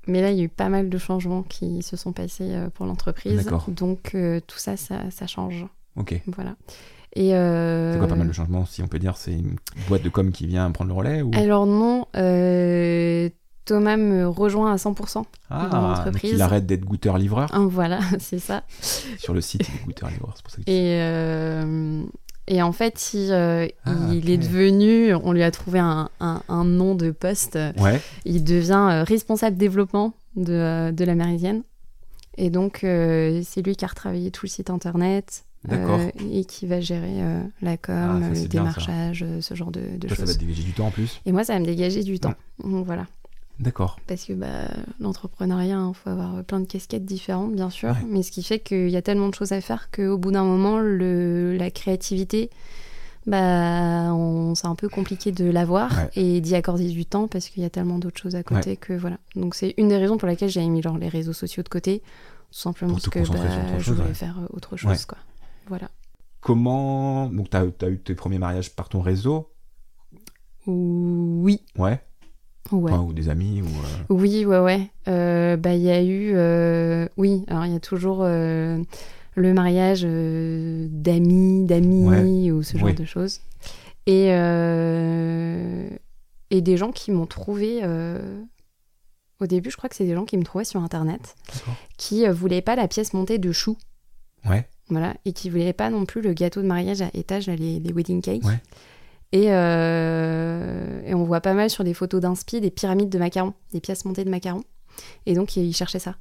mais 0.05 0.21
là, 0.21 0.29
il 0.31 0.37
y 0.37 0.41
a 0.41 0.43
eu 0.43 0.49
pas 0.49 0.69
mal 0.69 0.89
de 0.89 0.97
changements 0.99 1.41
qui 1.41 1.81
se 1.81 1.97
sont 1.97 2.13
passés 2.13 2.53
euh, 2.53 2.69
pour 2.69 2.85
l'entreprise. 2.85 3.43
D'accord. 3.43 3.65
Donc 3.69 4.11
euh, 4.13 4.39
tout 4.45 4.59
ça, 4.59 4.77
ça, 4.77 5.09
ça 5.09 5.25
change. 5.25 5.65
Ok. 5.95 6.21
Voilà. 6.27 6.55
Et 7.15 7.33
euh, 7.33 7.93
C'est 7.93 7.97
quoi 7.99 8.07
pas 8.07 8.13
mal 8.15 8.27
de 8.27 8.33
changements, 8.33 8.67
si 8.67 8.83
on 8.83 8.87
peut 8.87 8.99
dire? 8.99 9.17
C'est 9.17 9.33
une 9.33 9.55
boîte 9.87 10.03
de 10.03 10.09
com 10.09 10.31
qui 10.31 10.45
vient 10.45 10.69
prendre 10.69 10.89
le 10.89 10.95
relais 10.95 11.21
ou... 11.23 11.31
Alors 11.33 11.65
non, 11.65 12.05
euh, 12.15 13.29
Thomas 13.65 13.97
me 13.97 14.27
rejoint 14.27 14.71
à 14.73 14.77
100%. 14.77 15.13
dans 15.15 15.25
Ah, 15.49 15.95
l'entreprise. 15.95 16.31
il 16.33 16.41
arrête 16.41 16.65
d'être 16.65 16.85
goûteur-livreur. 16.85 17.49
Ah, 17.53 17.59
voilà, 17.59 17.99
c'est 18.19 18.39
ça. 18.39 18.63
Sur 19.17 19.33
le 19.33 19.41
site, 19.41 19.61
il 19.67 19.75
est 19.81 19.85
goûteur-livreur, 19.85 20.33
c'est 20.35 20.43
pour 20.43 20.51
ça 20.51 20.57
que 20.57 20.69
Et, 20.69 20.99
euh, 21.01 22.03
et 22.47 22.61
en 22.63 22.71
fait, 22.71 23.11
il, 23.13 23.31
euh, 23.31 23.67
Ah, 23.85 23.91
il 24.11 24.29
est 24.29 24.37
devenu, 24.37 25.13
on 25.13 25.31
lui 25.33 25.43
a 25.43 25.51
trouvé 25.51 25.77
un, 25.79 26.09
un- 26.19 26.41
un 26.49 26.65
nom 26.65 26.95
de 26.95 27.11
poste, 27.11 27.57
Ouais, 27.77 28.01
il 28.25 28.43
devient 28.43 28.87
euh, 28.91 29.03
responsable 29.03 29.55
développement 29.57 30.13
de, 30.35 30.53
euh, 30.53 30.91
de 30.91 31.03
la 31.05 31.13
Méridienne. 31.15 31.61
Et 32.37 32.49
donc, 32.49 32.79
c'est 32.81 33.61
lui 33.65 33.75
qui 33.75 33.83
a 33.83 33.87
retravaillé 33.89 34.31
tout 34.31 34.45
le 34.45 34.49
site 34.49 34.69
internet 34.69 35.43
d'accord. 35.65 35.99
euh, 35.99 36.09
et 36.31 36.45
qui 36.45 36.65
va 36.67 36.79
gérer 36.79 37.21
euh, 37.21 37.41
la 37.61 37.75
com, 37.75 37.93
Ah, 37.93 38.19
ça, 38.21 38.41
le 38.41 38.47
bien, 38.47 38.61
démarchage, 38.61 39.25
ce 39.41 39.53
genre 39.55 39.71
de, 39.71 39.81
de 39.97 40.07
Toi, 40.07 40.15
ça 40.15 40.21
va 40.23 40.27
choses. 40.27 40.37
te 40.37 40.39
dégager 40.45 40.63
du 40.63 40.71
temps 40.71 40.87
en 40.87 40.91
plus. 40.91 41.19
Et 41.25 41.33
moi, 41.33 41.43
ça 41.43 41.53
va 41.53 41.59
me 41.59 41.65
dégager 41.65 42.01
du 42.03 42.17
temps. 42.17 42.33
Donc, 42.63 42.85
voilà. 42.85 43.05
D'accord. 43.59 43.99
Parce 44.07 44.25
que 44.25 44.33
bah, 44.33 44.69
l'entrepreneuriat, 44.99 45.85
il 45.89 45.93
faut 45.93 46.09
avoir 46.09 46.43
plein 46.45 46.59
de 46.61 46.65
casquettes 46.65 47.05
différentes, 47.05 47.53
bien 47.53 47.69
sûr. 47.69 47.89
Ouais. 47.89 48.05
Mais 48.07 48.23
ce 48.23 48.31
qui 48.31 48.41
fait 48.43 48.59
qu'il 48.59 48.89
y 48.89 48.95
a 48.95 49.01
tellement 49.01 49.29
de 49.29 49.35
choses 49.35 49.51
à 49.51 49.61
faire 49.61 49.91
qu'au 49.91 50.17
bout 50.17 50.31
d'un 50.31 50.45
moment, 50.45 50.79
le, 50.79 51.57
la 51.57 51.69
créativité 51.69 52.49
bah, 53.27 54.15
c'est 54.55 54.65
un 54.65 54.75
peu 54.75 54.89
compliqué 54.89 55.31
de 55.31 55.45
l'avoir 55.45 55.91
Ouais. 55.91 56.09
et 56.15 56.41
d'y 56.41 56.55
accorder 56.55 56.87
du 56.89 57.05
temps 57.05 57.27
parce 57.27 57.49
qu'il 57.49 57.61
y 57.61 57.65
a 57.65 57.69
tellement 57.69 57.99
d'autres 57.99 58.19
choses 58.19 58.35
à 58.35 58.43
côté 58.43 58.77
que 58.77 58.93
voilà. 58.93 59.17
Donc 59.35 59.55
c'est 59.55 59.75
une 59.77 59.89
des 59.89 59.97
raisons 59.97 60.17
pour 60.17 60.27
laquelle 60.27 60.49
j'ai 60.49 60.65
mis 60.65 60.81
genre 60.81 60.97
les 60.97 61.09
réseaux 61.09 61.33
sociaux 61.33 61.61
de 61.61 61.69
côté, 61.69 61.99
tout 62.51 62.57
simplement 62.59 62.93
Pour 62.93 63.01
parce 63.11 63.29
que 63.29 63.33
bah, 63.33 63.77
je 63.77 63.93
voulais 63.93 64.13
faire 64.13 64.39
euh, 64.39 64.47
autre 64.55 64.77
chose 64.77 65.05
quoi. 65.05 65.17
Voilà. 65.67 65.89
Comment. 66.41 67.27
Donc, 67.27 67.49
tu 67.49 67.57
as, 67.57 67.89
eu 67.89 67.99
tes 67.99 68.15
premiers 68.15 68.39
mariages 68.39 68.73
par 68.73 68.89
ton 68.89 69.01
réseau? 69.01 69.51
Oui, 70.65 71.61
Ouais. 71.77 72.01
Ouais. 72.77 72.91
Enfin, 72.91 73.01
ou 73.03 73.13
des 73.13 73.29
amis 73.29 73.61
ou. 73.61 73.65
euh, 73.65 74.03
Oui, 74.09 74.45
ouais, 74.45 74.59
ouais. 74.59 74.89
Euh, 75.07 75.57
bah, 75.57 75.73
il 75.75 75.81
y 75.81 75.89
a 75.91 76.01
eu. 76.03 76.31
euh, 76.35 77.07
Oui, 77.17 77.43
alors 77.47 77.65
il 77.65 77.73
y 77.73 77.75
a 77.75 77.79
toujours 77.79 78.23
le 78.23 78.83
mariage 79.53 80.03
d'amis, 80.03 81.65
d'amis 81.65 82.51
ou 82.51 82.63
ce 82.63 82.77
genre 82.77 82.93
de 82.93 83.05
choses. 83.05 83.41
Et, 84.07 84.27
et 86.51 86.61
des 86.61 86.77
gens 86.77 86.91
qui 86.91 87.11
m'ont 87.11 87.25
trouvé. 87.27 87.81
Au 89.41 89.47
début, 89.47 89.71
je 89.71 89.77
crois 89.77 89.87
que 89.89 89.95
c'est 89.95 90.05
des 90.05 90.15
gens 90.15 90.25
qui 90.25 90.35
me 90.37 90.43
trouvaient 90.43 90.65
sur 90.65 90.81
Internet, 90.83 91.37
qui 91.95 92.27
euh, 92.27 92.33
voulaient 92.33 92.61
pas 92.61 92.75
la 92.75 92.89
pièce 92.89 93.13
montée 93.13 93.37
de 93.37 93.53
choux. 93.53 93.77
Ouais. 94.45 94.67
Voilà, 94.89 95.13
et 95.23 95.31
qui 95.31 95.49
voulaient 95.49 95.71
pas 95.71 95.89
non 95.89 96.03
plus 96.05 96.21
le 96.21 96.33
gâteau 96.33 96.61
de 96.61 96.67
mariage 96.67 97.01
à 97.01 97.09
étage, 97.13 97.47
les 97.47 97.79
wedding 97.93 98.21
cakes. 98.21 98.43
Ouais. 98.43 98.59
Et, 99.31 99.53
euh, 99.53 101.01
et 101.05 101.13
on 101.13 101.23
voit 101.23 101.41
pas 101.41 101.53
mal 101.53 101.69
sur 101.69 101.83
des 101.83 101.93
photos 101.93 102.21
d'inspi 102.21 102.61
des 102.61 102.71
pyramides 102.71 103.09
de 103.09 103.19
macarons, 103.19 103.53
des 103.73 103.79
pièces 103.79 104.05
montées 104.05 104.25
de 104.25 104.29
macarons. 104.29 104.63
Et 105.25 105.35
donc 105.35 105.55
ils 105.55 105.73
cherchaient 105.75 105.99
ça. 105.99 106.15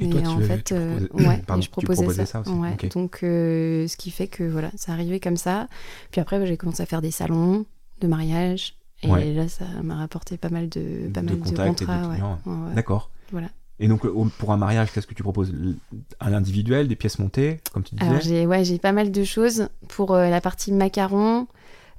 Et 0.00 0.08
toi, 0.08 0.20
tu 0.20 0.26
en 0.28 0.36
avais- 0.36 0.46
fait, 0.46 0.62
tu 0.62 0.74
euh, 0.74 0.96
proposais- 1.08 1.26
ouais, 1.28 1.42
Pardon, 1.46 1.60
et 1.60 1.62
je 1.62 1.66
tu 1.66 1.72
proposais, 1.72 2.02
proposais 2.02 2.26
ça. 2.26 2.32
ça 2.32 2.40
aussi, 2.40 2.50
Ouais. 2.50 2.76
Donc 2.94 3.20
euh, 3.24 3.88
ce 3.88 3.96
qui 3.96 4.10
fait 4.12 4.28
que 4.28 4.44
voilà, 4.44 4.70
ça 4.76 4.92
arrivait 4.92 5.18
comme 5.18 5.36
ça. 5.36 5.66
Puis 6.12 6.20
après, 6.20 6.44
j'ai 6.46 6.56
commencé 6.56 6.82
à 6.82 6.86
faire 6.86 7.02
des 7.02 7.10
salons 7.10 7.66
de 8.00 8.06
mariage. 8.06 8.74
Et 9.02 9.10
Ouais. 9.10 9.32
là, 9.32 9.48
ça 9.48 9.64
m'a 9.82 9.96
rapporté 9.96 10.36
pas 10.36 10.48
mal 10.50 10.68
de, 10.68 11.08
pas 11.12 11.20
De 11.20 11.26
mal 11.26 11.38
de 11.38 11.44
contacts 11.44 11.82
et 11.82 11.84
de 11.84 11.90
contrats. 11.90 12.38
D'accord. 12.74 13.10
Voilà. 13.32 13.48
Et 13.80 13.86
donc, 13.86 14.04
pour 14.38 14.52
un 14.52 14.56
mariage, 14.56 14.90
qu'est-ce 14.92 15.06
que 15.06 15.14
tu 15.14 15.22
proposes? 15.22 15.52
Un 16.20 16.32
individuel, 16.32 16.88
des 16.88 16.96
pièces 16.96 17.18
montées, 17.20 17.60
comme 17.72 17.84
tu 17.84 17.94
disais? 17.94 18.08
Alors 18.10 18.20
j'ai 18.20 18.44
ouais, 18.46 18.78
pas 18.78 18.90
mal 18.92 19.12
de 19.12 19.22
choses 19.24 19.68
pour 19.88 20.14
euh, 20.14 20.28
la 20.30 20.40
partie 20.40 20.72
macaron. 20.72 21.46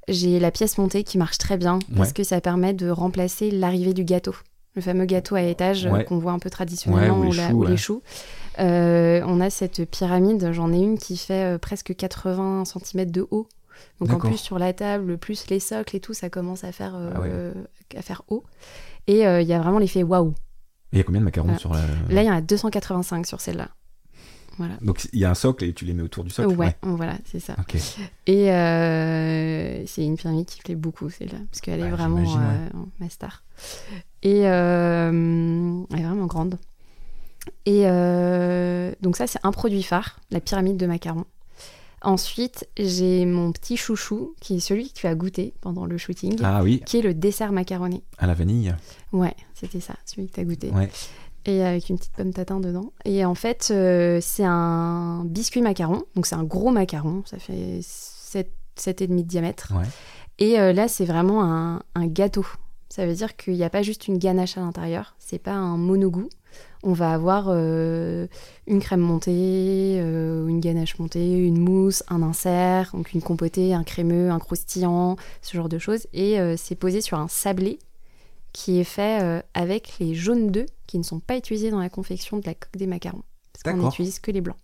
J'ai 0.08 0.40
la 0.40 0.50
pièce 0.50 0.78
montée 0.78 1.04
qui 1.04 1.18
marche 1.18 1.38
très 1.38 1.56
bien 1.56 1.78
parce 1.96 2.08
Ouais. 2.08 2.14
que 2.14 2.24
ça 2.24 2.40
permet 2.40 2.72
de 2.74 2.88
remplacer 2.90 3.50
l'arrivée 3.50 3.92
du 3.94 4.04
gâteau. 4.04 4.34
Le 4.74 4.82
fameux 4.82 5.04
gâteau 5.04 5.34
à 5.34 5.42
étage 5.42 5.86
euh, 5.86 5.90
Ouais. 5.90 6.04
qu'on 6.04 6.18
voit 6.18 6.32
un 6.32 6.38
peu 6.38 6.48
traditionnellement 6.50 7.18
Ouais, 7.20 7.26
ou 7.26 7.28
ou, 7.28 7.32
les 7.32 7.36
la- 7.36 7.48
choux, 7.50 7.56
ou 7.56 7.60
ouais. 7.64 7.70
les 7.70 7.76
choux. 7.76 8.02
Euh, 8.58 9.22
on 9.26 9.40
a 9.40 9.50
cette 9.50 9.84
pyramide, 9.90 10.52
j'en 10.52 10.72
ai 10.72 10.78
une 10.78 10.98
qui 10.98 11.16
fait 11.16 11.54
euh, 11.54 11.58
presque 11.58 11.94
80 11.96 12.64
cm 12.64 13.10
de 13.10 13.26
haut. 13.30 13.48
Donc 14.00 14.12
en 14.12 14.18
plus 14.18 14.36
sur 14.36 14.58
la 14.58 14.72
table, 14.72 15.16
plus 15.18 15.46
les 15.48 15.60
socles 15.60 15.96
et 15.96 16.00
tout, 16.00 16.12
ça 16.14 16.28
commence 16.30 16.64
à 16.64 16.72
faire, 16.72 16.94
euh, 16.94 17.10
Ah 17.14 17.20
euh, 17.24 17.54
à 17.96 18.02
faire 18.02 18.22
haut. 18.28 18.44
Et 19.06 19.20
il 19.22 19.46
y 19.46 19.52
a 19.52 19.58
vraiment 19.60 19.78
l'effet 19.78 20.02
waouh. 20.02 20.34
Et 20.92 20.96
il 20.96 20.98
y 20.98 21.00
a 21.00 21.04
combien 21.04 21.20
de 21.20 21.24
macarons 21.24 21.46
Voilà. 21.46 21.58
sur 21.58 21.72
la. 21.72 21.80
Là, 22.10 22.22
il 22.22 22.26
y 22.26 22.30
en 22.30 22.34
a 22.34 22.40
285 22.40 23.26
sur 23.26 23.40
celle-là. 23.40 23.68
Voilà. 24.60 24.76
Donc, 24.82 25.08
il 25.14 25.18
y 25.20 25.24
a 25.24 25.30
un 25.30 25.34
socle 25.34 25.64
et 25.64 25.72
tu 25.72 25.86
les 25.86 25.94
mets 25.94 26.02
autour 26.02 26.22
du 26.22 26.28
socle 26.28 26.54
ouais, 26.54 26.76
voilà, 26.82 27.16
c'est 27.24 27.40
ça. 27.40 27.56
Ok. 27.58 27.76
Et 28.26 28.52
euh, 28.52 29.86
c'est 29.86 30.04
une 30.04 30.16
pyramide 30.18 30.44
qui 30.46 30.60
plaît 30.60 30.74
beaucoup, 30.74 31.08
celle-là, 31.08 31.38
parce 31.50 31.62
qu'elle 31.62 31.80
est 31.80 31.84
Ouais, 31.84 31.88
vraiment 31.90 32.36
euh, 32.36 32.68
ma 33.00 33.08
star. 33.08 33.42
Et 34.22 34.46
euh, 34.46 35.82
elle 35.92 35.98
est 35.98 36.02
vraiment 36.04 36.26
grande. 36.26 36.58
Et 37.64 37.84
euh, 37.86 38.92
donc 39.00 39.16
ça, 39.16 39.26
c'est 39.26 39.38
un 39.44 39.50
produit 39.52 39.82
phare, 39.82 40.20
la 40.30 40.40
pyramide 40.40 40.76
de 40.76 40.84
macarons. 40.86 41.24
Ensuite, 42.02 42.66
j'ai 42.78 43.26
mon 43.26 43.52
petit 43.52 43.76
chouchou, 43.78 44.34
qui 44.40 44.56
est 44.56 44.60
celui 44.60 44.88
que 44.90 44.94
tu 44.94 45.06
as 45.06 45.14
goûté 45.14 45.52
pendant 45.60 45.84
le 45.86 45.98
shooting, 45.98 46.38
Ah 46.42 46.62
oui, 46.62 46.82
qui 46.86 46.98
est 46.98 47.02
le 47.02 47.12
dessert 47.14 47.52
macaroné. 47.52 48.02
à 48.18 48.26
la 48.26 48.34
vanille. 48.34 48.74
Ouais, 49.12 49.34
c'était 49.54 49.80
ça, 49.80 49.94
celui 50.06 50.28
que 50.28 50.34
tu 50.34 50.40
as 50.40 50.44
goûté. 50.44 50.70
Ouais. 50.70 50.90
Et 51.46 51.62
avec 51.62 51.88
une 51.88 51.98
petite 51.98 52.12
pomme 52.12 52.32
tatin 52.32 52.60
dedans. 52.60 52.92
Et 53.04 53.24
en 53.24 53.34
fait, 53.34 53.68
euh, 53.70 54.18
c'est 54.20 54.44
un 54.44 55.24
biscuit 55.24 55.62
macaron. 55.62 56.02
Donc 56.14 56.26
c'est 56.26 56.34
un 56.34 56.44
gros 56.44 56.70
macaron, 56.70 57.22
ça 57.26 57.38
fait 57.38 57.80
7, 57.82 58.50
7,5 58.78 59.06
de 59.08 59.22
diamètre. 59.22 59.72
Ouais. 59.74 59.86
Et 60.38 60.60
euh, 60.60 60.72
là, 60.72 60.88
c'est 60.88 61.04
vraiment 61.04 61.44
un, 61.44 61.82
un 61.94 62.06
gâteau. 62.06 62.46
Ça 62.88 63.06
veut 63.06 63.14
dire 63.14 63.36
qu'il 63.36 63.54
n'y 63.54 63.64
a 63.64 63.70
pas 63.70 63.82
juste 63.82 64.08
une 64.08 64.18
ganache 64.18 64.58
à 64.58 64.60
l'intérieur, 64.60 65.14
c'est 65.18 65.38
pas 65.38 65.52
un 65.52 65.76
monogoût. 65.76 66.28
On 66.82 66.92
va 66.92 67.12
avoir 67.12 67.46
euh, 67.48 68.26
une 68.66 68.80
crème 68.80 69.00
montée, 69.00 69.98
une 69.98 70.60
ganache 70.60 70.98
montée, 70.98 71.38
une 71.38 71.58
mousse, 71.58 72.02
un 72.08 72.22
insert, 72.22 72.90
donc 72.94 73.12
une 73.12 73.22
compotée, 73.22 73.74
un 73.74 73.84
crémeux, 73.84 74.30
un 74.30 74.38
croustillant, 74.40 75.16
ce 75.42 75.56
genre 75.56 75.68
de 75.68 75.78
choses. 75.78 76.08
Et 76.12 76.38
c'est 76.56 76.74
posé 76.74 77.00
sur 77.00 77.18
un 77.18 77.28
sablé 77.28 77.78
qui 78.52 78.80
est 78.80 78.84
fait 78.84 79.22
euh, 79.22 79.40
avec 79.54 79.98
les 80.00 80.14
jaunes 80.14 80.50
d'œufs 80.50 80.66
qui 80.86 80.98
ne 80.98 81.02
sont 81.04 81.20
pas 81.20 81.36
utilisés 81.36 81.70
dans 81.70 81.78
la 81.78 81.88
confection 81.90 82.38
de 82.38 82.46
la 82.46 82.54
coque 82.54 82.76
des 82.76 82.86
macarons. 82.86 83.22
Parce 83.52 83.62
qu'on 83.76 83.82
n'utilise 83.84 84.18
que 84.18 84.30
les 84.30 84.40
blancs. 84.40 84.56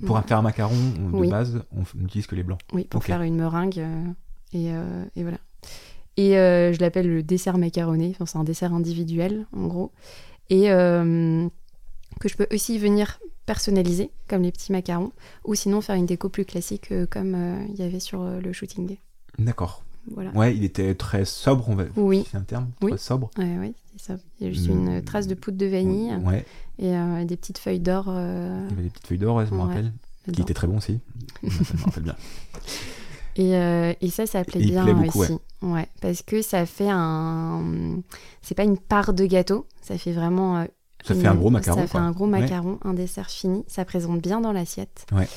Pour 0.00 0.08
Voilà. 0.10 0.26
faire 0.26 0.38
un 0.38 0.42
macaron 0.42 0.74
de 0.76 1.16
Oui. 1.16 1.28
base, 1.28 1.62
on 1.72 1.82
n'utilise 1.98 2.26
que 2.26 2.36
les 2.36 2.44
blancs. 2.44 2.60
Oui, 2.72 2.84
pour 2.84 3.02
faire 3.04 3.22
une 3.22 3.36
meringue. 3.36 3.78
euh, 3.80 4.04
et, 4.52 4.72
euh, 4.72 5.04
et 5.16 5.22
voilà. 5.22 5.38
Et 6.16 6.30
je 6.32 6.80
l'appelle 6.80 7.08
le 7.08 7.22
dessert 7.22 7.58
macaroné. 7.58 8.10
Enfin, 8.14 8.26
c'est 8.26 8.38
un 8.38 8.44
dessert 8.44 8.72
individuel, 8.72 9.46
en 9.56 9.66
gros. 9.66 9.92
Et 10.50 10.64
que 10.68 12.28
je 12.28 12.36
peux 12.36 12.46
aussi 12.52 12.78
venir 12.78 13.20
personnaliser, 13.46 14.10
comme 14.28 14.42
les 14.42 14.52
petits 14.52 14.72
macarons. 14.72 15.12
Ou 15.44 15.54
sinon 15.54 15.80
faire 15.80 15.94
une 15.96 16.06
déco 16.06 16.28
plus 16.28 16.44
classique, 16.44 16.90
euh, 16.92 17.06
comme 17.06 17.34
euh, 17.34 17.64
il 17.70 17.76
y 17.76 17.82
avait 17.82 18.00
sur 18.00 18.20
euh, 18.22 18.40
le 18.40 18.52
shooting. 18.52 18.96
D'accord. 19.38 19.82
Voilà. 20.14 20.30
Ouais, 20.32 20.54
il 20.56 20.64
était 20.64 20.94
très 20.94 21.24
sobre, 21.24 21.68
on 21.68 21.74
va. 21.74 21.84
Oui. 21.96 22.24
C'est 22.30 22.36
un 22.36 22.42
terme 22.42 22.68
Oui. 22.82 22.90
Très 22.92 22.98
sobre. 22.98 23.30
Ouais, 23.38 23.58
ouais, 23.58 23.72
c'est 23.96 24.12
ça. 24.12 24.16
Il 24.40 24.46
y 24.46 24.50
a 24.50 24.52
juste 24.52 24.66
une 24.68 25.02
trace 25.02 25.26
de 25.26 25.34
poudre 25.34 25.56
de 25.58 25.66
vanille 25.66 26.14
Ouais, 26.24 26.44
et 26.78 26.94
euh, 26.96 27.24
des 27.24 27.36
petites 27.36 27.58
feuilles 27.58 27.80
d'or. 27.80 28.06
euh, 28.08 28.66
il 28.68 28.70
y 28.70 28.72
avait 28.74 28.82
des 28.84 28.90
petites 28.90 29.06
feuilles 29.06 29.18
d'or, 29.18 29.36
ouais, 29.36 29.46
je 29.46 29.54
me 29.54 29.60
Ouais. 29.60 29.66
rappelle. 29.66 29.92
Qui 30.32 30.42
étaient 30.42 30.52
très 30.54 30.66
bons 30.66 30.76
aussi. 30.78 31.00
Ouais, 31.42 31.50
ça, 31.50 31.74
me 31.78 31.82
rappelle 31.84 32.02
bien. 32.02 32.16
Et, 33.36 33.54
euh, 33.56 33.92
et 34.00 34.10
ça, 34.10 34.26
ça 34.26 34.42
plaît 34.44 34.60
Il 34.60 34.70
bien 34.70 34.82
plaît 34.84 34.94
beaucoup, 34.94 35.20
aussi. 35.20 35.38
Ouais. 35.62 35.86
parce 36.00 36.22
que 36.22 36.42
ça 36.42 36.66
fait 36.66 36.88
un. 36.90 38.00
C'est 38.42 38.56
pas 38.56 38.64
une 38.64 38.78
part 38.78 39.12
de 39.14 39.24
gâteau, 39.26 39.66
ça 39.80 39.96
fait 39.96 40.10
vraiment. 40.12 40.66
Ça 41.04 41.14
une- 41.14 41.20
fait 41.20 41.28
un 41.28 41.36
gros 41.36 41.50
macaron, 41.50 41.80
Ça 41.80 41.86
fait 41.86 41.92
quoi. 41.92 42.00
un 42.00 42.10
gros 42.10 42.24
Ouais. 42.26 42.40
macaron, 42.40 42.78
un 42.84 42.94
dessert 42.94 43.30
fini. 43.30 43.64
Ça 43.68 43.84
présente 43.84 44.20
bien 44.20 44.40
dans 44.40 44.50
l'assiette. 44.52 45.06
Ouais. 45.12 45.28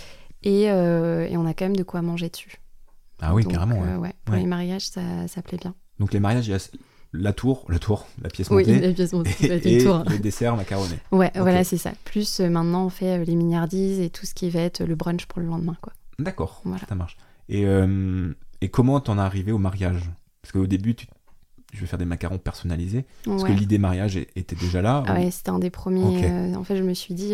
Et, 0.43 0.71
euh, 0.71 1.27
et 1.29 1.37
on 1.37 1.45
a 1.45 1.53
quand 1.53 1.65
même 1.65 1.75
de 1.75 1.83
quoi 1.83 2.01
manger 2.01 2.29
dessus. 2.29 2.59
Ah 3.21 3.33
oui, 3.35 3.43
Donc, 3.43 3.53
carrément. 3.53 3.81
euh, 3.83 3.97
ouais, 3.97 4.13
pour 4.25 4.33
Ouais. 4.35 4.41
les 4.41 4.47
mariages, 4.47 4.87
ça, 4.87 5.01
ça 5.27 5.41
plaît 5.41 5.57
bien. 5.59 5.73
Donc 5.99 6.11
les 6.13 6.19
mariages, 6.19 6.47
il 6.47 6.51
y 6.51 6.53
a 6.55 6.59
la 7.13 7.33
tour, 7.33 7.65
la 7.69 7.77
tour, 7.79 8.07
la 8.21 8.29
pièce 8.29 8.49
Oui, 8.49 8.63
montée. 8.65 8.79
la 8.87 8.93
pièce 8.93 9.13
montée, 9.13 9.31
et, 9.67 9.77
une 9.77 9.83
tour. 9.83 10.03
les 10.09 10.19
desserts 10.19 10.55
macaronnés. 10.55 10.97
Ouais, 11.11 11.31
voilà, 11.35 11.63
c'est 11.63 11.77
ça. 11.77 11.91
Plus 12.05 12.39
euh, 12.39 12.49
maintenant, 12.49 12.85
on 12.85 12.89
fait 12.89 13.19
euh, 13.19 13.23
les 13.23 13.35
mignardises 13.35 13.99
et 13.99 14.09
tout 14.09 14.25
ce 14.25 14.33
qui 14.33 14.49
va 14.49 14.61
être 14.61 14.83
le 14.83 14.95
brunch 14.95 15.25
pour 15.27 15.39
le 15.41 15.47
lendemain, 15.47 15.77
quoi. 15.81 15.93
D'accord, 16.19 16.61
Voilà. 16.65 16.83
ça 16.87 16.95
marche. 16.95 17.17
Et, 17.49 17.63
et 18.61 18.69
comment 18.69 18.99
t'en 19.01 19.17
es 19.17 19.21
arrivé 19.21 19.51
au 19.51 19.57
mariage? 19.57 20.09
Parce 20.41 20.53
qu'au 20.53 20.67
début, 20.67 20.95
tu, 20.95 21.05
je 21.73 21.81
vais 21.81 21.85
faire 21.87 21.99
des 21.99 22.05
macarons 22.05 22.37
personnalisés. 22.37 23.05
Parce 23.25 23.43
que 23.43 23.51
l'idée 23.51 23.77
mariage 23.77 24.15
était 24.17 24.55
déjà 24.55 24.81
là. 24.81 25.03
Ah 25.05 25.13
ou- 25.13 25.15
ouais, 25.17 25.31
c'était 25.31 25.49
un 25.49 25.59
des 25.59 25.69
premiers. 25.69 26.55
En 26.55 26.63
fait, 26.63 26.77
je 26.77 26.83
me 26.83 26.93
suis 26.93 27.13
dit, 27.13 27.33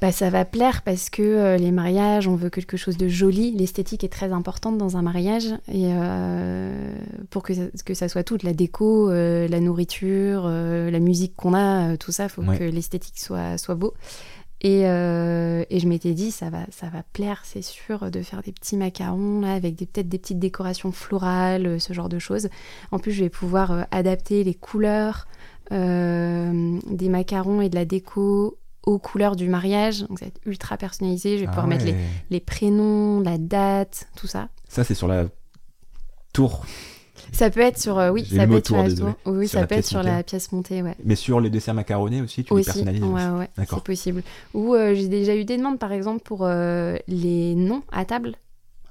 bah, 0.00 0.12
ça 0.12 0.30
va 0.30 0.44
plaire 0.44 0.82
parce 0.82 1.10
que 1.10 1.22
euh, 1.22 1.56
les 1.56 1.72
mariages, 1.72 2.26
on 2.26 2.34
veut 2.36 2.48
quelque 2.50 2.76
chose 2.76 2.96
de 2.96 3.06
joli. 3.08 3.52
L'esthétique 3.52 4.02
est 4.04 4.08
très 4.12 4.32
importante 4.32 4.78
dans 4.78 4.96
un 4.96 5.02
mariage. 5.02 5.48
Et 5.68 5.88
euh, 5.92 6.92
pour 7.30 7.42
que 7.42 7.52
ça, 7.54 7.62
que 7.84 7.94
ça 7.94 8.08
soit 8.08 8.22
tout, 8.24 8.38
la 8.42 8.52
déco, 8.54 9.10
euh, 9.10 9.46
la 9.48 9.60
nourriture, 9.60 10.48
la 10.48 10.98
musique 11.00 11.34
qu'on 11.36 11.54
a, 11.54 11.96
tout 11.98 12.12
ça, 12.12 12.24
il 12.24 12.28
faut 12.30 12.42
Ouais. 12.42 12.58
que 12.58 12.64
l'esthétique 12.64 13.18
soit, 13.18 13.58
soit 13.58 13.74
beau. 13.74 13.92
Et, 14.62 14.80
et 14.82 15.78
je 15.80 15.86
m'étais 15.88 16.12
dit, 16.12 16.30
ça 16.30 16.50
va, 16.50 16.60
ça 16.70 16.88
va 16.88 17.02
plaire, 17.14 17.40
c'est 17.44 17.62
sûr, 17.62 18.10
de 18.10 18.20
faire 18.20 18.42
des 18.42 18.52
petits 18.52 18.76
macarons 18.76 19.40
là, 19.40 19.54
avec 19.54 19.76
peut-être 19.76 20.08
des 20.08 20.18
petites 20.18 20.38
décorations 20.38 20.92
florales, 20.92 21.80
ce 21.80 21.92
genre 21.94 22.10
de 22.10 22.18
choses. 22.18 22.48
En 22.90 22.98
plus, 22.98 23.12
je 23.12 23.24
vais 23.24 23.30
pouvoir 23.30 23.86
adapter 23.90 24.44
les 24.44 24.52
couleurs 24.54 25.26
des 25.70 27.08
macarons 27.08 27.60
et 27.62 27.68
de 27.70 27.74
la 27.74 27.84
déco 27.86 28.58
aux 28.84 28.98
couleurs 28.98 29.36
du 29.36 29.48
mariage. 29.48 30.00
Donc 30.08 30.18
ça 30.18 30.24
va 30.24 30.28
être 30.28 30.40
ultra 30.46 30.76
personnalisé. 30.76 31.36
Je 31.36 31.42
vais 31.42 31.46
Ah 31.46 31.50
pouvoir 31.50 31.66
mettre 31.66 31.84
les, 31.84 31.94
les 32.30 32.40
prénoms, 32.40 33.20
la 33.20 33.38
date, 33.38 34.08
tout 34.16 34.26
ça. 34.26 34.48
Ça, 34.68 34.84
c'est 34.84 34.94
sur 34.94 35.08
la 35.08 35.26
tour. 36.32 36.64
Ça 37.32 37.50
peut 37.50 37.60
être 37.60 37.78
sur, 37.78 37.98
euh, 37.98 38.10
oui, 38.10 38.24
ça 38.24 38.46
peut 38.46 38.56
être 38.56 38.66
sur 38.66 38.76
la 38.76 38.84
désolé. 38.88 39.12
tour. 39.24 39.32
Oui, 39.34 39.46
Sur 39.46 39.54
ça 39.54 39.60
la 39.60 39.66
peut 39.66 39.74
être 39.74 39.80
pièce 39.82 39.88
sur 39.88 39.98
montée. 39.98 40.10
la 40.10 40.22
pièce 40.22 40.52
montée, 40.52 40.82
ouais. 40.82 40.96
Mais 41.04 41.14
sur 41.14 41.40
les 41.40 41.50
desserts 41.50 41.74
macaronnés 41.74 42.22
aussi, 42.22 42.42
tu 42.42 42.52
les 42.54 42.60
aussi, 42.60 42.64
personnalises 42.66 43.02
ouais, 43.04 43.22
aussi. 43.26 43.32
ouais, 43.38 43.50
D'accord. 43.56 43.78
c'est 43.78 43.84
possible. 43.84 44.22
Ou 44.54 44.74
euh, 44.74 44.94
j'ai 44.94 45.08
déjà 45.08 45.36
eu 45.36 45.44
des 45.44 45.56
demandes, 45.56 45.78
par 45.78 45.92
exemple, 45.92 46.22
pour 46.24 46.44
euh, 46.44 46.96
les 47.06 47.54
noms 47.54 47.82
à 47.92 48.04
table. 48.04 48.34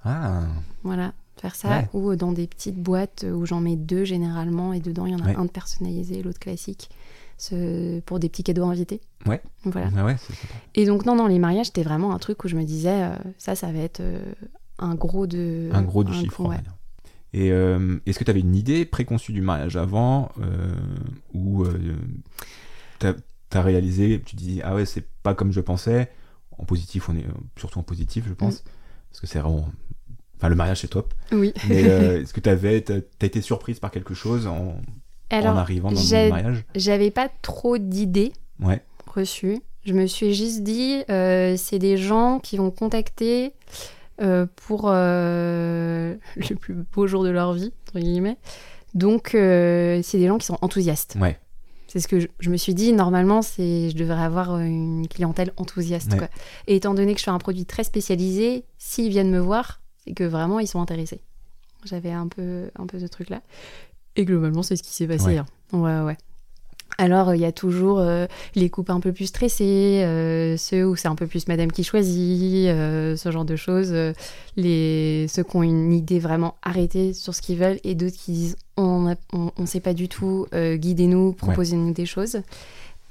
Ah, 0.06 0.44
Voilà, 0.84 1.12
faire 1.42 1.56
ça. 1.56 1.70
Ouais. 1.70 1.90
Ou 1.94 2.16
dans 2.16 2.32
des 2.32 2.48
petites 2.48 2.78
boîtes 2.78 3.26
où 3.30 3.46
j'en 3.46 3.60
mets 3.60 3.76
deux 3.76 4.06
généralement 4.06 4.72
et 4.74 4.80
dedans 4.80 5.06
il 5.06 5.12
y 5.12 5.16
en 5.16 5.20
a 5.20 5.26
Ouais. 5.26 5.36
un 5.36 5.46
de 5.46 5.50
personnalisé, 5.52 6.22
l'autre 6.22 6.40
classique. 6.40 6.90
Ce- 7.40 8.02
pour 8.02 8.20
des 8.20 8.28
petits 8.28 8.44
cadeaux 8.44 8.66
invités. 8.66 9.00
Ouais. 9.26 9.42
Voilà. 9.64 9.90
ah 9.98 10.06
ouais. 10.06 10.18
Et 10.76 10.86
donc, 10.86 11.06
non, 11.06 11.16
non, 11.16 11.28
les 11.28 11.40
mariages, 11.40 11.68
c'était 11.68 11.84
vraiment 11.84 12.14
un 12.14 12.20
truc 12.20 12.44
où 12.44 12.50
je 12.50 12.58
me 12.58 12.66
disais, 12.66 13.04
euh, 13.04 13.16
ça, 13.38 13.56
ça 13.56 13.72
va 13.72 13.80
être 13.80 14.02
euh, 14.02 14.20
un 14.78 14.94
gros 14.94 15.26
de. 15.26 15.70
Un 15.72 15.82
gros 15.82 16.04
du 16.04 16.14
chiffre. 16.14 16.44
gros, 16.44 16.50
ouais. 16.50 16.58
Et 17.32 17.52
euh, 17.54 17.98
est-ce 18.06 18.20
que 18.20 18.26
tu 18.26 18.32
avais 18.32 18.42
une 18.42 18.56
idée 18.56 18.84
préconçue 18.86 19.32
du 19.32 19.42
mariage 19.42 19.78
avant 19.78 20.32
ou 21.34 21.66
tu 23.00 23.08
as, 23.08 23.62
réalisé, 23.62 24.22
tu 24.26 24.36
dis 24.36 24.62
ah 24.64 24.74
ouais 24.76 24.86
c'est 24.86 25.08
pas 25.24 25.36
comme 25.36 25.52
je 25.52 25.62
pensais, 25.62 26.12
en 26.58 26.66
positif 26.66 27.08
on 27.08 27.16
est 27.16 27.26
surtout 27.56 27.78
en 27.78 27.84
positif 27.84 28.26
je 28.28 28.34
pense, 28.34 28.64
parce 29.12 29.22
que 29.22 29.28
c'est 29.28 29.38
vraiment, 29.38 29.70
enfin 30.38 30.50
le 30.50 30.56
mariage 30.56 30.82
c'est 30.82 30.88
top. 30.88 31.14
Oui. 31.32 31.54
Mais 31.70 31.82
est-ce 32.22 32.34
que 32.34 32.40
tu 32.40 32.50
avais, 32.50 32.82
t'as 32.82 32.98
été 33.22 33.42
surprise 33.42 33.80
par 33.80 33.92
quelque 33.92 34.16
chose 34.16 34.48
en, 34.48 34.82
Alors, 35.30 35.56
en 35.56 35.58
arrivant 35.58 35.92
dans 35.92 36.00
le 36.00 36.30
mariage 36.30 36.66
j'avais 36.76 37.12
pas 37.12 37.30
trop 37.42 37.78
d'idées 37.78 38.34
Ouais, 38.62 38.82
reçues. 39.08 39.62
Je 39.86 39.94
me 39.94 40.06
suis 40.08 40.34
juste 40.34 40.62
dit, 40.64 41.04
euh, 41.10 41.56
c'est 41.58 41.80
des 41.80 41.98
gens 41.98 42.40
qui 42.40 42.58
vont 42.58 42.70
contacter 42.72 43.54
euh, 44.22 44.46
pour 44.68 44.84
euh, 44.88 46.16
le 46.36 46.56
plus 46.56 46.76
beau 46.94 47.08
jour 47.08 47.24
de 47.24 47.30
leur 47.30 47.54
vie, 47.54 47.72
entre 47.88 48.00
guillemets. 48.00 48.38
Donc, 48.94 49.34
euh, 49.34 50.02
c'est 50.04 50.18
des 50.18 50.28
gens 50.28 50.38
qui 50.38 50.46
sont 50.46 50.58
enthousiastes. 50.62 51.16
ouais, 51.22 51.40
C'est 51.88 52.00
ce 52.00 52.08
que 52.08 52.20
je, 52.20 52.28
je 52.40 52.50
me 52.50 52.58
suis 52.58 52.74
dit. 52.74 52.92
Normalement, 52.92 53.42
c'est 53.42 53.90
je 53.90 53.96
devrais 53.96 54.22
avoir 54.24 54.60
une 54.60 55.08
clientèle 55.08 55.54
enthousiaste. 55.58 56.12
Ouais. 56.12 56.18
quoi. 56.18 56.28
Et 56.68 56.76
étant 56.76 56.94
donné 56.94 57.14
que 57.14 57.20
je 57.20 57.24
fais 57.26 57.32
un 57.32 57.38
produit 57.40 57.66
très 57.66 57.84
spécialisé, 57.86 58.66
s'ils 58.78 59.10
viennent 59.10 59.32
me 59.32 59.40
voir, 59.40 59.80
c'est 60.04 60.14
que 60.14 60.24
vraiment 60.26 60.60
ils 60.60 60.68
sont 60.68 60.82
intéressés. 60.82 61.22
J'avais 61.86 62.12
un 62.12 62.28
peu, 62.28 62.70
un 62.78 62.88
peu 62.88 63.00
ce 63.00 63.06
truc-là. 63.06 63.42
Et 64.20 64.26
globalement, 64.26 64.64
c'est 64.64 64.76
ce 64.76 64.84
qui 64.84 64.94
s'est 64.94 65.08
passé. 65.08 65.26
Ouais. 65.26 65.38
hein. 65.38 65.46
Ouais, 65.74 66.02
ouais. 66.02 66.18
Alors, 66.98 67.34
il 67.34 67.40
y 67.40 67.46
a 67.46 67.54
toujours 67.54 68.00
euh, 68.00 68.26
les 68.56 68.70
couples 68.70 68.92
un 68.92 69.00
peu 69.00 69.14
plus 69.14 69.28
stressés, 69.28 70.02
euh, 70.04 70.58
ceux 70.58 70.86
où 70.86 70.98
c'est 70.98 71.08
un 71.08 71.16
peu 71.16 71.28
plus 71.28 71.48
madame 71.48 71.72
qui 71.72 71.86
choisit, 71.86 72.68
euh, 72.68 73.16
ce 73.16 73.32
genre 73.32 73.46
de 73.46 73.56
choses. 73.56 73.92
euh, 73.94 74.12
les, 74.58 75.28
ceux 75.30 75.44
qui 75.44 75.56
ont 75.56 75.64
une 75.64 75.94
idée 75.94 76.20
vraiment 76.20 76.56
arrêtée 76.62 77.14
sur 77.14 77.34
ce 77.34 77.42
qu'ils 77.42 77.58
veulent 77.58 77.80
et 77.86 77.96
d'autres 77.96 78.18
qui 78.18 78.34
disent 78.34 78.58
on 78.76 79.16
ne 79.58 79.66
sait 79.66 79.80
pas 79.80 79.94
du 79.94 80.10
tout, 80.10 80.48
euh, 80.54 80.76
guidez-nous, 80.76 81.32
proposez-nous 81.34 81.94
des 81.94 82.06
choses. 82.06 82.42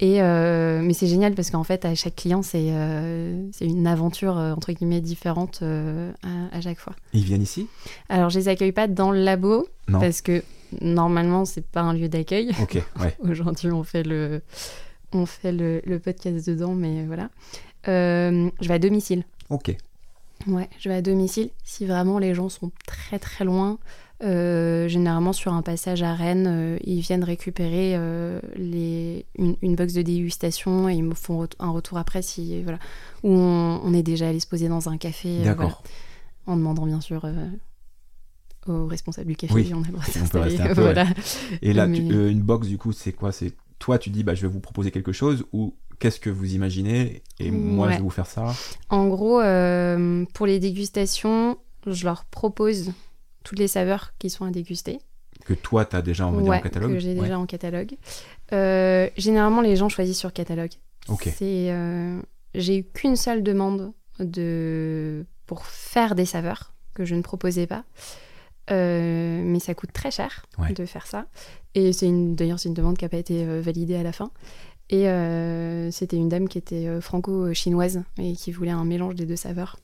Et, 0.01 0.21
euh, 0.21 0.81
mais 0.83 0.93
c'est 0.93 1.07
génial 1.07 1.33
parce 1.33 1.49
qu'en 1.49 1.63
fait, 1.63 1.83
à 1.83 1.93
chaque 1.95 2.15
client, 2.15 2.41
c'est 2.43 2.67
euh, 2.69 3.49
une 3.59 3.85
aventure 3.87 4.37
euh, 4.37 4.53
entre 4.53 4.71
guillemets 4.71 5.01
différente 5.01 5.59
euh, 5.61 6.11
à, 6.23 6.55
à 6.57 6.61
chaque 6.61 6.77
fois. 6.79 6.93
ils 7.13 7.23
viennent 7.23 7.41
ici? 7.41 7.67
Alors, 8.07 8.29
je 8.29 8.37
les 8.39 8.47
accueille 8.49 8.71
pas 8.71 8.87
dans 8.87 9.11
le 9.11 9.21
labo 9.23 9.67
Non. 9.89 9.99
parce 9.99 10.21
que 10.21 10.41
normalement, 10.81 11.45
c'est 11.45 11.65
pas 11.65 11.81
un 11.81 11.93
lieu 11.93 12.09
d'accueil. 12.09 12.51
Ouais, 12.99 13.15
Aujourd'hui, 13.29 13.71
on 13.71 13.83
fait 13.83 14.03
le, 14.03 14.41
on 15.13 15.25
fait 15.25 15.51
le, 15.51 15.81
le 15.85 15.99
podcast 15.99 16.47
dedans, 16.47 16.73
mais 16.75 17.05
voilà. 17.05 17.29
Euh, 17.87 18.49
je 18.61 18.67
vais 18.67 18.73
à 18.75 18.79
domicile. 18.79 19.23
ok, 19.49 19.75
Ouais, 20.47 20.69
je 20.79 20.87
vais 20.89 20.95
à 20.95 21.01
domicile. 21.01 21.49
Si 21.63 21.85
vraiment 21.85 22.17
les 22.17 22.33
gens 22.33 22.47
sont 22.49 22.71
très 22.87 23.19
très 23.19 23.43
loin, 23.43 23.77
euh, 24.23 24.87
généralement 24.87 25.33
sur 25.33 25.53
un 25.53 25.61
passage 25.61 26.01
à 26.03 26.13
Rennes, 26.13 26.47
euh, 26.47 26.77
ils 26.85 27.01
viennent 27.01 27.23
récupérer 27.25 27.97
les, 28.55 29.25
une, 29.37 29.55
une 29.61 29.75
box 29.75 29.93
de 29.93 30.01
dégustation 30.01 30.87
et 30.89 30.93
ils 30.95 31.03
me 31.03 31.13
font 31.13 31.39
ret- 31.39 31.49
un 31.59 31.71
retour 31.71 31.97
après 31.97 32.21
si 32.21 32.61
voilà 32.63 32.79
où 33.23 33.31
on, 33.31 33.81
on 33.83 33.93
est 33.93 34.03
déjà 34.03 34.29
allé 34.29 34.39
se 34.39 34.47
poser 34.47 34.67
dans 34.69 34.87
un 34.89 34.97
café. 34.97 35.39
d'accord. 35.43 35.81
voilà. 36.45 36.53
en 36.53 36.57
demandant 36.57 36.85
bien 36.85 37.01
sûr 37.01 37.25
au 38.67 38.85
responsable 38.87 39.27
du 39.27 39.35
café 39.35 39.53
Oui, 39.53 39.71
on 39.73 39.81
a 39.83 39.85
le 39.87 39.91
droit 39.93 40.03
on 40.23 40.27
peut 40.27 40.39
rester 40.39 40.61
un 40.61 40.75
peu, 40.75 40.81
voilà. 40.81 41.05
Et 41.61 41.73
là, 41.73 41.87
tu- 41.87 42.01
euh, 42.11 42.29
une 42.29 42.41
box, 42.41 42.67
du 42.67 42.77
coup, 42.77 42.91
c'est 42.91 43.13
quoi? 43.13 43.31
C'est 43.31 43.53
toi, 43.79 43.97
tu 43.97 44.09
dis, 44.09 44.23
bah, 44.23 44.35
je 44.35 44.41
vais 44.41 44.47
vous 44.51 44.59
proposer 44.59 44.91
quelque 44.91 45.11
chose 45.13 45.45
ou 45.53 45.75
qu'est-ce 45.99 46.19
que 46.19 46.29
vous 46.29 46.53
imaginez? 46.53 47.23
Et 47.39 47.51
moi, 47.51 47.87
Ouais. 47.87 47.93
je 47.93 47.97
vais 47.97 48.03
vous 48.03 48.09
faire 48.09 48.25
ça. 48.27 48.53
En 48.89 49.07
gros, 49.07 49.39
euh, 49.41 50.25
pour 50.33 50.45
les 50.45 50.59
dégustations, 50.59 51.57
je 51.87 52.03
leur 52.05 52.25
propose 52.25 52.91
toutes 53.43 53.59
les 53.59 53.67
saveurs 53.69 54.13
qui 54.19 54.29
sont 54.29 54.45
à 54.45 54.51
déguster. 54.51 54.99
Que 55.45 55.53
toi, 55.53 55.85
tu 55.85 55.95
as 55.95 56.01
déjà, 56.01 56.27
on 56.27 56.31
va 56.31 56.41
dire, 56.41 56.51
en 56.53 56.59
catalogue. 56.59 56.91
que 56.93 56.99
j'ai 56.99 57.15
déjà 57.15 57.39
en 57.39 57.45
catalogue. 57.45 57.95
Euh, 58.51 59.09
généralement, 59.17 59.61
les 59.61 59.75
gens 59.77 59.87
choisissent 59.89 60.19
sur 60.19 60.33
catalogue. 60.33 60.73
Ok. 61.07 61.29
J'ai 61.39 62.77
eu 62.79 62.83
qu'une 62.83 63.15
seule 63.15 63.43
demande 63.43 63.93
de 64.19 65.25
pour 65.45 65.65
faire 65.65 66.15
des 66.15 66.25
saveurs 66.25 66.73
que 66.93 67.05
je 67.05 67.15
ne 67.15 67.21
proposais 67.21 67.67
pas. 67.67 67.83
Euh, 68.71 69.41
mais 69.43 69.59
ça 69.59 69.73
coûte 69.73 69.91
très 69.93 70.11
cher 70.11 70.45
Ouais. 70.57 70.73
de 70.73 70.85
faire 70.85 71.07
ça. 71.07 71.25
Et 71.75 71.93
c'est 71.93 72.05
une, 72.07 72.35
d'ailleurs, 72.35 72.59
c'est 72.59 72.69
une 72.69 72.75
demande 72.75 72.97
qui 72.97 73.05
n'a 73.05 73.09
pas 73.09 73.17
été 73.17 73.43
euh, 73.43 73.61
validée 73.61 73.95
à 73.95 74.03
la 74.03 74.11
fin. 74.11 74.31
Et 74.89 75.07
euh, 75.09 75.91
c'était 75.91 76.17
une 76.17 76.29
dame 76.29 76.47
qui 76.47 76.57
était 76.57 76.99
franco-chinoise 77.01 78.01
et 78.17 78.33
qui 78.33 78.51
voulait 78.51 78.71
un 78.71 78.85
mélange 78.85 79.15
des 79.15 79.25
deux 79.25 79.35
saveurs. 79.35 79.77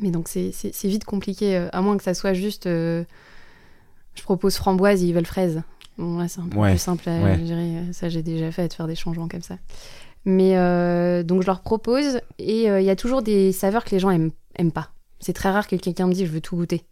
Mais 0.00 0.10
donc 0.10 0.26
c'est, 0.28 0.50
c'est- 0.52 0.74
c'est 0.74 0.88
vite 0.88 1.04
compliqué, 1.04 1.68
à 1.72 1.80
moins 1.80 1.96
que 1.96 2.02
ça 2.02 2.12
soit 2.14 2.32
juste 2.34 2.64
je 2.66 4.22
propose 4.24 4.56
framboise 4.56 5.02
et 5.02 5.06
ils 5.06 5.14
veulent 5.14 5.26
fraise. 5.26 5.62
Bon, 5.96 6.18
là, 6.18 6.26
c'est 6.26 6.40
un 6.40 6.48
peu 6.48 6.58
Ouais, 6.58 6.70
plus 6.70 6.78
simple 6.78 7.08
à 7.08 7.22
ouais. 7.22 7.46
gérer. 7.46 7.92
Ça, 7.92 8.08
j'ai 8.08 8.22
déjà 8.22 8.50
fait, 8.50 8.66
de 8.68 8.72
faire 8.72 8.86
des 8.88 8.96
changements 8.96 9.28
comme 9.28 9.42
ça. 9.42 9.56
Mais 10.24 10.54
donc, 11.24 11.42
je 11.42 11.46
leur 11.46 11.60
propose 11.60 12.20
et 12.38 12.64
il 12.66 12.84
y 12.84 12.90
a 12.90 12.96
toujours 12.96 13.22
des 13.22 13.52
saveurs 13.52 13.84
que 13.84 13.90
les 13.90 14.00
gens 14.00 14.10
aiment, 14.10 14.32
aiment 14.56 14.72
pas. 14.72 14.90
C'est 15.20 15.32
très 15.34 15.50
rare 15.52 15.68
que 15.68 15.76
quelqu'un 15.76 16.08
me 16.08 16.12
dise 16.12 16.26
je 16.26 16.32
veux 16.32 16.40
tout 16.40 16.56
goûter. 16.56 16.82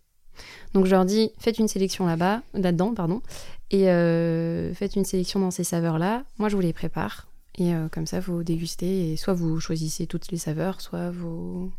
Donc, 0.75 0.87
je 0.87 0.91
leur 0.91 1.05
dis 1.05 1.31
faites 1.39 1.59
une 1.59 1.69
sélection 1.69 2.07
là-bas, 2.07 2.43
là-dedans, 2.55 2.95
pardon, 2.95 3.23
et 3.71 3.89
euh, 3.91 4.73
faites 4.75 4.97
une 4.97 5.05
sélection 5.05 5.41
dans 5.41 5.51
ces 5.51 5.65
saveurs-là. 5.65 6.25
Moi, 6.39 6.49
je 6.49 6.57
vous 6.57 6.63
les 6.63 6.73
prépare. 6.73 7.27
Et 7.59 7.75
euh, 7.75 7.89
comme 7.89 8.07
ça, 8.07 8.21
vous 8.21 8.43
dégustez 8.43 9.13
et 9.13 9.17
soit 9.17 9.35
vous 9.35 9.61
choisissez 9.61 10.07
toutes 10.07 10.31
les 10.31 10.39
saveurs, 10.39 10.81
soit 10.81 11.11
vous, 11.11 11.71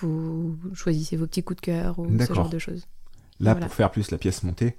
vous 0.00 0.56
choisissez 0.74 1.16
vos 1.16 1.26
petits 1.26 1.42
coups 1.42 1.60
de 1.60 1.66
cœur 1.66 1.98
ou 1.98 2.06
ce 2.18 2.32
genre 2.32 2.48
de 2.48 2.58
choses. 2.58 2.86
Là, 3.40 3.52
Voilà. 3.52 3.66
pour 3.66 3.74
faire 3.74 3.90
plus 3.90 4.10
la 4.10 4.18
pièce 4.18 4.42
montée, 4.42 4.74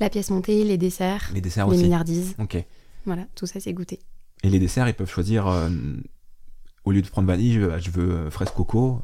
La 0.00 0.10
pièce 0.10 0.30
montée, 0.30 0.64
les 0.64 0.78
desserts, 0.78 1.30
les 1.34 1.40
desserts 1.40 1.66
les 1.68 1.74
aussi. 1.76 1.84
milliardises, 1.84 2.34
Ok. 2.38 2.56
voilà, 3.04 3.26
tout 3.34 3.46
ça 3.46 3.60
c'est 3.60 3.72
goûté. 3.72 3.98
Et 4.42 4.48
les 4.50 4.58
desserts, 4.58 4.88
ils 4.88 4.94
peuvent 4.94 5.10
choisir, 5.10 5.46
euh, 5.46 5.68
au 6.84 6.92
lieu 6.92 7.02
de 7.02 7.08
prendre 7.08 7.28
vanille, 7.28 7.52
je 7.54 7.60
veux, 7.60 7.78
je 7.78 7.90
veux 7.90 8.30
fraise 8.30 8.50
coco, 8.50 9.00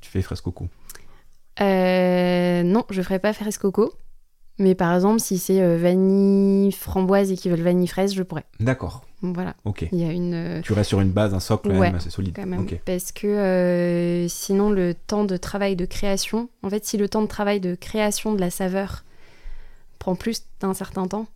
tu 0.00 0.10
fais 0.10 0.22
fraise 0.22 0.40
coco. 0.40 0.68
Euh, 1.60 2.62
non, 2.62 2.84
je 2.90 3.00
ferai 3.02 3.18
pas 3.18 3.32
fraise 3.32 3.58
coco. 3.58 3.92
Mais 4.58 4.76
par 4.76 4.94
exemple, 4.94 5.18
si 5.20 5.38
c'est 5.38 5.60
euh, 5.60 5.76
vanille 5.76 6.70
framboise 6.70 7.32
et 7.32 7.36
qu'ils 7.36 7.50
veulent 7.50 7.60
vanille 7.62 7.88
fraise, 7.88 8.14
je 8.14 8.22
pourrais. 8.22 8.44
D'accord, 8.60 9.04
Voilà. 9.20 9.56
ok. 9.64 9.88
Il 9.90 9.98
y 9.98 10.04
a 10.04 10.12
une. 10.12 10.34
euh, 10.34 10.60
Tu 10.62 10.72
restes 10.74 10.90
sur 10.90 11.00
une 11.00 11.10
base, 11.10 11.34
un 11.34 11.40
socle 11.40 11.68
quand 11.70 11.74
Ouais, 11.74 11.88
même 11.88 11.96
assez 11.96 12.10
solide. 12.10 12.34
quand 12.36 12.46
même. 12.46 12.60
Ok. 12.60 12.78
Parce 12.84 13.10
que 13.10 13.26
euh, 13.26 14.28
sinon, 14.28 14.70
le 14.70 14.94
temps 14.94 15.24
de 15.24 15.36
travail 15.36 15.74
de 15.74 15.84
création. 15.86 16.48
En 16.62 16.70
fait, 16.70 16.84
si 16.84 16.96
le 16.98 17.08
temps 17.08 17.22
de 17.22 17.26
travail 17.26 17.58
de 17.58 17.74
création 17.74 18.32
de 18.32 18.38
la 18.40 18.50
saveur 18.50 19.02
prend 19.98 20.14
plus 20.14 20.44
d'un 20.60 20.72
certain 20.74 21.08
temps, 21.08 21.26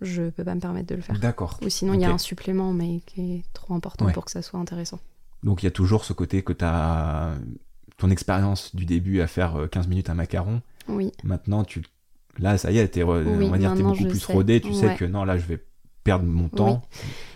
je 0.00 0.30
peux 0.30 0.44
pas 0.44 0.54
me 0.54 0.60
permettre 0.60 0.86
de 0.86 0.94
le 0.94 1.02
faire. 1.02 1.18
D'accord. 1.18 1.58
Ou 1.64 1.68
sinon, 1.68 1.94
il 1.94 2.00
y 2.00 2.04
a 2.04 2.12
un 2.12 2.18
supplément, 2.18 2.72
mais 2.72 3.00
qui 3.06 3.38
est 3.38 3.42
trop 3.54 3.74
important 3.74 4.04
Ouais. 4.06 4.12
pour 4.12 4.24
que 4.24 4.30
ça 4.30 4.42
soit 4.42 4.60
intéressant. 4.60 5.00
Donc 5.42 5.62
il 5.64 5.66
y 5.66 5.68
a 5.68 5.72
toujours 5.72 6.04
ce 6.04 6.12
côté 6.12 6.42
que 6.42 6.52
tu 6.52 6.64
as 6.64 7.32
ton 7.98 8.10
expérience 8.10 8.74
du 8.74 8.84
début 8.86 9.20
à 9.20 9.26
faire 9.26 9.56
euh, 9.56 9.66
15 9.66 9.86
minutes 9.88 10.08
un 10.10 10.14
macaron. 10.14 10.62
Oui. 10.88 11.12
Maintenant, 11.24 11.64
tu 11.64 11.82
là, 12.38 12.56
ça 12.56 12.70
y 12.70 12.78
est, 12.78 12.96
re- 12.96 13.24
Oui, 13.26 13.46
on 13.46 13.50
va 13.50 13.58
dire, 13.58 13.74
t'es 13.74 13.82
maintenant, 13.82 13.90
beaucoup 13.92 14.08
plus 14.08 14.20
sais. 14.20 14.32
rodé. 14.32 14.60
Tu 14.60 14.72
sais 14.72 14.94
que 14.94 15.04
non, 15.04 15.24
là, 15.24 15.36
je 15.36 15.44
vais 15.44 15.62
perdre 16.04 16.24
mon 16.24 16.48
temps. 16.48 16.80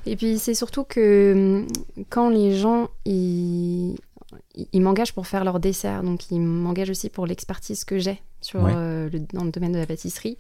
Et 0.06 0.16
puis 0.16 0.38
c'est 0.38 0.54
surtout 0.54 0.84
que 0.84 1.32
hum, 1.62 1.66
quand 2.08 2.30
les 2.30 2.56
gens 2.56 2.88
ils, 3.04 3.96
ils- 4.72 4.80
m'engagent 4.80 5.12
pour 5.12 5.26
faire 5.26 5.44
leur 5.44 5.60
dessert, 5.60 6.02
donc 6.02 6.30
ils 6.30 6.40
m'engagent 6.40 6.90
aussi 6.90 7.10
pour 7.10 7.26
l'expertise 7.26 7.84
que 7.84 7.98
j'ai 7.98 8.22
sur 8.40 8.62
Ouais. 8.62 8.72
euh, 8.74 9.10
le- 9.12 9.20
dans 9.34 9.44
le 9.44 9.50
domaine 9.50 9.72
de 9.72 9.78
la 9.78 9.86
pâtisserie. 9.86 10.36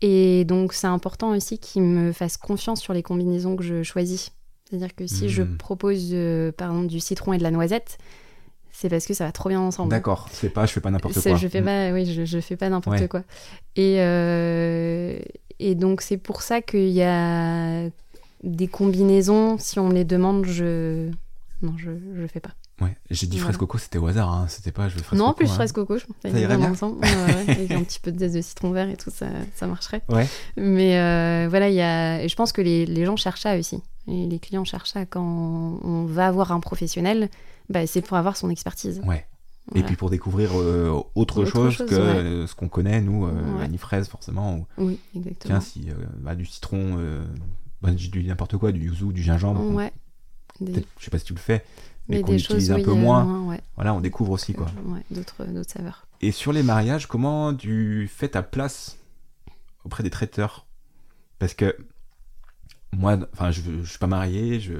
Et 0.00 0.44
donc 0.44 0.72
c'est 0.72 0.86
important 0.86 1.30
aussi 1.36 1.58
qu'ils 1.58 1.82
me 1.82 2.12
fassent 2.12 2.36
confiance 2.36 2.80
sur 2.80 2.92
les 2.94 3.02
combinaisons 3.02 3.56
que 3.56 3.62
je 3.64 3.82
choisis. 3.82 4.32
C'est-à-dire 4.68 4.94
que 4.94 5.06
si 5.06 5.28
je 5.28 5.42
Mhm. 5.42 5.56
propose 5.58 6.08
euh, 6.12 6.52
par 6.52 6.70
exemple 6.70 6.86
du 6.86 7.00
citron 7.00 7.32
et 7.34 7.38
de 7.38 7.42
la 7.42 7.50
noisette, 7.50 7.98
c'est 8.76 8.88
parce 8.88 9.06
que 9.06 9.14
ça 9.14 9.24
va 9.26 9.32
trop 9.32 9.48
bien 9.48 9.60
ensemble. 9.60 9.90
D'accord, 9.90 10.28
c'est 10.32 10.48
pas, 10.50 10.66
je 10.66 10.72
fais 10.72 10.80
pas 10.80 10.90
n'importe 10.90 11.14
quoi. 11.22 11.36
Je 11.36 11.48
fais 11.48 11.60
Mm. 11.60 11.64
pas, 11.64 11.92
oui, 11.92 12.06
je, 12.06 12.24
je 12.24 12.40
fais 12.40 12.56
pas 12.56 12.68
n'importe 12.68 12.98
Ouais. 13.00 13.08
quoi. 13.08 13.22
Et, 13.76 13.96
euh, 14.00 15.18
et 15.60 15.74
donc 15.76 16.00
c'est 16.00 16.16
pour 16.16 16.42
ça 16.42 16.60
qu'il 16.60 16.88
y 16.90 17.02
a 17.02 17.88
des 18.42 18.66
combinaisons. 18.68 19.56
Si 19.58 19.78
on 19.78 19.88
me 19.88 19.94
les 19.94 20.04
demande, 20.04 20.44
je 20.46 21.08
non, 21.62 21.74
je 21.78 21.90
je 22.20 22.26
fais 22.26 22.40
pas. 22.40 22.50
Ouais, 22.80 22.96
j'ai 23.08 23.28
dit 23.28 23.36
Voilà. 23.36 23.44
fraise 23.52 23.56
coco, 23.58 23.78
c'était 23.78 23.98
au 23.98 24.06
hasard, 24.08 24.32
hein. 24.32 24.46
c'était 24.48 24.72
pas 24.72 24.88
je 24.88 24.98
fraise 24.98 25.16
non, 25.16 25.26
en 25.26 25.28
coco. 25.28 25.38
plus 25.38 25.50
hein. 25.50 25.54
fraise 25.54 25.70
coco, 25.70 25.96
je 25.96 26.06
pense 26.06 26.16
que 26.24 26.28
Ça 26.28 26.36
irait 26.40 26.56
bien. 26.56 26.72
ensemble. 26.72 26.98
Ouais, 26.98 27.08
ouais, 27.08 27.50
avec 27.52 27.70
un 27.70 27.84
petit 27.84 28.00
peu 28.00 28.10
de 28.10 28.18
zeste 28.18 28.34
de 28.34 28.40
citron 28.42 28.72
vert 28.72 28.90
et 28.90 28.96
tout, 28.96 29.10
ça, 29.14 29.26
ça 29.54 29.68
marcherait. 29.68 30.02
Ouais. 30.08 30.26
Mais 30.56 30.98
euh, 30.98 31.46
voilà, 31.48 31.68
il 31.68 31.76
y 31.76 31.80
a, 31.80 32.20
et 32.22 32.28
je 32.28 32.34
pense 32.34 32.50
que 32.50 32.60
les, 32.60 32.84
les 32.84 33.04
gens 33.04 33.14
cherchent 33.14 33.42
ça 33.42 33.56
aussi. 33.56 33.80
Et 34.08 34.26
les 34.26 34.38
clients 34.40 34.64
cherchent 34.64 34.90
ça 34.90 35.06
quand 35.06 35.22
on 35.84 36.04
va 36.04 36.26
avoir 36.26 36.50
un 36.50 36.58
professionnel, 36.58 37.28
bah, 37.68 37.86
c'est 37.86 38.02
pour 38.02 38.16
avoir 38.16 38.36
son 38.36 38.50
expertise. 38.50 39.00
Ouais. 39.04 39.26
Et 39.74 39.82
puis 39.82 39.96
pour 39.96 40.10
découvrir 40.10 40.50
euh, 40.54 40.90
autre, 41.14 41.40
Autre 41.40 41.44
chose, 41.46 41.72
chose, 41.74 41.88
que 41.88 41.94
ouais. 41.94 42.00
euh, 42.00 42.46
ce 42.46 42.54
qu'on 42.54 42.68
connaît, 42.68 43.00
nous, 43.00 43.24
euh, 43.26 43.32
Ouais. 43.32 43.60
vanille 43.60 43.78
fraise 43.78 44.08
forcément. 44.08 44.56
Ou, 44.58 44.66
Oui, 44.76 45.00
exactement. 45.16 45.58
tiens, 45.58 45.60
si 45.60 45.90
euh, 45.90 45.94
bah, 46.18 46.34
du 46.34 46.44
citron, 46.44 46.98
bah, 47.80 47.90
du 47.90 48.24
n'importe 48.24 48.58
quoi, 48.58 48.72
du 48.72 48.80
yuzu, 48.88 49.12
du 49.12 49.22
gingembre. 49.22 49.62
Ouais. 49.72 49.92
Des- 50.60 50.84
Je 50.98 51.04
sais 51.04 51.10
pas 51.10 51.18
si 51.18 51.24
tu 51.24 51.32
le 51.32 51.38
fais, 51.40 51.64
mais, 52.08 52.16
Mais 52.16 52.22
qu'on 52.22 52.34
utilise 52.34 52.70
un 52.72 52.82
peu 52.82 52.92
moins. 52.92 53.40
ouais, 53.46 53.60
Voilà, 53.76 53.94
on 53.94 54.00
découvre 54.00 54.32
aussi 54.32 54.52
quoi. 54.52 54.66
d'autres 55.10 55.44
d'autres 55.46 55.70
saveurs. 55.70 56.06
Et 56.20 56.30
sur 56.30 56.52
les 56.52 56.62
mariages, 56.62 57.06
comment 57.06 57.54
tu 57.54 58.06
fais 58.12 58.28
ta 58.28 58.42
place 58.42 58.98
auprès 59.84 60.02
des 60.02 60.10
traiteurs? 60.10 60.66
Parce 61.38 61.54
que 61.54 61.74
moi, 62.92 63.16
enfin, 63.32 63.50
je, 63.50 63.62
je 63.82 63.88
suis 63.90 63.98
pas 63.98 64.06
marié, 64.06 64.60
je 64.60 64.74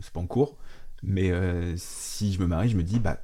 c'est 0.00 0.12
pas 0.12 0.20
en 0.20 0.26
cours, 0.26 0.56
mais 1.04 1.30
euh, 1.30 1.74
si 1.76 2.32
je 2.32 2.40
me 2.40 2.46
marie, 2.46 2.68
je 2.68 2.76
me 2.76 2.82
dis 2.82 2.98
bah 2.98 3.18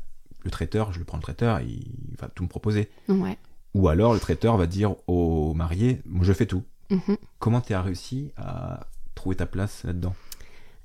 le 0.45 0.51
traiteur, 0.51 0.93
je 0.93 0.99
le 0.99 1.05
prends 1.05 1.17
le 1.19 1.23
traiteur, 1.23 1.61
il 1.61 1.93
va 2.19 2.29
tout 2.29 2.43
me 2.43 2.49
proposer. 2.49 2.91
Ouais. 3.09 3.37
Ou 3.75 3.89
alors 3.89 4.15
le 4.15 4.21
traiteur 4.21 4.57
va 4.57 4.67
dire 4.67 4.95
au 5.07 5.55
marié, 5.55 6.01
moi 6.07 6.25
je 6.25 6.33
fais 6.33 6.47
tout. 6.47 6.63
Mhm. 6.91 7.17
Comment 7.39 7.61
tu 7.61 7.73
as 7.75 7.83
réussi 7.83 8.33
à 8.37 8.87
trouver 9.15 9.37
ta 9.37 9.47
place 9.47 9.85
là-dedans? 9.85 10.15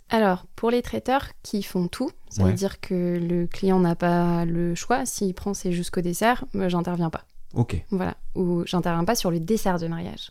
Alors, 0.09 0.45
pour 0.55 0.69
les 0.69 0.83
traiteurs 0.83 1.29
qui 1.41 1.63
font 1.63 1.87
tout, 1.87 2.11
ça 2.29 2.43
Ouais. 2.43 2.51
veut 2.51 2.55
dire 2.55 2.79
que 2.79 3.17
le 3.19 3.47
client 3.47 3.79
n'a 3.79 3.95
pas 3.95 4.45
le 4.45 4.75
choix. 4.75 5.03
S'il 5.05 5.33
prend 5.33 5.55
c'est 5.55 5.71
jusqu'au 5.71 6.01
dessert, 6.01 6.45
j'interviens 6.53 7.09
pas. 7.09 7.25
Ok. 7.55 7.83
Voilà. 7.89 8.15
Ou 8.35 8.63
j'interviens 8.67 9.05
pas 9.05 9.15
sur 9.15 9.31
le 9.31 9.39
dessert 9.39 9.79
de 9.79 9.87
mariage. 9.87 10.29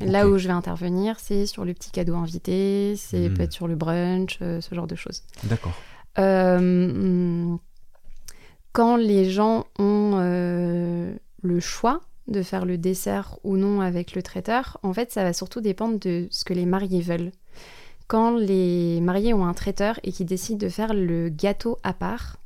Là 0.00 0.28
où 0.28 0.38
je 0.38 0.46
vais 0.46 0.52
intervenir, 0.54 1.18
c'est 1.18 1.46
sur 1.46 1.64
le 1.64 1.74
petit 1.74 1.90
cadeau 1.90 2.14
invité, 2.16 2.94
c'est 2.96 3.28
Mhm. 3.28 3.34
peut-être 3.34 3.52
sur 3.52 3.66
le 3.68 3.74
brunch, 3.76 4.38
euh, 4.42 4.60
ce 4.60 4.74
genre 4.74 4.86
de 4.86 4.94
choses. 4.94 5.22
D'accord. 5.44 5.72
Euh, 6.18 7.56
quand 8.72 8.96
les 8.96 9.30
gens 9.30 9.64
ont 9.78 10.12
euh, 10.20 11.14
le 11.42 11.60
choix 11.60 12.00
de 12.28 12.42
faire 12.42 12.64
le 12.64 12.76
dessert 12.78 13.38
ou 13.44 13.56
non 13.56 13.80
avec 13.80 14.14
le 14.14 14.22
traiteur, 14.22 14.78
en 14.82 14.92
fait, 14.92 15.10
ça 15.12 15.22
va 15.24 15.32
surtout 15.32 15.60
dépendre 15.60 15.98
de 15.98 16.28
ce 16.30 16.44
que 16.44 16.52
les 16.52 16.66
mariés 16.66 17.00
veulent. 17.00 17.32
Quand 18.06 18.36
les 18.36 19.00
mariés 19.00 19.34
ont 19.34 19.46
un 19.46 19.54
traiteur 19.54 19.98
et 20.02 20.12
qu'ils 20.12 20.26
décident 20.26 20.58
de 20.58 20.68
faire 20.68 20.94
le 20.94 21.28
gâteau 21.28 21.78
à 21.82 21.92
part, 21.92 22.36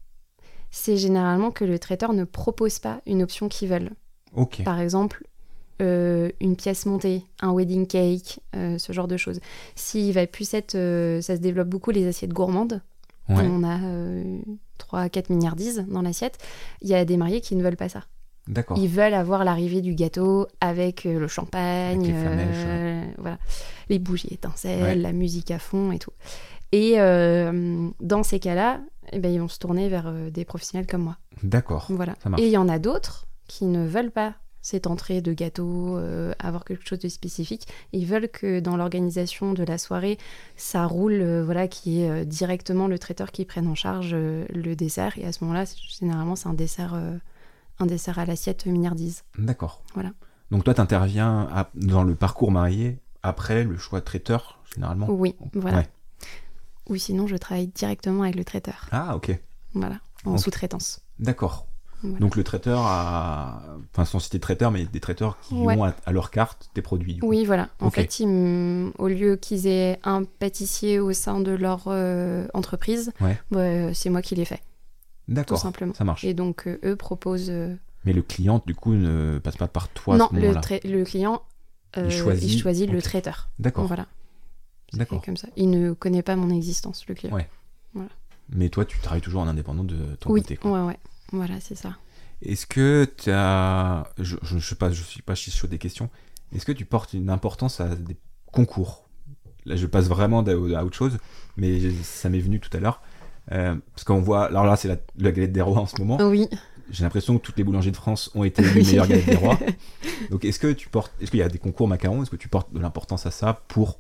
c'est 0.71 0.97
généralement 0.97 1.51
que 1.51 1.65
le 1.65 1.79
traiteur 1.79 2.13
ne 2.15 2.25
propose 2.25 2.79
pas 2.79 3.01
une 3.07 3.23
option 3.23 3.49
qu'ils 3.49 3.69
veulent. 3.69 3.91
Par 4.65 4.81
exemple, 4.81 5.25
euh, 5.81 6.31
une 6.41 6.57
pièce 6.57 6.87
montée, 6.87 7.25
un 7.41 7.53
wedding 7.53 7.87
cake, 7.87 8.41
euh, 8.55 8.79
ce 8.79 8.93
genre 8.93 9.09
de 9.09 9.17
choses. 9.17 9.41
S'il 9.75 10.13
va 10.13 10.27
plus 10.27 10.53
être, 10.55 10.75
euh, 10.75 11.21
ça 11.21 11.37
se 11.37 11.41
développe 11.41 11.69
beaucoup 11.69 11.91
les 11.91 12.07
assiettes 12.07 12.33
gourmandes. 12.33 12.81
Ouais. 13.29 13.37
On 13.41 13.63
a 13.65 13.81
euh, 13.81 14.39
3 14.79 15.01
à 15.01 15.09
4 15.09 15.31
milliardises 15.31 15.85
dans 15.89 16.03
l'assiette. 16.03 16.39
Il 16.83 16.89
y 16.89 16.95
a 16.95 17.05
des 17.05 17.17
mariés 17.17 17.41
qui 17.41 17.57
ne 17.57 17.63
veulent 17.63 17.77
pas 17.77 17.89
ça. 17.89 18.05
D'accord. 18.49 18.77
Ils 18.79 18.89
veulent 18.89 19.15
avoir 19.15 19.45
l'arrivée 19.45 19.81
du 19.81 19.95
gâteau 19.95 20.49
avec 20.61 21.05
le 21.05 21.29
champagne, 21.29 22.13
Avec 22.13 22.57
les 22.57 23.13
voilà, 23.19 23.39
les 23.89 23.99
bougies 24.01 24.33
étincelles, 24.33 24.83
Ouais. 24.83 24.95
la 24.97 25.13
musique 25.13 25.53
à 25.53 25.61
fond 25.61 25.93
et 25.93 25.99
tout. 26.01 26.11
Et 26.73 26.97
dans 26.97 28.23
ces 28.25 28.41
cas-là, 28.41 28.81
eh 29.13 29.19
ben, 29.21 29.33
ils 29.33 29.39
vont 29.41 29.47
se 29.49 29.59
tourner 29.61 29.89
vers 29.89 30.13
des 30.33 30.45
professionnels 30.45 30.87
comme 30.89 31.03
moi. 31.03 31.17
D'accord. 31.45 31.87
Voilà. 31.91 32.15
Et 32.39 32.47
il 32.47 32.51
y 32.51 32.57
en 32.57 32.69
a 32.69 32.79
d'autres 32.81 33.27
qui 33.47 33.67
ne 33.67 33.87
veulent 33.87 34.11
pas 34.11 34.35
cette 34.63 34.87
entrée 34.87 35.21
de 35.21 35.33
gâteau, 35.33 35.99
euh, 35.99 36.33
avoir 36.39 36.65
quelque 36.65 36.89
chose 36.89 37.01
de 37.01 37.09
spécifique. 37.09 37.67
Ils 37.93 38.07
veulent 38.07 38.29
que 38.29 38.61
dans 38.61 38.77
l'organisation 38.77 39.53
de 39.53 39.65
la 39.65 39.77
soirée, 39.77 40.19
ça 40.57 40.87
roule, 40.87 41.21
euh, 41.21 41.45
voilà, 41.45 41.69
qui 41.69 42.03
est 42.03 42.09
euh, 42.09 42.25
directement 42.25 42.87
le 42.87 42.99
traiteur 42.99 43.33
qui 43.33 43.45
prenne 43.45 43.67
en 43.67 43.75
charge 43.75 44.13
euh, 44.15 44.47
le 44.55 44.75
dessert. 44.77 45.19
Et 45.19 45.27
à 45.27 45.33
ce 45.33 45.43
moment-là, 45.45 45.65
généralement, 45.99 46.37
c'est 46.37 46.49
un 46.49 46.55
dessert, 46.55 46.95
un 47.79 47.87
dessert 47.87 48.19
à 48.19 48.25
l'assiette 48.25 48.67
milliardise. 48.67 49.25
D'accord. 49.37 49.83
Voilà. 49.95 50.13
Donc 50.51 50.65
toi, 50.65 50.75
tu 50.75 50.81
interviens 50.81 51.67
dans 51.75 52.05
le 52.05 52.15
parcours 52.15 52.53
marié 52.53 52.99
après 53.23 53.65
le 53.65 53.77
choix 53.77 54.01
de 54.01 54.05
traiteur, 54.05 54.61
généralement? 54.75 55.07
Oui, 55.09 55.35
voilà. 55.55 55.79
Ouais. 55.79 55.89
Ou 56.89 56.97
sinon, 56.97 57.27
je 57.27 57.37
travaille 57.37 57.69
directement 57.69 58.23
avec 58.23 58.35
le 58.35 58.45
traiteur. 58.45 58.89
Ah, 58.93 59.17
ok. 59.17 59.39
Voilà, 59.75 59.99
en 60.25 60.37
sous-traitance. 60.37 61.01
D'accord. 61.19 61.67
Voilà. 62.03 62.19
Donc 62.19 62.37
le 62.37 62.45
traiteur 62.45 62.81
a... 62.85 63.63
Enfin, 63.93 64.05
sans 64.05 64.19
citer 64.19 64.41
traiteur, 64.41 64.71
mais 64.71 64.85
des 64.85 65.01
traiteurs 65.01 65.39
qui 65.41 65.55
Ouais. 65.55 65.77
ont 65.77 65.85
à, 65.85 65.95
à 66.07 66.13
leur 66.13 66.31
carte 66.31 66.71
tes 66.75 66.83
produits. 66.83 67.19
Oui, 67.23 67.45
voilà. 67.45 67.69
En 67.81 67.91
fait, 67.91 68.19
ils 68.21 68.91
au 68.99 69.09
lieu 69.09 69.37
qu'ils 69.37 69.67
aient 69.67 69.99
un 70.05 70.25
pâtissier 70.25 70.99
au 70.99 71.13
sein 71.13 71.41
de 71.41 71.53
leur 71.53 71.85
euh, 71.87 72.47
entreprise, 72.55 73.13
Ouais. 73.21 73.39
bah, 73.51 73.95
c'est 73.95 74.11
moi 74.11 74.21
qui 74.23 74.35
les 74.35 74.45
fais, 74.45 74.57
tout 74.59 74.63
D'accord. 75.35 75.59
simplement. 75.59 75.95
Ça 75.95 76.05
marche. 76.05 76.25
Et 76.25 76.35
donc, 76.35 76.67
euh, 76.67 76.79
eux 76.85 76.97
proposent... 76.97 77.51
euh, 77.51 77.75
Mais 78.05 78.13
le 78.13 78.23
client, 78.23 78.63
du 78.67 78.75
coup, 78.75 78.95
ne 78.95 79.39
passe 79.39 79.57
pas 79.57 79.69
par 79.69 79.89
toi 79.89 80.17
non, 80.17 80.27
à 80.27 80.31
ce 80.31 80.35
le, 80.37 80.55
trai- 80.61 80.81
le 80.85 81.05
client, 81.05 81.43
Il 81.97 82.11
choisit- 82.11 82.91
le 82.91 83.01
traiteur. 83.03 83.49
D'accord. 83.59 83.87
Voilà. 83.87 84.07
C'est 84.91 84.99
D'accord. 84.99 85.23
comme 85.25 85.37
ça. 85.37 85.49
Il 85.57 85.71
ne 85.71 85.93
connaît 85.93 86.23
pas 86.23 86.37
mon 86.37 86.51
existence, 86.51 87.05
le 87.09 87.15
client. 87.15 87.35
Ouais. 87.35 87.49
Mais 88.51 88.69
toi, 88.69 88.85
tu 88.85 88.99
travailles 88.99 89.21
toujours 89.23 89.41
en 89.43 89.47
indépendant 89.49 89.85
de 89.85 89.97
ton 90.21 90.31
oui, 90.31 90.43
côté. 90.43 90.57
quoi. 90.57 90.73
ouais, 90.73 90.87
ouais. 90.89 90.99
Voilà, 91.33 91.61
c'est 91.61 91.75
ça. 91.75 91.97
Est-ce 92.43 92.67
que 92.67 93.09
tu 93.17 93.31
as. 93.31 94.05
Je, 94.19 94.37
je, 94.43 94.59
je 94.59 94.69
sais 94.69 94.75
pas, 94.75 94.91
je 94.91 95.03
suis 95.03 95.23
pas 95.23 95.35
sur 95.35 95.69
des 95.69 95.79
questions. 95.79 96.11
Est-ce 96.55 96.67
que 96.67 96.73
tu 96.73 96.85
portes 96.85 97.15
une 97.15 97.31
importance 97.31 97.81
à 97.81 97.95
des 97.95 98.17
concours? 98.53 99.09
Là, 99.65 99.77
je 99.77 99.87
passe 99.87 100.09
vraiment 100.09 100.41
à 100.41 100.85
autre 100.85 100.97
chose, 100.97 101.19
mais 101.57 101.79
ça 102.03 102.29
m'est 102.29 102.41
venu 102.41 102.59
tout 102.61 102.75
à 102.77 102.81
l'heure. 102.81 103.01
Euh, 103.53 103.77
parce 103.95 104.05
qu'on 104.05 104.21
voit. 104.21 104.47
Alors 104.47 104.65
là, 104.65 104.77
c'est 104.77 104.89
la, 104.89 104.97
la 105.19 105.33
galette 105.33 105.53
des 105.53 105.63
rois 105.63 105.81
en 105.81 105.87
ce 105.87 106.01
moment. 106.01 106.19
Oui. 106.21 106.49
J'ai 106.91 107.05
l'impression 107.05 107.39
que 107.39 107.43
toutes 107.43 107.57
les 107.57 107.65
boulangers 107.65 107.91
de 107.91 107.97
France 107.97 108.31
ont 108.35 108.45
été 108.45 108.63
les 108.63 108.75
meilleures 108.83 109.07
galettes 109.09 109.27
des 109.27 109.37
rois. 109.37 109.59
Donc, 110.31 110.45
est-ce 110.45 110.59
que 110.59 110.73
tu 110.73 110.89
portes. 110.89 111.13
Est-ce 111.21 111.31
qu'il 111.31 111.41
y 111.41 111.43
a 111.43 111.49
des 111.49 111.59
concours 111.59 111.89
macarons? 111.89 112.23
Est-ce 112.23 112.31
que 112.31 112.37
tu 112.37 112.49
portes 112.49 112.73
de 112.75 112.81
l'importance 112.81 113.25
à 113.25 113.31
ça 113.31 113.63
pour 113.69 113.99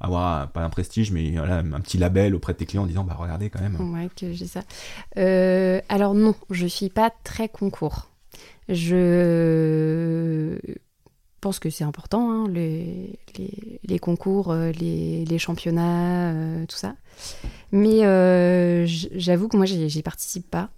avoir, 0.00 0.50
pas 0.50 0.62
un 0.62 0.70
prestige, 0.70 1.10
mais 1.12 1.36
un 1.36 1.80
petit 1.80 1.98
label 1.98 2.34
auprès 2.34 2.52
de 2.54 2.58
tes 2.58 2.66
clients 2.66 2.84
en 2.84 2.86
disant 2.86 3.04
Bah, 3.04 3.16
regardez 3.18 3.50
quand 3.50 3.60
même. 3.60 3.76
Ouais, 3.92 4.08
que 4.16 4.32
j'ai 4.32 4.46
ça. 4.46 4.62
Euh, 5.18 5.80
alors 5.88 6.14
non, 6.14 6.34
je 6.50 6.66
suis 6.66 6.88
pas 6.88 7.10
très 7.24 7.48
concours. 7.48 8.08
Je 8.68 10.58
pense 11.40 11.58
que 11.58 11.70
c'est 11.70 11.84
important, 11.84 12.30
hein, 12.30 12.48
les, 12.48 13.18
les, 13.82 13.98
concours, 13.98 14.50
euh, 14.50 14.70
les, 14.72 15.24
les 15.24 15.38
championnats, 15.38 16.32
euh, 16.32 16.66
tout 16.66 16.76
ça. 16.76 16.94
Mais 17.72 18.04
euh, 18.04 18.84
j'avoue 18.86 19.48
que 19.48 19.56
moi, 19.56 19.66
j'y 19.66 20.02
participe 20.02 20.50
pas. 20.50 20.70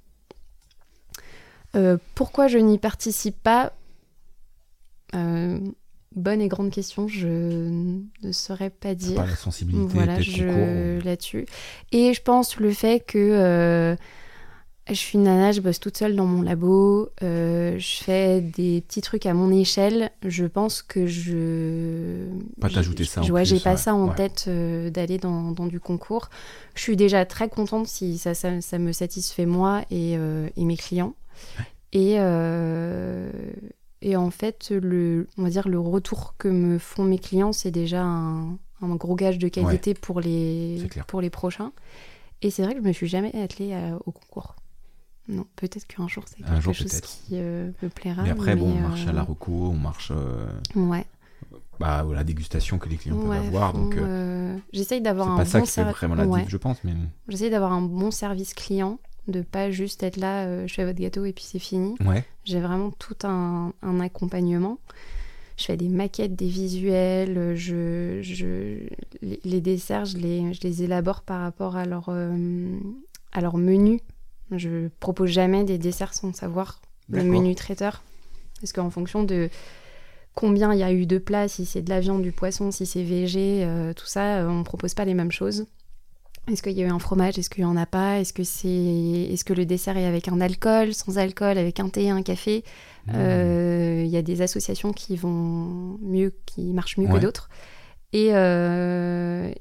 Euh, 1.74 1.96
pourquoi 2.14 2.48
je 2.48 2.58
n'y 2.58 2.78
participe 2.78 3.42
pas? 3.42 3.72
Euh, 5.14 5.58
Bonne 6.14 6.40
et 6.40 6.48
grande 6.48 6.70
question, 6.70 7.08
je 7.08 7.26
ne 7.28 8.32
saurais 8.32 8.70
pas 8.70 8.94
dire 8.94 9.16
pas 9.16 9.26
la 9.26 9.36
sensibilité 9.36 9.94
voilà, 9.94 10.20
je... 10.20 11.00
là-dessus. 11.04 11.46
Et 11.92 12.12
je 12.14 12.22
pense 12.22 12.58
le 12.58 12.70
fait 12.72 13.00
que 13.06 13.18
euh, 13.18 13.96
je 14.88 14.94
suis 14.94 15.16
une 15.16 15.24
nana, 15.24 15.52
je 15.52 15.60
bosse 15.60 15.78
toute 15.80 15.96
seule 15.96 16.16
dans 16.16 16.26
mon 16.26 16.42
labo, 16.42 17.08
euh, 17.22 17.78
je 17.78 18.02
fais 18.02 18.40
des 18.40 18.80
petits 18.82 19.00
trucs 19.00 19.26
à 19.26 19.32
mon 19.32 19.50
échelle. 19.52 20.10
Je 20.26 20.44
pense 20.44 20.82
que 20.82 21.06
je. 21.06 22.26
Pas 22.60 22.68
t'ajouter 22.68 23.04
je- 23.04 23.08
ça 23.08 23.20
en 23.20 23.24
je- 23.24 23.32
Ouais, 23.32 23.44
j'ai 23.44 23.60
pas 23.60 23.72
ouais. 23.72 23.76
ça 23.76 23.94
en 23.94 24.08
Ouais. 24.08 24.14
tête 24.14 24.46
euh, 24.48 24.90
d'aller 24.90 25.18
dans, 25.18 25.52
dans 25.52 25.66
du 25.66 25.80
concours. 25.80 26.30
Je 26.74 26.82
suis 26.82 26.96
déjà 26.96 27.24
très 27.24 27.48
contente 27.48 27.86
si 27.86 28.18
ça, 28.18 28.34
ça, 28.34 28.60
ça 28.60 28.78
me 28.78 28.92
satisfait 28.92 29.46
moi 29.46 29.82
et, 29.90 30.12
et 30.14 30.64
mes 30.64 30.76
clients. 30.76 31.14
Et, 31.94 32.14
euh, 32.18 33.30
et 34.02 34.16
en 34.16 34.30
fait, 34.30 34.70
le, 34.70 35.26
on 35.38 35.42
va 35.44 35.50
dire 35.50 35.68
le 35.68 35.78
retour 35.78 36.34
que 36.38 36.48
me 36.48 36.78
font 36.78 37.04
mes 37.04 37.18
clients, 37.18 37.52
c'est 37.52 37.70
déjà 37.70 38.02
un, 38.02 38.58
un 38.82 38.94
gros 38.96 39.14
gage 39.14 39.38
de 39.38 39.48
qualité 39.48 39.94
pour, 39.94 40.20
les, 40.20 40.86
pour 41.06 41.20
les 41.20 41.30
prochains. 41.30 41.72
Et 42.42 42.50
c'est 42.50 42.62
vrai 42.64 42.74
que 42.74 42.82
je 42.82 42.86
me 42.86 42.92
suis 42.92 43.06
jamais 43.06 43.34
attelée 43.40 43.72
à- 43.72 43.96
au 44.04 44.10
concours. 44.12 44.56
Non, 45.28 45.46
peut-être 45.54 45.86
qu'un 45.86 46.08
jour 46.08 46.24
c'est 46.26 46.42
quelque 46.42 46.60
jour, 46.60 46.74
chose 46.74 47.00
qui 47.00 47.28
euh, 47.34 47.70
me 47.80 47.88
plaira. 47.88 48.24
Mais 48.24 48.30
après, 48.30 48.56
bon, 48.56 48.72
on 48.72 48.80
marche 48.80 49.06
à 49.06 49.12
la 49.12 49.20
euh, 49.20 49.24
reco, 49.24 49.52
on 49.52 49.74
marche 49.76 50.10
euh, 50.14 50.46
Ouais. 50.74 51.06
bah, 51.78 52.00
à 52.00 52.04
la 52.04 52.24
dégustation 52.24 52.78
que 52.78 52.88
les 52.88 52.96
clients 52.96 53.14
ouais, 53.16 53.38
peuvent 53.38 53.46
avoir. 53.46 53.72
Donc, 53.72 53.96
euh, 53.96 54.58
j'essaye 54.72 55.00
d'avoir 55.00 55.28
c'est 55.28 55.32
un 55.32 55.36
pas 55.36 55.44
ça 55.44 55.60
qui 55.60 55.70
fait 55.70 55.84
vraiment 55.84 56.16
la 56.16 56.26
Ouais. 56.26 56.44
je 56.48 56.56
pense. 56.56 56.82
Mais 56.82 56.94
J'essaye 57.28 57.50
d'avoir 57.50 57.72
un 57.72 57.82
bon 57.82 58.10
service 58.10 58.52
client, 58.52 58.98
de 59.28 59.42
pas 59.42 59.70
juste 59.70 60.02
être 60.02 60.16
là, 60.16 60.44
euh, 60.46 60.66
je 60.66 60.74
fais 60.74 60.84
votre 60.84 60.98
gâteau 60.98 61.24
et 61.24 61.32
puis 61.32 61.44
c'est 61.44 61.58
fini. 61.58 61.94
ouais, 62.04 62.24
J'ai 62.44 62.60
vraiment 62.60 62.90
tout 62.90 63.16
un, 63.24 63.72
un 63.82 64.00
accompagnement. 64.00 64.78
Je 65.56 65.64
fais 65.64 65.76
des 65.76 65.88
maquettes, 65.88 66.34
des 66.34 66.48
visuels, 66.48 67.54
je, 67.54 68.20
je, 68.22 68.78
les, 69.20 69.40
les 69.44 69.60
desserts, 69.60 70.06
je 70.06 70.16
les, 70.18 70.54
je 70.54 70.60
les 70.62 70.82
élabore 70.82 71.20
par 71.22 71.40
rapport 71.40 71.76
à 71.76 71.84
leur, 71.84 72.06
euh, 72.08 72.78
à 73.32 73.40
leur 73.40 73.56
menu. 73.58 74.00
Je 74.50 74.88
propose 74.98 75.30
jamais 75.30 75.62
des 75.64 75.78
desserts 75.78 76.14
sans 76.14 76.34
savoir 76.34 76.80
le 77.08 77.22
menu 77.24 77.54
traiteur. 77.54 78.02
Parce 78.60 78.72
qu'en 78.72 78.90
fonction 78.90 79.22
de 79.24 79.48
combien 80.34 80.72
il 80.72 80.78
y 80.80 80.82
a 80.82 80.92
eu 80.92 81.06
de 81.06 81.18
plats, 81.18 81.48
si 81.48 81.64
c'est 81.66 81.82
de 81.82 81.90
la 81.90 82.00
viande, 82.00 82.22
du 82.22 82.32
poisson, 82.32 82.70
si 82.70 82.86
c'est 82.86 83.02
végé, 83.02 83.62
euh, 83.64 83.92
tout 83.92 84.06
ça, 84.06 84.38
euh, 84.38 84.48
on 84.48 84.60
ne 84.60 84.64
propose 84.64 84.94
pas 84.94 85.04
les 85.04 85.14
mêmes 85.14 85.32
choses. 85.32 85.66
Est-ce 86.50 86.62
qu'il 86.62 86.72
y 86.72 86.82
a 86.82 86.86
eu 86.86 86.90
un 86.90 86.98
fromage? 86.98 87.38
Est-ce 87.38 87.48
qu'il 87.48 87.64
n'y 87.64 87.70
en 87.70 87.76
a 87.76 87.86
pas? 87.86 88.18
Est-ce 88.18 88.32
que, 88.32 88.42
c'est... 88.42 88.68
Est-ce 88.68 89.44
que 89.44 89.52
le 89.52 89.64
dessert 89.64 89.96
est 89.96 90.06
avec 90.06 90.26
un 90.28 90.40
alcool, 90.40 90.92
sans 90.92 91.16
alcool, 91.18 91.56
avec 91.56 91.78
un 91.78 91.88
thé, 91.88 92.10
un 92.10 92.22
café? 92.22 92.64
Mmh. 93.06 93.12
Euh, 93.14 94.02
Il 94.04 94.10
y 94.10 94.16
a 94.16 94.22
des 94.22 94.42
associations 94.42 94.92
qui 94.92 95.16
vont 95.16 95.98
mieux, 96.02 96.34
qui 96.46 96.72
marchent 96.72 96.98
mieux 96.98 97.06
Ouais. 97.06 97.14
que 97.14 97.18
d'autres. 97.24 97.48
Et 98.12 98.26
il 98.26 98.32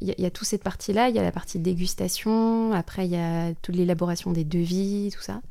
y, 0.01 0.21
y, 0.21 0.25
a 0.25 0.29
toute 0.31 0.47
cette 0.47 0.63
partie-là, 0.63 1.07
il 1.09 1.15
y 1.15 1.19
a 1.19 1.23
la 1.23 1.31
partie 1.31 1.57
dégustation, 1.59 2.73
après 2.73 3.05
il 3.05 3.11
y 3.11 3.15
a 3.15 3.53
toute 3.61 3.75
l'élaboration 3.75 4.31
des 4.31 4.43
devis, 4.43 5.09
tout 5.15 5.21
ça. 5.21 5.41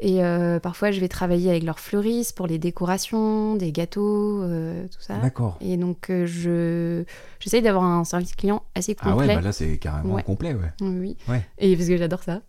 Et 0.00 0.24
euh, 0.24 0.58
parfois, 0.58 0.90
je 0.90 1.00
vais 1.00 1.08
travailler 1.08 1.50
avec 1.50 1.62
leurs 1.62 1.78
fleuristes 1.78 2.36
pour 2.36 2.46
les 2.46 2.58
décorations, 2.58 3.54
des 3.54 3.72
gâteaux, 3.72 4.42
euh, 4.42 4.86
tout 4.88 5.00
ça. 5.00 5.18
D'accord. 5.18 5.56
Et 5.60 5.76
donc, 5.76 6.10
euh, 6.10 6.26
je 6.26 7.04
j'essaye 7.38 7.62
d'avoir 7.62 7.84
un 7.84 8.04
service 8.04 8.34
client 8.34 8.62
assez 8.74 8.94
complet. 8.94 9.12
Ah 9.12 9.16
ouais, 9.16 9.34
bah 9.36 9.40
là, 9.40 9.52
c'est 9.52 9.78
carrément 9.78 10.16
complet, 10.18 10.54
ouais. 10.54 10.72
Oui. 10.80 11.16
Ouais. 11.28 11.46
Et 11.58 11.76
parce 11.76 11.88
que 11.88 11.96
j'adore 11.96 12.22
ça. 12.22 12.42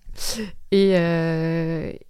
Et, 0.71 0.91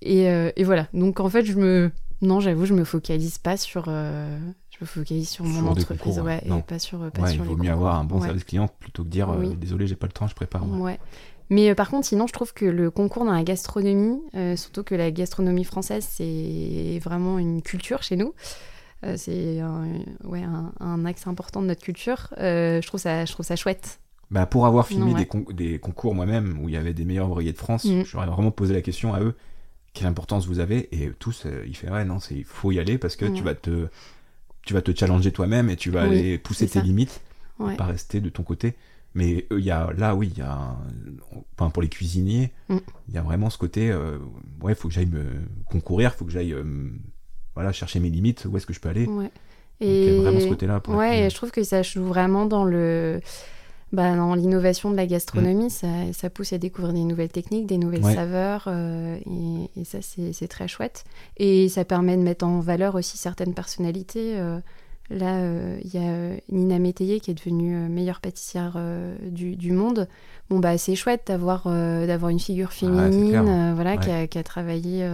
et, 0.01 0.23
et, 0.55 0.63
voilà. 0.63 0.87
Donc, 0.93 1.19
en 1.19 1.29
fait, 1.29 1.45
je 1.45 1.57
me... 1.57 1.91
Non, 2.21 2.39
j'avoue, 2.39 2.65
je 2.65 2.73
me 2.73 2.83
focalise 2.83 3.37
pas 3.37 3.57
sur... 3.57 3.85
Je 3.85 4.77
me 4.81 4.85
focalise 4.85 5.29
sur, 5.29 5.45
mon 5.45 5.67
entreprise, 5.67 6.19
ouais, 6.19 6.41
et 6.45 6.61
pas 6.67 6.79
sur, 6.79 6.99
pas 7.11 7.21
ouais, 7.21 7.31
sur 7.31 7.45
il 7.45 7.47
vaut 7.47 7.55
mieux 7.55 7.71
avoir 7.71 7.95
un 7.95 8.03
bon 8.03 8.19
service 8.19 8.43
client 8.43 8.67
plutôt 8.67 9.03
que 9.03 9.09
dire 9.09 9.33
désolé, 9.57 9.87
j'ai 9.87 9.95
pas 9.95 10.07
le 10.07 10.11
temps, 10.11 10.27
je 10.27 10.35
prépare. 10.35 10.67
Ouais. 10.67 10.99
Mais 11.49 11.69
euh, 11.69 11.75
par 11.75 11.89
contre, 11.89 12.07
sinon, 12.07 12.27
je 12.27 12.33
trouve 12.33 12.53
que 12.53 12.65
le 12.65 12.91
concours 12.91 13.25
dans 13.25 13.33
la 13.33 13.43
gastronomie, 13.43 14.19
euh, 14.35 14.55
surtout 14.55 14.83
que 14.83 14.95
la 14.95 15.11
gastronomie 15.11 15.63
française, 15.63 16.05
c'est 16.09 16.99
vraiment 17.03 17.39
une 17.39 17.61
culture 17.61 18.03
chez 18.03 18.15
nous. 18.15 18.33
Euh, 19.03 19.15
c'est 19.17 19.59
un, 19.59 19.85
ouais, 20.23 20.43
un, 20.79 21.05
axe 21.05 21.27
important 21.27 21.61
de 21.61 21.67
notre 21.67 21.83
culture. 21.83 22.29
je, 22.37 22.85
trouve 22.85 22.99
ça, 22.99 23.25
je 23.25 23.31
trouve 23.31 23.45
ça 23.45 23.55
chouette. 23.55 23.99
Bah, 24.31 24.47
pour 24.47 24.65
avoir 24.65 24.87
filmé 24.87 25.13
des, 25.13 25.53
des, 25.53 25.79
concours 25.79 26.15
moi-même 26.15 26.57
où 26.61 26.67
il 26.67 26.73
y 26.73 26.77
avait 26.77 26.93
des 26.93 27.05
meilleurs 27.05 27.29
ouvriers 27.29 27.53
de 27.53 27.57
France, 27.57 27.85
mm. 27.85 28.03
j'aurais 28.05 28.25
vraiment 28.25 28.51
posé 28.51 28.73
la 28.73 28.81
question 28.81 29.13
à 29.13 29.21
eux 29.21 29.35
quelle 29.95 30.07
importance 30.07 30.45
vous 30.45 30.59
avez? 30.59 30.89
Et 30.91 31.09
tous 31.17 31.47
ils 31.65 31.75
font 31.75 31.87
ouais 31.91 32.05
non 32.05 32.19
il 32.29 32.43
faut 32.43 32.71
y 32.71 32.79
aller 32.79 32.97
parce 32.97 33.15
que 33.15 33.25
tu 33.25 33.41
vas 33.41 33.55
te 33.55 33.87
tu 34.63 34.73
vas 34.73 34.81
te 34.81 34.93
challenger 34.93 35.31
toi-même 35.31 35.69
et 35.69 35.77
tu 35.77 35.89
vas 35.89 36.01
aller 36.01 36.37
pousser 36.37 36.67
tes 36.67 36.81
limites 36.81 37.21
pas 37.57 37.85
rester 37.85 38.19
de 38.19 38.29
ton 38.29 38.43
côté 38.43 38.75
mais 39.15 39.47
il 39.49 39.59
y 39.61 39.71
a, 39.71 39.91
là, 39.97 40.13
oui, 40.13 40.29
il 40.33 40.37
y 40.37 40.41
a, 40.41 40.75
enfin, 41.57 41.69
pour 41.69 41.81
les 41.81 41.87
cuisiniers, 41.87 42.51
mm. 42.67 42.77
il 43.07 43.15
y 43.15 43.17
a 43.17 43.21
vraiment 43.21 43.49
ce 43.49 43.57
côté, 43.57 43.89
euh, 43.89 44.17
ouais, 44.61 44.73
il 44.73 44.75
faut 44.75 44.89
que 44.89 44.93
j'aille 44.93 45.05
me 45.07 45.25
concourir, 45.71 46.11
il 46.13 46.17
faut 46.17 46.25
que 46.25 46.31
j'aille 46.31 46.53
euh, 46.53 46.63
voilà, 47.55 47.71
chercher 47.71 48.01
mes 48.01 48.09
limites, 48.09 48.45
où 48.45 48.57
est-ce 48.57 48.65
que 48.65 48.73
je 48.73 48.81
peux 48.81 48.89
aller. 48.89 49.05
Ouais. 49.05 49.31
Et 49.79 50.07
il 50.07 50.13
y 50.15 50.17
a 50.17 50.21
vraiment 50.21 50.39
ce 50.41 50.47
côté-là. 50.47 50.81
Ouais, 50.89 51.21
et 51.25 51.29
je 51.29 51.35
trouve 51.35 51.51
que 51.51 51.63
ça 51.63 51.81
joue 51.81 52.03
vraiment 52.03 52.45
dans 52.45 52.65
le. 52.65 53.21
Bah, 53.93 54.13
dans 54.15 54.35
l'innovation 54.35 54.91
de 54.91 54.97
la 54.97 55.05
gastronomie, 55.05 55.67
mm. 55.67 55.69
ça, 55.69 55.87
ça, 56.11 56.29
pousse 56.29 56.51
à 56.51 56.57
découvrir 56.57 56.91
des 56.91 57.03
nouvelles 57.03 57.31
techniques, 57.31 57.67
des 57.67 57.77
nouvelles 57.77 58.03
saveurs, 58.03 58.65
euh, 58.67 59.17
et, 59.25 59.79
et, 59.79 59.85
ça, 59.85 59.99
c'est 60.01 60.47
très 60.49 60.67
chouette. 60.67 61.05
Et 61.37 61.69
ça 61.69 61.85
permet 61.85 62.17
de 62.17 62.21
mettre 62.21 62.45
en 62.45 62.59
valeur 62.59 62.95
aussi 62.95 63.17
certaines 63.17 63.53
personnalités. 63.53 64.37
Là, 65.09 65.37
euh, 65.37 65.79
il 65.83 65.93
y 65.93 65.97
a 65.97 66.09
euh, 66.09 66.37
Nina 66.51 66.79
Métayer 66.79 67.19
qui 67.19 67.29
est 67.29 67.35
devenue 67.35 67.75
euh, 67.75 67.87
meilleure 67.87 68.21
pâtissière 68.21 68.77
du, 69.21 69.71
monde. 69.71 70.07
Bon, 70.49 70.59
bah, 70.59 70.77
c'est 70.77 70.95
chouette 70.95 71.25
d'avoir 71.27 71.65
d'avoir 71.65 72.29
une 72.29 72.39
figure 72.39 72.69
ah 72.71 72.75
féminine 72.75 73.73
voilà, 73.75 73.97
qui, 73.97 74.37
a, 74.37 74.43
travaillé 74.43 75.07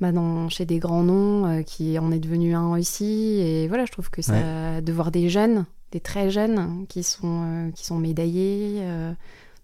bah, 0.00 0.12
dans, 0.12 0.48
chez 0.48 0.64
des 0.64 0.78
grands 0.78 1.02
noms, 1.02 1.62
qui 1.64 1.98
en 1.98 2.12
est 2.12 2.18
devenu 2.18 2.54
un 2.54 2.70
aussi. 2.70 3.40
Et 3.40 3.68
voilà, 3.68 3.84
je 3.84 3.92
trouve 3.92 4.10
que 4.10 4.22
ça, 4.22 4.80
de 4.80 4.92
voir 4.92 5.10
des 5.10 5.28
jeunes, 5.28 5.66
des 5.92 6.00
très 6.00 6.30
jeunes, 6.30 6.86
qui 6.88 7.02
sont, 7.02 7.72
qui 7.74 7.84
sont 7.84 7.98
médaillés. 7.98 8.82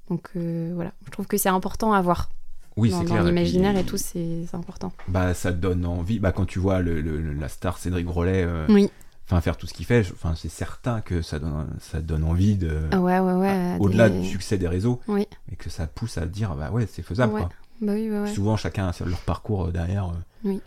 donc 0.08 0.30
voilà, 0.34 0.92
je 1.04 1.10
trouve 1.10 1.26
que 1.26 1.36
c'est 1.36 1.48
important 1.48 1.92
à 1.92 2.02
voir. 2.02 2.30
Oui, 2.76 2.92
c'est 2.96 3.04
clair. 3.04 3.22
Dans 3.22 3.28
l'imaginaire 3.28 3.76
et, 3.76 3.84
tout, 3.84 3.98
c'est 3.98 4.46
important. 4.52 4.92
Bah, 5.08 5.34
ça 5.34 5.52
donne 5.52 5.84
envie. 5.84 6.18
Bah, 6.18 6.32
quand 6.32 6.46
tu 6.46 6.58
vois 6.60 6.80
le, 6.80 7.00
la 7.32 7.48
star 7.48 7.78
Cédric 7.78 8.06
Grolet. 8.06 8.46
oui 8.68 8.90
enfin 9.30 9.40
faire 9.40 9.56
tout 9.56 9.66
ce 9.66 9.74
qu'il 9.74 9.86
fait 9.86 10.04
enfin 10.12 10.34
c'est 10.34 10.48
certain 10.48 11.00
que 11.00 11.22
ça 11.22 11.38
donne 11.38 11.68
ça 11.80 12.00
donne 12.00 12.24
envie 12.24 12.56
de 12.56 12.80
ah 12.90 13.00
ouais 13.00 13.18
ouais 13.20 13.34
ouais 13.34 13.76
au-delà 13.78 14.08
du 14.08 14.26
succès 14.26 14.58
des 14.58 14.66
réseaux 14.66 15.00
oui. 15.06 15.26
et 15.52 15.56
que 15.56 15.70
ça 15.70 15.86
pousse 15.86 16.18
à 16.18 16.26
dire 16.26 16.56
bah 16.56 16.70
ouais 16.72 16.86
c'est 16.90 17.02
faisable 17.02 17.32
quoi 17.32 17.48
bah 17.80 17.92
oui, 17.94 18.10
souvent 18.34 18.56
chacun 18.56 18.88
a 18.88 19.04
leur 19.06 19.20
parcours 19.20 19.66
euh, 19.66 19.70
derrière 19.70 20.08
euh. 20.08 20.12
oui. 20.44 20.60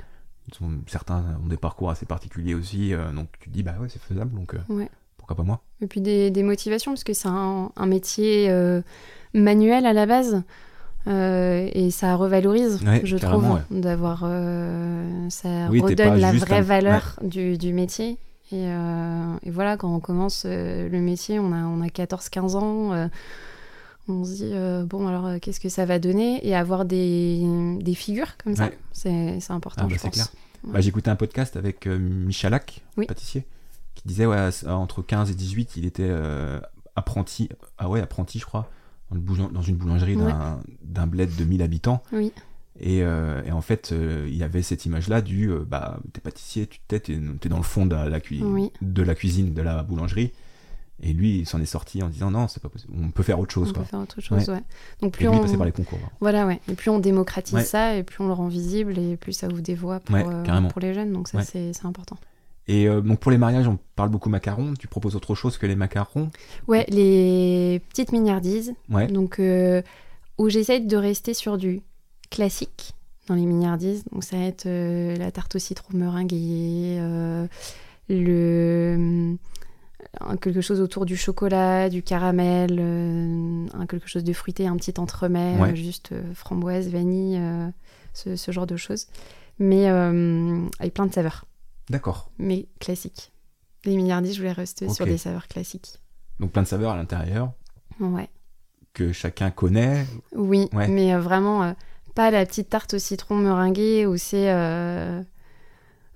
certains 0.87 1.23
ont 1.43 1.47
des 1.47 1.57
parcours 1.57 1.89
assez 1.89 2.05
particuliers 2.05 2.55
aussi 2.55 2.93
euh, 2.93 3.11
donc 3.11 3.27
tu 3.39 3.49
te 3.49 3.53
dis 3.53 3.63
bah 3.63 3.75
ouais 3.81 3.89
c'est 3.89 4.01
faisable 4.01 4.33
donc 4.33 4.55
pourquoi 5.17 5.37
pas 5.37 5.43
moi? 5.43 5.61
Et 5.81 5.87
puis 5.87 6.01
des, 6.01 6.31
des 6.31 6.43
motivations 6.43 6.91
parce 6.91 7.05
que 7.05 7.13
c'est 7.13 7.29
un, 7.29 7.71
un, 7.75 7.85
métier 7.85 8.51
manuel 9.33 9.85
à 9.85 9.93
la 9.93 10.05
base 10.05 10.43
et 11.07 11.89
ça 11.91 12.15
revalorise, 12.17 12.81
je 13.03 13.15
trouve, 13.15 13.61
d'avoir. 13.71 14.19
ça 15.29 15.67
redonne 15.69 16.19
la 16.19 16.33
vraie 16.33 16.61
valeur 16.61 17.17
du, 17.23 17.57
du, 17.57 17.71
métier. 17.71 18.17
Euh, 18.53 19.37
et, 19.43 19.51
voilà, 19.51 19.77
quand 19.77 19.93
on 19.93 19.99
commence 19.99 20.43
euh, 20.45 20.89
le 20.89 20.99
métier, 20.99 21.39
on 21.39 21.51
a, 21.51 21.63
on 21.63 21.81
a 21.81 21.87
14-15 21.87 22.55
ans, 22.55 22.93
euh, 22.93 23.07
on 24.07 24.23
se 24.23 24.31
dit, 24.31 24.53
bon, 24.87 25.07
alors 25.07 25.39
qu'est-ce 25.39 25.59
que 25.59 25.69
ça 25.69 25.85
va 25.85 25.99
donner? 25.99 26.45
Et 26.45 26.55
avoir 26.55 26.85
des, 26.85 27.41
des 27.79 27.93
figures 27.93 28.37
comme 28.37 28.55
ça, 28.55 28.69
c'est 28.91 29.39
important, 29.49 29.83
ah, 29.85 29.89
bah, 29.89 29.95
je 29.97 30.01
pense. 30.01 30.33
Bah, 30.63 30.81
J'écoutais 30.81 31.09
un 31.09 31.15
podcast 31.15 31.55
avec 31.55 31.87
Michalak, 31.87 32.83
pâtissier, 33.07 33.45
qui 33.95 34.07
disait, 34.07 34.25
ouais, 34.25 34.49
entre 34.67 35.01
15 35.01 35.31
et 35.31 35.35
18, 35.35 35.77
il 35.77 35.85
était 35.85 36.11
apprenti, 36.97 37.47
ah 37.77 37.89
ouais, 37.89 38.01
apprenti, 38.01 38.39
je 38.39 38.45
crois, 38.45 38.69
dans 39.09 39.61
une 39.61 39.75
boulangerie 39.75 40.17
d'un 40.81 41.07
bled 41.07 41.33
de 41.37 41.45
1000 41.45 41.61
habitants. 41.61 42.03
Oui. 42.11 42.33
Euh, 42.85 43.41
et, 43.45 43.51
en 43.51 43.61
fait, 43.61 43.91
euh, 43.91 44.25
il 44.27 44.35
y 44.35 44.43
avait 44.43 44.61
cette 44.61 44.85
image-là 44.85 45.21
du 45.21 45.49
euh, 45.49 45.63
bah, 45.65 45.99
t'es 46.11 46.21
pâtissier, 46.21 46.67
tu 46.67 46.79
t'es, 46.87 46.99
t'es, 46.99 47.17
dans 47.49 47.57
le 47.57 47.63
fond 47.63 47.85
de 47.85 47.95
la, 47.95 48.05
de 48.05 49.03
la 49.03 49.15
cuisine, 49.15 49.53
de 49.53 49.61
la 49.61 49.83
boulangerie. 49.83 50.31
Et 51.01 51.11
lui, 51.11 51.39
il 51.39 51.45
s'en 51.45 51.59
est 51.59 51.65
sorti 51.65 52.01
en 52.03 52.09
disant 52.09 52.31
non, 52.31 52.47
c'est 52.47 52.61
pas 52.61 52.69
possible. 52.69 52.93
On 53.01 53.09
peut 53.09 53.23
faire 53.23 53.39
autre 53.39 53.51
chose. 53.51 53.71
On 53.71 53.73
peut 53.73 53.83
faire 53.83 53.99
autre 53.99 54.21
chose, 54.21 54.47
ouais. 54.49 54.61
Donc 55.01 55.13
plus 55.13 55.25
et 55.25 55.29
lui, 55.29 55.35
on 55.35 55.41
passer 55.41 55.57
par 55.57 55.65
les 55.65 55.71
concours. 55.71 55.99
Hein. 56.03 56.09
Voilà, 56.19 56.45
ouais. 56.45 56.59
Et 56.69 56.75
plus 56.75 56.89
on 56.89 56.99
démocratise 56.99 57.59
ça, 57.61 57.95
et 57.95 58.03
plus 58.03 58.23
on 58.23 58.27
le 58.27 58.33
rend 58.33 58.47
visible, 58.47 58.97
et 58.97 59.17
plus 59.17 59.33
ça 59.33 59.47
ouvre 59.47 59.61
des 59.61 59.75
voies 59.75 59.99
pour, 59.99 60.17
pour 60.69 60.81
les 60.81 60.93
jeunes. 60.93 61.11
Donc 61.11 61.27
ça, 61.27 61.41
c'est, 61.41 61.73
c'est 61.73 61.85
important. 61.85 62.17
Et 62.67 62.87
donc 62.87 63.19
pour 63.19 63.31
les 63.31 63.37
mariages, 63.37 63.67
on 63.67 63.77
parle 63.95 64.09
beaucoup 64.09 64.29
macarons. 64.29 64.73
Tu 64.79 64.87
proposes 64.87 65.15
autre 65.15 65.35
chose 65.35 65.57
que 65.57 65.65
les 65.65 65.75
macarons? 65.75 66.31
Ouais, 66.67 66.85
les 66.89 67.81
petites 67.89 68.11
mignardises. 68.11 68.73
Ouais. 68.89 69.07
Donc 69.07 69.41
où 70.37 70.49
j'essaye 70.49 70.85
de 70.85 70.97
rester 70.97 71.33
sur 71.33 71.57
du 71.57 71.81
classique 72.33 72.95
dans 73.27 73.35
les 73.35 73.45
mignardises. 73.45 74.03
Donc 74.11 74.23
ça 74.23 74.37
va 74.37 74.43
être 74.43 74.65
euh, 74.65 75.15
la 75.15 75.31
tarte 75.31 75.55
au 75.55 75.59
citron 75.59 75.95
meringuée, 75.95 76.97
euh, 76.99 77.47
le 78.09 79.37
euh, 80.21 80.35
quelque 80.37 80.61
chose 80.61 80.81
autour 80.81 81.05
du 81.05 81.15
chocolat, 81.15 81.89
du 81.89 82.01
caramel, 82.01 82.77
quelque 83.87 84.07
chose 84.07 84.23
de 84.23 84.33
fruité, 84.33 84.67
un 84.67 84.75
petit 84.75 84.99
entremets, 84.99 85.75
juste 85.75 86.13
framboise, 86.33 86.89
vanille, 86.89 87.39
ce, 88.13 88.51
genre 88.51 88.67
de 88.67 88.75
choses. 88.75 89.07
Mais 89.59 89.87
avec 89.87 90.93
plein 90.93 91.05
de 91.05 91.13
saveurs. 91.13 91.45
D'accord. 91.89 92.29
Mais 92.37 92.67
classiques. 92.79 93.31
Les 93.85 93.95
mignardises, 93.95 94.35
je 94.35 94.39
voulais 94.39 94.51
rester 94.51 94.89
sur 94.89 95.05
des 95.05 95.17
saveurs 95.17 95.47
classiques. 95.47 95.99
Donc 96.39 96.51
plein 96.51 96.63
de 96.63 96.67
saveurs 96.67 96.91
à 96.91 96.97
l'intérieur. 96.97 97.53
Ouais. 97.99 98.29
Que 98.93 99.13
chacun 99.13 99.51
connaît. 99.51 100.05
Oui, 100.35 100.69
mais 100.73 101.15
vraiment 101.15 101.73
pas 102.15 102.31
la 102.31 102.45
petite 102.45 102.69
tarte 102.69 102.93
au 102.95 102.99
citron 102.99 103.35
meringuée 103.35 104.05
où 104.05 104.17
c'est 104.17 104.51
euh, 104.51 105.21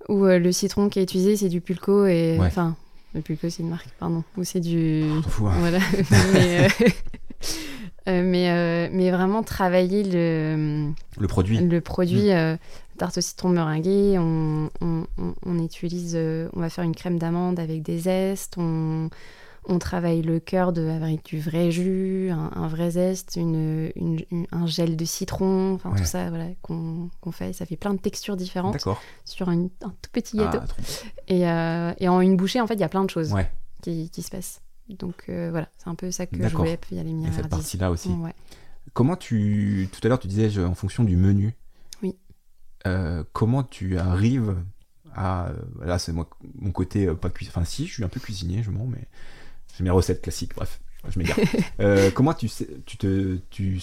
où 0.09 0.25
euh, 0.25 0.39
le 0.39 0.51
citron 0.51 0.89
qui 0.89 0.99
est 0.99 1.03
utilisé 1.03 1.37
c'est 1.37 1.49
du 1.49 1.61
pulco 1.61 2.05
et 2.05 2.37
enfin 2.39 2.75
le 3.13 3.21
pulco 3.21 3.49
c'est 3.49 3.63
une 3.63 3.69
marque 3.69 3.89
pardon 3.99 4.23
ou 4.37 4.43
c'est 4.43 4.59
du 4.59 5.03
hein. 5.03 5.21
voilà 5.37 5.79
mais, 6.33 6.67
euh, 8.07 8.23
mais, 8.23 8.89
mais 8.91 9.11
vraiment 9.11 9.43
travailler 9.43 10.03
le 10.03 10.91
le 11.19 11.27
produit 11.27 11.59
le 11.59 11.81
produit 11.81 12.31
mm. 12.31 12.57
tarte 12.97 13.17
au 13.17 13.21
citron 13.21 13.49
meringuée 13.49 14.17
on, 14.19 14.69
on, 14.81 15.05
on 15.45 15.63
utilise 15.63 16.15
on 16.15 16.59
va 16.59 16.69
faire 16.69 16.83
une 16.83 16.95
crème 16.95 17.17
d'amande 17.17 17.59
avec 17.59 17.81
des 17.81 17.99
zestes 17.99 18.55
on 18.57 19.09
on 19.67 19.79
travaille 19.79 20.21
le 20.21 20.39
cœur 20.39 20.71
de, 20.71 20.87
avec 20.87 21.25
du 21.25 21.39
vrai 21.39 21.71
jus, 21.71 22.29
un, 22.31 22.67
vrai 22.67 22.91
zeste, 22.91 23.35
une, 23.35 23.91
un 24.51 24.65
gel 24.65 24.95
de 24.95 25.05
citron, 25.05 25.73
enfin 25.73 25.93
tout 25.95 26.05
ça 26.05 26.29
voilà, 26.29 26.47
qu'on 26.61 27.09
fait. 27.31 27.53
Ça 27.53 27.65
fait 27.65 27.75
plein 27.75 27.93
de 27.93 27.99
textures 27.99 28.37
différentes 28.37 28.85
sur 29.25 29.49
un, 29.49 29.67
tout 29.67 30.09
petit 30.11 30.37
gâteau. 30.37 30.59
Ah, 30.61 31.33
euh, 31.33 31.93
et, 31.99 32.07
en 32.07 32.21
une 32.21 32.37
bouchée, 32.37 32.61
en 32.61 32.67
fait, 32.67 32.75
il 32.75 32.79
y 32.79 32.83
a 32.83 32.89
plein 32.89 33.03
de 33.03 33.09
choses 33.09 33.33
qui, 33.81 34.09
se 34.21 34.29
passent. 34.29 34.61
Donc 34.89 35.25
euh, 35.27 35.49
voilà, 35.51 35.67
c'est 35.77 35.89
un 35.89 35.95
peu 35.95 36.11
ça 36.11 36.25
que 36.25 36.35
je 36.41 36.55
voulais. 36.55 36.79
Il 36.91 36.97
y 36.97 36.99
a 36.99 37.03
les 37.03 37.13
miens. 37.13 37.31
cette 37.33 37.49
partie-là 37.49 37.91
aussi. 37.91 38.09
Comment 38.93 39.17
tu. 39.17 39.89
Tout 39.91 39.99
à 40.03 40.07
l'heure, 40.07 40.19
tu 40.19 40.27
disais 40.27 40.63
en 40.63 40.75
fonction 40.75 41.03
du 41.03 41.17
menu. 41.17 41.55
Oui. 42.01 42.15
Euh, 42.87 43.23
comment 43.33 43.63
tu 43.63 43.97
arrives 43.97 44.55
à. 45.13 45.49
Là, 45.83 45.99
c'est 45.99 46.13
moi, 46.13 46.29
mon 46.55 46.71
côté 46.71 47.05
pas 47.07 47.29
cuisinier. 47.29 47.51
Enfin, 47.53 47.65
si, 47.65 47.85
je 47.85 47.93
suis 47.93 48.03
un 48.05 48.07
peu 48.07 48.21
cuisinier, 48.21 48.63
je 48.63 48.71
mens, 48.71 48.87
mais 48.87 49.07
c'est 49.77 49.83
mes 49.83 49.91
recettes 49.91 50.23
classiques, 50.23 50.55
bref, 50.55 50.79
je 51.07 51.19
m'égare. 51.19 51.37
euh, 51.79 52.09
comment 52.09 52.33
tu, 52.33 52.47
sais, 52.47 52.67
tu, 52.87 52.97
te, 52.97 53.37
tu, 53.51 53.79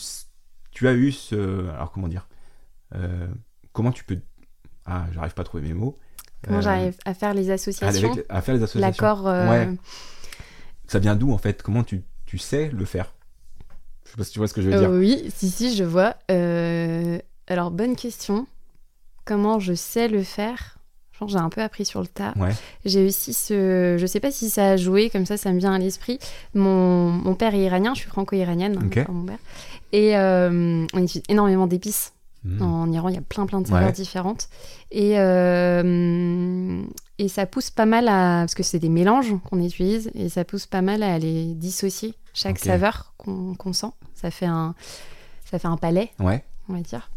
tu 0.73 0.89
as 0.89 0.93
eu 0.93 1.13
ce. 1.13 1.69
Alors, 1.71 1.93
comment 1.93 2.09
dire 2.09 2.27
euh, 2.97 3.29
Comment 3.73 3.93
tu 3.93 4.03
peux. 4.03 4.19
Ah, 4.87 5.07
j'arrive 5.13 5.35
pas 5.35 5.43
à 5.43 5.45
trouver 5.45 5.63
mes 5.63 5.73
mots. 5.73 5.97
Comment 6.43 6.59
euh, 6.59 6.63
j'arrive 6.63 6.97
à 7.05 7.15
faire 7.15 7.33
les 7.33 7.51
associations 7.51 8.13
À 8.29 8.43
faire 8.43 8.57
les 8.57 8.63
associations. 8.65 9.07
L'accord. 9.07 9.25
Ouais. 9.25 9.69
Ça 10.89 10.99
vient 10.99 11.15
d'où 11.15 11.33
en 11.33 11.39
fait? 11.39 11.63
Comment 11.63 11.85
tu, 11.85 12.03
tu 12.27 12.39
sais 12.39 12.71
le 12.71 12.85
faire? 12.85 13.15
Je 14.05 14.11
sais 14.11 14.17
pas 14.17 14.25
si 14.25 14.33
tu 14.33 14.41
vois 14.41 14.49
ce 14.49 14.55
que 14.55 14.63
je 14.63 14.71
veux 14.71 14.79
dire. 14.79 14.91
Oui, 14.91 15.31
si, 15.33 15.49
si, 15.49 15.77
je 15.77 15.85
vois. 15.85 16.17
Alors, 17.47 17.71
bonne 17.71 17.95
question. 17.95 18.49
Comment 19.25 19.61
je 19.61 19.75
sais 19.75 20.09
le 20.09 20.25
faire? 20.25 20.77
Je 21.15 21.19
pense 21.21 21.33
que 21.33 21.39
j'ai 21.39 21.43
un 21.45 21.49
peu 21.49 21.63
appris 21.63 21.85
sur 21.85 22.01
le 22.01 22.09
tas. 22.09 22.35
Ouais. 22.37 22.51
J'ai 22.85 23.07
aussi 23.07 23.33
ce. 23.33 23.97
Je 23.99 24.05
sais 24.07 24.19
pas 24.21 24.33
si 24.33 24.51
ça 24.51 24.73
a 24.73 24.77
joué, 24.77 25.09
comme 25.11 25.25
ça, 25.27 25.37
ça 25.37 25.53
me 25.53 25.59
vient 25.61 25.73
à 25.73 25.79
l'esprit. 25.79 26.19
Mon, 26.55 27.09
mon 27.11 27.35
père 27.37 27.55
est 27.55 27.61
iranien, 27.61 27.95
je 27.95 28.01
suis 28.01 28.11
franco-iranienne, 28.11 28.77
hein, 28.83 28.87
Ok. 28.87 29.05
par 29.07 29.15
mon 29.15 29.25
père. 29.25 29.39
Et 29.93 30.17
euh, 30.17 30.85
on 30.93 30.99
utilise 31.03 31.23
énormément 31.29 31.69
d'épices. 31.69 32.13
Hmm. 32.45 32.61
En 32.61 32.93
Iran, 32.93 33.09
il 33.09 33.15
y 33.15 33.19
a 33.19 33.23
plein 33.23 33.47
plein 33.47 33.61
de 33.63 33.67
saveurs 33.69 33.87
Ouais. 33.87 33.93
différentes. 33.93 34.49
Et, 34.91 35.19
euh, 35.19 36.83
et 37.19 37.29
ça 37.29 37.47
pousse 37.47 37.71
pas 37.71 37.87
mal 37.87 38.09
à... 38.09 38.41
Parce 38.41 38.55
que 38.55 38.63
c'est 38.63 38.79
des 38.79 38.89
mélanges 38.89 39.33
qu'on 39.49 39.63
utilise, 39.63 40.11
et 40.15 40.29
ça 40.29 40.45
pousse 40.45 40.67
pas 40.67 40.83
mal 40.83 41.03
à 41.03 41.19
les 41.19 41.55
dissocier, 41.55 42.15
chaque 42.35 42.59
saveur 42.59 43.15
qu'on 43.17 43.73
sent. 43.73 43.93
Ça 44.15 44.31
fait, 44.31 44.47
un, 44.47 44.75
ça 45.51 45.59
fait 45.59 45.69
un 45.69 45.77
palais, 45.77 46.11
Ouais. 46.19 46.45
on 46.69 46.75
va 46.75 46.81
dire. 46.81 47.09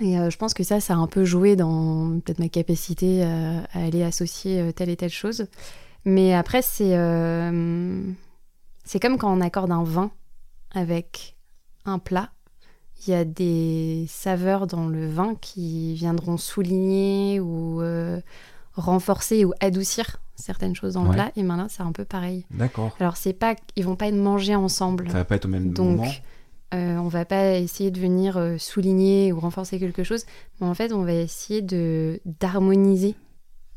Et 0.00 0.18
euh, 0.18 0.30
je 0.30 0.36
pense 0.38 0.54
que 0.54 0.64
ça, 0.64 0.80
ça 0.80 0.94
a 0.94 0.96
un 0.96 1.06
peu 1.06 1.24
joué 1.24 1.54
dans 1.54 2.18
peut-être 2.20 2.38
ma 2.38 2.48
capacité 2.48 3.22
euh, 3.24 3.60
à 3.72 3.84
aller 3.84 4.02
associer 4.02 4.60
euh, 4.60 4.72
telle 4.72 4.88
et 4.88 4.96
telle 4.96 5.10
chose. 5.10 5.46
Mais 6.04 6.34
après, 6.34 6.62
c'est 6.62 6.96
euh, 6.96 8.02
c'est 8.84 8.98
comme 9.00 9.18
quand 9.18 9.32
on 9.32 9.40
accorde 9.40 9.70
un 9.70 9.84
vin 9.84 10.10
avec 10.74 11.36
un 11.84 11.98
plat. 11.98 12.30
Il 13.06 13.10
y 13.10 13.14
a 13.14 13.24
des 13.24 14.06
saveurs 14.08 14.66
dans 14.66 14.86
le 14.86 15.08
vin 15.08 15.34
qui 15.40 15.94
viendront 15.94 16.36
souligner 16.36 17.40
ou 17.40 17.82
renforcer 18.74 19.44
ou 19.44 19.52
adoucir 19.60 20.20
certaines 20.36 20.74
choses 20.74 20.94
dans 20.94 21.02
le 21.02 21.08
Ouais. 21.10 21.14
plat. 21.16 21.32
Et 21.36 21.42
maintenant, 21.42 21.66
c'est 21.68 21.82
un 21.82 21.92
peu 21.92 22.04
pareil. 22.04 22.46
D'accord. 22.50 22.94
Alors, 23.00 23.16
c'est 23.16 23.32
pas, 23.32 23.54
ils 23.76 23.84
vont 23.84 23.96
pas 23.96 24.06
être 24.08 24.16
mangés 24.16 24.54
ensemble. 24.54 25.08
Ça 25.08 25.14
va 25.18 25.24
pas 25.24 25.36
être 25.36 25.44
au 25.44 25.48
même 25.48 25.72
Donc, 25.72 25.98
moment. 25.98 26.10
Euh, 26.72 26.96
on 26.96 27.08
va 27.08 27.24
pas 27.24 27.56
essayer 27.58 27.90
de 27.90 28.00
venir 28.00 28.36
euh, 28.36 28.56
souligner 28.58 29.32
ou 29.32 29.40
renforcer 29.40 29.78
quelque 29.78 30.04
chose, 30.04 30.24
mais 30.60 30.66
en 30.66 30.74
fait, 30.74 30.92
on 30.92 31.02
va 31.04 31.12
essayer 31.12 31.62
de 31.62 32.20
d'harmoniser 32.24 33.14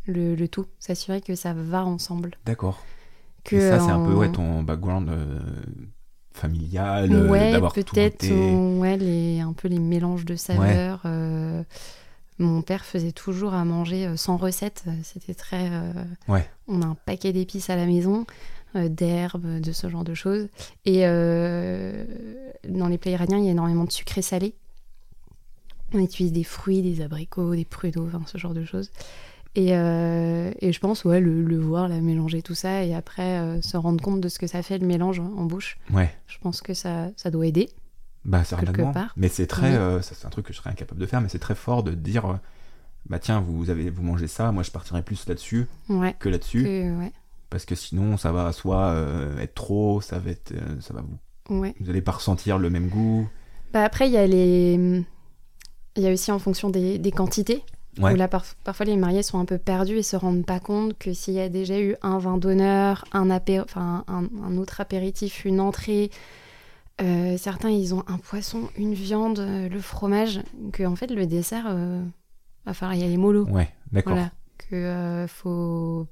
le, 0.06 0.36
le 0.36 0.48
tout, 0.48 0.66
s'assurer 0.80 1.22
que 1.22 1.36
ça 1.36 1.54
va 1.54 1.86
ensemble. 1.86 2.32
D'accord. 2.46 2.84
Que 3.44 3.56
Et 3.58 3.60
ça, 3.60 3.80
c'est 3.80 3.92
un 3.92 4.04
peu 4.06 4.14
ouais, 4.14 4.32
ton 4.32 4.64
background 4.64 5.10
euh, 5.10 5.40
familial, 6.32 7.12
euh, 7.12 7.30
ouais, 7.30 7.52
d'avoir 7.52 7.74
peut-être 7.74 8.26
ouais, 8.80 8.98
les, 8.98 9.40
un 9.40 9.54
peu 9.54 9.68
les 9.68 9.80
mélanges 9.80 10.26
de 10.26 10.36
saveurs. 10.36 11.02
euh, 11.06 11.64
mon 12.40 12.62
père 12.62 12.84
faisait 12.86 13.12
toujours 13.14 13.54
à 13.54 13.64
manger 13.66 14.08
euh, 14.08 14.18
sans 14.18 14.38
recette. 14.38 14.84
euh, 14.88 14.92
C'était 15.04 15.34
très. 15.34 15.70
euh, 15.72 15.92
Ouais. 16.28 16.48
On 16.68 16.82
a 16.82 16.86
un 16.86 16.96
paquet 17.06 17.32
d'épices 17.34 17.70
à 17.70 17.76
la 17.76 17.86
maison, 17.86 18.26
euh, 18.76 18.90
d'herbes, 18.90 19.60
de 19.62 19.72
ce 19.72 19.90
genre 19.90 20.04
de 20.04 20.14
choses. 20.14 20.48
Et 20.86 21.02
euh, 21.08 22.04
dans 22.68 22.88
les 22.88 22.98
plats 22.98 23.12
iraniens, 23.12 23.38
il 23.38 23.46
y 23.46 23.48
a 23.48 23.52
énormément 23.52 23.86
de 23.86 23.92
sucré 23.92 24.22
salé. 24.22 24.54
On 25.94 26.00
utilise 26.00 26.32
des 26.34 26.44
fruits, 26.44 26.82
des 26.82 27.02
abricots, 27.02 27.56
des 27.56 27.64
pruneaux, 27.66 28.08
enfin, 28.08 28.22
ce 28.26 28.38
genre 28.38 28.54
de 28.54 28.66
choses. 28.66 28.92
Et, 29.58 29.70
et 29.70 30.74
je 30.74 30.80
pense, 30.82 31.06
ouais, 31.06 31.22
le, 31.22 31.42
le 31.42 31.58
voir, 31.58 31.88
la 31.88 32.02
mélanger 32.02 32.42
tout 32.42 32.56
ça, 32.56 32.84
et 32.84 32.94
après 32.94 33.62
se 33.62 33.78
rendre 33.78 34.04
compte 34.04 34.20
de 34.20 34.28
ce 34.28 34.38
que 34.38 34.48
ça 34.48 34.62
fait 34.62 34.78
le 34.80 34.86
mélange 34.86 35.22
hein, 35.22 35.32
en 35.38 35.46
bouche. 35.46 35.78
Ouais. 35.94 36.14
Je 36.28 36.38
pense 36.40 36.60
que 36.62 36.74
ça, 36.74 37.08
ça 37.16 37.32
doit 37.32 37.48
aider. 37.48 37.70
Bah, 38.26 38.44
certainement. 38.44 38.92
part. 38.92 39.14
Mais 39.16 39.28
c'est 39.28 39.48
très. 39.48 39.70
Oui. 39.72 39.76
euh, 39.78 40.02
ça, 40.02 40.16
c'est 40.16 40.26
un 40.26 40.30
truc 40.30 40.48
que 40.48 40.54
je 40.54 40.58
serais 40.58 40.72
incapable 40.72 41.00
de 41.00 41.06
faire, 41.06 41.22
mais 41.22 41.30
c'est 41.30 41.40
très 41.40 41.56
fort 41.56 41.84
de 41.84 41.92
dire 41.94 42.26
euh, 42.26 42.34
bah, 43.08 43.20
tiens, 43.20 43.40
vous, 43.40 43.70
avez, 43.70 43.90
vous 43.90 44.02
mangez 44.04 44.28
ça, 44.28 44.52
moi 44.52 44.64
je 44.64 44.72
partirais 44.72 45.04
plus 45.04 45.28
là-dessus 45.28 45.68
Ouais. 45.90 46.16
que 46.20 46.28
là-dessus. 46.30 46.64
ouais. 46.66 47.12
Parce 47.52 47.66
que 47.66 47.76
sinon, 47.76 48.18
ça 48.18 48.32
va 48.32 48.52
soit 48.52 48.88
euh, 48.88 49.38
être 49.40 49.54
trop, 49.54 50.02
ça 50.02 50.18
va 50.20 50.32
être. 50.32 50.52
euh, 50.54 50.82
ça 50.82 50.94
va 50.94 51.02
vous, 51.02 51.60
ouais. 51.60 51.76
vous 51.80 51.90
allez 51.90 52.02
pas 52.02 52.14
ressentir 52.14 52.58
le 52.58 52.70
même 52.72 52.88
goût. 52.90 53.30
Bah 53.74 53.84
après, 53.84 54.08
il 54.08 54.14
y 54.14 54.18
a 54.18 54.26
les. 54.28 55.04
Il 55.98 56.04
y 56.04 56.08
a 56.08 56.12
aussi 56.12 56.32
en 56.32 56.40
fonction 56.40 56.70
des, 56.70 56.98
des 56.98 57.12
quantités. 57.12 57.64
Ouais. 58.00 58.12
Où 58.12 58.16
là, 58.18 58.28
par- 58.28 58.44
parfois, 58.66 58.86
les 58.86 58.98
mariés 58.98 59.24
sont 59.24 59.40
un 59.40 59.46
peu 59.46 59.58
perdus 59.58 59.96
et 59.98 60.04
se 60.04 60.18
rendent 60.18 60.46
pas 60.46 60.60
compte 60.60 60.98
que 60.98 61.14
s'il 61.14 61.36
y 61.36 61.40
a 61.40 61.48
déjà 61.48 61.80
eu 61.80 61.96
un 62.02 62.18
vin 62.18 62.38
d'honneur, 62.38 63.06
un, 63.14 63.30
apé- 63.30 63.62
enfin, 63.62 64.04
un, 64.10 64.24
un 64.44 64.58
autre 64.58 64.82
apéritif, 64.82 65.46
une 65.46 65.62
entrée, 65.62 66.10
euh, 67.02 67.38
certains, 67.38 67.70
ils 67.70 67.94
ont 67.94 68.04
un 68.08 68.18
poisson, 68.18 68.70
une 68.78 68.94
viande, 68.94 69.40
euh, 69.40 69.68
le 69.70 69.80
fromage, 69.80 70.42
que 70.72 70.84
en 70.84 70.96
fait, 70.96 71.08
le 71.08 71.26
dessert, 71.28 71.66
euh, 71.68 72.02
va 72.66 72.74
falloir 72.74 72.98
y 72.98 73.04
aller 73.04 73.18
mollo. 73.18 73.46
Ouais, 73.50 73.70
d'accord. 73.92 74.14
Voilà. 74.14 74.32
Que 74.58 74.76
euh, 74.76 75.28
faut 75.28 76.08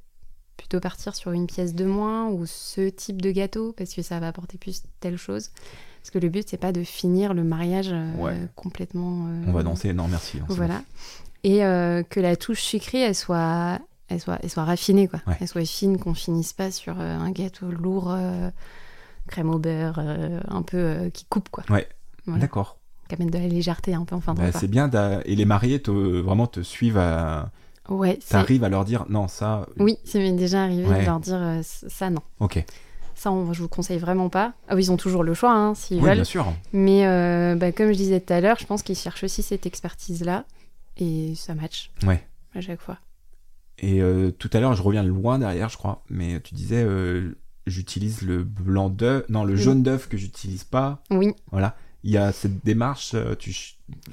plutôt 0.58 0.80
partir 0.80 1.16
sur 1.16 1.32
une 1.32 1.48
pièce 1.48 1.74
de 1.74 1.86
moins 1.86 2.28
ou 2.30 2.46
ce 2.46 2.90
type 2.90 3.22
de 3.22 3.32
gâteau 3.32 3.74
parce 3.74 3.94
que 3.94 4.02
ça 4.02 4.20
va 4.20 4.28
apporter 4.28 4.58
plus 4.58 4.84
telle 5.00 5.18
chose. 5.18 5.50
Parce 6.02 6.12
que 6.12 6.20
le 6.20 6.30
but, 6.30 6.48
c'est 6.50 6.58
pas 6.58 6.72
de 6.74 6.84
finir 6.84 7.34
le 7.34 7.44
mariage 7.44 7.90
euh, 7.92 8.14
Ouais. 8.18 8.38
complètement. 8.56 9.26
euh, 9.28 9.44
On 9.48 9.52
va 9.54 9.64
danser, 9.64 9.94
non 9.94 10.08
merci. 10.10 10.40
Voilà. 10.50 10.84
Et 11.44 11.64
euh, 11.66 12.04
que 12.04 12.20
la 12.20 12.36
touche 12.36 12.62
sucrée, 12.62 13.00
elle 13.00 13.16
soit, 13.16 13.80
elle 14.10 14.20
soit, 14.20 14.38
elle 14.44 14.50
soit 14.50 14.66
raffinée, 14.66 15.08
quoi. 15.08 15.22
Ouais. 15.28 15.38
Elle 15.40 15.48
soit 15.48 15.66
fine, 15.66 15.98
qu'on 15.98 16.14
finisse 16.14 16.54
pas 16.54 16.72
sur 16.72 17.00
euh, 17.00 17.18
un 17.18 17.32
gâteau 17.32 17.68
lourd, 17.72 18.12
euh, 18.12 18.50
crème 19.28 19.50
au 19.50 19.60
beurre, 19.60 20.00
euh, 20.00 20.40
un 20.48 20.62
peu 20.62 20.78
euh, 20.78 21.10
qui 21.10 21.26
coupe, 21.26 21.50
quoi. 21.50 21.64
Ouais, 21.70 21.88
Voilà. 22.26 22.42
d'accord. 22.42 22.78
Qui 23.10 23.16
amène 23.16 23.30
de 23.30 23.38
la 23.38 23.48
légèreté 23.48 23.94
un 23.94 24.06
peu 24.06 24.16
en 24.16 24.22
fin 24.22 24.34
de 24.34 24.40
Bah, 24.40 24.52
c'est 24.52 24.68
bien. 24.70 24.90
Et 25.26 25.36
les 25.36 25.46
mariés 25.46 25.82
te, 25.82 25.92
vraiment 25.92 26.48
te 26.48 26.62
suivent 26.62 26.98
à. 26.98 27.52
Ouais, 27.90 28.18
T'arrives 28.30 28.64
à 28.64 28.70
leur 28.70 28.86
dire 28.86 29.06
non, 29.10 29.28
ça. 29.28 29.68
Oui, 29.78 29.98
ça 30.06 30.18
m'est 30.20 30.32
déjà 30.32 30.64
arrivé 30.64 30.88
Ouais. 30.88 31.02
de 31.02 31.06
leur 31.06 31.20
dire 31.20 31.36
euh, 31.38 31.60
ça, 31.64 32.10
non. 32.10 32.22
Ok. 32.40 32.64
Ça, 33.16 33.30
on, 33.32 33.52
je 33.54 33.62
vous 33.62 33.68
conseille 33.68 34.00
vraiment 34.00 34.30
pas. 34.30 34.54
Ah 34.70 34.76
oui, 34.76 34.84
ils 34.86 34.92
ont 34.92 34.98
toujours 34.98 35.24
le 35.24 35.34
choix, 35.34 35.54
hein, 35.54 35.76
s'ils 35.76 35.98
Oui, 35.98 36.04
veulent. 36.06 36.14
bien 36.16 36.24
sûr. 36.24 36.46
Mais 36.72 37.06
euh, 37.06 37.56
bah, 37.56 37.72
comme 37.74 37.88
je 37.92 37.98
disais 37.98 38.20
tout 38.22 38.32
à 38.34 38.40
l'heure, 38.42 38.58
je 38.60 38.66
pense 38.66 38.84
qu'ils 38.84 38.96
cherchent 38.96 39.24
aussi 39.26 39.44
cette 39.44 39.66
expertise-là. 39.66 40.46
Et 40.98 41.34
ça 41.36 41.56
match 41.56 41.92
Ouais. 42.06 42.26
à 42.56 42.62
chaque 42.62 42.82
fois. 42.82 42.98
Et 43.80 44.02
euh, 44.02 44.32
tout 44.32 44.50
à 44.54 44.60
l'heure, 44.62 44.76
je 44.76 44.82
reviens 44.82 45.04
loin 45.04 45.38
derrière, 45.40 45.68
je 45.70 45.78
crois, 45.78 46.04
mais 46.10 46.40
tu 46.40 46.54
disais, 46.56 46.84
j'utilise 47.68 48.22
le 48.22 48.44
blanc 48.44 48.90
d'œuf, 48.90 49.24
non, 49.30 49.44
le 49.44 49.54
Oui. 49.54 49.62
jaune 49.62 49.84
d'œuf 49.84 50.08
que 50.10 50.18
j'utilise 50.18 50.64
pas. 50.64 51.02
Oui, 51.12 51.34
Voilà. 51.52 51.76
Il 52.06 52.12
y 52.12 52.18
a 52.18 52.34
cette 52.34 52.66
démarche, 52.66 53.12
euh, 53.16 53.34
tu, 53.36 53.56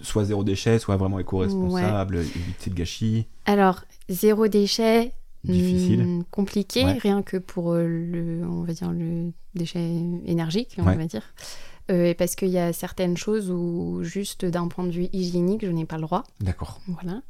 soit 0.02 0.24
zéro 0.24 0.44
déchet, 0.44 0.78
soit 0.78 0.96
vraiment 0.96 1.18
éco-responsable, 1.18 2.18
éviter 2.18 2.70
le 2.70 2.76
gâchis. 2.76 3.26
alors, 3.46 3.84
zéro 4.08 4.46
déchet. 4.48 5.12
Difficile. 5.42 6.04
hmm, 6.04 6.24
compliqué, 6.30 6.84
Ouais. 6.84 6.98
rien 6.98 7.22
que 7.22 7.38
pour 7.38 7.72
euh, 7.72 7.86
le, 7.86 8.46
on 8.46 8.62
va 8.62 8.74
dire, 8.74 8.92
le 8.92 9.32
déchet 9.54 9.80
énergique, 10.26 10.76
on 10.78 10.84
Ouais. 10.84 10.96
va 10.96 11.06
dire. 11.06 11.22
Euh, 11.90 12.04
et 12.10 12.14
parce 12.14 12.36
qu'il 12.36 12.50
y 12.50 12.58
a 12.58 12.72
certaines 12.74 13.16
choses 13.16 13.50
où, 13.50 14.00
juste 14.02 14.44
d'un 14.44 14.68
point 14.68 14.84
de 14.84 14.92
vue 14.92 15.08
hygiénique, 15.14 15.64
je 15.64 15.70
n'ai 15.72 15.86
pas 15.86 15.96
le 15.96 16.02
droit. 16.02 16.24
D'accord. 16.40 16.78
Voilà. 16.86 17.22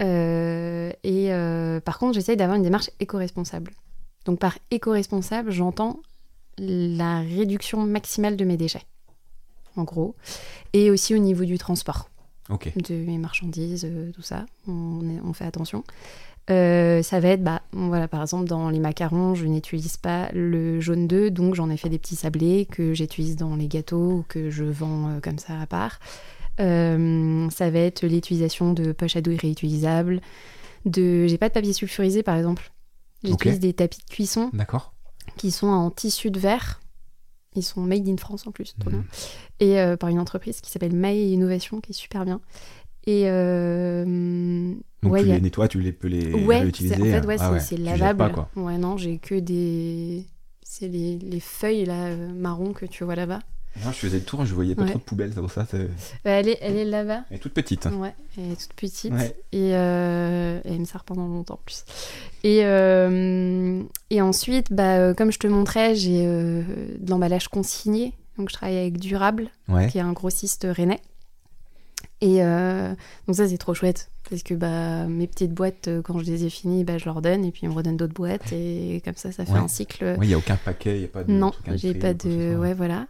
Euh, 0.00 0.90
et 1.04 1.32
euh, 1.32 1.80
par 1.80 1.98
contre, 1.98 2.14
j'essaye 2.14 2.36
d'avoir 2.36 2.56
une 2.56 2.64
démarche 2.64 2.90
éco-responsable. 3.00 3.72
Donc 4.24 4.38
par 4.38 4.58
éco-responsable, 4.70 5.50
j'entends 5.50 6.00
la 6.58 7.20
réduction 7.20 7.84
maximale 7.84 8.36
de 8.36 8.44
mes 8.44 8.56
déchets, 8.56 8.84
en 9.76 9.84
gros, 9.84 10.14
et 10.72 10.90
aussi 10.90 11.14
au 11.14 11.18
niveau 11.18 11.44
du 11.44 11.58
transport 11.58 12.08
Ok. 12.48 12.72
de 12.76 12.94
mes 12.94 13.18
marchandises, 13.18 13.84
euh, 13.88 14.12
tout 14.12 14.22
ça, 14.22 14.46
on, 14.68 15.00
est- 15.08 15.20
on 15.24 15.32
fait 15.32 15.44
attention. 15.44 15.82
Euh, 16.50 17.02
ça 17.02 17.20
va 17.20 17.28
être, 17.30 17.42
bah, 17.42 17.62
voilà, 17.72 18.06
par 18.06 18.20
exemple, 18.20 18.46
dans 18.46 18.68
les 18.68 18.78
macarons, 18.78 19.34
je 19.34 19.46
n'utilise 19.46 19.96
pas 19.96 20.30
le 20.32 20.78
jaune 20.78 21.08
d'œuf, 21.08 21.30
donc 21.32 21.54
j'en 21.54 21.70
ai 21.70 21.76
fait 21.78 21.88
des 21.88 21.98
petits 21.98 22.16
sablés 22.16 22.66
que 22.70 22.92
j'utilise 22.92 23.36
dans 23.36 23.56
les 23.56 23.66
gâteaux 23.66 24.18
ou 24.18 24.24
que 24.28 24.50
je 24.50 24.64
vends 24.64 25.08
euh, 25.08 25.20
comme 25.20 25.38
ça 25.38 25.58
à 25.60 25.66
part. 25.66 25.98
Euh, 26.60 27.48
ça 27.50 27.70
va 27.70 27.78
être 27.80 28.06
l'utilisation 28.06 28.72
de 28.74 28.92
poches 28.92 29.16
à 29.16 29.20
douille 29.22 29.38
réutilisables. 29.38 30.20
De... 30.84 31.26
J'ai 31.26 31.38
pas 31.38 31.48
de 31.48 31.54
papier 31.54 31.72
sulfurisé, 31.72 32.22
par 32.22 32.36
exemple. 32.36 32.70
J'utilise 33.24 33.60
des 33.60 33.72
tapis 33.72 33.98
de 34.06 34.10
cuisson 34.12 34.50
D'accord. 34.52 34.94
qui 35.36 35.50
sont 35.50 35.66
en 35.68 35.90
tissu 35.90 36.30
de 36.30 36.38
verre. 36.38 36.80
Ils 37.56 37.62
sont 37.62 37.80
made 37.82 38.08
in 38.08 38.16
France 38.16 38.46
en 38.46 38.50
plus, 38.52 38.74
trop 38.80 38.90
bien 38.90 39.04
et 39.60 39.78
euh, 39.80 39.96
par 39.96 40.08
une 40.10 40.18
entreprise 40.18 40.60
qui 40.60 40.70
s'appelle 40.72 40.94
Maï 40.94 41.30
Innovation, 41.32 41.80
qui 41.80 41.92
est 41.92 41.94
super 41.94 42.24
bien. 42.24 42.40
Et 43.06 43.24
euh, 43.26 44.74
Donc 45.02 45.12
ouais, 45.12 45.22
tu 45.22 45.30
a- 45.30 45.34
les 45.34 45.40
nettoies, 45.40 45.68
tu 45.68 45.80
les 45.80 45.92
peux 45.92 46.08
les 46.08 46.32
ouais, 46.32 46.58
réutiliser. 46.60 46.94
en 46.96 47.20
fait, 47.20 47.26
ouais, 47.26 47.36
Ah 47.38 47.60
c'est 47.60 47.76
ouais, 47.76 47.84
lavable. 47.84 48.18
pas, 48.18 48.30
quoi. 48.30 48.48
Ouais, 48.56 48.76
non, 48.78 48.96
j'ai 48.96 49.18
que 49.18 49.36
des. 49.38 50.26
C'est 50.62 50.88
les, 50.88 51.18
les 51.18 51.40
feuilles 51.40 51.84
là, 51.84 52.06
euh, 52.06 52.32
marron 52.32 52.72
que 52.72 52.86
tu 52.86 53.04
vois 53.04 53.14
là-bas. 53.14 53.40
Non, 53.84 53.90
je 53.90 53.96
faisais 53.98 54.18
le 54.18 54.24
tour, 54.24 54.44
je 54.44 54.54
voyais 54.54 54.74
pas 54.74 54.82
Ouais. 54.82 54.90
trop 54.90 54.98
de 54.98 55.04
poubelles, 55.04 55.32
c'est 55.34 55.40
pour 55.40 55.50
ça. 55.50 55.66
Bah, 56.24 56.30
elle, 56.30 56.48
est, 56.48 56.58
elle 56.60 56.76
est 56.76 56.84
là-bas. 56.84 57.24
Elle 57.30 57.36
est 57.36 57.40
toute 57.40 57.54
petite. 57.54 57.86
Ouais, 57.86 58.14
elle 58.38 58.52
est 58.52 58.60
toute 58.60 58.74
petite. 58.74 59.12
Ouais. 59.12 59.36
Et 59.52 59.70
euh, 59.74 60.60
elle 60.64 60.78
me 60.80 60.84
sert 60.84 61.02
pendant 61.04 61.26
longtemps 61.26 61.54
en 61.54 61.60
plus. 61.64 61.84
Et, 62.44 62.60
euh, 62.64 63.82
et 64.10 64.20
ensuite, 64.20 64.72
bah, 64.72 64.96
euh, 64.98 65.14
comme 65.14 65.32
je 65.32 65.38
te 65.38 65.46
montrais, 65.46 65.94
j'ai 65.94 66.24
euh, 66.26 66.62
de 66.98 67.10
l'emballage 67.10 67.48
consigné. 67.48 68.12
Donc 68.38 68.48
je 68.48 68.54
travaille 68.54 68.78
avec 68.78 68.98
Durable. 68.98 69.48
Ouais. 69.68 69.88
qui 69.88 69.98
est 69.98 70.02
un 70.02 70.12
grossiste 70.12 70.66
rennais. 70.70 71.00
Et 72.20 72.42
euh, 72.42 72.94
donc 73.26 73.36
ça, 73.36 73.48
c'est 73.48 73.58
trop 73.58 73.74
chouette. 73.74 74.10
Parce 74.30 74.42
que 74.42 74.54
bah, 74.54 75.06
mes 75.06 75.26
petites 75.26 75.52
boîtes, 75.52 75.88
euh, 75.88 76.00
quand 76.00 76.18
je 76.18 76.24
les 76.24 76.44
ai 76.46 76.50
finies, 76.50 76.82
bah, 76.84 76.96
je 76.96 77.04
leur 77.04 77.20
donne 77.20 77.44
et 77.44 77.50
puis 77.50 77.60
ils 77.64 77.68
me 77.68 77.74
redonnent 77.74 77.98
d'autres 77.98 78.14
boîtes. 78.14 78.52
Et 78.52 79.02
comme 79.04 79.16
ça, 79.16 79.32
ça 79.32 79.44
fait 79.44 79.52
Ouais. 79.52 79.58
un 79.58 79.68
cycle. 79.68 80.16
Oui, 80.18 80.26
il 80.26 80.28
n'y 80.28 80.34
a 80.34 80.38
aucun 80.38 80.56
paquet, 80.56 80.94
il 80.96 80.98
n'y 81.00 81.04
a 81.04 81.08
pas 81.08 81.24
de. 81.24 81.32
non, 81.32 81.52
j'ai 81.74 81.92
pas 81.92 82.14
de. 82.14 82.56
Ouais, 82.56 82.72
voilà. 82.72 83.06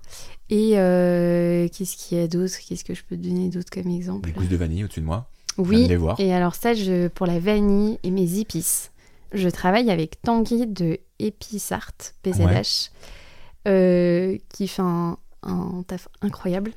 Et 0.50 0.72
euh, 0.78 1.68
qu'est-ce 1.68 1.96
qu'il 1.96 2.18
y 2.18 2.20
a 2.20 2.26
d'autre? 2.26 2.54
Qu'est-ce 2.68 2.82
que 2.84 2.94
je 2.94 3.02
peux 3.04 3.16
te 3.16 3.22
donner 3.22 3.48
d'autre 3.48 3.70
comme 3.70 3.88
exemple? 3.92 4.26
Des 4.28 4.32
gousses 4.32 4.48
de 4.48 4.56
vanille 4.56 4.82
au-dessus 4.84 5.00
de 5.00 5.06
moi. 5.06 5.28
Oui, 5.56 5.86
les 5.86 5.96
voir. 5.96 6.18
et 6.18 6.34
alors 6.34 6.56
ça, 6.56 6.74
je, 6.74 7.06
pour 7.06 7.26
la 7.26 7.38
vanille 7.38 8.00
et 8.02 8.10
mes 8.10 8.40
épices, 8.40 8.90
je 9.32 9.48
travaille 9.48 9.88
avec 9.90 10.20
Tanguy 10.22 10.66
de 10.66 10.98
Epicart, 11.20 11.92
PZH, 12.24 12.90
euh, 13.68 14.36
qui 14.48 14.66
fait 14.66 14.82
un, 14.82 15.16
un 15.44 15.84
taf 15.86 16.08
incroyable. 16.22 16.72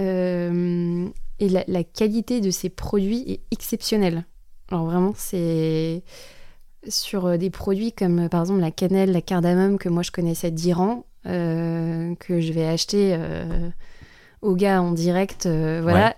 Euh, 0.00 1.08
et 1.38 1.48
la, 1.48 1.64
la 1.66 1.84
qualité 1.84 2.40
de 2.40 2.50
ses 2.50 2.68
produits 2.68 3.24
est 3.26 3.40
exceptionnelle. 3.50 4.24
Alors 4.70 4.86
vraiment, 4.86 5.12
c'est 5.16 6.02
sur 6.88 7.26
euh, 7.26 7.36
des 7.36 7.50
produits 7.50 7.92
comme 7.92 8.20
euh, 8.20 8.28
par 8.28 8.40
exemple 8.40 8.60
la 8.60 8.70
cannelle, 8.70 9.12
la 9.12 9.20
cardamome 9.22 9.78
que 9.78 9.88
moi 9.88 10.02
je 10.02 10.10
connaissais 10.10 10.50
d'Iran, 10.50 11.04
euh, 11.26 12.14
que 12.16 12.40
je 12.40 12.52
vais 12.52 12.66
acheter 12.66 13.14
euh, 13.14 13.68
au 14.40 14.54
gars 14.56 14.82
en 14.82 14.90
direct, 14.92 15.46
euh, 15.46 15.80
voilà, 15.82 16.16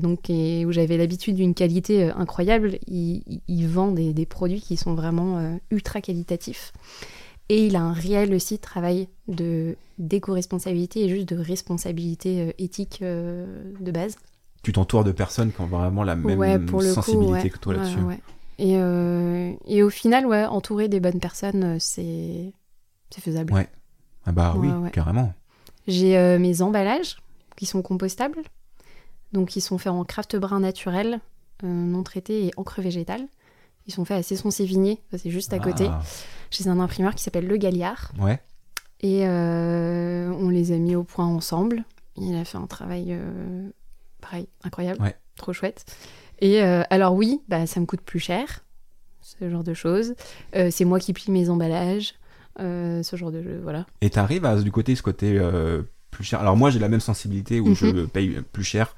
donc 0.00 0.28
et 0.30 0.64
où 0.66 0.72
j'avais 0.72 0.96
l'habitude 0.96 1.36
d'une 1.36 1.54
qualité 1.54 2.10
incroyable. 2.10 2.78
Il, 2.88 3.22
il- 3.26 3.40
il 3.46 3.68
vend 3.68 3.92
des, 3.92 4.12
des 4.12 4.26
produits 4.26 4.60
qui 4.60 4.76
sont 4.76 4.94
vraiment 4.94 5.58
ultra 5.70 6.00
qualitatifs. 6.00 6.72
Et 7.50 7.66
il 7.66 7.74
a 7.74 7.80
un 7.82 7.92
réel 7.92 8.32
aussi 8.32 8.60
travail 8.60 9.08
de 9.26 9.76
d'éco-responsabilité 9.98 11.04
et 11.04 11.08
juste 11.08 11.28
de 11.28 11.36
responsabilité 11.36 12.40
euh, 12.40 12.52
éthique 12.58 13.00
euh, 13.02 13.74
de 13.80 13.90
base. 13.90 14.16
Tu 14.62 14.72
t'entoures 14.72 15.04
de 15.04 15.12
personnes 15.12 15.52
qui 15.52 15.60
ont 15.60 15.66
vraiment 15.66 16.04
la 16.04 16.14
même 16.16 16.38
ouais, 16.38 16.58
pour 16.60 16.80
le 16.80 16.88
coup, 16.88 16.94
sensibilité 16.94 17.32
ouais. 17.32 17.50
que 17.50 17.58
toi 17.58 17.74
là-dessus. 17.74 17.98
ouais. 17.98 18.20
Et, 18.58 18.76
euh, 18.76 19.52
et 19.66 19.82
au 19.82 19.90
final, 19.90 20.26
ouais, 20.26 20.44
entourer 20.44 20.88
des 20.88 21.00
bonnes 21.00 21.18
personnes, 21.18 21.78
c'est 21.80 22.52
faisable. 23.18 23.52
Ouais. 23.52 23.68
Ah 24.26 24.32
bah 24.32 24.54
oui, 24.56 24.68
carrément. 24.92 25.32
J'ai 25.88 26.16
euh, 26.16 26.38
mes 26.38 26.62
emballages 26.62 27.16
qui 27.56 27.66
sont 27.66 27.82
compostables, 27.82 28.38
donc 29.32 29.56
ils 29.56 29.60
sont 29.60 29.78
faits 29.78 29.92
en 29.92 30.04
craft 30.04 30.36
brun 30.36 30.60
naturel, 30.60 31.20
euh, 31.64 31.66
non 31.66 32.02
traité 32.02 32.46
et 32.46 32.50
encre 32.56 32.80
végétale. 32.80 33.26
Ils 33.86 33.92
sont 33.92 34.04
faits 34.04 34.18
à 34.18 34.22
Cesson-Sévigné, 34.22 35.00
c'est 35.16 35.30
juste 35.30 35.52
à 35.52 35.58
côté, 35.58 35.86
Ah, 35.88 36.02
chez 36.50 36.68
un 36.68 36.78
imprimeur 36.80 37.14
qui 37.14 37.22
s'appelle 37.22 37.46
Le 37.46 37.56
Galliard. 37.56 38.12
Ouais. 38.18 38.40
Et 39.00 39.26
euh, 39.26 40.30
on 40.38 40.48
les 40.50 40.72
a 40.72 40.76
mis 40.76 40.94
au 40.94 41.04
point 41.04 41.26
ensemble. 41.26 41.84
Il 42.16 42.34
a 42.36 42.44
fait 42.44 42.58
un 42.58 42.66
travail, 42.66 43.06
euh, 43.10 43.68
pareil, 44.20 44.46
incroyable, 44.62 45.00
Ouais. 45.02 45.16
trop 45.36 45.52
chouette. 45.52 45.84
Et 46.40 46.62
euh, 46.62 46.82
alors 46.90 47.14
oui, 47.14 47.40
bah, 47.48 47.66
ça 47.66 47.80
me 47.80 47.86
coûte 47.86 48.02
plus 48.02 48.18
cher, 48.20 48.64
ce 49.22 49.48
genre 49.48 49.64
de 49.64 49.74
choses. 49.74 50.14
C'est 50.70 50.84
moi 50.84 50.98
qui 51.00 51.12
plie 51.12 51.30
mes 51.32 51.48
emballages, 51.50 52.14
ce 52.58 53.14
genre 53.16 53.30
de... 53.30 53.58
Voilà. 53.62 53.86
Et 54.02 54.10
t'arrives 54.10 54.44
à 54.44 54.56
du 54.60 54.70
côté 54.72 54.94
ce 54.96 55.02
côté 55.02 55.40
plus 56.10 56.24
cher? 56.24 56.40
Alors 56.40 56.56
moi 56.56 56.70
j'ai 56.70 56.78
la 56.78 56.88
même 56.88 57.00
sensibilité 57.00 57.60
où 57.60 57.68
Mhm. 57.68 57.74
je 57.74 58.04
paye 58.06 58.40
plus 58.52 58.64
cher 58.64 58.96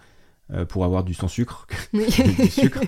euh, 0.52 0.64
pour 0.64 0.84
avoir 0.84 1.04
du 1.04 1.14
sans 1.14 1.28
sucre 1.28 1.66
que 1.68 1.74
Oui. 1.96 2.06
du 2.36 2.48
sucre. 2.48 2.80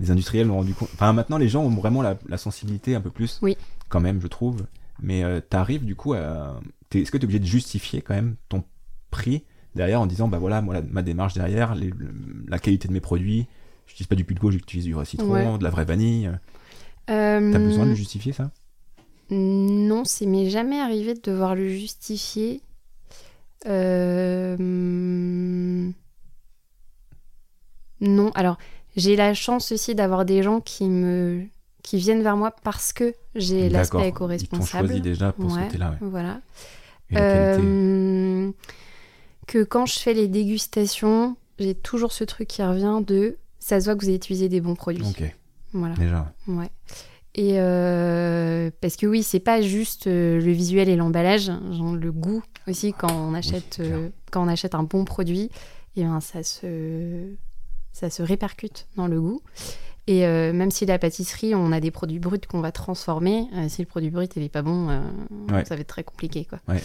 Les 0.00 0.10
industriels 0.10 0.46
m'ont 0.46 0.56
rendu 0.56 0.74
compte. 0.74 0.90
Enfin 0.94 1.12
maintenant 1.12 1.38
les 1.38 1.48
gens 1.48 1.62
ont 1.64 1.70
vraiment 1.70 2.02
la, 2.02 2.18
la 2.28 2.36
sensibilité 2.38 2.94
un 2.94 3.00
peu 3.00 3.10
plus. 3.10 3.38
Oui. 3.42 3.56
Quand 3.88 4.00
même 4.00 4.20
je 4.20 4.26
trouve. 4.26 4.66
Mais 5.00 5.22
euh, 5.24 5.40
t'arrives 5.40 5.84
du 5.84 5.94
coup 5.96 6.12
à. 6.14 6.60
Est-ce 6.94 7.10
que 7.10 7.18
t'es 7.18 7.24
obligé 7.24 7.38
de 7.38 7.44
justifier 7.46 8.00
quand 8.02 8.14
même 8.14 8.36
ton 8.48 8.64
prix 9.10 9.44
derrière 9.74 10.00
en 10.00 10.06
disant 10.06 10.26
bah 10.28 10.38
voilà 10.38 10.60
moi 10.62 10.74
la- 10.74 10.82
ma 10.82 11.02
démarche 11.02 11.34
derrière 11.34 11.74
les- 11.74 11.90
le- 11.90 12.14
la 12.48 12.58
qualité 12.58 12.88
de 12.88 12.92
mes 12.92 13.00
produits. 13.00 13.46
J'utilise 13.86 14.06
pas 14.08 14.16
du 14.16 14.24
pulco, 14.24 14.50
j'utilise 14.50 14.84
du 14.86 14.94
citron, 15.04 15.30
Ouais. 15.32 15.58
de 15.58 15.64
la 15.64 15.70
vraie 15.70 15.84
vanille. 15.84 16.30
Euh, 17.10 17.52
T'as 17.52 17.58
besoin 17.58 17.86
de 17.86 17.94
justifier 17.94 18.32
ça? 18.32 18.50
Non, 19.30 20.04
c'est 20.04 20.26
m'est 20.26 20.50
jamais 20.50 20.78
arrivé 20.80 21.14
de 21.14 21.20
devoir 21.22 21.54
le 21.54 21.68
justifier. 21.68 22.60
Euh, 23.66 24.47
Non, 28.00 28.30
alors 28.34 28.58
j'ai 28.96 29.16
la 29.16 29.34
chance 29.34 29.72
aussi 29.72 29.94
d'avoir 29.94 30.24
des 30.24 30.42
gens 30.42 30.60
qui 30.60 30.84
me 30.88 31.44
qui 31.82 31.96
viennent 31.96 32.22
vers 32.22 32.36
moi 32.36 32.50
parce 32.64 32.92
que 32.92 33.14
j'ai 33.34 33.68
l'aspect 33.68 33.98
Ils 34.00 34.06
éco-responsable. 34.08 34.88
choisi 34.88 35.00
déjà 35.00 35.32
pour 35.32 35.50
ce 35.50 35.56
Ouais, 35.56 35.64
côté-là. 35.66 35.90
Ouais. 35.90 35.96
Voilà. 36.02 36.40
Et 37.10 37.14
la 37.14 37.20
qualité. 37.20 37.66
Euh, 37.66 38.50
que 39.46 39.64
quand 39.64 39.86
je 39.86 39.98
fais 39.98 40.12
les 40.12 40.28
dégustations, 40.28 41.36
j'ai 41.58 41.74
toujours 41.74 42.12
ce 42.12 42.24
truc 42.24 42.48
qui 42.48 42.62
revient 42.62 43.00
de 43.06 43.38
ça 43.58 43.80
se 43.80 43.86
voit 43.86 43.94
que 43.94 44.00
vous 44.00 44.08
avez 44.08 44.16
utilisé 44.16 44.48
des 44.48 44.60
bons 44.60 44.74
produits. 44.74 45.04
Ok, 45.08 45.34
Voilà. 45.72 45.94
déjà. 45.94 46.32
Ouais. 46.46 46.68
Et 47.34 47.54
euh, 47.60 48.70
parce 48.80 48.96
que 48.96 49.06
oui, 49.06 49.22
c'est 49.22 49.40
pas 49.40 49.62
juste 49.62 50.06
euh, 50.08 50.40
le 50.40 50.50
visuel 50.52 50.88
et 50.88 50.96
l'emballage, 50.96 51.50
genre 51.72 51.94
le 51.94 52.12
goût 52.12 52.42
aussi 52.66 52.92
quand 52.92 53.12
on 53.12 53.32
achète 53.34 53.78
euh, 53.80 54.08
quand 54.30 54.42
on 54.44 54.48
achète 54.48 54.74
un 54.74 54.82
bon 54.82 55.04
produit, 55.04 55.50
et 55.96 56.02
ben 56.02 56.20
ça 56.20 56.42
se 56.42 57.26
ça 57.98 58.10
se 58.10 58.22
répercute 58.22 58.86
dans 58.96 59.08
le 59.08 59.20
goût. 59.20 59.40
Et 60.06 60.24
euh, 60.26 60.52
même 60.52 60.70
si 60.70 60.86
la 60.86 60.98
pâtisserie, 60.98 61.54
on 61.54 61.70
a 61.72 61.80
des 61.80 61.90
produits 61.90 62.18
bruts 62.18 62.40
qu'on 62.48 62.60
va 62.60 62.72
transformer, 62.72 63.46
euh, 63.54 63.68
si 63.68 63.82
le 63.82 63.86
produit 63.86 64.08
brut 64.10 64.32
il 64.36 64.42
est 64.42 64.48
pas 64.48 64.62
bon, 64.62 64.88
euh, 64.88 65.00
Ouais. 65.50 65.64
ça 65.64 65.74
va 65.74 65.80
être 65.82 65.88
très 65.88 66.04
compliqué 66.04 66.44
quoi. 66.46 66.60
Ouais. 66.68 66.80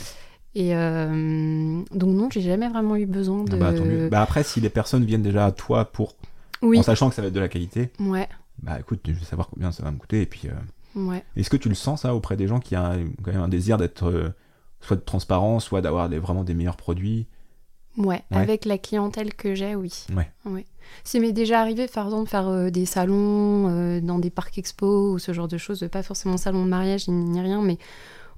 Et 0.55 0.70
donc 0.74 2.16
non, 2.16 2.30
j'ai 2.32 2.41
jamais 2.41 2.68
vraiment 2.70 2.95
eu 2.95 3.05
besoin 3.05 3.43
de. 3.43 3.55
Ah 3.55 3.59
bah, 3.59 3.74
tant 3.74 3.86
mieux. 3.86 4.09
Bah, 4.09 4.22
après, 4.22 4.43
si 4.43 4.59
les 4.61 4.70
personnes 4.70 5.03
viennent 5.05 5.24
déjà 5.24 5.45
à 5.47 5.51
toi 5.51 5.86
pour, 5.86 6.16
oui. 6.61 6.78
en 6.78 6.84
sachant 6.84 7.09
que 7.09 7.16
ça 7.16 7.22
va 7.24 7.30
être 7.30 7.34
de 7.34 7.39
la 7.39 7.47
qualité, 7.49 7.89
Ouais. 7.99 8.28
bah 8.61 8.80
écoute, 8.80 8.99
je 9.05 9.14
vais 9.14 9.26
savoir 9.26 9.49
combien 9.49 9.72
ça 9.72 9.82
va 9.84 9.91
me 9.91 9.97
coûter. 9.97 10.22
Et 10.22 10.26
puis, 10.28 10.47
Ouais. 10.95 11.24
est-ce 11.36 11.49
que 11.49 11.57
tu 11.57 11.70
le 11.70 11.76
sens 11.76 12.01
ça 12.01 12.14
auprès 12.14 12.38
des 12.38 12.47
gens 12.47 12.59
qui 12.59 12.76
ont 12.78 13.05
quand 13.24 13.32
même 13.32 13.41
un 13.41 13.47
désir 13.47 13.78
d'être 13.78 14.34
soit 14.82 14.95
de 14.97 15.01
transparent, 15.01 15.59
soit 15.59 15.82
d'avoir 15.82 16.07
des, 16.09 16.20
vraiment 16.20 16.43
des 16.43 16.53
meilleurs 16.53 16.78
produits? 16.78 17.26
Ouais, 17.97 18.22
Ouais. 18.32 18.38
avec 18.38 18.66
la 18.66 18.78
clientèle 18.78 19.34
que 19.34 19.55
j'ai, 19.55 19.74
oui. 19.76 20.05
Ouais. 20.16 20.66
Ça 21.04 21.20
m'est 21.20 21.32
déjà 21.34 21.60
arrivé, 21.62 21.88
par 21.88 22.06
exemple, 22.06 22.26
de 22.26 22.30
faire 22.30 22.48
euh, 22.48 22.70
des 22.70 22.86
salons 22.86 23.68
euh, 23.70 24.02
dans 24.02 24.20
des 24.20 24.30
parcs 24.30 24.58
expo 24.58 25.12
ou 25.14 25.20
ce 25.20 25.34
genre 25.34 25.48
de 25.48 25.58
choses, 25.58 25.88
pas 25.92 26.04
forcément 26.04 26.38
salon 26.38 26.64
de 26.66 26.70
mariage 26.70 27.08
ni, 27.08 27.42
rien, 27.42 27.62
mais 27.62 27.78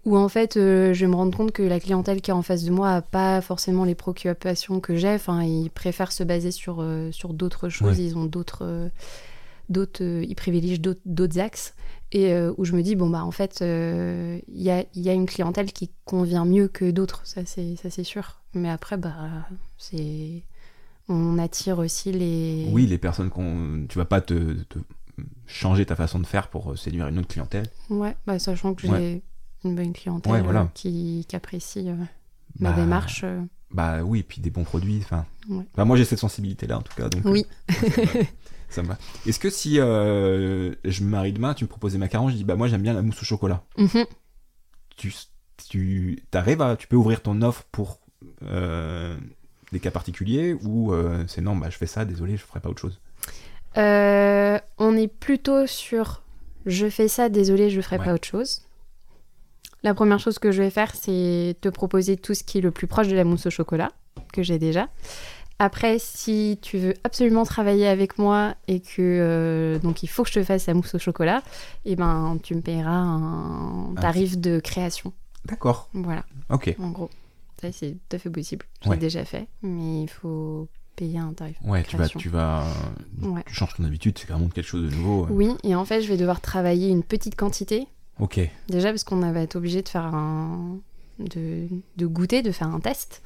où 0.05 0.17
en 0.17 0.29
fait 0.29 0.55
euh, 0.57 0.93
je 0.93 1.01
vais 1.05 1.07
me 1.11 1.15
rendre 1.15 1.35
compte 1.35 1.51
que 1.51 1.63
la 1.63 1.79
clientèle 1.79 2.21
qui 2.21 2.29
est 2.31 2.33
en 2.33 2.43
face 2.43 2.63
de 2.63 2.71
moi 2.71 2.91
a 2.91 3.01
pas 3.01 3.41
forcément 3.41 3.85
les 3.85 3.95
préoccupations 3.95 4.79
que 4.79 4.95
j'ai. 4.95 5.13
Enfin, 5.15 5.43
ils 5.43 5.69
préfèrent 5.71 6.11
se 6.11 6.23
baser 6.23 6.51
sur, 6.51 6.85
sur 7.11 7.33
d'autres 7.33 7.69
choses, 7.69 7.97
Ouais. 7.97 8.03
ils 8.05 8.17
ont 8.17 8.25
d'autres. 8.25 8.89
d'autres 9.69 10.03
ils 10.03 10.35
privilégient 10.35 10.79
d'autres- 10.79 11.39
axes 11.39 11.73
et 12.11 12.31
euh, 12.33 12.53
où 12.57 12.65
je 12.65 12.73
me 12.73 12.83
dis 12.83 12.95
bon 12.95 13.09
bah 13.09 13.23
en 13.25 13.31
fait 13.31 13.63
euh, 13.63 14.39
il 14.47 14.61
y, 14.61 14.69
a, 14.69 14.85
y 14.93 15.09
a 15.09 15.13
une 15.13 15.25
clientèle 15.25 15.73
qui 15.73 15.89
convient 16.05 16.45
mieux 16.45 16.67
que 16.67 16.91
d'autres 16.91 17.21
ça 17.25 17.41
c'est 17.45 17.75
ça 17.75 17.89
c'est 17.89 18.03
sûr 18.03 18.41
mais 18.53 18.69
après 18.69 18.95
bah 18.95 19.15
c'est 19.79 20.43
on 21.07 21.37
attire 21.37 21.79
aussi 21.79 22.11
les 22.11 22.67
Oui, 22.71 22.85
les 22.87 22.97
personnes 22.97 23.29
qu'on. 23.29 23.85
Tu 23.87 23.97
vas 23.97 24.05
pas 24.05 24.21
te, 24.21 24.53
te 24.63 24.79
changer 25.47 25.85
ta 25.85 25.95
façon 25.95 26.19
de 26.19 26.25
faire 26.27 26.49
pour 26.49 26.71
euh, 26.71 26.75
séduire 26.75 27.07
une 27.07 27.19
autre 27.19 27.27
clientèle. 27.27 27.67
ouais 27.89 28.15
bah 28.27 28.39
sachant 28.39 28.73
que 28.73 28.81
j'ai 28.81 28.89
Ouais. 28.89 29.21
une 29.63 29.75
bonne 29.75 29.93
clientèle 29.93 30.31
Ouais, 30.33 30.41
voilà. 30.41 30.69
qui, 30.73 31.25
qui 31.27 31.35
apprécie 31.35 31.89
euh, 31.89 31.95
ma 32.59 32.71
Bah, 32.71 32.75
démarche 32.81 33.21
euh, 33.23 33.41
Bah 33.71 34.03
oui, 34.03 34.23
puis 34.23 34.41
des 34.41 34.49
bons 34.49 34.63
produits. 34.63 34.99
Enfin, 35.03 35.25
Ouais. 35.49 35.63
bah, 35.75 35.85
moi 35.85 35.95
j'ai 35.95 36.05
cette 36.05 36.19
sensibilité-là 36.19 36.79
en 36.79 36.81
tout 36.81 36.93
cas. 36.95 37.07
Donc, 37.09 37.23
oui 37.25 37.45
euh, 37.71 38.23
ça 38.69 38.81
me 38.81 38.87
va. 38.87 38.97
Est-ce 39.25 39.39
que 39.39 39.49
si 39.49 39.75
je 39.75 41.03
me 41.03 41.07
marie 41.09 41.31
demain, 41.33 41.53
tu 41.53 41.63
me 41.63 41.69
proposes 41.69 41.93
des 41.93 41.97
macarons, 41.99 42.29
je 42.29 42.35
dis 42.35 42.43
bah 42.43 42.55
moi 42.55 42.67
j'aime 42.67 42.81
bien 42.81 42.93
la 42.93 43.01
mousse 43.03 43.21
au 43.21 43.25
chocolat. 43.25 43.63
Mhm. 43.77 44.05
tu, 44.97 45.13
tu 45.69 46.23
arrives 46.33 46.61
à, 46.61 46.75
tu 46.75 46.87
peux 46.87 46.95
ouvrir 46.97 47.21
ton 47.21 47.41
offre 47.41 47.63
pour 47.71 47.99
des 49.75 49.81
cas 49.81 49.91
particuliers 49.91 50.53
ou 50.63 50.93
euh, 50.93 51.25
c'est 51.27 51.41
non, 51.41 51.55
bah 51.57 51.69
je 51.69 51.75
fais 51.77 51.85
ça, 51.85 52.05
désolé, 52.05 52.37
je 52.37 52.43
ferai 52.45 52.61
pas 52.61 52.69
autre 52.69 52.79
chose. 52.79 52.97
Euh, 53.77 54.57
on 54.77 54.95
est 54.95 55.09
plutôt 55.09 55.67
sur 55.67 56.21
je 56.65 56.87
fais 56.89 57.09
ça, 57.09 57.27
désolé, 57.29 57.69
je 57.69 57.81
ferai 57.81 57.97
Ouais. 57.97 58.05
pas 58.05 58.13
autre 58.13 58.25
chose. 58.27 58.61
La 59.83 59.93
première 59.93 60.17
chose 60.19 60.39
que 60.39 60.51
je 60.51 60.63
vais 60.63 60.69
faire, 60.69 60.95
c'est 60.95 61.57
te 61.61 61.67
proposer 61.69 62.15
tout 62.15 62.33
ce 62.33 62.43
qui 62.43 62.57
est 62.59 62.61
le 62.61 62.71
plus 62.71 62.87
proche 62.87 63.07
de 63.09 63.15
la 63.15 63.23
mousse 63.25 63.45
au 63.45 63.49
chocolat, 63.49 63.91
que 64.33 64.41
j'ai 64.43 64.57
déjà. 64.59 64.87
Après, 65.59 65.99
si 65.99 66.57
tu 66.61 66.77
veux 66.77 66.93
absolument 67.03 67.43
travailler 67.43 67.87
avec 67.87 68.17
moi 68.17 68.55
et 68.67 68.79
que 68.79 68.95
euh, 68.99 69.79
donc 69.79 70.03
il 70.03 70.07
faut 70.07 70.23
que 70.23 70.29
je 70.29 70.35
te 70.39 70.43
fasse 70.43 70.65
la 70.67 70.73
mousse 70.73 70.95
au 70.95 70.99
chocolat, 70.99 71.43
et 71.85 71.95
ben 71.97 72.37
tu 72.43 72.55
me 72.55 72.61
payeras 72.61 72.91
un 72.95 73.93
tarif 74.01 74.37
de 74.37 74.59
création. 74.59 75.11
D'accord, 75.45 75.89
Voilà, 75.93 76.23
ok. 76.49 76.75
en 76.79 76.89
gros. 76.89 77.09
Ça, 77.61 77.71
c'est 77.71 77.91
tout 78.09 78.15
à 78.15 78.19
fait 78.19 78.29
possible. 78.29 78.65
Ouais. 78.85 78.97
déjà 78.97 79.23
fait, 79.25 79.47
mais 79.61 80.03
il 80.03 80.07
faut 80.09 80.67
payer 80.95 81.19
un 81.19 81.33
tarif. 81.33 81.57
Ouais, 81.63 81.83
tu 81.83 81.97
vas, 81.97 82.07
tu 82.07 82.29
vas, 82.29 82.65
Ouais. 83.21 83.43
tu 83.45 83.53
changes 83.53 83.73
ton 83.75 83.83
habitude, 83.85 84.17
c'est 84.17 84.27
vraiment 84.29 84.47
quelque 84.49 84.65
chose 84.67 84.89
de 84.89 84.95
nouveau. 84.95 85.25
euh. 85.25 85.29
Oui, 85.31 85.51
et 85.63 85.75
en 85.75 85.83
fait, 85.85 86.01
je 86.01 86.07
vais 86.07 86.17
devoir 86.17 86.41
travailler 86.41 86.89
une 86.89 87.03
petite 87.03 87.35
quantité 87.35 87.87
Ok, 88.19 88.39
Déjà 88.69 88.89
parce 88.91 89.03
qu'on 89.03 89.17
va 89.19 89.41
être 89.41 89.55
obligé 89.57 89.81
de 89.81 89.89
faire 89.89 90.05
un... 90.05 90.77
de, 91.19 91.67
de 91.97 92.05
goûter, 92.05 92.41
de 92.41 92.51
faire 92.51 92.67
un 92.73 92.79
test. 92.79 93.21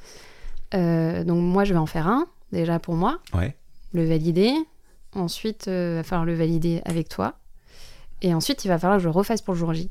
Euh, 0.74 1.22
donc 1.24 1.42
moi 1.42 1.64
je 1.64 1.72
vais 1.72 1.78
en 1.78 1.86
faire 1.86 2.06
un 2.08 2.26
déjà 2.52 2.78
pour 2.80 2.94
moi. 2.94 3.20
ouais, 3.34 3.56
le 3.92 4.04
valider. 4.06 4.52
Ensuite, 5.14 5.64
il 5.66 5.94
va 5.96 6.02
falloir 6.04 6.24
le 6.24 6.34
valider 6.34 6.82
avec 6.84 7.08
toi. 7.08 7.34
Et 8.22 8.32
ensuite, 8.34 8.64
il 8.64 8.68
va 8.68 8.78
falloir 8.78 8.98
que 8.98 9.02
je 9.02 9.08
le 9.08 9.12
refasse 9.14 9.42
pour 9.42 9.54
le 9.54 9.58
jour 9.60 9.72
J. 9.74 9.88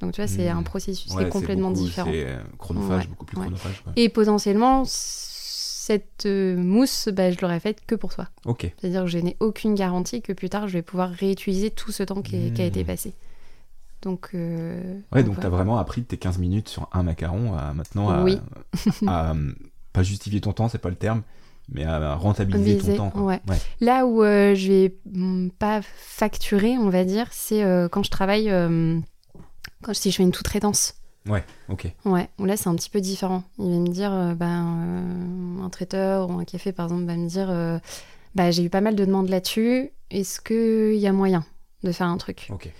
Donc, 0.00 0.12
tu 0.12 0.20
vois, 0.20 0.28
c'est 0.28 0.52
Hmm. 0.52 0.58
un 0.58 0.62
processus 0.62 1.12
Ouais, 1.12 1.24
c'est 1.24 1.28
complètement 1.30 1.70
beaucoup- 1.70 1.82
différent. 1.84 2.10
C'est 2.10 2.26
euh, 2.26 2.38
chronophage, 2.58 3.02
Ouais, 3.04 3.08
beaucoup 3.10 3.26
plus 3.26 3.36
chronophage. 3.36 3.82
Et 3.96 4.08
potentiellement, 4.08 4.84
cette 4.86 6.24
euh, 6.26 6.56
mousse, 6.56 7.08
bah, 7.12 7.30
je 7.30 7.38
l'aurais 7.42 7.60
faite 7.60 7.80
que 7.86 7.94
pour 7.94 8.14
toi. 8.14 8.28
Ok. 8.46 8.72
C'est-à-dire 8.80 9.02
que 9.02 9.08
je 9.08 9.18
n'ai 9.18 9.36
aucune 9.40 9.74
garantie 9.74 10.22
que 10.22 10.32
plus 10.32 10.48
tard, 10.48 10.68
je 10.68 10.74
vais 10.74 10.82
pouvoir 10.82 11.10
réutiliser 11.10 11.70
tout 11.70 11.92
ce 11.92 12.02
temps 12.02 12.22
qui, 12.22 12.36
est- 12.36 12.52
qui 12.54 12.62
a 12.62 12.66
été 12.66 12.82
Hmm. 12.82 12.86
passé. 12.86 13.14
Donc, 14.02 14.30
euh, 14.34 14.98
Ouais, 15.12 15.22
donc 15.22 15.34
voilà. 15.34 15.42
t'as 15.42 15.48
vraiment 15.54 15.78
appris 15.78 16.00
de 16.00 16.06
tes 16.06 16.16
15 16.16 16.38
minutes 16.38 16.68
sur 16.70 16.88
un 16.92 17.02
macaron 17.02 17.52
à 17.54 17.74
maintenant 17.74 18.08
à, 18.08 18.22
Oui. 18.22 18.38
à, 19.06 19.32
euh, 19.32 19.52
pas 19.92 20.02
justifier 20.02 20.40
ton 20.40 20.52
temps, 20.54 20.68
c'est 20.70 20.78
pas 20.78 20.88
le 20.88 20.94
terme, 20.96 21.22
mais 21.68 21.84
à 21.84 22.14
rentabiliser 22.14 22.96
ton 22.96 23.10
temps. 23.10 23.20
ouais. 23.26 23.40
Là 23.82 24.06
où 24.06 24.22
euh, 24.22 24.54
je 24.54 24.68
vais 24.72 24.94
mm, 25.12 25.48
pas 25.58 25.80
facturer, 25.82 26.78
on 26.78 26.88
va 26.88 27.04
dire, 27.04 27.26
c'est 27.32 27.62
euh, 27.62 27.88
quand 27.90 28.02
je 28.02 28.10
travaille, 28.10 28.48
euh, 28.50 28.98
quand 29.82 29.94
si 29.94 30.10
je 30.10 30.16
fais 30.16 30.22
une 30.22 30.34
sous-traitance. 30.34 30.94
Ok. 31.68 31.86
Ouais, 32.04 32.28
là 32.38 32.56
c'est 32.56 32.68
un 32.68 32.74
petit 32.74 32.90
peu 32.90 33.00
différent. 33.00 33.44
Il 33.58 33.70
va 33.70 33.78
me 33.78 33.88
dire, 33.88 34.12
euh, 34.12 34.34
ben, 34.34 35.58
euh, 35.60 35.64
un 35.64 35.68
traiteur 35.70 36.28
ou 36.30 36.40
un 36.40 36.44
café 36.44 36.72
par 36.72 36.86
exemple 36.86 37.04
va 37.04 37.16
me 37.16 37.28
dire, 37.28 37.48
euh, 37.50 37.78
bah, 38.34 38.50
j'ai 38.50 38.64
eu 38.64 38.70
pas 38.70 38.80
mal 38.80 38.96
de 38.96 39.04
demandes 39.04 39.28
là-dessus, 39.28 39.90
est-ce 40.10 40.40
qu'il 40.40 40.98
y 40.98 41.06
a 41.06 41.12
moyen 41.12 41.44
de 41.84 41.92
faire 41.92 42.08
un 42.08 42.16
truc 42.16 42.48
Ok. 42.50 42.70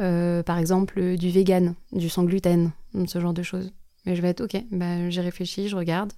Euh, 0.00 0.42
Par 0.42 0.58
exemple, 0.58 1.16
du 1.16 1.30
vegan, 1.30 1.74
du 1.92 2.08
sans 2.08 2.24
gluten, 2.24 2.72
ce 3.06 3.20
genre 3.20 3.34
de 3.34 3.42
choses. 3.42 3.70
Et 4.06 4.16
je 4.16 4.22
vais 4.22 4.28
être, 4.28 4.40
ok, 4.40 4.56
bah, 4.72 5.10
j'ai 5.10 5.20
réfléchi, 5.20 5.68
je 5.68 5.76
regarde, 5.76 6.12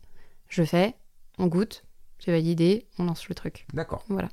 je 0.48 0.62
fais, 0.62 0.94
on 1.38 1.46
goûte, 1.48 1.84
j'ai 2.20 2.30
validé, 2.30 2.86
on 2.98 3.04
lance 3.04 3.28
le 3.28 3.34
truc. 3.34 3.66
D'accord. 3.74 4.04
Voilà. 4.08 4.28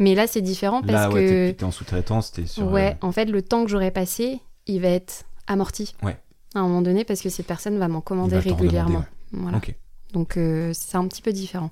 Mais 0.00 0.16
là 0.16 0.26
c'est 0.26 0.42
différent 0.42 0.80
parce 0.82 0.92
Là, 0.92 1.10
ouais, 1.10 1.54
que... 1.56 1.64
en 1.64 1.70
sous-traitance, 1.70 2.32
t'es 2.32 2.46
sur. 2.46 2.70
Ouais, 2.70 2.96
en 3.00 3.12
fait, 3.12 3.26
le 3.26 3.40
temps 3.40 3.64
que 3.64 3.70
j'aurais 3.70 3.92
passé, 3.92 4.40
il 4.66 4.80
va 4.82 4.88
être 4.88 5.24
amorti. 5.48 5.94
Ouais. 6.02 6.16
À 6.54 6.60
un 6.60 6.62
moment 6.62 6.82
donné, 6.82 7.04
parce 7.04 7.20
que 7.20 7.28
cette 7.28 7.46
personne 7.46 7.78
va 7.78 7.88
m'en 7.88 8.00
commander 8.00 8.36
va 8.36 8.40
régulièrement. 8.40 9.04
Voilà. 9.32 9.60
Donc, 10.12 10.36
euh, 10.36 10.70
c'est 10.74 10.96
un 10.96 11.06
petit 11.06 11.22
peu 11.22 11.32
différent. 11.32 11.70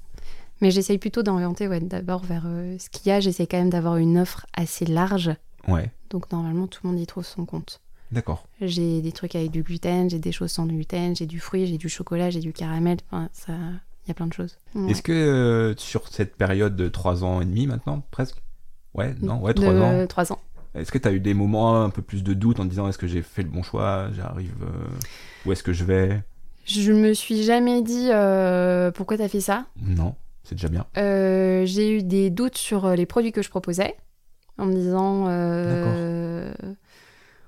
Mais 0.61 0.71
j'essaye 0.71 0.99
plutôt 0.99 1.23
d'orienter 1.23 1.69
ouais, 1.69 1.81
d'abord 1.81 2.25
vers 2.25 2.45
euh, 2.47 2.77
ce 2.79 2.91
qu'il 2.91 3.09
y 3.09 3.11
a. 3.13 3.21
J'essaie 3.21 3.47
quand 3.47 3.59
même 3.59 3.71
d'avoir 3.71 3.97
une 3.97 4.19
offre 4.19 4.47
assez 4.55 4.85
large. 4.85 5.31
Ouais. 5.69 5.91
Donc, 6.11 6.31
normalement, 6.33 6.67
tout 6.67 6.81
le 6.85 6.91
monde 6.91 7.01
y 7.01 7.07
trouve 7.07 7.25
son 7.25 7.45
compte. 7.45 7.81
D'accord. 8.13 8.47
J'ai 8.61 9.01
des 9.03 9.13
trucs 9.13 9.35
avec 9.35 9.51
du 9.51 9.63
gluten, 9.63 10.09
j'ai 10.11 10.19
des 10.19 10.33
choses 10.33 10.53
sans 10.53 10.67
gluten, 10.67 11.17
j'ai 11.17 11.27
du 11.27 11.41
fruit, 11.41 11.67
j'ai 11.67 11.79
du 11.79 11.89
chocolat, 11.89 12.31
j'ai 12.31 12.41
du 12.41 12.53
caramel. 12.53 12.99
Enfin, 13.11 13.29
ça... 13.33 13.53
Il 14.07 14.11
y 14.11 14.13
a 14.13 14.15
plein 14.15 14.29
de 14.29 14.33
choses. 14.33 14.57
Ouais. 14.77 14.93
Est-ce 14.93 15.03
que 15.03 15.11
euh, 15.11 15.75
sur 15.79 16.07
cette 16.07 16.37
période 16.37 16.77
de 16.77 16.89
3 16.89 17.25
ans 17.25 17.41
et 17.41 17.45
demi 17.45 17.67
maintenant, 17.67 18.05
presque? 18.13 18.37
Ouais, 18.95 19.17
non, 19.21 19.41
ouais, 19.41 19.53
De 19.53 19.61
3 19.61 19.75
ans. 19.75 20.07
trois 20.07 20.33
ans. 20.33 20.39
Est-ce 20.77 20.93
que 20.93 20.99
tu 20.99 21.09
as 21.09 21.13
eu 21.13 21.21
des 21.21 21.35
moments 21.35 21.83
un 21.83 21.91
peu 21.91 22.03
plus 22.03 22.23
de 22.23 22.35
doute 22.35 22.61
en 22.61 22.65
te 22.65 22.69
disant 22.71 22.89
est-ce 22.89 22.99
que 22.99 23.07
j'ai 23.07 23.23
fait 23.23 23.43
le 23.43 23.49
bon 23.49 23.63
choix 23.63 24.09
J'arrive. 24.13 24.55
euh, 24.63 24.67
Où 25.47 25.53
est-ce 25.53 25.63
que 25.63 25.73
je 25.73 25.85
vais? 25.85 26.23
Je 26.65 26.93
me 26.93 27.13
suis 27.15 27.43
jamais 27.45 27.83
dit 27.83 28.09
euh, 28.11 28.91
pourquoi 28.91 29.17
t'as 29.19 29.29
fait 29.29 29.41
ça. 29.41 29.67
Non, 29.81 30.15
c'est 30.45 30.55
déjà 30.57 30.69
bien. 30.69 30.85
Euh, 30.99 31.65
j'ai 31.65 31.97
eu 31.99 32.03
des 32.03 32.31
doutes 32.31 32.59
sur 32.59 32.89
les 32.91 33.07
produits 33.07 33.33
que 33.33 33.43
je 33.43 33.49
proposais, 33.51 33.97
en 34.59 34.67
me 34.67 34.75
disant, 34.75 35.27
euh, 35.29 36.53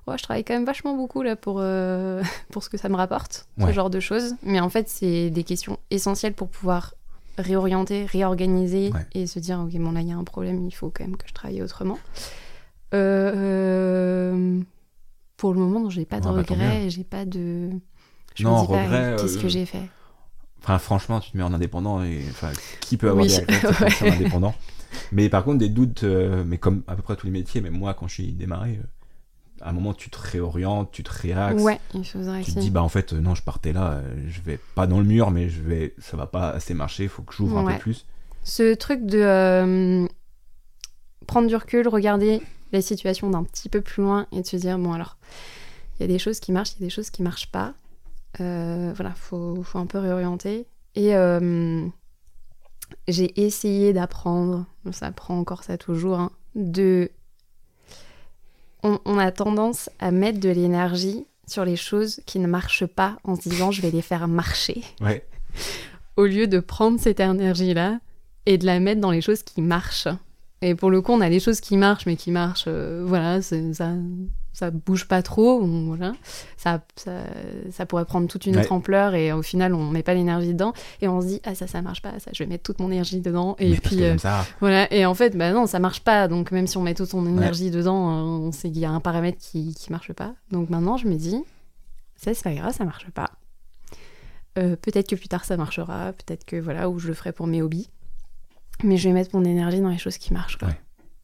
ouais, 0.06 0.16
je 0.18 0.22
travaille 0.22 0.44
quand 0.44 0.54
même 0.54 0.64
vachement 0.64 0.94
beaucoup 0.94 1.22
là 1.22 1.36
pour, 1.36 1.58
euh, 1.60 2.22
pour 2.52 2.62
ce 2.62 2.68
que 2.70 2.76
ça 2.76 2.88
me 2.88 2.96
rapporte, 2.96 3.48
ce 3.60 3.72
genre 3.72 3.90
de 3.90 4.00
choses. 4.00 4.36
Mais 4.42 4.60
en 4.60 4.68
fait, 4.68 4.88
c'est 4.88 5.30
des 5.30 5.42
questions 5.44 5.78
essentielles 5.90 6.34
pour 6.34 6.48
pouvoir 6.48 6.94
réorienter, 7.38 8.04
réorganiser 8.06 8.90
Ouais. 8.92 9.06
et 9.14 9.26
se 9.26 9.38
dire, 9.38 9.60
ok, 9.60 9.72
bon 9.80 9.92
là, 9.92 10.00
il 10.00 10.08
y 10.08 10.12
a 10.12 10.16
un 10.16 10.24
problème, 10.24 10.66
il 10.66 10.72
faut 10.72 10.90
quand 10.90 11.04
même 11.04 11.16
que 11.16 11.26
je 11.28 11.32
travaille 11.34 11.62
autrement. 11.62 11.98
Euh, 12.94 14.60
pour 15.36 15.52
le 15.54 15.60
moment, 15.60 15.90
j'ai 15.90 16.04
pas 16.04 16.20
de 16.20 16.26
Ah 16.26 16.32
bah, 16.32 16.42
regrets, 16.42 16.86
et 16.86 16.90
j'ai 16.90 17.04
pas 17.04 17.24
de... 17.24 17.70
Je 18.34 18.44
Non, 18.44 18.56
me 18.56 18.60
dis 18.60 18.66
pas, 18.68 18.82
regret, 18.84 19.14
qu'est-ce 19.18 19.38
euh, 19.38 19.42
que 19.42 19.48
j'ai 19.48 19.66
fait 19.66 19.88
Enfin, 20.62 20.78
franchement, 20.78 21.20
tu 21.20 21.30
te 21.30 21.36
mets 21.36 21.42
en 21.42 21.52
indépendant 21.54 22.02
et 22.02 22.20
enfin, 22.30 22.50
qui 22.80 22.96
peut 22.96 23.08
avoir 23.08 23.24
Oui, 23.24 23.32
des 23.32 23.36
regrets 23.38 23.90
c'est 23.90 24.04
ouais. 24.04 24.10
en 24.10 24.14
indépendant? 24.14 24.54
Mais 25.12 25.28
par 25.28 25.44
contre, 25.44 25.58
des 25.58 25.68
doutes, 25.68 26.04
euh, 26.04 26.44
mais 26.44 26.58
comme 26.58 26.82
à 26.88 26.96
peu 26.96 27.02
près 27.02 27.16
tous 27.16 27.26
les 27.26 27.32
métiers, 27.32 27.60
mais 27.60 27.70
moi, 27.70 27.94
quand 27.94 28.08
je 28.08 28.14
suis 28.14 28.32
démarré, 28.32 28.80
euh, 28.82 29.64
à 29.64 29.70
un 29.70 29.72
moment, 29.72 29.94
tu 29.94 30.10
te 30.10 30.18
réorientes, 30.18 30.90
tu 30.92 31.02
te 31.02 31.10
réaxes. 31.10 31.62
Ouais, 31.62 31.78
il 31.94 32.04
faudrait 32.04 32.42
Tu 32.42 32.52
te 32.52 32.58
dis, 32.60 32.70
bah 32.70 32.82
en 32.82 32.88
fait, 32.88 33.12
euh, 33.12 33.20
non, 33.20 33.34
je 33.34 33.42
partais 33.42 33.72
là, 33.72 33.92
euh, 33.92 34.02
je 34.28 34.40
vais 34.42 34.58
pas 34.74 34.86
dans 34.86 34.98
le 34.98 35.04
mur, 35.04 35.30
mais 35.30 35.48
je 35.48 35.60
vais, 35.62 35.94
ça 35.98 36.16
va 36.16 36.26
pas 36.26 36.50
assez 36.50 36.74
marcher, 36.74 37.08
faut 37.08 37.22
que 37.22 37.34
j'ouvre 37.34 37.58
un 37.58 37.64
Ouais. 37.64 37.74
peu 37.74 37.80
plus. 37.80 38.06
Ce 38.44 38.74
truc 38.74 39.04
de 39.06 39.18
euh, 39.20 40.06
prendre 41.26 41.48
du 41.48 41.56
recul, 41.56 41.88
regarder 41.88 42.42
la 42.72 42.82
situation 42.82 43.30
d'un 43.30 43.44
petit 43.44 43.68
peu 43.68 43.80
plus 43.80 44.02
loin 44.02 44.26
et 44.32 44.42
de 44.42 44.46
se 44.46 44.56
dire 44.56 44.78
bon 44.78 44.92
alors 44.92 45.16
il 45.98 46.02
y 46.02 46.04
a 46.04 46.06
des 46.08 46.18
choses 46.18 46.38
qui 46.40 46.52
marchent, 46.52 46.72
il 46.72 46.80
y 46.80 46.84
a 46.84 46.86
des 46.86 46.94
choses 46.94 47.10
qui 47.10 47.22
marchent 47.22 47.50
pas. 47.50 47.74
Euh, 48.40 48.92
voilà, 48.94 49.12
faut, 49.14 49.62
faut 49.64 49.78
un 49.78 49.86
peu 49.86 49.98
réorienter. 49.98 50.66
Et 50.94 51.16
euh, 51.16 51.86
j'ai 53.08 53.40
essayé 53.44 53.92
d'apprendre, 53.92 54.64
ça 54.92 55.10
prend 55.10 55.38
encore 55.38 55.64
ça 55.64 55.76
toujours, 55.76 56.20
hein, 56.20 56.30
de 56.54 57.10
on, 58.84 59.00
on 59.04 59.18
a 59.18 59.32
tendance 59.32 59.90
à 59.98 60.12
mettre 60.12 60.38
de 60.38 60.50
l'énergie 60.50 61.26
sur 61.48 61.64
les 61.64 61.76
choses 61.76 62.20
qui 62.26 62.38
ne 62.38 62.46
marchent 62.46 62.86
pas 62.86 63.18
en 63.24 63.34
se 63.34 63.48
disant 63.48 63.72
je 63.72 63.82
vais 63.82 63.90
les 63.90 64.02
faire 64.02 64.28
marcher 64.28 64.82
Ouais, 65.00 65.26
au 66.16 66.26
lieu 66.26 66.46
de 66.46 66.60
prendre 66.60 67.00
cette 67.00 67.20
énergie-là 67.20 67.98
et 68.46 68.56
de 68.56 68.66
la 68.66 68.78
mettre 68.78 69.00
dans 69.00 69.10
les 69.10 69.20
choses 69.20 69.42
qui 69.42 69.62
marchent. 69.62 70.08
Et 70.60 70.74
pour 70.74 70.90
le 70.90 71.00
coup, 71.00 71.12
on 71.12 71.20
a 71.20 71.30
des 71.30 71.38
choses 71.40 71.60
qui 71.60 71.76
marchent, 71.76 72.06
mais 72.06 72.16
qui 72.16 72.30
marchent, 72.32 72.64
euh, 72.66 73.04
voilà, 73.06 73.40
ça, 73.42 73.56
ça 74.52 74.70
bouge 74.72 75.06
pas 75.06 75.22
trop, 75.22 75.60
on- 75.62 75.86
voilà. 75.86 76.14
Ça, 76.56 76.82
ça, 76.96 77.12
ça 77.70 77.86
pourrait 77.86 78.04
prendre 78.04 78.26
toute 78.26 78.44
une 78.44 78.56
Ouais. 78.56 78.62
autre 78.62 78.72
ampleur 78.72 79.14
et 79.14 79.32
au 79.32 79.42
final, 79.42 79.72
on 79.72 79.88
met 79.88 80.02
pas 80.02 80.14
l'énergie 80.14 80.52
dedans 80.54 80.72
et 81.00 81.06
on 81.06 81.20
se 81.20 81.26
dit, 81.28 81.40
ah 81.44 81.54
ça, 81.54 81.68
ça 81.68 81.80
marche 81.80 82.02
pas, 82.02 82.18
ça, 82.18 82.32
je 82.34 82.42
vais 82.42 82.48
mettre 82.48 82.64
toute 82.64 82.80
mon 82.80 82.90
énergie 82.90 83.20
dedans. 83.20 83.54
Et 83.60 83.70
mais 83.70 83.76
puis, 83.76 84.02
euh, 84.02 84.18
ça, 84.18 84.44
voilà, 84.58 84.92
et 84.92 85.06
en 85.06 85.14
fait, 85.14 85.36
bah 85.36 85.52
non, 85.52 85.66
ça 85.68 85.78
marche 85.78 86.00
pas. 86.00 86.26
Donc 86.26 86.50
même 86.50 86.66
si 86.66 86.76
on 86.76 86.82
met 86.82 86.94
toute 86.94 87.10
son 87.10 87.24
énergie 87.24 87.70
dedans, 87.70 88.10
euh, 88.10 88.46
on 88.48 88.50
sait 88.50 88.68
qu'il 88.72 88.80
y 88.80 88.84
a 88.84 88.90
un 88.90 88.98
paramètre 89.00 89.38
qui, 89.38 89.74
qui 89.76 89.92
marche 89.92 90.12
pas. 90.12 90.34
Donc 90.50 90.70
maintenant, 90.70 90.96
je 90.96 91.06
me 91.06 91.14
dis, 91.14 91.36
ça 92.16 92.34
c'est 92.34 92.42
pas 92.42 92.54
grave, 92.54 92.74
ça 92.74 92.84
marche 92.84 93.08
pas. 93.10 93.30
Euh, 94.58 94.74
peut-être 94.74 95.08
que 95.08 95.14
plus 95.14 95.28
tard 95.28 95.44
ça 95.44 95.56
marchera, 95.56 96.12
peut-être 96.14 96.44
que 96.44 96.56
voilà, 96.56 96.88
ou 96.90 96.98
je 96.98 97.06
le 97.06 97.14
ferai 97.14 97.30
pour 97.32 97.46
mes 97.46 97.62
hobbies. 97.62 97.90
Mais 98.84 98.96
je 98.96 99.08
vais 99.08 99.14
mettre 99.14 99.36
mon 99.36 99.44
énergie 99.44 99.80
dans 99.80 99.88
les 99.88 99.98
choses 99.98 100.18
qui 100.18 100.32
marchent. 100.32 100.56
Quoi. 100.58 100.68
Ouais. 100.68 100.74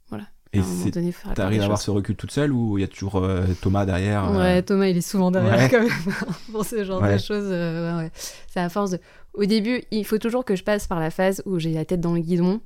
Voilà. 0.09 0.25
et 0.53 0.59
À 0.59 0.63
un 0.63 0.67
moment 0.67 0.87
donné, 0.87 1.13
faire 1.13 1.35
t'arrives 1.35 1.61
à 1.61 1.65
avoir 1.65 1.81
ce 1.81 1.91
recul 1.91 2.17
toute 2.17 2.31
seule 2.33 2.53
ou 2.53 2.79
il 2.79 2.81
y 2.81 2.85
a 2.85 2.89
toujours 2.89 3.17
euh, 3.17 3.45
Thomas 3.61 3.87
derrière 3.87 4.25
euh, 4.33 4.39
Ouais, 4.39 4.63
Thomas, 4.63 4.87
il 4.89 4.97
est 4.97 5.01
souvent 5.01 5.31
derrière 5.31 5.55
Ouais. 5.57 5.69
quand 5.71 5.81
même 5.81 6.15
pour 6.53 6.65
ce 6.65 6.85
genre 6.85 7.01
Ouais. 7.03 7.15
de 7.15 7.19
choses. 7.19 7.47
euh, 7.49 7.97
ouais, 7.99 8.05
ouais. 8.05 8.11
C'est 8.49 8.61
à 8.61 8.69
force 8.69 8.91
de. 8.91 9.01
Au 9.35 9.45
début, 9.45 9.83
il 9.91 10.05
faut 10.05 10.19
toujours 10.19 10.45
que 10.45 10.57
je 10.57 10.63
passe 10.65 10.87
par 10.87 11.01
la 11.01 11.11
phase 11.11 11.43
où 11.47 11.59
j'ai 11.59 11.73
la 11.73 11.85
tête 11.85 12.01
dans 12.01 12.15
le 12.15 12.21
guidon 12.21 12.61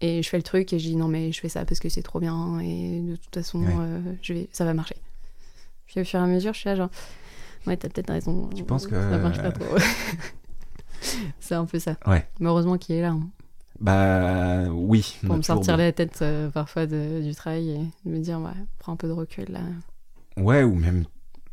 et 0.00 0.22
je 0.22 0.28
fais 0.28 0.36
le 0.38 0.42
truc 0.42 0.72
et 0.72 0.78
je 0.78 0.88
dis 0.88 0.96
non 0.96 1.08
mais 1.08 1.30
je 1.30 1.38
fais 1.40 1.48
ça 1.50 1.64
parce 1.64 1.78
que 1.78 1.88
c'est 1.88 2.02
trop 2.02 2.18
bien 2.20 2.58
et 2.60 3.00
de 3.00 3.16
toute 3.16 3.34
façon 3.34 3.62
euh, 3.62 4.00
je 4.22 4.32
vais, 4.32 4.48
ça 4.50 4.64
va 4.64 4.74
marcher. 4.74 4.96
Puis 5.86 6.00
au 6.00 6.04
fur 6.04 6.18
et 6.18 6.22
à 6.22 6.26
mesure, 6.26 6.52
je 6.54 6.58
suis 6.60 6.68
là 6.68 6.74
genre 6.76 6.88
ouais 7.66 7.76
t'as 7.76 7.88
peut-être 7.90 8.10
raison. 8.10 8.48
Tu 8.56 8.64
penses 8.64 8.86
que- 8.86 8.94
ça 8.94 9.18
marche 9.18 9.36
pas 9.42 9.52
trop. 9.52 9.76
c'est 11.40 11.54
un 11.54 11.64
peu 11.64 11.78
ça. 11.78 11.96
Ouais. 12.06 12.26
Mais 12.40 12.48
heureusement 12.48 12.78
qu'il 12.78 12.96
est 12.96 13.02
là 13.02 13.10
hein, 13.10 13.28
Bah 13.80 14.64
oui. 14.70 15.16
pour 15.26 15.36
me 15.36 15.42
sortir 15.42 15.76
la 15.76 15.90
tête 15.92 16.18
euh, 16.22 16.50
parfois 16.50 16.86
de- 16.86 17.22
du 17.22 17.34
travail 17.34 17.70
et 17.70 18.08
me 18.08 18.18
dire 18.18 18.38
ouais 18.40 18.50
prends 18.78 18.92
un 18.92 18.96
peu 18.96 19.08
de 19.08 19.12
recul 19.12 19.46
là. 19.48 19.60
Ouais, 20.36 20.62
ou 20.62 20.74
même, 20.74 21.04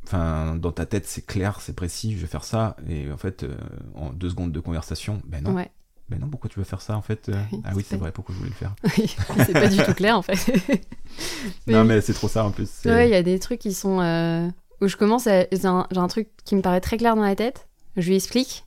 enfin, 0.05 0.55
dans 0.55 0.71
ta 0.71 0.85
tête, 0.85 1.07
c'est 1.07 1.25
clair, 1.25 1.59
c'est 1.61 1.73
précis, 1.75 2.13
je 2.15 2.19
vais 2.21 2.27
faire 2.27 2.43
ça, 2.43 2.75
et 2.87 3.11
en 3.11 3.17
fait, 3.17 3.43
euh, 3.43 3.55
en 3.95 4.11
deux 4.11 4.29
secondes 4.29 4.51
de 4.51 4.59
conversation, 4.59 5.21
ben 5.25 5.43
non, 5.43 5.53
Ouais. 5.55 5.71
ben 6.09 6.19
non, 6.19 6.29
pourquoi 6.29 6.49
tu 6.49 6.59
veux 6.59 6.65
faire 6.65 6.81
ça 6.81 6.95
en 6.95 7.01
fait 7.01 7.29
euh? 7.29 7.41
Oui, 7.51 7.61
Ah 7.65 7.71
oui, 7.75 7.85
c'est 7.87 7.97
vrai. 7.97 8.11
pourquoi 8.11 8.33
je 8.35 8.39
voulais 8.39 8.51
le 8.51 8.55
faire? 8.55 8.75
C'est 9.45 9.53
pas 9.53 9.67
du 9.67 9.77
tout 9.83 9.93
clair 9.93 10.17
en 10.17 10.21
fait. 10.21 10.37
Non, 11.67 11.83
mais 11.83 12.01
c'est 12.01 12.13
trop 12.13 12.27
ça 12.27 12.45
en 12.45 12.51
plus. 12.51 12.69
Ouais, 12.85 13.07
il 13.07 13.11
y 13.11 13.15
a 13.15 13.23
des 13.23 13.39
trucs 13.39 13.59
qui 13.59 13.73
sont. 13.73 13.99
euh, 14.01 14.47
où 14.81 14.87
je 14.87 14.95
commence 14.97 15.25
à. 15.27 15.45
J'ai 15.51 15.65
un, 15.65 16.07
truc 16.07 16.29
qui 16.45 16.55
me 16.55 16.61
paraît 16.61 16.81
très 16.81 16.97
clair 16.97 17.15
dans 17.15 17.23
la 17.23 17.35
tête, 17.35 17.67
je 17.95 18.07
lui 18.07 18.15
explique. 18.15 18.65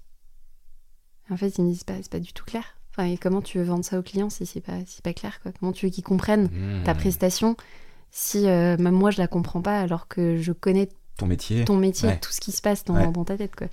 En 1.30 1.36
fait, 1.36 1.56
il 1.58 1.64
me 1.64 1.74
c'est 1.74 1.86
pas, 1.86 1.94
c'est 2.02 2.10
pas 2.10 2.18
du 2.18 2.32
tout 2.32 2.44
clair. 2.44 2.64
Enfin, 3.00 3.10
et 3.12 3.16
comment 3.18 3.40
tu 3.42 3.58
veux 3.58 3.64
vendre 3.64 3.84
ça 3.84 3.98
aux 3.98 4.02
clients 4.02 4.30
si 4.30 4.46
c'est 4.46 4.60
pas, 4.60 4.72
si 4.86 5.00
pas 5.02 5.12
clair 5.12 5.40
quoi 5.42 5.52
Comment 5.58 5.72
tu 5.72 5.86
veux 5.86 5.90
qu'ils 5.92 6.04
comprennent 6.04 6.48
Mmh. 6.52 6.84
ta 6.84 6.94
prestation 6.94 7.56
si 8.10 8.46
euh, 8.48 8.76
même 8.78 8.94
moi 8.94 9.10
je 9.10 9.18
la 9.18 9.28
comprends 9.28 9.62
pas 9.62 9.78
alors 9.80 10.08
que 10.08 10.36
je 10.38 10.52
connais 10.52 10.88
Ton 11.16 11.26
métier. 11.26 11.64
ton 11.64 11.76
métier, 11.76 12.08
Ouais. 12.08 12.18
tout 12.20 12.32
ce 12.32 12.40
qui 12.40 12.52
se 12.52 12.60
passe 12.60 12.84
dans, 12.84 12.94
Ouais. 12.94 13.10
dans 13.12 13.24
ta 13.24 13.36
tête 13.36 13.54
quoi. 13.56 13.68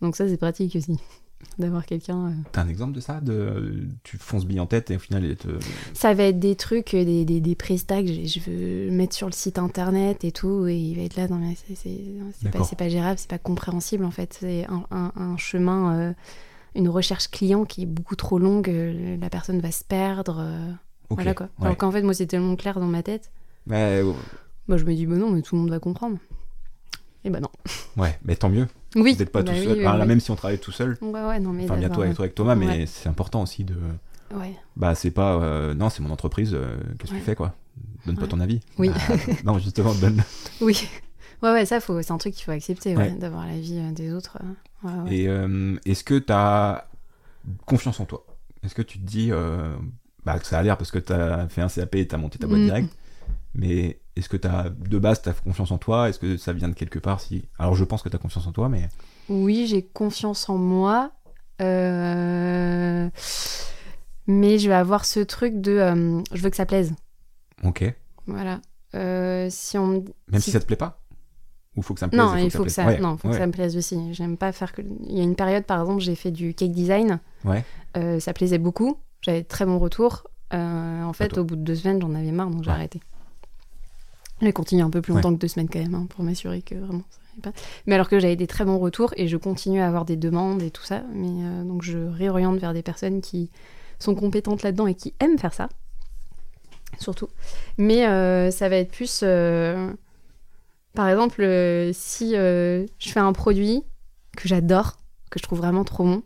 Donc 0.00 0.16
ça 0.16 0.26
c'est 0.28 0.36
pratique 0.38 0.74
aussi 0.76 0.98
d'avoir 1.58 1.84
quelqu'un. 1.84 2.28
euh. 2.28 2.32
T'as 2.52 2.62
un 2.62 2.68
exemple 2.68 2.92
de 2.92 3.00
ça 3.00 3.20
de... 3.20 3.86
Tu 4.02 4.16
fonces 4.18 4.46
bien 4.46 4.62
en 4.62 4.66
tête 4.66 4.90
et 4.90 4.96
au 4.96 4.98
final, 4.98 5.36
te... 5.36 5.48
Ça 5.94 6.14
va 6.14 6.24
être 6.24 6.38
des 6.38 6.54
trucs, 6.56 6.94
euh, 6.94 7.04
des, 7.04 7.24
des, 7.26 7.40
des 7.40 7.54
prestats 7.54 8.02
que 8.02 8.08
je, 8.08 8.40
veux 8.40 8.90
mettre 8.90 9.14
sur 9.14 9.26
le 9.26 9.32
site 9.32 9.58
internet 9.58 10.24
et 10.24 10.32
tout, 10.32 10.66
et 10.66 10.76
il 10.76 10.96
va 10.96 11.02
être 11.02 11.16
là, 11.16 11.28
non 11.28 11.36
mais 11.36 11.54
c'est- 11.74 12.76
pas, 12.76 12.88
gérable, 12.88 13.18
c'est 13.18 13.28
pas 13.30 13.38
compréhensible 13.38 14.04
en 14.04 14.10
fait, 14.10 14.36
c'est 14.40 14.64
un, 14.66 14.84
un- 14.90 15.12
un 15.16 15.36
chemin, 15.36 15.94
euh, 15.98 16.12
une 16.74 16.88
recherche 16.88 17.28
client 17.28 17.64
qui 17.64 17.82
est 17.82 17.86
beaucoup 17.86 18.16
trop 18.16 18.38
longue, 18.38 18.68
euh, 18.68 19.16
la 19.20 19.30
personne 19.30 19.60
va 19.60 19.70
se 19.72 19.84
perdre. 19.84 20.38
euh, 20.40 20.70
Ok, 21.10 21.16
Voilà 21.18 21.34
quoi. 21.34 21.46
ouais. 21.58 21.64
Alors 21.66 21.76
qu'en 21.76 21.90
fait, 21.90 22.02
moi, 22.02 22.14
c'est 22.14 22.26
tellement 22.26 22.54
clair 22.56 22.78
dans 22.78 22.86
ma 22.86 23.02
tête. 23.02 23.30
Ouais, 23.68 24.02
Bah, 24.68 24.76
je 24.76 24.84
me 24.84 24.94
dis, 24.94 25.06
bah 25.06 25.16
non, 25.16 25.30
mais 25.30 25.42
tout 25.42 25.56
le 25.56 25.62
monde 25.62 25.70
va 25.70 25.80
comprendre. 25.80 26.18
Et 27.24 27.30
bah 27.30 27.40
non. 27.40 27.48
ouais, 27.96 28.18
mais 28.24 28.36
tant 28.36 28.48
mieux. 28.48 28.66
Oui. 28.94 29.12
Vous 29.14 29.18
n'êtes 29.18 29.30
pas 29.32 29.42
bah 29.42 29.52
tout 29.52 29.58
oui, 29.58 29.64
seul. 29.64 29.78
oui, 29.78 29.86
Enfin, 29.86 29.96
là, 29.96 30.02
oui. 30.04 30.08
même 30.08 30.20
si 30.20 30.30
on 30.30 30.36
travaille 30.36 30.58
tout 30.58 30.72
seul, 30.72 30.96
Ouais, 31.02 31.20
ouais, 31.22 31.40
non, 31.40 31.50
mais. 31.50 31.64
enfin, 31.64 31.76
bientôt 31.76 32.02
avec 32.02 32.14
toi, 32.14 32.24
avec 32.24 32.34
Thomas, 32.34 32.54
mais 32.54 32.66
Ouais. 32.66 32.86
c'est 32.86 33.08
important 33.08 33.42
aussi 33.42 33.64
de. 33.64 33.74
Ouais. 34.34 34.54
Bah, 34.76 34.94
c'est 34.94 35.10
pas. 35.10 35.34
euh, 35.42 35.74
non, 35.74 35.90
c'est 35.90 36.02
mon 36.02 36.10
entreprise, 36.10 36.52
euh, 36.54 36.76
qu'est-ce 36.98 37.10
que 37.12 37.16
tu 37.16 37.22
fais, 37.22 37.34
quoi? 37.34 37.54
Donne 38.06 38.16
pas 38.16 38.26
ton 38.28 38.40
avis. 38.40 38.60
Oui. 38.78 38.90
Bah, 38.90 39.14
non, 39.44 39.58
justement, 39.58 39.92
donne. 40.00 40.22
Oui. 40.60 40.88
Ouais, 41.42 41.52
ouais, 41.52 41.66
ça, 41.66 41.80
faut... 41.80 42.00
c'est 42.02 42.12
un 42.12 42.18
truc 42.18 42.34
qu'il 42.34 42.44
faut 42.44 42.50
accepter, 42.52 42.96
ouais, 42.96 43.10
Ouais. 43.10 43.10
d'avoir 43.12 43.46
la 43.46 43.58
vie 43.58 43.78
euh, 43.78 43.92
des 43.92 44.12
autres. 44.12 44.38
euh, 44.84 44.88
ouais. 45.04 45.14
Et 45.16 45.28
euh, 45.28 45.76
est-ce 45.86 46.04
que 46.04 46.18
tu 46.18 46.32
as 46.32 46.86
confiance 47.66 47.98
en 48.00 48.04
toi? 48.04 48.24
Est-ce 48.62 48.74
que 48.74 48.82
tu 48.82 48.98
te 48.98 49.04
dis. 49.06 49.30
euh, 49.32 49.74
bah, 50.24 50.38
que 50.38 50.46
ça 50.46 50.58
a 50.58 50.62
l'air 50.62 50.76
parce 50.76 50.90
que 50.90 50.98
tu 50.98 51.12
as 51.14 51.48
fait 51.48 51.62
un 51.62 51.68
CAP 51.68 51.94
et 51.94 52.06
tu 52.06 52.14
as 52.14 52.18
monté 52.18 52.38
ta 52.38 52.46
boîte 52.46 52.60
Mm. 52.60 52.64
direct. 52.66 52.94
Mais 53.54 53.98
est-ce 54.16 54.28
que 54.28 54.36
t'as 54.36 54.68
de 54.68 54.98
base, 54.98 55.22
tu 55.22 55.28
as 55.30 55.32
confiance 55.32 55.70
en 55.70 55.78
toi? 55.78 56.08
Est-ce 56.10 56.18
que 56.18 56.36
ça 56.36 56.52
vient 56.52 56.68
de 56.68 56.74
quelque 56.74 56.98
part 56.98 57.20
si... 57.20 57.48
Alors, 57.58 57.74
je 57.74 57.84
pense 57.84 58.02
que 58.02 58.08
tu 58.10 58.16
as 58.16 58.18
confiance 58.18 58.46
en 58.46 58.52
toi, 58.52 58.68
mais. 58.68 58.88
Oui, 59.30 59.66
j'ai 59.66 59.82
confiance 59.82 60.48
en 60.50 60.58
moi. 60.58 61.10
euh, 61.62 63.08
Mais 64.26 64.58
je 64.58 64.68
vais 64.68 64.74
avoir 64.74 65.04
ce 65.04 65.20
truc 65.20 65.60
de. 65.60 66.22
Je 66.32 66.42
veux 66.42 66.50
que 66.50 66.56
ça 66.56 66.66
plaise. 66.66 66.92
Ok. 67.64 67.84
Voilà. 68.26 68.60
Si 69.50 69.78
on 69.78 69.86
me 69.86 69.94
Même 70.30 70.40
si, 70.40 70.42
Si- 70.42 70.50
ça 70.50 70.60
te 70.60 70.66
plaît 70.66 70.76
pas? 70.76 70.99
Ou 71.76 71.82
faut 71.82 71.94
que 71.94 72.00
ça 72.00 72.06
me 72.06 72.10
plaise 72.10 72.20
Non, 72.20 72.36
il 72.36 72.50
faut 72.50 72.64
que 72.64 72.68
ça, 72.70 72.84
plaise 72.84 73.00
non, 73.00 73.16
faut 73.16 73.28
Ouais, 73.28 73.34
que 73.34 73.40
ça 73.40 73.46
me 73.46 73.52
plaise 73.52 73.76
aussi. 73.76 74.12
J'aime 74.12 74.36
pas 74.36 74.50
faire 74.52 74.72
que. 74.72 74.82
Il 74.82 75.16
y 75.16 75.20
a 75.20 75.22
une 75.22 75.36
période, 75.36 75.64
par 75.64 75.80
exemple, 75.80 76.00
j'ai 76.00 76.16
fait 76.16 76.32
du 76.32 76.52
cake 76.54 76.72
design. 76.72 77.20
Ouais. 77.44 77.64
Euh, 77.96 78.18
ça 78.18 78.32
plaisait 78.32 78.58
beaucoup. 78.58 78.96
J'avais 79.20 79.42
de 79.42 79.46
très 79.46 79.64
bons 79.66 79.78
retours. 79.78 80.24
Euh, 80.52 81.02
en 81.04 81.12
fait, 81.12 81.24
Attends. 81.26 81.42
au 81.42 81.44
bout 81.44 81.56
de 81.56 81.62
deux 81.62 81.76
semaines, 81.76 82.00
j'en 82.00 82.12
avais 82.14 82.32
marre, 82.32 82.50
donc 82.50 82.64
j'ai 82.64 82.70
Ouais. 82.70 82.74
arrêté. 82.76 83.00
J'ai 84.42 84.52
continué 84.52 84.82
un 84.82 84.90
peu 84.90 85.00
plus 85.02 85.12
longtemps 85.14 85.32
que 85.34 85.38
deux 85.38 85.48
semaines 85.48 85.68
quand 85.68 85.78
même, 85.78 85.94
hein, 85.94 86.06
pour 86.08 86.24
m'assurer 86.24 86.62
que 86.62 86.74
vraiment 86.74 87.02
ça 87.10 87.18
pas. 87.42 87.52
Mais 87.86 87.94
alors 87.94 88.08
que 88.08 88.18
j'avais 88.18 88.36
des 88.36 88.46
très 88.48 88.64
bons 88.64 88.78
retours 88.78 89.14
et 89.16 89.28
je 89.28 89.36
continue 89.36 89.80
à 89.80 89.86
avoir 89.86 90.04
des 90.04 90.16
demandes 90.16 90.62
et 90.62 90.70
tout 90.70 90.82
ça. 90.82 91.02
Mais 91.12 91.28
euh, 91.28 91.62
donc 91.62 91.82
je 91.82 91.98
réoriente 91.98 92.58
vers 92.58 92.72
des 92.74 92.82
personnes 92.82 93.20
qui 93.20 93.50
sont 93.98 94.14
compétentes 94.14 94.62
là-dedans 94.62 94.86
et 94.88 94.94
qui 94.94 95.14
aiment 95.20 95.38
faire 95.38 95.54
ça. 95.54 95.68
Surtout. 96.98 97.28
Mais 97.78 98.02
ça 98.50 98.68
va 98.68 98.76
être 98.76 98.90
plus. 98.90 99.22
Par 100.94 101.08
exemple, 101.08 101.42
euh, 101.42 101.92
si 101.94 102.36
euh, 102.36 102.86
je 102.98 103.10
fais 103.10 103.20
un 103.20 103.32
produit 103.32 103.82
que 104.36 104.48
j'adore, 104.48 104.98
que 105.30 105.38
je 105.38 105.42
trouve 105.44 105.58
vraiment 105.58 105.84
trop 105.84 106.04
bon, 106.04 106.22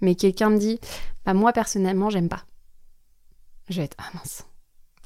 mais 0.00 0.14
quelqu'un 0.14 0.50
me 0.50 0.58
dit 0.58 0.78
bah, 1.24 1.32
Moi 1.34 1.52
personnellement, 1.52 2.10
j'aime 2.10 2.28
pas. 2.28 2.44
Je 3.70 3.76
vais 3.78 3.84
être 3.84 3.96
Ah 3.98 4.10
mince. 4.14 4.44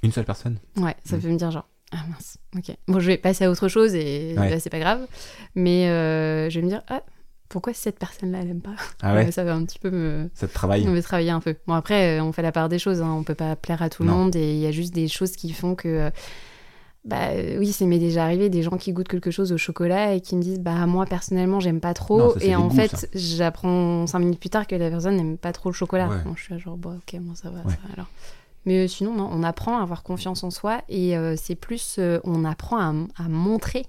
Une 0.03 0.12
seule 0.12 0.24
personne? 0.24 0.59
Ouais, 0.76 0.96
ça 1.05 1.16
Mm. 1.16 1.20
peut 1.20 1.28
me 1.28 1.36
dire 1.36 1.51
genre 1.51 1.68
Ah 1.92 2.05
mince, 2.11 2.38
ok. 2.57 2.76
Bon, 2.88 2.99
je 3.01 3.07
vais 3.07 3.16
passer 3.18 3.44
à 3.44 3.51
autre 3.51 3.68
chose 3.68 3.94
et 3.94 4.34
Ouais. 4.36 4.51
là, 4.51 4.59
c'est 4.61 4.70
pas 4.70 4.80
grave. 4.80 5.07
Mais 5.55 5.88
euh, 5.88 6.51
je 6.51 6.59
vais 6.59 6.64
me 6.64 6.70
dire 6.70 6.82
Ah, 6.88 7.03
pourquoi 7.49 7.72
cette 7.74 7.99
personne-là, 7.99 8.40
elle 8.42 8.51
aime 8.51 8.61
pas? 8.61 8.74
Ah 9.01 9.14
ouais? 9.14 9.30
Ça 9.30 9.44
va 9.44 9.55
un 9.55 9.64
petit 9.64 9.78
peu 9.78 9.90
me, 9.90 10.28
Ça 10.34 10.49
te 10.49 10.53
travaille 10.55 10.86
on 10.88 10.92
veut 10.92 11.03
travailler 11.03 11.30
un 11.30 11.40
peu. 11.40 11.55
Bon, 11.66 11.74
après, 11.74 12.20
on 12.20 12.32
fait 12.32 12.42
la 12.42 12.53
part 12.53 12.68
des 12.68 12.78
choses. 12.80 13.01
Hein. 13.01 13.11
On 13.12 13.22
peut 13.22 13.34
pas 13.36 13.55
plaire 13.57 13.80
à 13.80 13.88
tout 13.90 14.03
le 14.03 14.11
monde. 14.11 14.34
Et 14.36 14.53
il 14.55 14.59
y 14.59 14.66
a 14.66 14.72
juste 14.72 14.92
des 14.92 15.07
choses 15.09 15.32
qui 15.36 15.53
font 15.53 15.74
que. 15.76 16.11
Bah 17.05 17.28
euh, 17.30 17.59
oui, 17.59 17.72
c'est 17.72 17.86
m'est 17.86 17.99
déjà 18.01 18.24
arrivé 18.24 18.51
des 18.51 18.62
gens 18.62 18.76
qui 18.76 18.92
goûtent 18.92 19.09
quelque 19.09 19.30
chose 19.30 19.53
au 19.53 19.57
chocolat 19.57 20.14
et 20.14 20.20
qui 20.20 20.36
me 20.36 20.42
disent 20.42 20.61
Bah 20.61 20.84
moi, 20.86 21.07
personnellement, 21.07 21.61
j'aime 21.61 21.80
pas 21.80 21.88
Non, 21.88 21.94
trop. 21.94 22.38
ça, 22.38 22.44
et 22.44 22.55
en 22.55 22.68
goûts, 22.68 22.74
fait, 22.74 23.09
j'apprends 23.14 24.07
cinq 24.07 24.18
minutes 24.18 24.40
plus 24.40 24.51
tard 24.51 24.66
que 24.66 24.74
la 24.74 24.90
personne 24.90 25.16
n'aime 25.16 25.38
pas 25.38 25.53
trop 25.53 25.70
le 25.70 25.74
chocolat. 25.74 26.09
Ouais. 26.09 26.16
Je 26.36 26.42
suis 26.42 26.53
là, 26.55 26.59
genre, 26.59 26.76
bah, 26.76 26.94
ok, 26.99 27.20
moi 27.20 27.34
ça 27.34 27.51
va. 27.51 27.59
Ouais. 27.61 27.70
ça 27.72 27.78
va, 27.86 27.92
alors. 27.94 28.09
Mais 28.66 28.84
euh, 28.84 28.88
sinon, 28.88 29.14
non, 29.14 29.28
on 29.32 29.42
apprend 29.42 29.78
à 29.78 29.82
avoir 29.82 30.03
confiance 30.03 30.42
en 30.44 30.51
soi 30.51 30.82
et 30.88 31.16
euh, 31.16 31.34
c'est 31.36 31.55
plus. 31.55 31.96
euh, 31.99 32.18
on 32.24 32.44
apprend 32.44 32.78
à, 32.78 32.92
à 33.16 33.28
montrer 33.28 33.86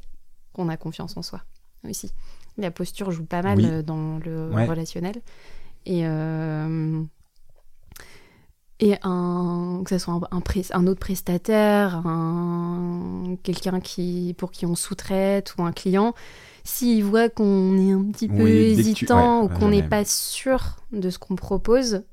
qu'on 0.53 0.70
a 0.70 0.78
confiance 0.78 1.18
en 1.18 1.22
soi 1.22 1.41
aussi. 1.89 2.12
La 2.57 2.72
posture 2.72 3.12
joue 3.12 3.26
pas 3.26 3.41
mal 3.41 3.57
Oui. 3.57 3.84
dans 3.84 4.20
le 4.24 4.49
Ouais. 4.53 4.66
relationnel. 4.66 5.16
Et, 5.86 6.01
euh, 6.05 7.01
et 8.80 8.96
un, 9.04 9.82
que 9.86 9.90
ce 9.92 9.98
soit 10.06 10.14
un, 10.14 10.22
un, 10.38 10.40
pres- 10.40 10.72
un 10.74 10.88
autre 10.88 11.00
prestataire, 11.00 11.96
un, 12.08 13.36
quelqu'un 13.44 13.80
qui, 13.82 14.36
pour 14.38 14.52
qui 14.52 14.66
on 14.66 14.76
sous-traite 14.76 15.56
ou 15.58 15.64
un 15.64 15.72
client, 15.74 16.14
s'il 16.64 17.04
voit 17.04 17.30
qu'on 17.30 17.78
est 17.78 17.92
un 17.92 18.04
petit 18.12 18.30
peu 18.30 18.44
Oui, 18.44 18.66
tu- 18.94 19.08
hésitant 19.08 19.42
ouais, 19.42 19.46
ou 19.46 19.50
qu'on 19.50 19.70
n'est 19.70 19.84
pas 19.84 20.06
sûr 20.06 20.78
de 20.94 21.10
ce 21.10 21.20
qu'on 21.20 21.36
propose, 21.36 22.04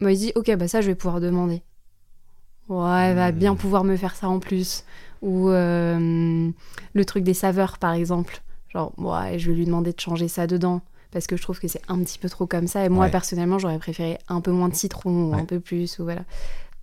bah, 0.00 0.12
il 0.12 0.18
dit 0.18 0.32
Ok, 0.36 0.54
bah 0.56 0.68
ça, 0.68 0.80
je 0.80 0.88
vais 0.88 0.94
pouvoir 0.94 1.20
demander. 1.20 1.62
Ouais, 2.68 3.08
elle 3.10 3.16
va 3.16 3.32
Hmm. 3.32 3.38
bien 3.38 3.56
pouvoir 3.56 3.84
me 3.84 3.96
faire 3.96 4.14
ça 4.14 4.28
en 4.28 4.38
plus. 4.38 4.84
Ou 5.22 5.50
euh, 5.50 6.50
le 6.94 7.04
truc 7.04 7.24
des 7.24 7.34
saveurs, 7.34 7.78
par 7.78 7.92
exemple. 7.92 8.42
Genre, 8.68 8.92
ouais, 8.98 9.38
je 9.38 9.50
vais 9.50 9.56
lui 9.56 9.66
demander 9.66 9.92
de 9.92 10.00
changer 10.00 10.28
ça 10.28 10.46
dedans. 10.46 10.80
Parce 11.12 11.26
que 11.26 11.36
je 11.36 11.42
trouve 11.42 11.58
que 11.58 11.66
c'est 11.68 11.82
un 11.88 11.98
petit 12.04 12.18
peu 12.18 12.28
trop 12.28 12.46
comme 12.46 12.66
ça. 12.66 12.84
Et 12.84 12.88
moi, 12.88 13.06
Ouais. 13.06 13.10
personnellement, 13.10 13.58
j'aurais 13.58 13.78
préféré 13.78 14.18
un 14.28 14.40
peu 14.40 14.52
moins 14.52 14.68
de 14.68 14.74
citron 14.74 15.24
ou 15.24 15.34
Ouais. 15.34 15.40
un 15.40 15.44
peu 15.44 15.58
plus. 15.60 15.98
Ou 15.98 16.04
voilà. 16.04 16.22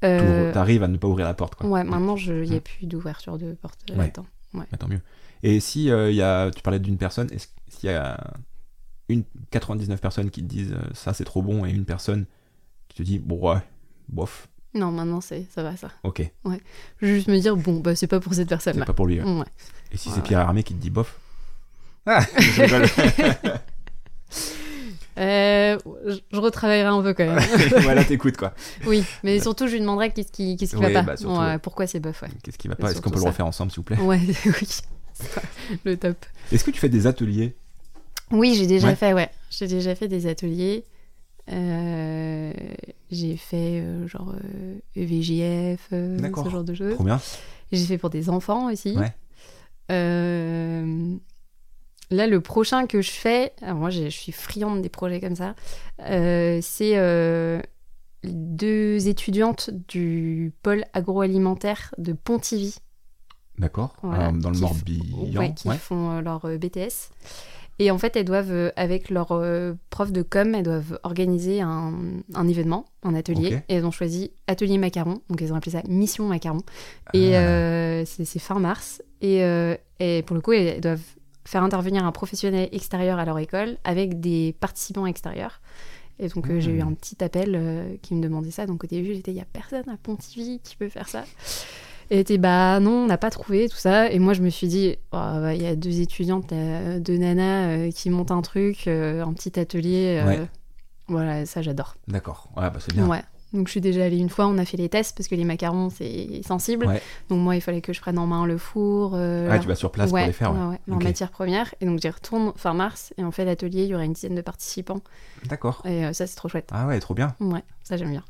Euh, 0.04 0.52
T'arrives 0.54 0.84
à 0.84 0.88
ne 0.88 0.98
pas 0.98 1.08
ouvrir 1.08 1.26
la 1.26 1.34
porte, 1.34 1.56
quoi. 1.56 1.68
ouais, 1.68 1.84
maintenant, 1.84 2.16
il 2.18 2.42
n'y 2.50 2.56
a 2.56 2.60
plus 2.62 2.86
d'ouverture 2.86 3.38
de 3.38 3.54
porte 3.54 3.80
Ouais. 3.92 3.98
là-dedans. 3.98 4.26
Bah, 4.54 4.66
tant 4.78 4.88
mieux. 4.88 5.02
Et 5.44 5.60
si 5.60 5.90
euh, 5.92 6.12
y 6.12 6.22
a, 6.22 6.52
tu 6.52 6.62
parlais 6.62 6.80
d'une 6.80 6.98
personne, 6.98 7.28
est-ce 7.32 7.48
qu'il 7.70 7.90
y 7.90 7.94
a 7.94 8.20
une 9.10 9.24
99 9.52 10.02
personnes 10.02 10.30
qui 10.30 10.42
te 10.42 10.48
disent 10.48 10.74
euh, 10.74 10.82
ça 10.94 11.14
c'est 11.14 11.24
trop 11.24 11.42
bon 11.42 11.66
et 11.66 11.72
une 11.72 11.86
personne 11.86 12.26
qui 12.90 12.98
te 12.98 13.04
dit 13.04 13.20
bon 13.20 13.38
ouais, 13.54 13.60
bof, 14.10 14.48
Non, 14.74 14.92
maintenant, 14.92 15.22
c'est 15.22 15.46
ça 15.54 15.64
va, 15.64 15.76
ça. 15.78 15.90
ok, 16.04 16.22
Je 16.46 17.06
vais 17.08 17.14
juste 17.16 17.28
me 17.30 17.40
dire, 17.40 17.56
bon, 17.56 17.80
bah, 17.80 17.96
c'est 17.96 18.08
pas 18.08 18.20
pour 18.20 18.34
cette 18.34 18.46
c'est 18.48 18.50
personne-là. 18.50 18.86
pas 18.86 18.94
pour 18.94 19.06
lui. 19.08 19.22
ouais. 19.22 19.26
Ouais. 19.40 19.46
Et 19.92 19.98
si 19.98 20.10
Ouais, 20.10 20.16
c'est 20.16 20.22
ouais. 20.22 20.28
Pierre 20.28 20.40
Armé 20.42 20.64
qui 20.64 20.74
te 20.74 20.80
dit 20.82 20.90
bof? 20.90 21.18
Ah. 22.06 22.22
Euh, 25.18 25.78
je, 26.32 26.40
retravaillerai 26.40 26.90
un 26.90 27.02
peu 27.02 27.14
quand 27.14 27.26
même. 27.26 27.40
voilà, 27.82 28.04
t'écoutes 28.04 28.38
quoi. 28.38 28.54
oui, 28.86 29.04
mais 29.24 29.40
surtout, 29.40 29.68
je 29.68 29.74
lui 29.74 29.80
demanderai 29.80 30.12
qu'est-ce 30.12 30.32
qui, 30.32 30.58
qu'est-ce 30.58 30.76
qui 30.76 30.84
Oui, 30.84 30.94
va 30.94 31.02
pas. 31.02 31.14
bah, 31.14 31.18
surtout. 31.18 31.60
Pourquoi 31.64 31.88
c'est 31.88 32.00
bof, 32.00 32.22
ouais. 32.22 32.30
Qu'est-ce 32.44 32.58
qui 32.58 32.68
va 32.68 32.76
pas? 32.76 32.92
Est-ce 32.92 33.02
qu'on 33.02 33.10
peut 33.10 33.20
le 33.20 33.26
refaire 33.26 33.48
ensemble 33.48 33.72
s'il 33.72 33.78
vous 33.80 33.84
plaît? 33.84 33.98
Ouais, 33.98 34.20
oui. 34.46 34.68
Le 35.84 35.98
top. 35.98 36.18
Est-ce 36.52 36.64
que 36.64 36.72
tu 36.72 36.80
fais 36.80 36.90
des 36.90 37.08
ateliers? 37.08 37.56
Oui, 38.32 38.56
j'ai 38.56 38.68
déjà 38.68 38.90
Ouais. 38.90 38.96
fait, 38.96 39.14
ouais. 39.14 39.30
J'ai 39.50 39.68
déjà 39.68 39.96
fait 39.96 40.08
des 40.08 40.28
ateliers. 40.28 40.84
Euh, 41.52 42.54
j'ai 43.10 43.38
fait 43.38 43.80
euh, 43.82 44.08
genre 44.08 44.36
EVJF, 44.96 45.88
D'accord. 45.92 46.46
ce 46.46 46.50
genre 46.52 46.64
de 46.64 46.74
choses. 46.76 46.94
Trop 46.94 47.04
bien. 47.06 47.20
J'ai 47.72 47.86
fait 47.86 47.98
pour 47.98 48.10
des 48.10 48.30
enfants 48.30 48.72
aussi. 48.72 48.96
Ouais. 48.98 49.14
Euh, 49.92 51.16
là, 52.12 52.28
le 52.28 52.42
prochain 52.42 52.86
que 52.88 53.02
je 53.02 53.12
fais, 53.12 53.54
alors 53.62 53.78
moi 53.78 53.90
je 53.90 54.08
suis 54.10 54.32
friande 54.32 54.82
des 54.82 54.90
projets 54.90 55.20
comme 55.20 55.36
ça, 55.36 55.56
euh, 56.02 56.60
c'est 56.62 56.98
euh, 56.98 57.62
deux 58.24 59.08
étudiantes 59.08 59.70
du 59.88 60.54
pôle 60.64 60.84
agroalimentaire 60.94 61.94
de 61.98 62.14
Pontivy. 62.14 62.78
D'accord. 63.58 63.96
Voilà, 64.04 64.28
Euh, 64.30 64.32
dans 64.34 64.52
le 64.52 64.60
Morbihan. 64.60 65.40
ouais, 65.40 65.54
qui 65.54 65.68
ouais. 65.68 65.78
font 65.78 66.20
leur 66.22 66.42
BTS. 66.60 67.10
Et 67.80 67.92
en 67.92 67.98
fait, 68.00 68.16
elles 68.16 68.26
doivent, 68.26 68.72
avec 68.76 69.12
leur 69.12 69.28
prof 69.92 70.12
de 70.12 70.22
com, 70.24 70.56
elles 70.56 70.64
doivent 70.64 71.00
organiser 71.04 71.62
un, 71.62 71.94
un 72.34 72.48
événement, 72.48 72.86
un 73.04 73.14
atelier. 73.14 73.60
Et 73.70 73.76
elles 73.76 73.86
ont 73.86 73.92
choisi 73.92 74.32
Atelier 74.48 74.80
Macaron. 74.80 75.22
Donc, 75.30 75.42
elles 75.44 75.54
ont 75.54 75.56
appelé 75.56 75.74
ça 75.74 75.84
Mission 75.88 76.26
Macaron. 76.28 76.62
Et 77.14 77.36
Ah, 77.36 77.40
euh, 77.40 78.04
c'est 78.06 78.26
c'est 78.26 78.40
fin 78.40 78.58
mars. 78.60 79.04
Et, 79.22 79.44
euh, 79.44 79.76
et 80.00 80.24
pour 80.24 80.36
le 80.36 80.42
coup, 80.42 80.54
elles 80.54 80.82
doivent 80.82 81.00
faire 81.48 81.64
intervenir 81.64 82.06
un 82.06 82.12
professionnel 82.12 82.70
extérieur 82.72 83.20
à 83.20 83.26
leur 83.26 83.40
école 83.40 83.78
avec 83.84 84.20
des 84.20 84.56
participants 84.60 85.06
extérieurs. 85.06 85.62
Et 86.20 86.28
donc, 86.30 86.50
euh, 86.50 86.60
j'ai 86.60 86.72
eu 86.72 86.82
Hmm. 86.84 86.88
un 86.90 86.94
petit 86.94 87.24
appel 87.24 87.54
euh, 87.56 87.96
qui 88.02 88.16
me 88.16 88.22
demandait 88.24 88.50
ça. 88.52 88.66
Donc, 88.66 88.84
au 88.84 88.88
début, 88.88 89.14
j'étais, 89.14 89.32
il 89.32 89.36
n'y 89.36 89.42
a 89.42 89.46
personne 89.46 89.88
à 89.88 89.98
Pontivy 89.98 90.60
qui 90.64 90.76
peut 90.76 90.90
faire 90.90 91.08
ça. 91.08 91.24
Et 92.10 92.20
était, 92.22 92.38
bah 92.38 92.80
non, 92.80 93.04
on 93.04 93.06
n'a 93.06 93.18
pas 93.20 93.30
trouvé 93.30 93.70
tout 93.70 93.76
ça. 93.78 94.10
Et 94.12 94.18
moi, 94.20 94.34
je 94.34 94.42
me 94.42 94.50
suis 94.50 94.68
dit, 94.68 94.96
Oh, 95.12 95.18
bah, 95.18 95.54
il 95.54 95.62
y 95.62 95.68
a 95.68 95.76
deux 95.76 96.00
étudiantes, 96.02 96.52
euh, 96.54 97.00
deux 97.00 97.18
nanas 97.18 97.92
qui 97.92 98.10
montent 98.10 98.32
un 98.32 98.42
truc, 98.42 98.88
un 98.88 99.32
petit 99.34 99.60
atelier. 99.60 100.24
Ouais. 100.26 100.48
Voilà, 101.08 101.46
ça, 101.46 101.62
j'adore. 101.62 101.96
D'accord. 102.08 102.50
Ouais, 102.58 102.70
bah 102.70 102.80
c'est 102.80 102.94
bien. 102.94 103.08
Ouais. 103.08 103.22
Donc 103.54 103.68
je 103.68 103.72
suis 103.72 103.82
déjà 103.82 104.04
allée 104.04 104.18
une 104.18 104.30
fois, 104.30 104.48
on 104.48 104.58
a 104.58 104.66
fait 104.66 104.76
les 104.76 104.90
tests 104.90 105.16
parce 105.16 105.30
que 105.30 105.36
les 105.36 105.46
macarons 105.46 105.90
c'est 105.90 106.42
sensible. 106.46 106.86
Ouais. 106.86 107.02
Donc 107.30 107.40
moi 107.40 107.56
il 107.56 107.62
fallait 107.62 107.80
que 107.82 107.94
je 107.94 108.02
prenne 108.02 108.20
en 108.20 108.28
main 108.28 108.46
le 108.46 108.58
four. 108.58 109.14
euh, 109.16 109.48
Ah, 109.50 109.58
tu 109.58 109.68
vas 109.70 109.76
sur 109.76 109.90
place 109.92 110.12
ouais, 110.12 110.22
pour 110.22 110.28
les 110.28 110.34
faire. 110.34 110.52
ouais. 110.54 110.60
ouais, 110.60 110.80
ouais, 110.88 110.94
en 110.94 111.00
matière 111.00 111.32
première. 111.32 111.74
Et 111.80 111.86
donc 111.86 112.00
j'y 112.02 112.10
retourne 112.10 112.52
fin 112.58 112.74
mars 112.74 113.14
et 113.18 113.24
on 113.24 113.32
fait 113.32 113.46
l'atelier, 113.46 113.84
il 113.84 113.90
y 113.90 113.96
aura 113.96 114.04
une 114.04 114.12
dizaine 114.14 114.36
de 114.36 114.42
participants. 114.42 115.00
D'accord. 115.46 115.82
Et 115.86 116.06
euh, 116.06 116.12
ça 116.14 116.28
c'est 116.28 116.36
trop 116.36 116.50
chouette. 116.50 116.70
Ah 116.74 116.88
ouais, 116.88 117.00
trop 117.00 117.14
bien. 117.14 117.36
Ouais, 117.40 117.64
ça 117.84 117.96
j'aime 117.96 118.10
bien. 118.12 118.24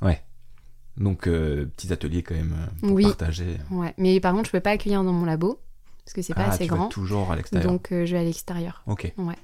Donc 0.98 1.28
euh, 1.28 1.66
petits 1.76 1.92
ateliers 1.92 2.22
quand 2.24 2.36
même 2.36 2.54
euh, 2.56 2.88
pour 2.88 2.92
Oui. 2.96 3.04
partager. 3.04 3.58
Ouais. 3.72 3.94
Mais 3.98 4.20
par 4.20 4.34
contre 4.34 4.46
je 4.46 4.52
peux 4.52 4.60
pas 4.60 4.72
accueillir 4.72 5.04
dans 5.04 5.14
mon 5.14 5.26
labo 5.26 5.60
parce 6.06 6.14
que 6.14 6.22
c'est 6.22 6.34
pas 6.36 6.46
ah, 6.46 6.52
assez 6.54 6.66
tu 6.66 6.70
vas 6.72 6.78
grand. 6.78 6.90
toujours 6.90 7.32
à 7.32 7.36
l'extérieur. 7.36 7.72
Donc 7.72 7.88
je 7.92 8.06
vais 8.12 8.20
à 8.20 8.24
l'extérieur. 8.24 8.84
Ok. 8.88 9.12
Ouais. 9.18 9.36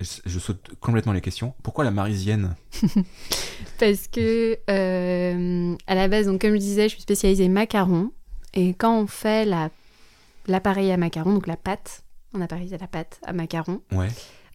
Je, 0.00 0.38
saute 0.40 0.70
complètement 0.80 1.12
les 1.12 1.20
questions. 1.20 1.54
Pourquoi 1.62 1.84
la 1.84 1.90
marisienne? 1.92 2.56
Parce 3.78 4.08
que, 4.08 4.58
euh, 4.68 5.76
à 5.86 5.94
la 5.94 6.08
base, 6.08 6.26
donc, 6.26 6.40
comme 6.40 6.52
je 6.52 6.56
disais, 6.58 6.84
je 6.88 6.94
suis 6.94 7.02
spécialisée 7.02 7.48
macaron. 7.48 8.10
Et 8.54 8.74
quand 8.74 8.98
on 8.98 9.06
fait 9.06 9.44
la- 9.44 9.70
l'appareil 10.48 10.90
à 10.90 10.96
macaron, 10.96 11.34
donc 11.34 11.46
la 11.46 11.56
pâte, 11.56 12.02
on 12.34 12.40
appareille 12.40 12.74
à 12.74 12.78
la 12.78 12.86
pâte 12.88 13.20
à 13.24 13.32
macaron, 13.32 13.80
Ouais. 13.92 14.08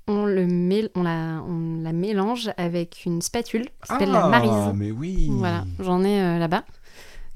on, 0.08 0.26
le 0.26 0.46
mél- 0.48 0.90
on, 0.96 1.04
la, 1.04 1.42
on 1.48 1.82
la 1.82 1.94
mélange 1.94 2.50
avec 2.58 3.04
une 3.06 3.22
spatule 3.22 3.66
qui 3.82 3.88
s'appelle 3.88 4.12
la 4.12 4.28
marise. 4.28 4.50
Ah, 4.54 4.74
mais 4.76 4.92
oui. 4.92 5.28
Voilà, 5.32 5.66
j'en 5.80 6.04
ai 6.04 6.20
euh, 6.22 6.38
là-bas, 6.40 6.66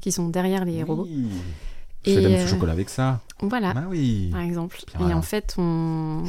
qui 0.01 0.11
sont 0.11 0.27
derrière 0.29 0.65
les 0.65 0.77
Oui. 0.77 0.83
robots. 0.83 1.07
Je 2.05 2.13
fais 2.13 2.21
de 2.21 2.27
la 2.27 2.29
mousse 2.29 2.39
au 2.39 2.43
euh, 2.43 2.47
chocolat 2.47 2.73
avec 2.73 2.89
ça. 2.89 3.21
Voilà, 3.41 3.73
Ah 3.75 3.83
oui. 3.89 4.29
par 4.31 4.41
exemple. 4.41 4.79
Bien. 4.97 5.09
Et 5.09 5.13
en 5.13 5.21
fait, 5.21 5.55
on... 5.57 6.23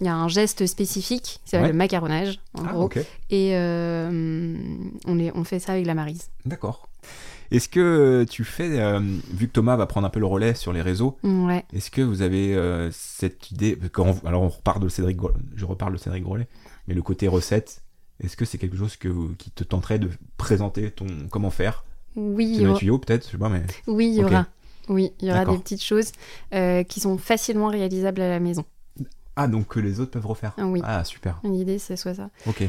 il 0.00 0.06
y 0.06 0.08
a 0.08 0.14
un 0.14 0.28
geste 0.28 0.66
spécifique 0.66 1.40
s'appelle 1.44 1.66
Ouais. 1.66 1.72
le 1.72 1.78
macaronnage, 1.78 2.38
en 2.54 2.64
Ah, 2.66 2.72
gros. 2.72 2.90
Et 3.30 3.56
euh, 3.56 4.64
on, 5.06 5.44
fait 5.44 5.58
ça 5.58 5.72
avec 5.72 5.86
la 5.86 5.94
marise. 5.94 6.28
D'accord. 6.44 6.88
Est-ce 7.50 7.68
que 7.68 8.26
tu 8.28 8.42
fais, 8.44 8.80
euh, 8.80 9.00
vu 9.32 9.46
que 9.46 9.52
Thomas 9.52 9.76
va 9.76 9.86
prendre 9.86 10.06
un 10.06 10.10
peu 10.10 10.18
le 10.20 10.26
relais 10.26 10.54
sur 10.54 10.72
les 10.72 10.82
réseaux, 10.82 11.16
Ouais. 11.22 11.64
est-ce 11.72 11.90
que 11.90 12.02
vous 12.02 12.22
avez 12.22 12.54
euh, 12.56 12.90
cette 12.92 13.50
idée 13.52 13.78
quand 13.92 14.06
on- 14.24 14.26
Alors 14.26 14.42
on 14.42 14.48
repart 14.48 14.82
de 14.82 14.88
Cédric, 14.88 15.18
je 15.54 15.64
reparle 15.64 15.92
de 15.92 15.98
Cédric 15.98 16.24
Grolet, 16.24 16.48
mais 16.88 16.94
le 16.94 17.02
côté 17.02 17.28
recette, 17.28 17.82
est-ce 18.22 18.36
que 18.36 18.44
c'est 18.44 18.58
quelque 18.58 18.76
chose 18.76 18.96
que, 18.96 19.08
qui 19.34 19.50
te 19.52 19.62
tenterait 19.62 19.98
de 20.00 20.10
présenter 20.36 20.90
ton 20.90 21.06
comment 21.30 21.50
faire? 21.50 21.84
Oui, 22.16 22.56
C'est 22.58 22.66
aura, 22.66 22.78
tuyaux 22.78 22.98
peut-être, 22.98 23.26
je 23.26 23.32
sais 23.32 23.38
pas, 23.38 23.48
mais 23.50 23.62
oui, 23.86 24.08
il 24.08 24.14
y 24.20 24.24
aura. 24.24 24.46
Oui, 24.88 25.12
il 25.20 25.28
y 25.28 25.30
aura 25.32 25.44
des 25.44 25.58
petites 25.58 25.82
choses 25.82 26.12
euh, 26.54 26.82
qui 26.84 27.00
sont 27.00 27.18
facilement 27.18 27.68
réalisables 27.68 28.20
à 28.20 28.28
la 28.28 28.40
maison. 28.40 28.64
Ah 29.36 29.48
donc 29.48 29.68
que 29.68 29.80
les 29.80 30.00
autres 30.00 30.10
peuvent 30.12 30.26
refaire. 30.26 30.54
Ah 30.58 30.66
oui. 30.66 30.80
Ah 30.84 31.04
super. 31.04 31.40
L'idée, 31.44 31.78
c'est 31.78 31.96
soit 31.96 32.14
ça. 32.14 32.30
Ok. 32.46 32.64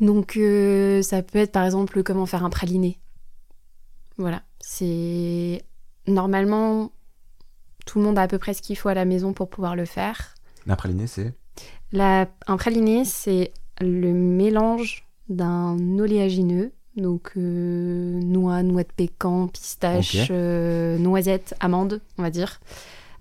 Donc, 0.00 0.36
euh, 0.36 1.02
ça 1.02 1.22
peut 1.22 1.38
être 1.40 1.50
par 1.52 1.64
exemple 1.64 2.02
comment 2.04 2.24
faire 2.26 2.44
un 2.44 2.50
praliné. 2.50 2.98
Voilà. 4.16 4.42
C'est. 4.60 5.64
Normalement, 6.06 6.92
tout 7.84 7.98
le 7.98 8.04
monde 8.04 8.18
a 8.18 8.22
à 8.22 8.28
peu 8.28 8.38
près 8.38 8.54
ce 8.54 8.62
qu'il 8.62 8.76
faut 8.76 8.88
à 8.88 8.94
la 8.94 9.04
maison 9.04 9.32
pour 9.32 9.50
pouvoir 9.50 9.76
le 9.76 9.84
faire. 9.84 10.34
Un 10.68 10.76
praliné 10.76 11.06
c'est 11.06 11.34
La... 11.92 12.28
Un 12.46 12.56
praliné, 12.56 13.04
c'est 13.04 13.52
le 13.80 14.12
mélange 14.12 15.06
d'un 15.28 15.98
oléagineux, 15.98 16.72
donc 16.96 17.32
euh, 17.36 18.20
noix, 18.20 18.62
noix 18.62 18.82
de 18.82 18.92
pécan, 18.92 19.48
pistache, 19.48 20.14
Ok. 20.16 20.30
euh, 20.30 20.98
noisette, 20.98 21.54
amande, 21.60 22.00
on 22.18 22.22
va 22.22 22.30
dire. 22.30 22.60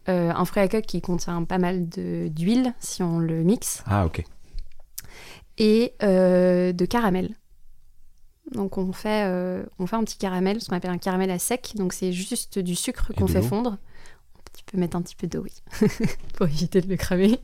Euh, 0.10 0.32
un 0.34 0.46
fruit 0.46 0.64
à 0.64 0.68
coque 0.68 0.86
qui 0.86 1.02
contient 1.02 1.44
pas 1.44 1.58
mal 1.58 1.88
d'huile 1.88 2.74
si 2.80 3.04
on 3.04 3.20
le 3.20 3.44
mixe, 3.44 3.84
ah 3.86 4.06
ok. 4.06 4.24
et 5.58 5.94
euh, 6.04 6.72
de 6.72 6.86
caramel. 6.86 7.32
Donc 8.54 8.78
on 8.78 8.94
fait, 8.94 9.26
euh, 9.26 9.64
on 9.80 9.88
fait 9.88 9.98
un 9.98 10.04
petit 10.06 10.18
caramel, 10.18 10.62
ce 10.62 10.70
qu'on 10.70 10.76
appelle 10.78 10.92
un 10.92 10.98
caramel 10.98 11.30
à 11.32 11.40
sec, 11.40 11.74
donc 11.76 11.92
c'est 11.92 12.14
juste 12.14 12.60
du 12.60 12.76
sucre 12.76 13.12
qu'on 13.18 13.28
fait 13.28 13.42
fondre. 13.42 13.78
Tu 14.56 14.64
peux 14.64 14.78
mettre 14.80 14.96
un 14.98 15.02
petit 15.02 15.16
peu 15.16 15.28
d'eau, 15.28 15.44
oui, 15.44 15.52
pour 16.34 16.48
éviter 16.48 16.82
de 16.82 16.88
le 16.88 16.96
cramer. 16.96 17.40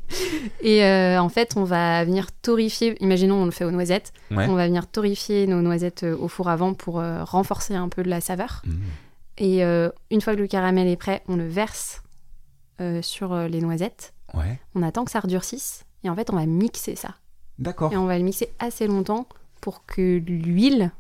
Et 0.62 0.84
euh, 0.84 1.22
en 1.22 1.30
fait, 1.30 1.54
on 1.58 1.64
va 1.64 2.04
venir 2.06 2.32
torréfier, 2.32 2.96
imaginons 3.04 3.36
on 3.36 3.46
le 3.46 3.52
fait 3.52 3.66
aux 3.66 3.72
noisettes, 3.72 4.14
Ouais. 4.32 4.48
on 4.48 4.56
va 4.56 4.66
venir 4.66 4.88
torréfier 4.88 5.46
nos 5.46 5.62
noisettes 5.62 6.04
au 6.04 6.28
four 6.28 6.48
avant 6.50 6.74
pour 6.74 7.00
euh, 7.02 7.24
renforcer 7.24 7.76
un 7.76 7.88
peu 7.90 8.02
de 8.02 8.10
la 8.10 8.20
saveur. 8.22 8.62
Mmh. 8.66 8.72
Et 9.40 9.64
euh, 9.64 9.90
une 10.10 10.22
fois 10.22 10.36
que 10.36 10.40
le 10.42 10.48
caramel 10.48 10.88
est 10.88 10.96
prêt, 10.96 11.22
on 11.28 11.36
le 11.36 11.48
verse 11.48 12.02
euh, 12.82 13.02
sur 13.02 13.34
euh, 13.34 13.48
les 13.48 13.62
noisettes. 13.62 14.14
Ouais. 14.34 14.60
On 14.76 14.84
attend 14.84 15.06
que 15.06 15.12
ça 15.12 15.20
redurcisse. 15.20 15.86
Et 16.04 16.10
en 16.10 16.16
fait, 16.16 16.32
on 16.32 16.36
va 16.36 16.46
mixer 16.46 16.96
ça. 16.96 17.16
D'accord. 17.60 17.94
Et 17.94 17.98
on 17.98 18.06
va 18.06 18.18
le 18.18 18.24
mixer 18.24 18.50
assez 18.60 18.88
longtemps 18.88 19.28
pour 19.62 19.86
que 19.86 20.18
l'huile 20.18 20.92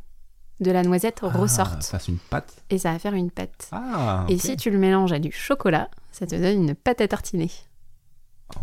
de 0.59 0.71
la 0.71 0.83
noisette 0.83 1.19
Ah, 1.23 1.29
ressorte. 1.29 1.83
fasse 1.83 2.07
une 2.07 2.19
pâte. 2.19 2.63
Et 2.69 2.77
ça 2.77 2.91
va 2.93 2.99
faire 2.99 3.13
une 3.15 3.31
pâte. 3.31 3.67
Ah. 3.71 4.25
Et 4.29 4.37
si 4.37 4.55
tu 4.55 4.69
le 4.69 4.77
mélanges 4.77 5.11
à 5.11 5.19
du 5.19 5.31
chocolat, 5.31 5.89
ça 6.11 6.25
te 6.27 6.35
donne 6.35 6.69
une 6.69 6.75
pâte 6.75 7.01
à 7.01 7.07
tartiner. 7.07 7.49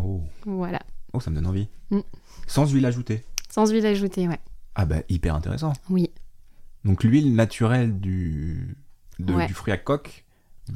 Oh. 0.02 0.22
Voilà. 0.46 0.80
oh, 1.12 1.20
ça 1.20 1.30
me 1.30 1.34
donne 1.36 1.46
envie. 1.46 1.68
Mm. 1.90 2.00
Sans 2.46 2.70
huile 2.70 2.86
ajoutée. 2.86 3.24
Sans 3.50 3.70
huile 3.70 3.84
ajoutée, 3.86 4.28
ouais. 4.28 4.38
Ah 4.76 4.84
bah 4.86 4.98
hyper 5.08 5.34
intéressant. 5.34 5.72
Oui. 5.90 6.10
Donc 6.84 7.02
l'huile 7.02 7.34
naturelle 7.34 7.98
du, 8.00 8.76
de- 9.18 9.34
Ouais. 9.34 9.46
du 9.48 9.52
fruit 9.54 9.72
à 9.72 9.76
coque 9.76 10.24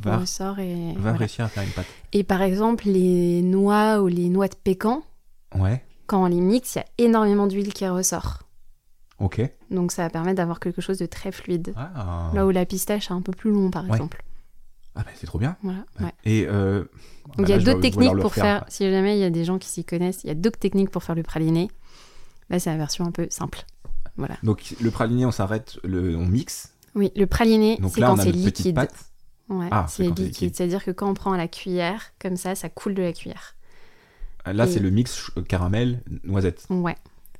va, 0.03 0.19
ressort 0.19 0.59
et. 0.59 0.93
va 0.95 1.01
voilà. 1.01 1.17
réussir 1.19 1.45
à 1.45 1.49
faire 1.49 1.63
une 1.63 1.71
pâte. 1.71 1.87
Et 2.13 2.25
par 2.25 2.43
exemple, 2.43 2.85
les 2.89 3.43
noix 3.43 4.01
ou 4.03 4.07
les 4.09 4.29
noix 4.29 4.49
de 4.49 4.55
pécan, 4.57 5.03
Ouais, 5.55 5.85
quand 6.07 6.23
on 6.23 6.27
les 6.27 6.41
mixe, 6.41 6.75
il 6.75 6.79
y 6.79 6.81
a 6.81 6.87
énormément 7.09 7.47
d'huile 7.47 7.73
qui 7.73 7.87
ressort. 7.89 8.43
ok. 9.19 9.41
Donc 9.71 9.93
ça 9.93 10.03
va 10.03 10.11
permettre 10.11 10.37
d'avoir 10.37 10.61
quelque 10.61 10.81
chose 10.83 10.99
de 10.99 11.07
très 11.07 11.33
fluide. 11.33 11.73
Ah, 11.77 12.31
Là 12.35 12.47
où 12.47 12.51
la 12.51 12.65
pistache 12.67 13.11
est 13.11 13.15
un 13.15 13.23
peu 13.23 13.33
plus 13.33 13.51
long, 13.53 13.71
par 13.71 13.85
Ouais. 13.85 13.93
exemple. 13.93 14.23
Ah 14.97 15.03
bah, 15.05 15.11
c'est 15.15 15.27
trop 15.27 15.39
bien. 15.39 15.57
Voilà. 15.63 15.81
Ouais. 15.99 16.07
ouais. 16.07 16.13
Et 16.25 16.47
euh, 16.49 16.85
Donc 17.37 17.39
bah 17.39 17.43
il 17.47 17.49
y 17.49 17.53
a 17.53 17.59
d'autres 17.59 17.81
techniques 17.81 18.17
pour 18.21 18.33
faire, 18.35 18.65
si 18.69 18.89
jamais 18.89 19.17
il 19.17 19.21
y 19.21 19.25
a 19.25 19.31
des 19.31 19.45
gens 19.45 19.59
qui 19.59 19.69
s'y 19.69 19.85
connaissent, 19.85 20.23
il 20.25 20.29
y 20.29 20.31
a 20.31 20.35
d'autres 20.35 20.59
techniques 20.59 20.91
pour 20.91 21.03
faire 21.03 21.15
le 21.17 21.23
praliné. 21.25 21.69
Là, 22.51 22.59
c'est 22.61 22.71
la 22.71 22.77
version 22.77 23.05
un 23.05 23.11
peu 23.11 23.27
simple. 23.31 23.65
Voilà. 24.17 24.37
Donc 24.45 24.75
le 24.81 24.91
praliné, 24.93 25.27
on 25.27 25.33
s'arrête, 25.33 25.79
le, 25.83 26.17
on 26.17 26.27
mixe. 26.27 26.73
Oui, 26.95 27.11
le 27.17 27.27
praliné, 27.27 27.77
c'est 27.93 28.01
là, 28.01 28.07
quand 28.09 28.17
c'est 28.19 28.31
liquide. 28.31 28.77
pâte. 28.77 28.95
Ouais, 29.49 29.69
Ah, 29.71 29.87
c'est 29.89 30.05
liquide. 30.09 30.55
C'est-à-dire 30.55 30.83
que 30.85 30.91
quand 30.91 31.09
on 31.11 31.15
prend 31.15 31.35
la 31.37 31.49
cuillère, 31.49 32.13
comme 32.19 32.37
ça, 32.37 32.55
ça 32.55 32.69
coule 32.69 32.95
de 32.95 33.03
la 33.03 33.13
cuillère. 33.13 33.55
Là, 34.47 34.65
Et- 34.67 34.71
c'est 34.71 34.81
le 34.81 34.91
mix 34.91 35.13
ch- 35.13 35.47
caramel 35.47 36.03
noisette. 36.25 36.67
Ouais. 36.71 36.97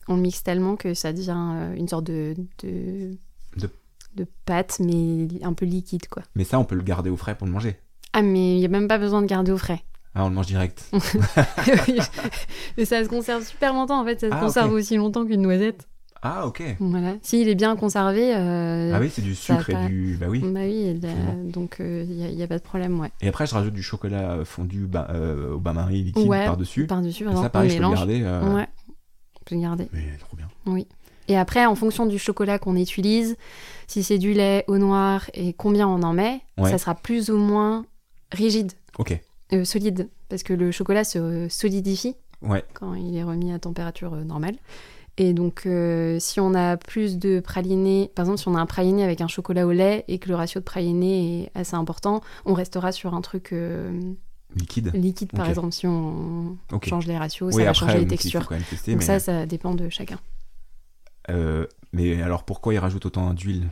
On 0.09 0.17
le 0.17 0.23
mixe 0.23 0.43
tellement 0.43 0.77
que 0.77 0.93
ça 0.95 1.13
devient 1.13 1.35
euh, 1.37 1.75
une 1.75 1.89
sorte 1.89 2.05
de, 2.05 2.35
de, 2.63 3.17
De- 3.57 3.71
de 4.17 4.27
pâte, 4.45 4.81
mais 4.81 5.29
un 5.43 5.55
peu 5.55 5.65
liquide, 5.67 6.09
quoi. 6.09 6.23
Mais 6.35 6.45
ça, 6.45 6.59
on 6.59 6.65
peut 6.65 6.75
le 6.77 6.83
garder 6.83 7.09
au 7.11 7.17
frais 7.17 7.35
pour 7.37 7.47
le 7.47 7.53
manger. 7.53 7.77
Ah, 8.13 8.21
mais 8.23 8.57
il 8.57 8.59
n'y 8.59 8.65
a 8.67 8.69
même 8.69 8.87
pas 8.89 8.99
besoin 8.99 9.23
de 9.23 9.27
garder 9.27 9.51
au 9.53 9.57
frais. 9.59 9.83
Ah, 10.15 10.25
on 10.25 10.29
le 10.29 10.35
mange 10.35 10.47
direct. 10.47 10.85
mais 12.77 12.85
ça 12.85 13.03
se 13.03 13.09
conserve 13.09 13.45
super 13.45 13.73
longtemps, 13.73 14.01
en 14.01 14.05
fait. 14.05 14.21
Ça 14.21 14.29
se 14.29 14.35
Ah, 14.35 14.41
conserve 14.41 14.73
aussi 14.73 14.97
longtemps 14.97 15.25
qu'une 15.27 15.43
noisette. 15.43 15.89
Ah, 16.27 16.47
ok. 16.47 16.63
Voilà. 16.81 17.15
S'il 17.21 17.49
est 17.49 17.55
bien 17.55 17.77
conservé, 17.77 18.35
euh, 18.35 18.93
Ah 18.95 18.99
oui, 19.01 19.11
c'est 19.13 19.21
du 19.23 19.35
sucre 19.35 19.69
et 19.69 19.87
du... 19.87 20.17
Bah 20.19 20.27
oui. 20.31 20.41
bah 20.41 20.61
oui, 20.63 20.99
donc 21.53 21.77
il 21.81 22.07
n'y 22.35 22.43
a, 22.43 22.47
pas 22.47 22.57
de 22.59 22.63
problème, 22.63 22.99
ouais. 22.99 23.11
Et 23.21 23.29
après, 23.29 23.47
je 23.47 23.55
rajoute 23.55 23.75
du 23.75 23.83
chocolat 23.83 24.43
fondu 24.45 24.89
euh, 25.11 25.53
au 25.53 25.59
bain-marie 25.61 26.03
liquide 26.03 26.27
Ouais, 26.27 26.47
par-dessus. 26.47 26.87
Par-dessus, 26.87 27.27
ça, 27.35 27.51
pareil, 27.51 27.69
je 27.71 27.77
peux 27.77 27.83
le 27.83 27.91
garder. 27.95 28.23
euh, 28.25 28.55
Ouais, 28.55 28.67
on 28.89 29.45
peut 29.45 29.55
le 29.55 29.61
garder. 29.61 29.87
Mais 29.93 30.17
trop 30.19 30.37
bien. 30.37 30.49
Et 31.29 31.37
après, 31.37 31.67
en 31.67 31.75
fonction 31.75 32.07
du 32.07 32.19
chocolat 32.19 32.59
qu'on 32.59 32.77
utilise, 32.77 33.37
si 33.87 34.03
c'est 34.03 34.19
du 34.19 34.33
lait 34.33 34.65
au 34.67 34.79
noir 34.79 35.29
et 35.35 35.53
combien 35.53 35.87
on 35.89 36.03
en 36.03 36.13
met, 36.15 36.41
Ouais. 36.59 36.71
ça 36.71 36.79
sera 36.79 36.95
plus 36.95 37.31
ou 37.31 37.37
moins 37.37 37.85
rigide, 38.33 38.73
Ok. 38.99 39.19
euh, 39.53 39.65
solide, 39.65 40.09
parce 40.29 40.43
que 40.43 40.53
le 40.55 40.71
chocolat 40.71 41.05
se 41.05 41.19
euh, 41.19 41.49
solidifie 41.49 42.15
Ouais. 42.43 42.63
quand 42.75 42.95
il 42.95 43.17
est 43.17 43.23
remis 43.23 43.53
à 43.53 43.59
température 43.59 44.15
euh, 44.15 44.25
normale. 44.25 44.57
Et 45.17 45.33
donc, 45.33 45.63
euh, 45.67 46.19
si 46.19 46.41
on 46.41 46.55
a 46.55 46.77
plus 46.77 47.19
de 47.19 47.39
praliné, 47.39 48.11
par 48.15 48.25
exemple, 48.25 48.41
si 48.41 48.49
on 48.49 48.57
a 48.57 48.61
un 48.61 48.67
praliné 48.67 49.05
avec 49.05 49.21
un 49.21 49.29
chocolat 49.29 49.67
au 49.67 49.71
lait 49.73 50.05
et 50.09 50.19
que 50.19 50.29
le 50.29 50.35
ratio 50.35 50.61
de 50.61 50.65
praliné 50.65 51.45
est 51.45 51.51
assez 51.59 51.77
important, 51.77 52.21
on 52.45 52.55
restera 52.55 52.91
sur 52.91 53.15
un 53.15 53.21
truc 53.21 53.53
euh, 53.53 53.93
Liquide. 54.57 54.91
liquide, 54.95 55.31
par 55.33 55.49
exemple, 55.49 55.73
si 55.73 55.87
on 55.87 56.57
change 56.83 57.07
les 57.07 57.17
ratios, 57.19 57.55
oui, 57.55 57.63
ça 57.63 57.65
va 57.65 57.71
après, 57.71 57.87
changer 57.87 57.99
les 58.01 58.07
textures. 58.07 58.49
tester. 58.49 58.93
Donc 58.93 59.01
mais... 59.01 59.07
ça, 59.07 59.19
ça 59.21 59.47
dépend 59.47 59.75
de 59.75 59.89
chacun. 59.89 60.19
Euh, 61.31 61.67
mais 61.93 62.21
alors, 62.23 62.45
pourquoi 62.45 62.75
ils 62.75 62.79
rajoutent 62.79 63.07
autant 63.07 63.33
d'huile? 63.35 63.69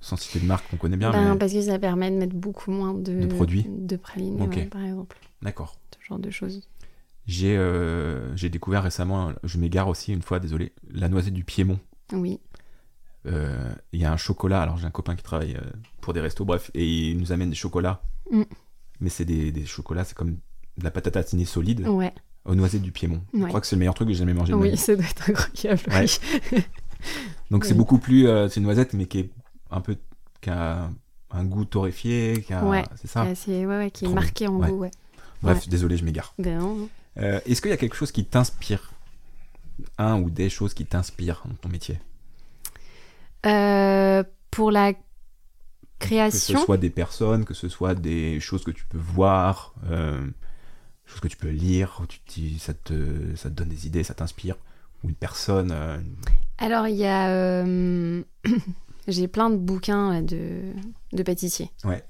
Sans 0.00 0.16
citer 0.16 0.38
de 0.40 0.44
marque 0.46 0.68
qu'on 0.70 0.76
connaît 0.76 0.96
bien, 0.96 1.10
Ben, 1.10 1.32
mais... 1.32 1.38
Parce 1.38 1.52
que 1.52 1.60
ça 1.62 1.78
permet 1.78 2.10
de 2.10 2.16
mettre 2.16 2.34
beaucoup 2.34 2.70
moins 2.70 2.94
de, 2.94 3.22
De 3.22 3.26
produits. 3.26 3.66
de 3.68 3.96
praliné, 3.96 4.46
ouais, 4.46 4.66
par 4.66 4.84
exemple. 4.84 5.16
D'accord. 5.42 5.76
Ce 5.98 6.06
genre 6.06 6.18
de 6.18 6.30
choses. 6.30 6.68
J'ai 7.26 7.56
euh, 7.56 8.34
découvert 8.36 8.82
récemment, 8.84 9.32
je 9.42 9.58
m'égare 9.58 9.88
aussi 9.88 10.12
une 10.12 10.22
fois, 10.22 10.38
désolé, 10.38 10.72
la 10.90 11.08
noisette 11.08 11.34
du 11.34 11.44
Piémont. 11.44 11.80
Oui. 12.12 12.40
Euh, 13.26 13.72
Il 13.92 14.00
y 14.00 14.04
a 14.04 14.12
un 14.12 14.16
chocolat, 14.16 14.62
alors 14.62 14.76
j'ai 14.78 14.86
un 14.86 14.90
copain 14.90 15.16
qui 15.16 15.24
travaille 15.24 15.56
euh, 15.56 15.70
pour 16.00 16.12
des 16.12 16.20
restos, 16.20 16.44
bref, 16.44 16.70
et 16.74 16.86
il 17.10 17.18
nous 17.18 17.32
amène 17.32 17.50
des 17.50 17.56
chocolats. 17.56 18.02
Mm. 18.30 18.42
Mais 19.00 19.08
c'est 19.10 19.24
des, 19.24 19.50
des 19.50 19.66
chocolats, 19.66 20.04
c'est 20.04 20.16
comme 20.16 20.36
de 20.78 20.84
la 20.84 20.90
à 20.94 21.00
tartiner 21.00 21.44
solide 21.44 21.86
Ouais. 21.88 22.12
aux 22.44 22.54
noisettes 22.54 22.82
du 22.82 22.92
Piémont. 22.92 23.22
Je 23.34 23.44
crois 23.46 23.60
que 23.60 23.66
c'est 23.66 23.76
le 23.76 23.80
meilleur 23.80 23.94
truc 23.94 24.08
que 24.08 24.14
j'ai 24.14 24.20
jamais 24.20 24.34
mangé 24.34 24.52
de 24.52 24.58
Oui, 24.58 24.76
ça 24.76 24.94
doit 24.94 25.04
être 25.04 25.30
incroyable. 25.30 25.82
Ouais. 25.88 26.06
oui. 26.52 26.64
Donc 27.50 27.64
c'est 27.64 27.74
beaucoup 27.74 27.98
plus, 27.98 28.26
euh, 28.26 28.48
c'est 28.48 28.56
une 28.60 28.64
noisette, 28.64 28.92
mais 28.94 29.06
qui 29.06 29.18
est 29.20 29.30
un 29.70 29.80
peu, 29.80 29.96
qui 30.40 30.50
a 30.50 30.90
un 31.30 31.44
goût 31.44 31.64
torréfié, 31.64 32.42
qui 32.46 32.52
a, 32.52 32.64
Ouais. 32.64 32.84
c'est 32.96 33.08
ça. 33.08 33.26
C'est 33.34 33.66
ouais, 33.66 33.76
ouais, 33.76 33.90
qui 33.90 34.04
est 34.06 34.08
marqué 34.12 34.46
en 34.46 34.58
goût, 34.58 34.78
ouais. 34.78 34.90
Bref, 35.42 35.68
désolé, 35.68 35.96
je 35.96 36.04
m'égare. 36.04 36.34
Ben 36.38 36.58
non. 36.58 36.88
Euh, 37.18 37.40
Est-ce 37.46 37.60
qu'il 37.62 37.70
y 37.70 37.74
a 37.74 37.76
quelque 37.78 37.96
chose 37.96 38.12
qui 38.12 38.24
t'inspire? 38.24 38.92
Un 39.98 40.20
ou 40.20 40.30
des 40.30 40.48
choses 40.50 40.74
qui 40.74 40.84
t'inspirent 40.86 41.42
dans 41.46 41.54
ton 41.54 41.68
métier? 41.68 41.98
Euh, 43.44 44.24
pour 44.50 44.70
la 44.70 44.92
Que 44.94 44.98
ce 46.00 46.06
création, 46.06 46.64
soit 46.64 46.76
des 46.78 46.90
personnes, 46.90 47.44
que 47.44 47.54
ce 47.54 47.68
soit 47.68 47.94
des 47.94 48.40
choses 48.40 48.64
que 48.64 48.70
tu 48.70 48.84
peux 48.86 48.98
voir, 48.98 49.74
euh, 49.90 50.26
chose 51.04 51.20
que 51.20 51.28
tu 51.28 51.36
peux 51.36 51.50
lire, 51.50 52.02
tu, 52.08 52.18
tu- 52.26 52.58
ça, 52.58 52.74
te, 52.74 53.34
ça 53.36 53.48
te 53.50 53.54
donne 53.54 53.68
des 53.68 53.86
idées, 53.86 54.02
ça 54.04 54.14
t'inspire, 54.14 54.56
ou 55.04 55.08
une 55.10 55.14
personne. 55.14 55.70
euh, 55.72 55.98
Alors, 56.58 56.88
il 56.88 56.96
y 56.96 57.06
a. 57.06 57.64
j'ai 59.08 59.28
plein 59.28 59.50
de 59.50 59.56
bouquins 59.56 60.22
de, 60.22 60.72
de 61.12 61.22
pâtissiers. 61.22 61.70
Ouais. 61.84 62.02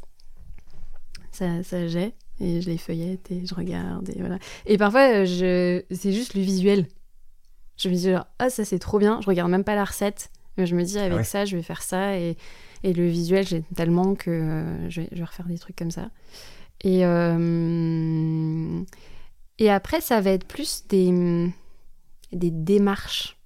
Ça, 1.32 1.62
ça 1.62 1.86
j'ai. 1.88 2.14
Et 2.40 2.60
je 2.60 2.68
les 2.68 2.78
feuillette 2.78 3.30
et 3.30 3.46
je 3.46 3.54
regarde. 3.54 4.10
Et 4.10 4.18
voilà. 4.20 4.38
Et 4.66 4.76
parfois, 4.76 5.22
euh, 5.22 5.24
je... 5.24 5.82
c'est 5.94 6.12
juste 6.12 6.34
le 6.34 6.42
visuel. 6.42 6.86
Je 7.78 7.88
me 7.88 7.94
dis, 7.94 8.10
genre, 8.10 8.26
ah, 8.38 8.50
ça 8.50 8.64
c'est 8.64 8.78
trop 8.78 8.98
bien. 8.98 9.20
Je 9.22 9.26
regarde 9.26 9.50
même 9.50 9.64
pas 9.64 9.74
la 9.74 9.84
recette. 9.84 10.30
Mais 10.58 10.66
je 10.66 10.74
me 10.74 10.82
dis, 10.84 10.98
avec 10.98 11.12
Ah 11.12 11.16
ouais. 11.16 11.24
ça, 11.24 11.44
je 11.44 11.56
vais 11.56 11.62
faire 11.62 11.82
ça. 11.82 12.18
Et, 12.18 12.36
et 12.82 12.92
le 12.92 13.06
visuel, 13.06 13.46
j'ai 13.46 13.62
tellement 13.74 14.14
que 14.14 14.30
euh, 14.30 14.90
je, 14.90 15.02
vais, 15.02 15.08
je 15.12 15.18
vais 15.18 15.24
refaire 15.24 15.46
des 15.46 15.58
trucs 15.58 15.76
comme 15.76 15.90
ça. 15.90 16.10
Et, 16.82 17.04
euh, 17.06 18.82
et 19.58 19.70
après, 19.70 20.00
ça 20.00 20.20
va 20.20 20.30
être 20.30 20.46
plus 20.46 20.84
des, 20.88 21.50
des 22.32 22.50
démarches 22.50 23.38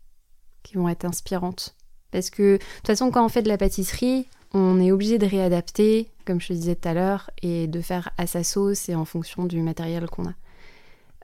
qui 0.62 0.74
vont 0.76 0.88
être 0.88 1.04
inspirantes. 1.04 1.76
Parce 2.10 2.30
que 2.30 2.54
de 2.54 2.58
toute 2.58 2.86
façon, 2.88 3.10
quand 3.12 3.24
on 3.24 3.28
fait 3.28 3.42
de 3.42 3.48
la 3.48 3.56
pâtisserie, 3.58 4.28
on 4.52 4.80
est 4.80 4.92
obligé 4.92 5.18
de 5.18 5.26
réadapter, 5.26 6.08
comme 6.26 6.40
je 6.40 6.48
te 6.48 6.52
disais 6.52 6.74
tout 6.74 6.88
à 6.88 6.94
l'heure, 6.94 7.30
et 7.42 7.66
de 7.66 7.80
faire 7.80 8.10
à 8.18 8.26
sa 8.26 8.42
sauce 8.42 8.88
et 8.88 8.94
en 8.94 9.04
fonction 9.04 9.46
du 9.46 9.60
matériel 9.62 10.08
qu'on 10.08 10.26
a. 10.26 10.34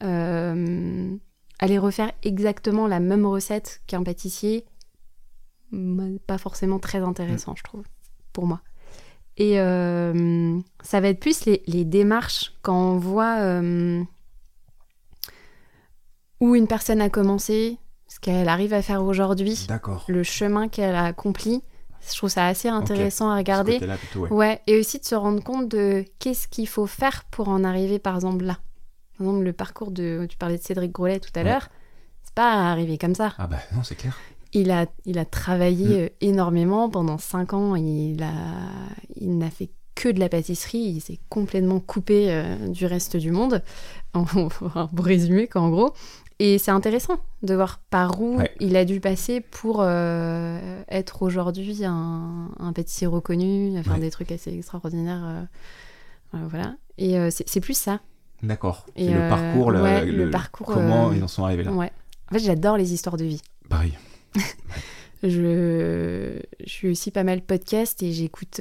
Euh, 0.03 1.17
aller 1.59 1.79
refaire 1.79 2.13
exactement 2.23 2.87
la 2.87 3.01
même 3.01 3.27
recette 3.27 3.81
qu'un 3.87 4.03
pâtissier, 4.03 4.65
mm, 5.73 6.19
pas 6.27 6.39
forcément 6.39 6.79
très 6.79 6.99
intéressant, 6.99 7.55
je 7.57 7.63
trouve, 7.63 7.85
pour 8.33 8.47
moi. 8.47 8.61
Et 9.39 9.61
euh, 9.61 10.59
ça 10.83 11.01
va 11.01 11.09
être 11.09 11.21
plus 11.21 11.45
les, 11.45 11.63
les 11.67 11.85
démarches 11.85 12.55
quand 12.63 12.93
on 12.93 12.99
voit 12.99 13.41
euh, 13.41 14.03
où 16.41 16.55
une 16.55 16.67
personne 16.67 17.01
a 17.01 17.11
commencé, 17.11 17.79
ce 18.09 18.21
qu'elle 18.21 18.49
arrive 18.49 18.73
à 18.73 18.83
faire 18.83 19.03
aujourd'hui, 19.03 19.67
le 20.09 20.23
chemin 20.23 20.69
qu'elle 20.69 20.95
a 20.95 21.05
accompli. 21.05 21.63
Je 22.11 22.17
trouve 22.17 22.31
ça 22.31 22.47
assez 22.47 22.69
intéressant 22.69 23.31
à 23.31 23.37
regarder. 23.37 23.79
Plutôt, 23.79 24.21
ouais. 24.21 24.31
Ouais, 24.31 24.61
et 24.67 24.79
aussi 24.79 24.99
de 24.99 25.05
se 25.05 25.15
rendre 25.15 25.43
compte 25.43 25.69
de 25.69 26.05
qu'est-ce 26.19 26.47
qu'il 26.49 26.69
faut 26.69 26.87
faire 26.87 27.25
pour 27.31 27.49
en 27.49 27.65
arriver, 27.65 27.99
par 27.99 28.15
exemple, 28.15 28.45
là. 28.45 28.59
Par 29.19 29.27
exemple, 29.27 29.45
le 29.45 29.53
parcours 29.53 29.91
de. 29.91 30.27
Tu 30.29 30.37
parlais 30.37 30.59
de 30.59 30.63
Cédric 30.63 30.93
Grolet 30.93 31.21
tout 31.21 31.31
à 31.35 31.39
Ouais. 31.41 31.45
l'heure. 31.45 31.69
C'est 32.23 32.35
pas 32.35 32.71
arrivé 32.71 32.99
comme 32.99 33.15
ça. 33.15 33.35
Ah 33.39 33.47
bah 33.47 33.59
non, 33.75 33.83
c'est 33.83 33.95
clair. 33.97 34.17
Il 34.53 34.71
a, 34.71 34.87
il 35.05 35.19
a 35.19 35.25
travaillé 35.25 35.87
Mm. 35.89 36.05
euh, 36.05 36.09
énormément 36.21 36.89
pendant 36.89 37.19
cinq 37.19 37.53
ans. 37.53 37.75
Il, 37.77 38.23
a, 38.23 38.33
il 39.17 39.37
n'a 39.39 39.51
fait 39.51 39.71
que 39.95 40.09
de 40.11 40.21
la 40.21 40.29
pâtisserie. 40.29 40.79
Il 40.79 41.01
s'est 41.01 41.19
complètement 41.29 41.81
coupé 41.81 42.27
euh, 42.31 42.69
du 42.69 42.87
reste 42.87 43.17
du 43.17 43.31
monde. 43.33 43.63
En, 44.15 44.25
pour 44.25 45.05
résumer, 45.05 45.47
quoi, 45.47 45.61
en 45.63 45.69
gros. 45.71 45.93
Et 46.39 46.59
c'est 46.59 46.71
intéressant 46.71 47.19
de 47.43 47.55
voir 47.55 47.79
par 47.91 48.21
où 48.21 48.37
Ouais. 48.37 48.51
il 48.61 48.77
a 48.77 48.85
dû 48.85 49.01
passer 49.01 49.41
pour 49.41 49.79
euh, 49.81 50.83
être 50.89 51.23
aujourd'hui 51.23 51.83
un, 51.85 52.51
un 52.59 52.73
pâtissier 52.75 53.07
reconnu, 53.07 53.83
faire 53.83 53.95
Ouais. 53.95 54.01
des 54.01 54.11
trucs 54.11 54.31
assez 54.33 54.53
extraordinaires. 54.55 55.25
euh, 55.25 56.37
euh, 56.37 56.47
voilà. 56.51 56.77
Et 56.99 57.19
euh, 57.19 57.31
c'est 57.31 57.61
plus 57.61 57.77
ça. 57.77 58.01
D'accord. 58.43 58.85
Et 58.97 59.09
le 59.09 59.29
parcours, 59.31 59.71
le, 59.71 59.83
ouais, 59.83 60.05
le- 60.05 60.25
le 60.27 60.31
parcours, 60.31 60.67
comment 60.67 61.11
ils 61.13 61.25
en 61.25 61.29
sont 61.29 61.45
arrivés 61.45 61.63
là. 61.65 61.73
Ouais. 61.73 61.91
En 62.31 62.35
fait, 62.35 62.41
j'adore 62.41 62.77
les 62.77 62.93
histoires 62.93 63.17
de 63.17 63.25
vie. 63.25 63.41
Pareil. 63.71 63.97
Je, 65.23 66.39
je 66.65 66.69
suis 66.71 66.89
aussi 66.91 67.11
pas 67.11 67.25
mal 67.25 67.41
podcast 67.41 68.03
et 68.03 68.13
j'écoute 68.13 68.61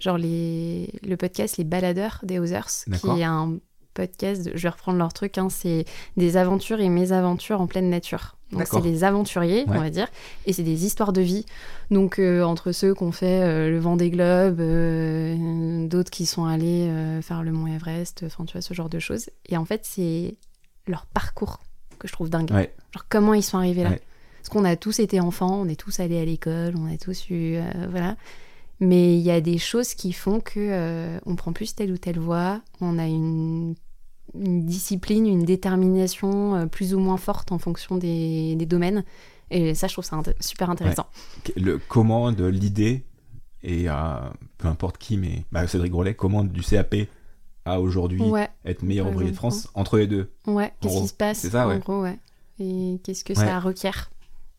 genre 0.00 0.18
les, 0.18 0.90
le 1.06 1.16
podcast 1.16 1.56
Les 1.58 1.64
Baladeurs 1.64 2.18
des 2.24 2.38
Others, 2.40 2.66
qui 3.00 3.20
est 3.20 3.24
un 3.24 3.58
podcast, 3.96 4.50
je 4.54 4.62
vais 4.62 4.68
reprendre 4.68 4.98
leur 4.98 5.12
truc, 5.12 5.38
hein, 5.38 5.48
c'est 5.50 5.84
des 6.16 6.36
aventures 6.36 6.78
et 6.80 6.88
mésaventures 6.88 7.60
en 7.60 7.66
pleine 7.66 7.90
nature. 7.90 8.36
Donc 8.52 8.62
c'est 8.70 8.80
les 8.80 9.02
aventuriers, 9.02 9.64
Ouais. 9.66 9.76
on 9.76 9.80
va 9.80 9.90
dire, 9.90 10.06
et 10.46 10.52
c'est 10.52 10.62
des 10.62 10.84
histoires 10.86 11.12
de 11.12 11.20
vie. 11.20 11.44
Donc 11.90 12.20
euh, 12.20 12.44
entre 12.44 12.70
ceux 12.70 12.94
qui 12.94 13.02
ont 13.02 13.10
fait 13.10 13.42
euh, 13.42 13.70
le 13.70 13.78
Vendée 13.80 14.08
Globe, 14.10 14.60
euh, 14.60 15.88
d'autres 15.88 16.10
qui 16.12 16.26
sont 16.26 16.44
allés 16.44 16.88
faire 17.22 17.42
le 17.42 17.50
Mont 17.50 17.66
Everest, 17.66 18.22
enfin 18.24 18.44
tu 18.44 18.52
vois 18.52 18.60
ce 18.62 18.72
genre 18.72 18.88
de 18.88 19.00
choses. 19.00 19.30
Et 19.48 19.56
en 19.56 19.64
fait 19.64 19.80
c'est 19.84 20.36
leur 20.86 21.06
parcours 21.06 21.58
que 21.98 22.06
je 22.06 22.12
trouve 22.12 22.30
dingue. 22.30 22.52
Ouais. 22.52 22.72
Genre 22.94 23.06
comment 23.08 23.34
ils 23.34 23.42
sont 23.42 23.58
arrivés 23.58 23.82
là. 23.82 23.90
Ouais. 23.90 24.00
Parce 24.38 24.50
qu'on 24.50 24.64
a 24.64 24.76
tous 24.76 25.00
été 25.00 25.18
enfants, 25.18 25.58
on 25.62 25.68
est 25.68 25.74
tous 25.80 25.98
allés 25.98 26.20
à 26.20 26.24
l'école, 26.24 26.74
on 26.78 26.86
a 26.92 26.96
tous 26.98 27.30
eu... 27.30 27.58
voilà. 27.90 28.16
Mais 28.78 29.16
il 29.16 29.22
y 29.22 29.32
a 29.32 29.40
des 29.40 29.58
choses 29.58 29.94
qui 29.94 30.12
font 30.12 30.38
que 30.38 31.18
on 31.26 31.34
prend 31.34 31.52
plus 31.52 31.74
telle 31.74 31.90
ou 31.90 31.98
telle 31.98 32.20
voie, 32.20 32.60
on 32.80 32.96
a 33.00 33.06
une, 33.06 33.74
une 34.34 34.64
discipline, 34.66 35.26
une 35.26 35.44
détermination 35.44 36.54
euh, 36.56 36.66
plus 36.66 36.94
ou 36.94 36.98
moins 36.98 37.16
forte 37.16 37.52
en 37.52 37.58
fonction 37.58 37.96
des, 37.96 38.54
des 38.56 38.66
domaines. 38.66 39.04
Et 39.50 39.74
ça, 39.74 39.86
je 39.86 39.92
trouve 39.92 40.04
ça 40.04 40.16
int- 40.16 40.34
super 40.40 40.70
intéressant. 40.70 41.06
Le 41.56 41.78
comment 41.78 42.32
de 42.32 42.44
l'idée 42.46 43.04
et 43.62 43.88
à 43.88 44.32
peu 44.58 44.68
importe 44.68 44.98
qui, 44.98 45.16
mais 45.16 45.44
bah, 45.52 45.66
Cédric 45.66 45.92
Grolet, 45.92 46.14
comment 46.14 46.44
du 46.44 46.62
CAP 46.62 46.94
à 47.64 47.80
aujourd'hui 47.80 48.22
Ouais, 48.22 48.48
être 48.64 48.82
meilleur 48.82 49.08
ouvrier 49.08 49.30
de 49.30 49.36
France 49.36 49.68
entre 49.74 49.98
les 49.98 50.06
deux? 50.06 50.30
ouais. 50.46 50.72
Qu'est-ce 50.80 50.92
gros, 50.94 51.02
qui 51.02 51.08
se 51.08 51.14
passe 51.14 51.38
c'est 51.38 51.50
ça, 51.50 51.66
en 51.66 51.70
ouais. 51.70 51.78
gros, 51.78 52.02
ouais. 52.02 52.18
Et 52.58 53.00
qu'est-ce 53.04 53.24
que 53.24 53.34
ça 53.34 53.58
requiert? 53.60 54.10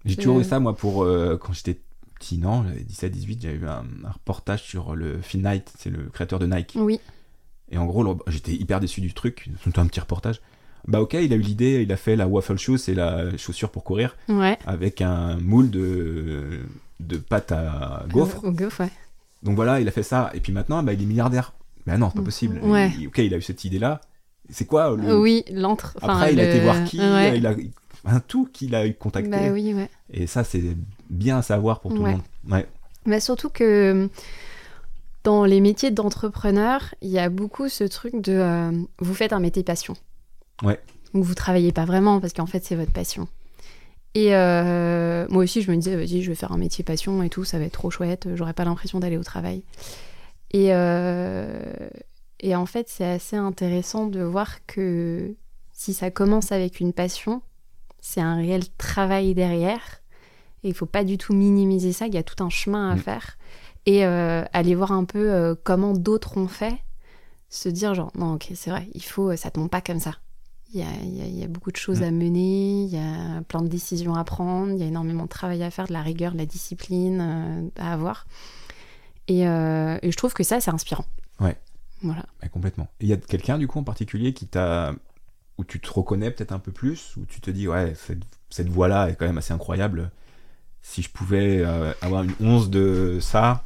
J'ai 0.06 0.16
toujours 0.16 0.38
eu 0.40 0.42
Euh. 0.42 0.46
ça, 0.46 0.60
moi, 0.60 0.76
pour 0.76 1.04
euh, 1.04 1.38
quand 1.38 1.52
j'étais 1.54 1.82
petit, 2.20 2.38
non, 2.38 2.64
j'avais 2.64 2.82
17-18, 2.82 3.42
j'avais 3.42 3.58
vu 3.58 3.68
un, 3.68 3.84
un 4.06 4.10
reportage 4.12 4.64
sur 4.64 4.96
le 4.96 5.20
Phil 5.22 5.42
Knight, 5.42 5.72
c'est 5.78 5.90
le 5.90 6.04
créateur 6.10 6.40
de 6.40 6.46
Nike. 6.48 6.74
Oui, 6.76 7.00
Et 7.72 7.78
en 7.78 7.86
gros, 7.86 8.18
j'étais 8.28 8.54
hyper 8.54 8.80
déçu 8.80 9.02
du 9.02 9.14
truc, 9.14 9.50
c'était 9.64 9.80
un 9.80 9.88
petit 9.88 10.00
reportage. 10.00 10.42
Bah 10.88 11.02
ok, 11.02 11.16
il 11.16 11.34
a 11.34 11.36
eu 11.36 11.40
l'idée, 11.42 11.82
il 11.84 11.92
a 11.92 11.98
fait 11.98 12.16
la 12.16 12.28
waffle 12.28 12.58
shoe, 12.58 12.78
c'est 12.78 12.94
la 12.94 13.36
chaussure 13.38 13.70
pour 13.70 13.84
courir, 13.84 14.16
ouais. 14.30 14.58
avec 14.66 15.02
un 15.02 15.38
moule 15.38 15.70
de, 15.70 16.62
de 17.02 17.18
pâte 17.18 17.52
à 17.52 18.06
gaufre. 18.10 18.44
Au 18.46 18.52
gaufre, 18.52 18.82
ouais. 18.82 18.92
Donc 19.44 19.56
voilà, 19.56 19.82
il 19.82 19.88
a 19.88 19.92
fait 19.92 20.04
ça. 20.04 20.32
Et 20.34 20.40
puis 20.40 20.54
maintenant, 20.54 20.82
bah, 20.84 20.94
il 20.94 21.02
est 21.02 21.06
milliardaire. 21.06 21.54
Bah 21.86 21.98
non, 21.98 22.10
c'est 22.10 22.20
pas 22.20 22.24
possible. 22.26 22.60
Ouais. 22.64 22.92
Il- 23.00 23.08
ok, 23.08 23.18
il 23.18 23.34
a 23.34 23.38
eu 23.38 23.42
cette 23.42 23.66
idée-là. 23.66 24.00
C'est 24.50 24.66
quoi 24.66 24.96
le... 24.96 25.20
Oui, 25.20 25.44
l'entre. 25.52 25.98
enfin, 26.02 26.14
Après, 26.14 26.34
il 26.34 26.40
a 26.40 26.50
été 26.50 26.62
voir 26.62 26.84
qui, 26.86 26.98
il 26.98 27.46
a 27.46 27.56
un 28.06 28.20
tout 28.22 28.48
qu'il 28.52 28.74
a 28.76 28.88
eu 28.88 28.94
contacté. 28.94 29.30
Bah 29.30 29.52
oui, 29.52 29.74
ouais. 29.74 29.90
Et 30.12 30.26
ça, 30.26 30.46
c'est 30.46 30.64
bien 31.10 31.40
à 31.40 31.42
savoir 31.42 31.82
pour 31.82 31.94
tout 31.94 32.04
le 32.04 32.12
monde. 32.12 32.22
Ouais. 32.50 32.66
Mais 33.06 33.20
surtout 33.20 33.50
que 33.50 34.10
dans 35.28 35.44
les 35.44 35.60
métiers 35.60 35.92
d'entrepreneur, 35.92 36.96
il 37.02 37.10
y 37.10 37.20
a 37.20 37.28
beaucoup 37.28 37.68
ce 37.68 37.84
truc 37.84 38.22
de 38.22 38.32
euh, 38.32 38.72
vous 39.00 39.14
faites 39.14 39.34
un 39.34 39.42
métier 39.42 39.62
passion. 39.62 39.94
Ouais. 40.64 40.80
Donc 41.14 41.26
vous 41.26 41.36
travaillez 41.36 41.74
pas 41.74 41.84
vraiment 41.84 42.22
parce 42.22 42.32
qu'en 42.32 42.46
fait 42.46 42.64
c'est 42.64 42.78
votre 42.78 42.94
passion. 42.94 43.28
Et 44.16 44.34
euh, 44.34 45.28
moi 45.30 45.44
aussi 45.44 45.62
je 45.62 45.70
me 45.70 45.76
disais 45.76 45.98
vas-y 45.98 46.22
je 46.22 46.30
vais 46.30 46.36
faire 46.36 46.54
un 46.54 46.58
métier 46.58 46.82
passion 46.86 47.22
et 47.24 47.30
tout, 47.30 47.44
ça 47.44 47.60
va 47.60 47.66
être 47.66 47.74
trop 47.74 47.92
chouette, 47.92 48.30
j'aurais 48.36 48.54
pas 48.54 48.64
l'impression 48.64 49.02
d'aller 49.02 49.18
au 49.18 49.24
travail. 49.24 49.64
Et, 50.52 50.68
euh, 50.74 51.62
et 52.40 52.56
en 52.56 52.66
fait 52.66 52.88
c'est 52.88 53.04
assez 53.06 53.36
intéressant 53.36 54.08
de 54.08 54.22
voir 54.22 54.66
que 54.66 55.36
si 55.74 55.94
ça 55.94 56.10
commence 56.10 56.54
avec 56.54 56.80
une 56.80 56.94
passion, 56.94 57.42
c'est 58.00 58.22
un 58.22 58.38
réel 58.38 58.64
travail 58.78 59.34
derrière. 59.34 60.02
Et 60.64 60.70
il 60.70 60.74
faut 60.74 60.86
pas 60.86 61.04
du 61.04 61.18
tout 61.18 61.34
minimiser 61.34 61.92
ça, 61.92 62.08
il 62.08 62.14
y 62.16 62.18
a 62.18 62.24
tout 62.24 62.42
un 62.42 62.50
chemin 62.50 62.90
à 62.92 62.96
Mm. 62.96 63.00
faire. 63.00 63.38
Et 63.88 64.06
euh, 64.06 64.44
aller 64.54 64.76
voir 64.76 64.92
un 64.92 65.06
peu 65.06 65.32
euh, 65.34 65.56
comment 65.64 65.94
d'autres 65.94 66.38
ont 66.38 66.48
fait, 66.50 66.78
se 67.50 67.70
dire 67.70 67.96
genre 67.96 68.12
non 68.16 68.34
ok 68.34 68.52
c'est 68.54 68.70
vrai, 68.70 68.88
il 68.94 69.02
faut, 69.04 69.36
ça 69.36 69.50
tombe 69.50 69.70
pas 69.70 69.82
comme 69.82 70.00
ça. 70.00 70.12
Il 70.74 70.82
y 70.82 70.84
a, 70.84 70.88
il 71.04 71.16
y 71.18 71.22
a- 71.22 71.26
il 71.26 71.40
y 71.40 71.44
a 71.44 71.48
beaucoup 71.48 71.72
de 71.72 71.78
choses 71.78 72.02
Mm. 72.02 72.04
à 72.04 72.12
mener, 72.12 72.84
il 72.84 72.90
y 72.90 72.98
a 72.98 73.42
plein 73.48 73.62
de 73.62 73.70
décisions 73.70 74.14
à 74.16 74.24
prendre, 74.26 74.74
il 74.74 74.80
y 74.80 74.84
a 74.84 74.88
énormément 74.88 75.24
de 75.24 75.30
travail 75.30 75.64
à 75.64 75.72
faire, 75.72 75.88
de 75.88 75.94
la 75.94 76.02
rigueur, 76.02 76.34
de 76.34 76.38
la 76.38 76.46
discipline 76.46 77.20
euh, 77.22 77.70
à 77.82 77.94
avoir. 77.94 78.28
Et, 79.30 79.42
et 79.42 80.12
je 80.12 80.16
trouve 80.18 80.34
que 80.34 80.44
ça 80.44 80.60
c'est 80.62 80.72
inspirant. 80.72 81.06
Ouais. 81.40 81.58
Voilà. 82.02 82.26
Ouais, 82.44 82.50
complètement. 82.50 82.88
Il 83.02 83.08
y 83.08 83.14
a 83.14 83.18
quelqu'un, 83.18 83.58
du 83.58 83.68
coup, 83.68 83.80
en 83.80 83.84
particulier, 83.84 84.34
qui 84.34 84.46
t'a. 84.48 84.94
où 85.58 85.64
tu 85.66 85.80
te 85.80 85.90
reconnais 85.92 86.30
peut-être 86.32 86.52
un 86.52 86.60
peu 86.60 86.72
plus, 86.72 87.16
où 87.18 87.26
tu 87.26 87.42
te 87.42 87.50
dis, 87.52 87.68
ouais, 87.68 87.94
cette, 87.96 88.20
cette 88.50 88.70
voix-là 88.70 89.10
est 89.10 89.16
quand 89.16 89.26
même 89.26 89.38
assez 89.40 89.54
incroyable. 89.54 90.12
Si 90.82 91.02
je 91.02 91.10
pouvais 91.10 91.64
avoir 92.02 92.24
une 92.24 92.34
once 92.40 92.70
de 92.70 93.18
ça. 93.22 93.64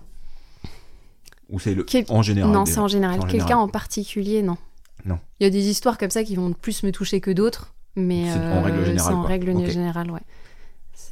Ou 1.52 1.60
c'est 1.60 1.76
le. 1.76 1.84
Quel- 1.84 2.06
En 2.10 2.22
général. 2.24 2.52
non, 2.52 2.66
c'est 2.66 2.80
en 2.80 2.88
général. 2.88 3.20
Quelqu'un 3.28 3.58
en 3.58 3.68
particulier, 3.68 4.42
non. 4.42 4.58
Non. 5.06 5.20
Il 5.40 5.44
y 5.44 5.48
a 5.48 5.50
des 5.50 5.68
histoires 5.70 5.98
comme 5.98 6.10
ça 6.12 6.24
qui 6.24 6.36
vont 6.36 6.54
plus 6.54 6.84
me 6.84 6.92
toucher 6.92 7.22
que 7.22 7.32
d'autres, 7.32 7.74
mais 7.96 8.32
C'est 8.32 8.40
en 8.40 8.62
règle 8.62 8.78
euh, 8.80 8.86
générale, 8.86 9.08
c'est 9.12 9.16
en 9.18 9.22
règle 9.24 9.70
générale, 9.70 10.12
ouais. 10.12 10.22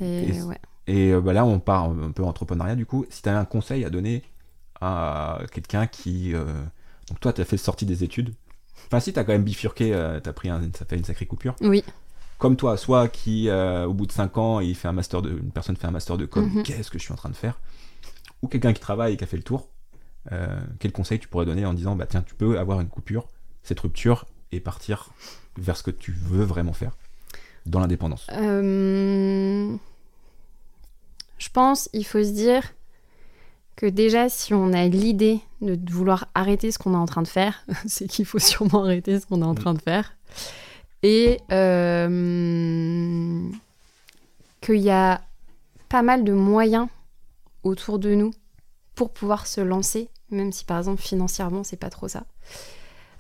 Et- 0.02 0.42
ouais. 0.44 0.58
Et 0.88 1.12
euh, 1.12 1.22
bah 1.22 1.34
là, 1.34 1.46
on 1.46 1.60
part 1.60 1.84
un 1.86 2.12
peu 2.12 2.24
entrepreneuriat, 2.24 2.76
du 2.76 2.86
coup. 2.86 3.06
Si 3.10 3.22
tu 3.22 3.30
avais 3.30 3.38
un 3.38 3.46
conseil 3.46 3.84
à 3.86 3.90
donner 3.90 4.24
à 4.82 5.40
quelqu'un 5.52 5.88
qui. 5.88 6.34
euh, 6.34 6.46
Donc, 7.10 7.20
toi, 7.20 7.34
tu 7.34 7.42
as 7.42 7.46
fait 7.46 7.58
sortie 7.58 7.86
des 7.86 8.04
études. 8.04 8.34
Enfin, 8.88 9.00
si, 9.00 9.12
tu 9.14 9.20
as 9.20 9.24
quand 9.24 9.34
même 9.34 9.44
bifurqué, 9.44 9.94
euh, 9.94 10.20
t'as 10.20 10.34
pris 10.34 10.50
un... 10.50 10.62
ça 10.78 10.86
fait 10.86 10.96
une 10.96 11.04
sacrée 11.04 11.26
coupure. 11.26 11.56
Oui. 11.62 11.84
Comme 12.38 12.56
toi, 12.56 12.78
soit 12.78 13.08
qui, 13.10 13.50
euh, 13.50 13.86
au 13.86 13.94
bout 13.94 14.06
de 14.06 14.12
5 14.12 14.38
ans, 14.38 14.60
il 14.62 14.74
fait 14.76 14.88
un 14.88 14.94
master 14.94 15.22
de... 15.22 15.32
une 15.32 15.52
personne 15.52 15.76
fait 15.76 15.88
un 15.88 15.92
master 15.92 16.18
de 16.18 16.26
com, 16.26 16.46
Mhm. 16.50 16.64
qu'est-ce 16.64 16.90
que 16.90 16.98
je 16.98 17.04
suis 17.04 17.12
en 17.14 17.18
train 17.18 17.30
de 17.30 17.36
faire? 17.36 17.60
Ou 18.42 18.48
quelqu'un 18.48 18.72
qui 18.74 18.80
travaille 18.80 19.14
et 19.14 19.18
qui 19.18 19.24
a 19.24 19.28
fait 19.28 19.38
le 19.38 19.44
tour. 19.44 19.68
Euh, 20.32 20.60
quel 20.80 20.92
conseil 20.92 21.20
tu 21.20 21.28
pourrais 21.28 21.46
donner 21.46 21.66
en 21.66 21.74
disant, 21.74 21.96
bah 21.96 22.06
tiens, 22.08 22.22
tu 22.22 22.36
peux 22.36 22.60
avoir 22.60 22.82
une 22.82 22.90
coupure, 22.90 23.28
cette 23.64 23.80
rupture, 23.80 24.26
et 24.52 24.60
partir 24.60 25.10
vers 25.58 25.78
ce 25.78 25.84
que 25.84 25.92
tu 25.92 26.12
veux 26.12 26.44
vraiment 26.44 26.74
faire 26.74 26.92
dans 27.66 27.80
l'indépendance? 27.80 28.28
Euh, 28.34 29.76
Je 31.38 31.50
pense 31.50 31.90
il 31.94 32.06
faut 32.06 32.24
se 32.24 32.32
dire 32.32 32.74
que 33.76 33.86
déjà, 33.86 34.28
si 34.28 34.54
on 34.54 34.74
a 34.74 34.86
l'idée 34.88 35.40
de 35.62 35.80
vouloir 35.92 36.28
arrêter 36.36 36.72
ce 36.72 36.78
qu'on 36.78 36.94
est 36.94 36.98
en 36.98 37.06
train 37.06 37.22
de 37.22 37.28
faire, 37.28 37.64
c'est 37.86 38.08
qu'il 38.08 38.26
faut 38.26 38.40
sûrement 38.40 38.84
arrêter 38.84 39.20
ce 39.20 39.26
qu'on 39.26 39.42
est 39.42 39.46
en 39.46 39.56
train 39.56 39.74
de 39.74 39.82
faire. 39.82 40.14
Et 41.02 41.40
euh, 41.52 43.50
qu'il 44.60 44.82
y 44.82 44.90
a 44.90 45.22
pas 45.88 46.02
mal 46.02 46.26
de 46.26 46.34
moyens 46.34 46.88
autour 47.64 48.00
de 48.00 48.14
nous 48.16 48.32
pour 48.96 49.12
pouvoir 49.12 49.48
se 49.48 49.62
lancer, 49.62 50.10
même 50.32 50.52
si 50.52 50.66
par 50.66 50.78
exemple 50.78 51.02
financièrement, 51.02 51.64
c'est 51.64 51.78
pas 51.78 51.90
trop 51.90 52.08
ça. 52.08 52.26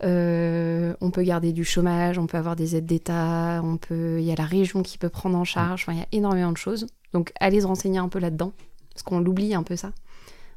Euh, 0.03 0.95
on 1.01 1.11
peut 1.11 1.23
garder 1.23 1.51
du 1.51 1.65
chômage, 1.65 2.17
on 2.17 2.27
peut 2.27 2.37
avoir 2.37 2.55
des 2.55 2.75
aides 2.75 2.85
d'État, 2.85 3.61
on 3.63 3.77
peut, 3.77 4.19
il 4.19 4.25
y 4.25 4.31
a 4.31 4.35
la 4.35 4.45
région 4.45 4.81
qui 4.81 4.97
peut 4.97 5.09
prendre 5.09 5.37
en 5.37 5.43
charge. 5.43 5.83
Enfin, 5.83 5.93
il 5.93 5.99
y 5.99 6.03
a 6.03 6.07
énormément 6.11 6.51
de 6.51 6.57
choses. 6.57 6.87
Donc, 7.13 7.33
allez 7.39 7.61
se 7.61 7.67
renseigner 7.67 7.99
un 7.99 8.07
peu 8.07 8.19
là-dedans, 8.19 8.53
parce 8.93 9.03
qu'on 9.03 9.19
l'oublie 9.19 9.53
un 9.53 9.63
peu 9.63 9.75
ça. 9.75 9.91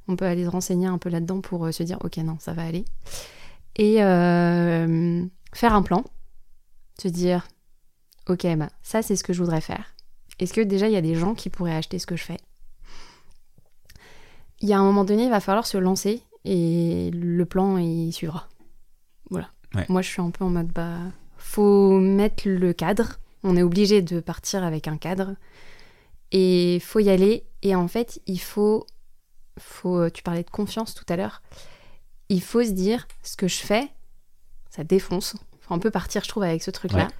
On 0.08 0.16
peut 0.16 0.26
aller 0.26 0.44
se 0.44 0.50
renseigner 0.50 0.86
un 0.86 0.98
peu 0.98 1.08
là-dedans 1.08 1.40
pour 1.40 1.66
euh, 1.66 1.72
se 1.72 1.82
dire, 1.82 1.98
ok, 2.02 2.18
non, 2.18 2.36
ça 2.38 2.52
va 2.52 2.64
aller. 2.64 2.84
Et 3.76 4.02
euh, 4.02 5.24
faire 5.54 5.74
un 5.74 5.82
plan, 5.82 6.04
se 7.00 7.08
dire, 7.08 7.48
ok, 8.28 8.46
bah 8.56 8.68
ça 8.82 9.02
c'est 9.02 9.16
ce 9.16 9.24
que 9.24 9.32
je 9.32 9.42
voudrais 9.42 9.60
faire. 9.60 9.94
Est-ce 10.38 10.52
que 10.52 10.60
déjà 10.60 10.88
il 10.88 10.92
y 10.92 10.96
a 10.96 11.02
des 11.02 11.14
gens 11.14 11.34
qui 11.34 11.50
pourraient 11.50 11.74
acheter 11.74 11.98
ce 11.98 12.06
que 12.06 12.16
je 12.16 12.24
fais? 12.24 12.38
Il 14.60 14.68
y 14.68 14.72
a 14.72 14.78
un 14.78 14.84
moment 14.84 15.04
donné, 15.04 15.24
il 15.24 15.30
va 15.30 15.40
falloir 15.40 15.66
se 15.66 15.78
lancer 15.78 16.22
et 16.44 17.10
le 17.12 17.44
plan 17.44 17.76
il 17.78 18.12
suivra. 18.12 18.48
Voilà. 19.30 19.48
Ouais. 19.74 19.86
Moi 19.88 20.02
je 20.02 20.08
suis 20.08 20.20
un 20.20 20.30
peu 20.30 20.44
en 20.44 20.50
mode 20.50 20.72
bah 20.72 20.98
faut 21.36 21.98
mettre 21.98 22.48
le 22.48 22.72
cadre. 22.72 23.18
On 23.42 23.56
est 23.56 23.62
obligé 23.62 24.02
de 24.02 24.20
partir 24.20 24.62
avec 24.62 24.86
un 24.86 24.96
cadre 24.96 25.34
et 26.30 26.78
faut 26.80 27.00
y 27.00 27.10
aller. 27.10 27.44
Et 27.62 27.74
en 27.74 27.88
fait, 27.88 28.20
il 28.26 28.40
faut, 28.40 28.86
faut. 29.58 30.10
Tu 30.10 30.22
parlais 30.22 30.42
de 30.42 30.50
confiance 30.50 30.94
tout 30.94 31.04
à 31.08 31.16
l'heure. 31.16 31.42
Il 32.28 32.42
faut 32.42 32.64
se 32.64 32.70
dire 32.70 33.06
ce 33.22 33.36
que 33.36 33.48
je 33.48 33.58
fais, 33.58 33.88
ça 34.70 34.84
défonce. 34.84 35.36
Faut 35.60 35.74
un 35.74 35.78
peu 35.78 35.90
partir, 35.90 36.24
je 36.24 36.28
trouve, 36.28 36.42
avec 36.42 36.62
ce 36.62 36.70
truc-là. 36.70 37.04
Ouais. 37.04 37.10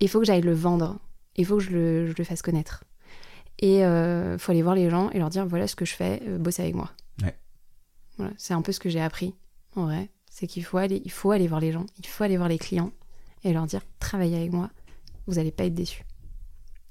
Il 0.00 0.08
faut 0.08 0.18
que 0.18 0.24
j'aille 0.24 0.40
le 0.40 0.54
vendre. 0.54 0.98
Il 1.36 1.44
faut 1.44 1.58
que 1.58 1.62
je 1.62 1.70
le, 1.70 2.06
je 2.06 2.14
le 2.16 2.24
fasse 2.24 2.42
connaître. 2.42 2.84
Et 3.58 3.84
euh, 3.84 4.38
faut 4.38 4.52
aller 4.52 4.62
voir 4.62 4.74
les 4.74 4.90
gens 4.90 5.10
et 5.10 5.18
leur 5.18 5.28
dire 5.28 5.46
voilà 5.46 5.68
ce 5.68 5.76
que 5.76 5.84
je 5.84 5.94
fais, 5.94 6.20
euh, 6.26 6.38
bossez 6.38 6.62
avec 6.62 6.74
moi. 6.74 6.90
Voilà, 8.18 8.32
c'est 8.36 8.54
un 8.54 8.62
peu 8.62 8.72
ce 8.72 8.80
que 8.80 8.88
j'ai 8.90 9.00
appris 9.00 9.34
en 9.76 9.84
vrai. 9.84 10.10
C'est 10.30 10.46
qu'il 10.46 10.64
faut 10.64 10.78
aller, 10.78 11.02
il 11.04 11.10
faut 11.10 11.30
aller 11.30 11.46
voir 11.48 11.60
les 11.60 11.72
gens, 11.72 11.86
il 11.98 12.06
faut 12.06 12.24
aller 12.24 12.36
voir 12.36 12.48
les 12.48 12.58
clients 12.58 12.90
et 13.44 13.52
leur 13.52 13.66
dire 13.66 13.82
travaillez 13.98 14.36
avec 14.36 14.52
moi, 14.52 14.70
vous 15.26 15.34
n'allez 15.34 15.50
pas 15.50 15.64
être 15.64 15.74
déçus. 15.74 16.04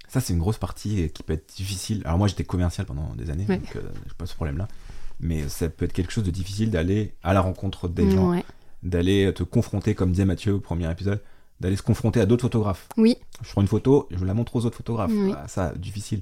Ça, 0.08 0.20
c'est 0.20 0.34
une 0.34 0.40
grosse 0.40 0.58
partie 0.58 1.10
qui 1.12 1.24
peut 1.24 1.34
être 1.34 1.54
difficile. 1.56 2.02
Alors, 2.06 2.18
moi, 2.18 2.28
j'étais 2.28 2.44
commercial 2.44 2.86
pendant 2.86 3.16
des 3.16 3.30
années, 3.30 3.46
Ouais. 3.48 3.58
donc 3.60 3.76
euh, 3.78 3.82
j'ai 4.06 4.14
pas 4.18 4.26
ce 4.26 4.36
problème-là. 4.36 4.68
Mais 5.22 5.48
ça 5.48 5.70
peut 5.70 5.86
être 5.86 5.94
quelque 5.94 6.12
chose 6.12 6.24
de 6.26 6.32
difficile 6.32 6.70
d'aller 6.70 7.14
à 7.24 7.34
la 7.34 7.40
rencontre 7.42 7.88
des 7.88 8.10
gens, 8.12 8.30
Ouais. 8.32 8.44
d'aller 8.84 9.32
te 9.34 9.44
confronter, 9.44 9.96
comme 9.96 10.12
disait 10.12 10.26
Mathieu 10.26 10.56
au 10.56 10.60
premier 10.60 10.92
épisode, 10.92 11.22
d'aller 11.62 11.76
se 11.78 11.84
confronter 11.84 12.20
à 12.20 12.26
d'autres 12.26 12.42
photographes. 12.42 12.90
Oui, 12.98 13.16
Je 13.44 13.52
prends 13.52 13.62
une 13.62 13.68
photo, 13.68 14.08
je 14.12 14.26
la 14.26 14.34
montre 14.34 14.56
aux 14.56 14.66
autres 14.66 14.76
photographes. 14.78 15.12
Oui. 15.14 15.34
Ah, 15.38 15.48
ça, 15.48 15.74
difficile. 15.76 16.22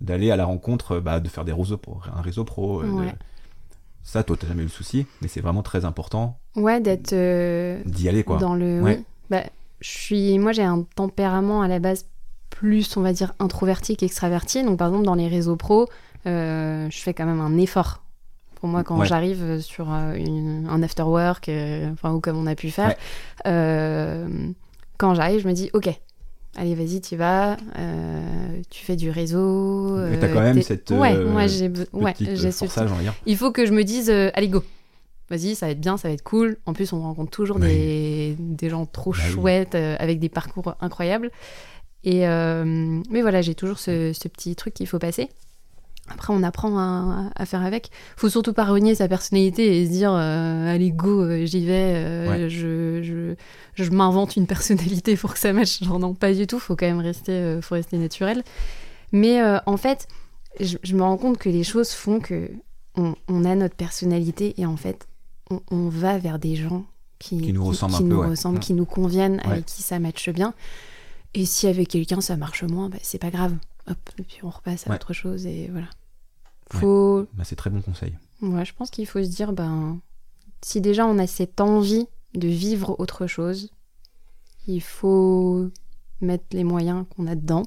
D'aller 0.00 0.30
à 0.30 0.36
la 0.36 0.44
rencontre, 0.44 0.98
bah, 1.00 1.18
de 1.20 1.28
faire 1.28 1.44
des 1.44 1.52
réseaux 1.52 1.78
pro, 1.78 2.00
un 2.14 2.20
réseau 2.20 2.44
pro. 2.44 2.82
euh, 2.82 2.90
Ouais. 2.90 3.14
Ça, 4.04 4.22
toi, 4.24 4.36
t'as 4.38 4.48
jamais 4.48 4.60
eu 4.62 4.64
le 4.66 4.70
souci, 4.70 5.06
mais 5.20 5.28
c'est 5.28 5.40
vraiment 5.40 5.62
très 5.62 5.84
important 5.84 6.38
ouais, 6.56 6.80
d'être 6.80 7.12
euh, 7.12 7.80
d'y 7.86 8.08
aller, 8.08 8.24
quoi. 8.24 8.36
dans 8.38 8.54
le. 8.54 8.80
Ouais. 8.82 8.96
Oui. 8.98 9.04
Bah, 9.30 9.42
je 9.80 9.88
suis, 9.88 10.38
moi, 10.38 10.52
j'ai 10.52 10.64
un 10.64 10.84
tempérament 10.96 11.62
à 11.62 11.68
la 11.68 11.78
base 11.78 12.06
plus, 12.50 12.96
on 12.96 13.00
va 13.00 13.12
dire, 13.12 13.32
introverti 13.38 13.96
qu'extraverti. 13.96 14.62
Donc, 14.64 14.78
par 14.78 14.88
exemple, 14.88 15.06
dans 15.06 15.14
les 15.14 15.28
réseaux 15.28 15.56
pro, 15.56 15.88
euh, 16.26 16.88
je 16.90 16.98
fais 16.98 17.14
quand 17.14 17.26
même 17.26 17.40
un 17.40 17.56
effort. 17.58 18.02
Pour 18.56 18.68
moi, 18.68 18.84
quand 18.84 18.98
Ouais. 18.98 19.06
j'arrive 19.06 19.60
sur 19.60 19.92
euh, 19.92 20.14
une- 20.14 20.68
un 20.70 20.82
after 20.82 21.02
work, 21.02 21.50
enfin, 21.92 22.12
ou 22.12 22.20
comme 22.20 22.36
on 22.36 22.46
a 22.46 22.54
pu 22.54 22.70
faire, 22.70 22.94
Ouais. 23.44 24.24
quand 24.98 25.14
j'arrive, 25.14 25.40
je 25.40 25.48
me 25.48 25.52
dis, 25.52 25.70
ok, 25.72 25.88
allez, 26.56 26.74
vas-y, 26.74 27.00
tu 27.00 27.16
vas, 27.16 27.56
euh, 27.78 28.60
tu 28.70 28.84
fais 28.84 28.96
du 28.96 29.10
réseau. 29.10 29.96
Mais 29.96 30.18
t'as 30.18 30.28
euh, 30.28 30.34
quand 30.34 30.40
même 30.42 30.62
cette, 30.62 30.90
Ouais, 30.90 31.14
euh, 31.14 31.30
moi, 31.30 31.46
j'ai 31.46 31.70
ouais, 31.92 32.14
j'ai 32.18 32.28
euh, 32.48 32.50
ce 32.50 32.64
il 33.26 33.36
faut 33.36 33.50
que 33.52 33.66
je 33.66 33.72
me 33.72 33.84
dise, 33.84 34.10
euh, 34.10 34.30
allez, 34.34 34.48
go. 34.48 34.62
Vas-y, 35.30 35.54
ça 35.54 35.66
va 35.66 35.72
être 35.72 35.80
bien, 35.80 35.96
ça 35.96 36.08
va 36.08 36.14
être 36.14 36.22
cool. 36.22 36.58
En 36.66 36.74
plus, 36.74 36.92
on 36.92 37.00
rencontre 37.00 37.30
toujours 37.30 37.56
Oui. 37.56 37.68
des, 37.68 38.36
des 38.38 38.68
gens 38.68 38.84
trop 38.84 39.12
Bah 39.12 39.18
chouettes, 39.18 39.74
euh, 39.74 39.96
avec 39.98 40.18
des 40.18 40.28
parcours 40.28 40.74
incroyables. 40.80 41.30
Et 42.04 42.26
euh, 42.28 42.64
mais 43.10 43.22
voilà, 43.22 43.40
j'ai 43.42 43.54
toujours 43.54 43.78
ce, 43.78 44.12
ce 44.12 44.28
petit 44.28 44.54
truc 44.56 44.74
qu'il 44.74 44.86
faut 44.88 44.98
passer. 44.98 45.28
Après, 46.12 46.32
on 46.32 46.42
apprend 46.42 46.78
à, 46.78 47.30
à 47.34 47.46
faire 47.46 47.62
avec. 47.62 47.90
faut 48.16 48.28
surtout 48.28 48.52
pas 48.52 48.64
renier 48.64 48.94
sa 48.94 49.08
personnalité 49.08 49.80
et 49.80 49.86
se 49.86 49.90
dire, 49.90 50.12
euh, 50.12 50.72
allez, 50.74 50.90
go, 50.90 51.22
euh, 51.22 51.44
j'y 51.46 51.64
vais, 51.64 51.94
euh, 51.96 52.28
Ouais. 52.30 52.48
je, 52.50 53.02
je, 53.02 53.34
je 53.82 53.90
m'invente 53.90 54.36
une 54.36 54.46
personnalité 54.46 55.16
pour 55.16 55.32
que 55.34 55.38
ça 55.38 55.52
matche. 55.52 55.82
Genre, 55.82 55.98
non, 55.98 56.14
pas 56.14 56.32
du 56.32 56.46
tout. 56.46 56.58
Faut 56.58 56.76
quand 56.76 56.86
même 56.86 57.00
rester, 57.00 57.58
faut 57.62 57.74
rester 57.74 57.96
naturel. 57.98 58.42
Mais 59.12 59.40
en 59.66 59.76
fait, 59.76 60.08
je, 60.60 60.76
je 60.82 60.94
me 60.96 61.02
rends 61.02 61.16
compte 61.16 61.38
que 61.38 61.48
les 61.48 61.64
choses 61.64 61.90
font 61.90 62.20
que 62.20 62.50
on, 62.94 63.14
on 63.28 63.44
a 63.44 63.54
notre 63.54 63.74
personnalité 63.74 64.54
et 64.60 64.66
en 64.66 64.76
fait, 64.76 65.06
on, 65.50 65.60
on 65.70 65.88
va 65.88 66.18
vers 66.18 66.38
des 66.38 66.56
gens 66.56 66.84
qui, 67.18 67.40
Qui 67.40 67.52
nous 67.52 67.64
ressemblent 67.64 67.94
qui 67.96 68.04
nous, 68.04 68.20
ressemblent, 68.20 68.58
qui 68.58 68.74
nous 68.74 68.84
conviennent, 68.84 69.40
Ouais. 69.46 69.52
avec 69.52 69.66
qui 69.66 69.82
ça 69.82 69.98
matche 69.98 70.28
bien. 70.30 70.54
Et 71.34 71.46
si 71.46 71.66
avec 71.68 71.88
quelqu'un 71.88 72.20
ça 72.20 72.36
marche 72.36 72.62
moins, 72.64 72.88
bah, 72.90 72.98
c'est 73.02 73.18
pas 73.20 73.30
grave. 73.30 73.54
Hop, 73.90 73.96
et 74.18 74.22
puis 74.22 74.38
on 74.42 74.50
repasse 74.50 74.86
à 74.86 74.94
autre 74.94 75.12
chose 75.12 75.46
et 75.46 75.68
voilà. 75.72 75.86
Faut, 76.78 77.26
Bah, 77.34 77.44
c'est 77.44 77.56
très 77.56 77.70
bon 77.70 77.80
conseil. 77.82 78.14
ouais, 78.40 78.64
je 78.64 78.74
pense 78.74 78.90
qu'il 78.90 79.06
faut 79.06 79.22
se 79.22 79.28
dire, 79.28 79.52
ben, 79.52 80.00
si 80.62 80.80
déjà 80.80 81.06
on 81.06 81.18
a 81.18 81.26
cette 81.26 81.60
envie 81.60 82.06
de 82.34 82.48
vivre 82.48 82.98
autre 82.98 83.26
chose, 83.26 83.70
il 84.66 84.80
faut 84.80 85.70
mettre 86.20 86.44
les 86.52 86.64
moyens 86.64 87.04
qu'on 87.10 87.26
a 87.26 87.34
dedans, 87.34 87.64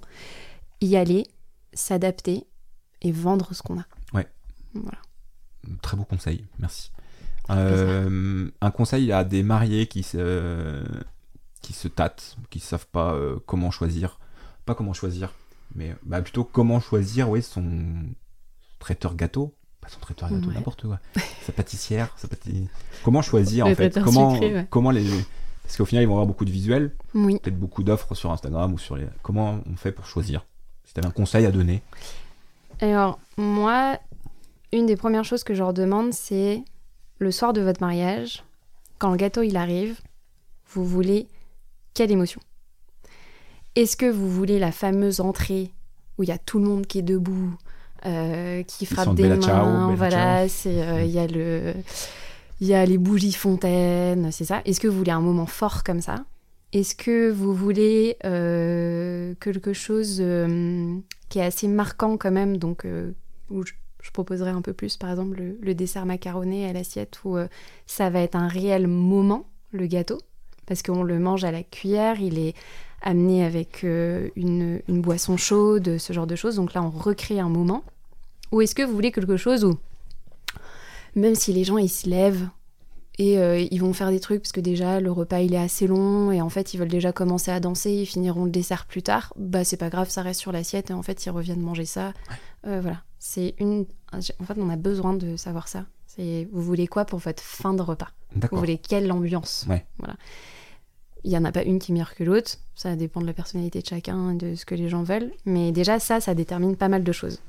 y 0.81 0.95
aller, 0.95 1.27
s'adapter 1.73 2.45
et 3.01 3.11
vendre 3.11 3.53
ce 3.53 3.61
qu'on 3.61 3.79
a. 3.79 3.85
Ouais. 4.13 4.27
Voilà. 4.73 4.97
Très 5.81 5.97
beau 5.97 6.03
conseil, 6.03 6.45
merci. 6.59 6.91
Euh, 7.51 8.49
un 8.61 8.71
conseil 8.71 9.11
à 9.11 9.23
des 9.23 9.43
mariés 9.43 9.87
qui 9.87 10.01
se, 10.03 10.83
qui 11.61 11.73
se 11.73 11.87
tâtent, 11.87 12.37
qui 12.49 12.59
savent 12.59 12.87
pas 12.87 13.13
euh, 13.13 13.37
comment 13.45 13.69
choisir, 13.71 14.19
pas 14.65 14.73
comment 14.73 14.93
choisir, 14.93 15.33
mais 15.75 15.95
bah, 16.03 16.21
plutôt 16.21 16.43
comment 16.43 16.79
choisir 16.79 17.29
oui, 17.29 17.43
son 17.43 18.05
traiteur 18.85 19.15
gâteau, 19.15 19.53
pas 19.81 19.89
son 19.89 19.99
traiteur 19.99 20.29
gâteau, 20.29 20.47
Ouais. 20.49 20.53
n'importe 20.53 20.83
quoi, 20.83 20.99
sa 21.45 21.51
pâtissière, 21.51 22.13
sa 22.17 22.27
pâti- 22.27 22.67
comment 23.03 23.23
choisir 23.23 23.65
en 23.65 23.73
fait, 23.73 23.99
comment, 24.03 24.31
sucré, 24.33 24.53
ouais. 24.53 24.67
comment 24.69 24.91
les, 24.91 25.03
parce 25.63 25.75
qu'au 25.77 25.85
final 25.85 26.03
ils 26.03 26.07
vont 26.07 26.13
avoir 26.13 26.27
beaucoup 26.27 26.45
de 26.45 26.51
visuels, 26.51 26.93
Oui. 27.15 27.39
peut-être 27.39 27.57
beaucoup 27.59 27.81
d'offres 27.83 28.13
sur 28.13 28.31
Instagram 28.31 28.71
ou 28.73 28.77
sur 28.77 28.95
les, 28.95 29.07
comment 29.23 29.59
on 29.67 29.75
fait 29.75 29.91
pour 29.91 30.05
choisir? 30.05 30.45
Si 30.83 30.93
tu 30.93 30.99
avais 30.99 31.07
un 31.07 31.11
conseil 31.11 31.47
à 31.47 31.51
donner, 31.51 31.81
Alors, 32.79 33.17
moi, 33.37 33.97
une 34.71 34.85
des 34.85 34.95
premières 34.97 35.23
choses 35.25 35.43
que 35.43 35.53
je 35.55 35.59
leur 35.63 35.73
demande, 35.73 36.13
c'est 36.13 36.61
le 37.17 37.31
soir 37.31 37.53
de 37.53 37.61
votre 37.61 37.81
mariage, 37.81 38.43
quand 38.99 39.09
le 39.09 39.17
gâteau 39.17 39.41
il 39.41 39.57
arrive, 39.57 39.99
vous 40.73 40.85
voulez 40.85 41.27
quelle 41.95 42.11
émotion? 42.11 42.39
Est-ce 43.75 43.97
que 43.97 44.05
vous 44.05 44.29
voulez 44.29 44.59
la 44.59 44.71
fameuse 44.71 45.19
entrée 45.21 45.71
où 46.17 46.23
il 46.23 46.29
y 46.29 46.31
a 46.31 46.37
tout 46.37 46.59
le 46.59 46.65
monde 46.65 46.85
qui 46.85 46.99
est 46.99 47.01
debout, 47.01 47.55
euh, 48.05 48.63
qui 48.63 48.85
frappe 48.85 49.15
des 49.15 49.23
Bella 49.23 49.35
mains, 49.35 49.41
Ciao, 49.41 49.95
voilà, 49.95 50.47
c'est 50.47 51.05
il 51.05 51.11
y 51.11 51.19
a 51.19 51.27
le 51.27 51.73
il 52.61 52.67
y 52.67 52.73
a 52.73 52.85
les 52.85 52.97
bougies 52.97 53.33
fontaines, 53.33 54.31
c'est 54.31 54.45
ça. 54.45 54.61
Est-ce 54.65 54.79
que 54.79 54.87
vous 54.87 54.97
voulez 54.97 55.11
un 55.11 55.21
moment 55.21 55.45
fort 55.45 55.83
comme 55.83 56.01
ça? 56.01 56.25
Est-ce 56.71 56.95
que 56.95 57.29
vous 57.31 57.53
voulez 57.53 58.17
euh, 58.25 59.33
quelque 59.39 59.73
chose 59.73 60.17
euh, 60.19 60.95
qui 61.29 61.39
est 61.39 61.43
assez 61.43 61.67
marquant 61.67 62.17
quand 62.17 62.31
même, 62.31 62.57
donc 62.57 62.85
où 63.49 63.65
je, 63.65 63.73
je 64.01 64.11
proposerais 64.11 64.51
un 64.51 64.61
peu 64.61 64.73
plus, 64.73 64.97
par 64.97 65.09
exemple 65.09 65.37
le, 65.37 65.57
le 65.61 65.73
dessert 65.73 66.05
macaroné 66.05 66.69
à 66.69 66.73
l'assiette 66.73 67.19
où 67.25 67.37
ça 67.85 68.09
va 68.09 68.21
être 68.21 68.35
un 68.35 68.47
réel 68.47 68.87
moment, 68.87 69.47
le 69.71 69.87
gâteau, 69.87 70.19
parce 70.65 70.81
qu'on 70.81 71.03
le 71.03 71.19
mange 71.19 71.43
à 71.43 71.51
la 71.51 71.63
cuillère, 71.63 72.19
il 72.19 72.39
est 72.39 72.55
amené 73.01 73.45
avec 73.45 73.83
euh, 73.83 74.29
une, 74.35 74.81
une 74.87 75.01
boisson 75.01 75.37
chaude, 75.37 75.97
ce 75.97 76.11
genre 76.11 76.27
de 76.27 76.35
choses. 76.35 76.55
Donc 76.55 76.73
là, 76.73 76.83
on 76.83 76.89
recrée 76.89 77.39
un 77.39 77.49
moment. 77.49 77.83
Ou 78.51 78.61
est-ce 78.61 78.75
que 78.75 78.83
vous 78.83 78.93
voulez 78.93 79.11
quelque 79.11 79.37
chose 79.37 79.65
où, 79.65 79.77
même 81.15 81.35
si 81.35 81.53
les 81.53 81.63
gens 81.63 81.77
ils 81.77 81.89
se 81.89 82.09
lèvent 82.09 82.47
et 83.17 83.39
euh, 83.39 83.59
ils 83.59 83.79
vont 83.79 83.93
faire 83.93 84.11
des 84.11 84.19
trucs 84.19 84.41
parce 84.41 84.51
que 84.51 84.59
déjà 84.59 84.99
le 84.99 85.11
repas 85.11 85.39
il 85.39 85.53
est 85.53 85.57
assez 85.57 85.87
long 85.87 86.31
et 86.31 86.41
en 86.41 86.49
fait 86.49 86.73
ils 86.73 86.77
veulent 86.77 86.89
déjà 86.89 87.13
commencer 87.13 87.49
à 87.49 87.59
danser, 87.61 87.91
ils 87.91 88.05
finiront 88.05 88.43
le 88.43 88.51
dessert 88.51 88.85
plus 88.85 89.01
tard, 89.01 89.33
bah 89.37 89.63
c'est 89.63 89.77
pas 89.77 89.89
grave, 89.89 90.09
ça 90.09 90.21
reste 90.21 90.41
sur 90.41 90.51
l'assiette 90.51 90.89
et 90.91 90.93
en 90.93 91.01
fait 91.01 91.25
ils 91.25 91.29
reviennent 91.29 91.61
manger 91.61 91.85
ça. 91.85 92.13
Euh, 92.67 92.81
voilà, 92.81 93.03
c'est 93.19 93.55
une. 93.59 93.85
En 94.13 94.21
fait, 94.21 94.57
on 94.57 94.69
a 94.69 94.75
besoin 94.75 95.13
de 95.13 95.35
savoir 95.35 95.67
ça. 95.67 95.85
C'est 96.07 96.47
vous 96.51 96.61
voulez 96.61 96.87
quoi 96.87 97.05
pour 97.05 97.19
votre 97.19 97.43
fin 97.43 97.73
de 97.73 97.81
repas? 97.81 98.09
Vous 98.51 98.57
voulez 98.57 98.77
quelle 98.77 99.11
ambiance? 99.11 99.65
Ouais. 99.69 99.85
Voilà. 99.97 100.15
il 101.23 101.31
n'y 101.31 101.37
en 101.37 101.45
a 101.45 101.51
pas 101.51 101.63
une 101.63 101.79
qui 101.79 101.91
est 101.91 101.93
meilleure 101.93 102.15
que 102.15 102.23
l'autre. 102.23 102.57
Ça 102.75 102.95
dépend 102.95 103.21
de 103.21 103.25
la 103.25 103.33
personnalité 103.33 103.81
de 103.81 103.87
chacun 103.87 104.31
et 104.31 104.35
de 104.35 104.55
ce 104.55 104.65
que 104.65 104.75
les 104.75 104.89
gens 104.89 105.03
veulent. 105.03 105.31
Mais 105.45 105.71
déjà, 105.71 105.99
ça, 105.99 106.19
ça 106.21 106.35
détermine 106.35 106.75
pas 106.75 106.87
mal 106.89 107.03
de 107.03 107.11
choses. 107.11 107.39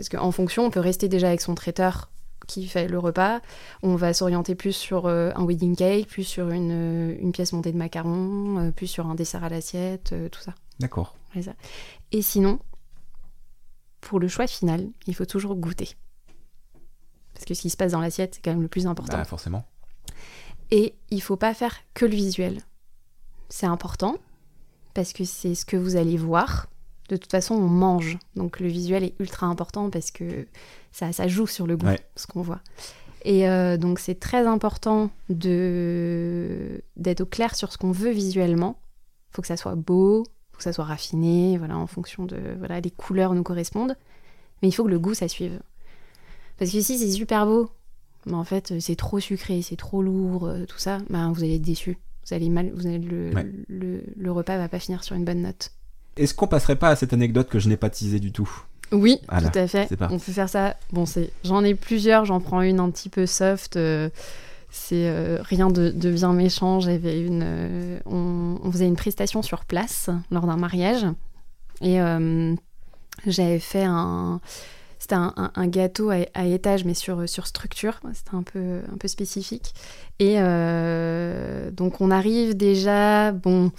Parce 0.00 0.08
qu'en 0.08 0.32
fonction, 0.32 0.64
on 0.64 0.70
peut 0.70 0.80
rester 0.80 1.08
déjà 1.08 1.28
avec 1.28 1.42
son 1.42 1.54
traiteur 1.54 2.10
qui 2.46 2.66
fait 2.66 2.88
le 2.88 2.98
repas. 2.98 3.42
On 3.82 3.96
va 3.96 4.14
s'orienter 4.14 4.54
plus 4.54 4.72
sur 4.72 5.04
euh, 5.04 5.30
un 5.34 5.44
wedding 5.44 5.76
cake, 5.76 6.06
plus 6.08 6.24
sur 6.24 6.48
une, 6.48 6.70
euh, 7.12 7.18
une 7.20 7.32
pièce 7.32 7.52
montée 7.52 7.70
de 7.70 7.76
macarons, 7.76 8.58
euh, 8.60 8.70
plus 8.70 8.86
sur 8.86 9.06
un 9.08 9.14
dessert 9.14 9.44
à 9.44 9.50
l'assiette, 9.50 10.14
tout 10.32 10.40
ça. 10.40 10.54
D'accord. 10.78 11.14
Et 12.12 12.22
sinon, 12.22 12.60
pour 14.00 14.20
le 14.20 14.26
choix 14.26 14.46
final, 14.46 14.88
il 15.06 15.14
faut 15.14 15.26
toujours 15.26 15.54
goûter. 15.54 15.90
Parce 17.34 17.44
que 17.44 17.52
ce 17.52 17.60
qui 17.60 17.68
se 17.68 17.76
passe 17.76 17.92
dans 17.92 18.00
l'assiette, 18.00 18.36
c'est 18.36 18.40
quand 18.42 18.52
même 18.52 18.62
le 18.62 18.68
plus 18.68 18.86
important. 18.86 19.18
Bah, 19.18 19.24
forcément. 19.24 19.66
Et 20.70 20.94
il 21.10 21.20
faut 21.20 21.36
pas 21.36 21.52
faire 21.52 21.76
que 21.92 22.06
le 22.06 22.14
visuel. 22.14 22.62
C'est 23.50 23.66
important 23.66 24.16
parce 24.94 25.12
que 25.12 25.24
c'est 25.24 25.54
ce 25.54 25.66
que 25.66 25.76
vous 25.76 25.96
allez 25.96 26.16
voir. 26.16 26.68
De 27.10 27.16
toute 27.16 27.32
façon, 27.32 27.56
on 27.56 27.66
mange. 27.66 28.18
Donc 28.36 28.60
le 28.60 28.68
visuel 28.68 29.02
est 29.02 29.14
ultra 29.18 29.46
important 29.46 29.90
parce 29.90 30.12
que 30.12 30.46
ça, 30.92 31.12
ça 31.12 31.26
joue 31.26 31.48
sur 31.48 31.66
le 31.66 31.76
goût, 31.76 31.88
ce 32.14 32.28
qu'on 32.28 32.40
voit. 32.40 32.60
Et 33.24 33.48
euh, 33.48 33.76
donc 33.76 33.98
c'est 33.98 34.14
très 34.14 34.46
important 34.46 35.10
de 35.28 36.82
d'être 36.96 37.22
au 37.22 37.26
clair 37.26 37.56
sur 37.56 37.72
ce 37.72 37.78
qu'on 37.78 37.90
veut 37.90 38.12
visuellement. 38.12 38.78
Il 39.30 39.36
faut 39.36 39.42
que 39.42 39.48
ça 39.48 39.56
soit 39.56 39.74
beau, 39.74 40.24
faut 40.52 40.58
que 40.58 40.62
ça 40.62 40.72
soit 40.72 40.84
raffiné, 40.84 41.58
voilà, 41.58 41.76
en 41.76 41.88
fonction 41.88 42.26
de 42.26 42.38
voilà, 42.58 42.80
les 42.80 42.92
couleurs 42.92 43.34
nous 43.34 43.42
correspondent. 43.42 43.96
Mais 44.62 44.68
il 44.68 44.72
faut 44.72 44.84
que 44.84 44.90
le 44.90 45.00
goût 45.00 45.14
ça 45.14 45.26
suive. 45.26 45.60
Parce 46.58 46.70
que 46.70 46.80
si 46.80 46.96
c'est 46.96 47.10
super 47.10 47.44
beau, 47.44 47.70
mais 48.26 48.34
en 48.34 48.44
fait 48.44 48.78
c'est 48.78 48.96
trop 48.96 49.18
sucré, 49.18 49.62
c'est 49.62 49.76
trop 49.76 50.00
lourd, 50.00 50.46
euh, 50.46 50.64
tout 50.64 50.78
ça, 50.78 50.98
bah, 51.10 51.28
vous 51.34 51.42
allez 51.42 51.56
être 51.56 51.62
déçu. 51.62 51.98
Vous 52.26 52.34
allez 52.34 52.50
mal, 52.50 52.70
vous 52.72 52.86
allez, 52.86 52.98
le, 52.98 53.32
le, 53.68 54.04
le, 54.16 54.32
repas 54.32 54.56
va 54.56 54.68
pas 54.68 54.78
finir 54.78 55.02
sur 55.02 55.16
une 55.16 55.24
bonne 55.24 55.42
note. 55.42 55.72
Est-ce 56.16 56.34
qu'on 56.34 56.46
passerait 56.46 56.76
pas 56.76 56.90
à 56.90 56.96
cette 56.96 57.12
anecdote 57.12 57.48
que 57.48 57.58
je 57.58 57.68
n'ai 57.68 57.76
pas 57.76 57.90
teasée 57.90 58.20
du 58.20 58.32
tout? 58.32 58.50
Oui, 58.92 59.20
tout 59.28 59.58
à 59.58 59.66
fait. 59.68 59.88
On 60.10 60.18
peut 60.18 60.32
faire 60.32 60.48
ça. 60.48 60.76
Bon, 60.92 61.06
c'est, 61.06 61.30
j'en 61.44 61.62
ai 61.62 61.74
plusieurs. 61.74 62.24
J'en 62.24 62.40
prends 62.40 62.60
une 62.62 62.80
un 62.80 62.90
petit 62.90 63.08
peu 63.08 63.24
soft. 63.26 63.76
Euh, 63.76 64.10
c'est 64.70 65.08
euh, 65.08 65.38
rien 65.42 65.68
de, 65.68 65.90
bien 65.90 66.32
méchant. 66.32 66.80
J'avais 66.80 67.20
une, 67.20 68.00
on, 68.06 68.58
on, 68.62 68.72
faisait 68.72 68.86
une 68.86 68.96
prestation 68.96 69.42
sur 69.42 69.64
place 69.64 70.10
lors 70.30 70.46
d'un 70.46 70.56
mariage 70.56 71.06
et 71.82 71.98
j'avais 73.26 73.58
fait 73.58 73.84
un 73.84 74.40
c'était 75.00 75.14
un, 75.14 75.66
gâteau 75.66 76.10
à, 76.10 76.44
étage, 76.44 76.84
mais 76.84 76.92
sur, 76.92 77.26
sur 77.26 77.46
structure. 77.46 77.98
C'était 78.12 78.34
un 78.34 78.42
peu, 78.42 78.80
un 78.92 78.98
peu 78.98 79.08
spécifique. 79.08 79.72
Et 80.18 80.34
euh, 80.36 81.70
donc, 81.70 82.02
on 82.02 82.10
arrive 82.10 82.54
déjà. 82.54 83.32
Bon, 83.32 83.72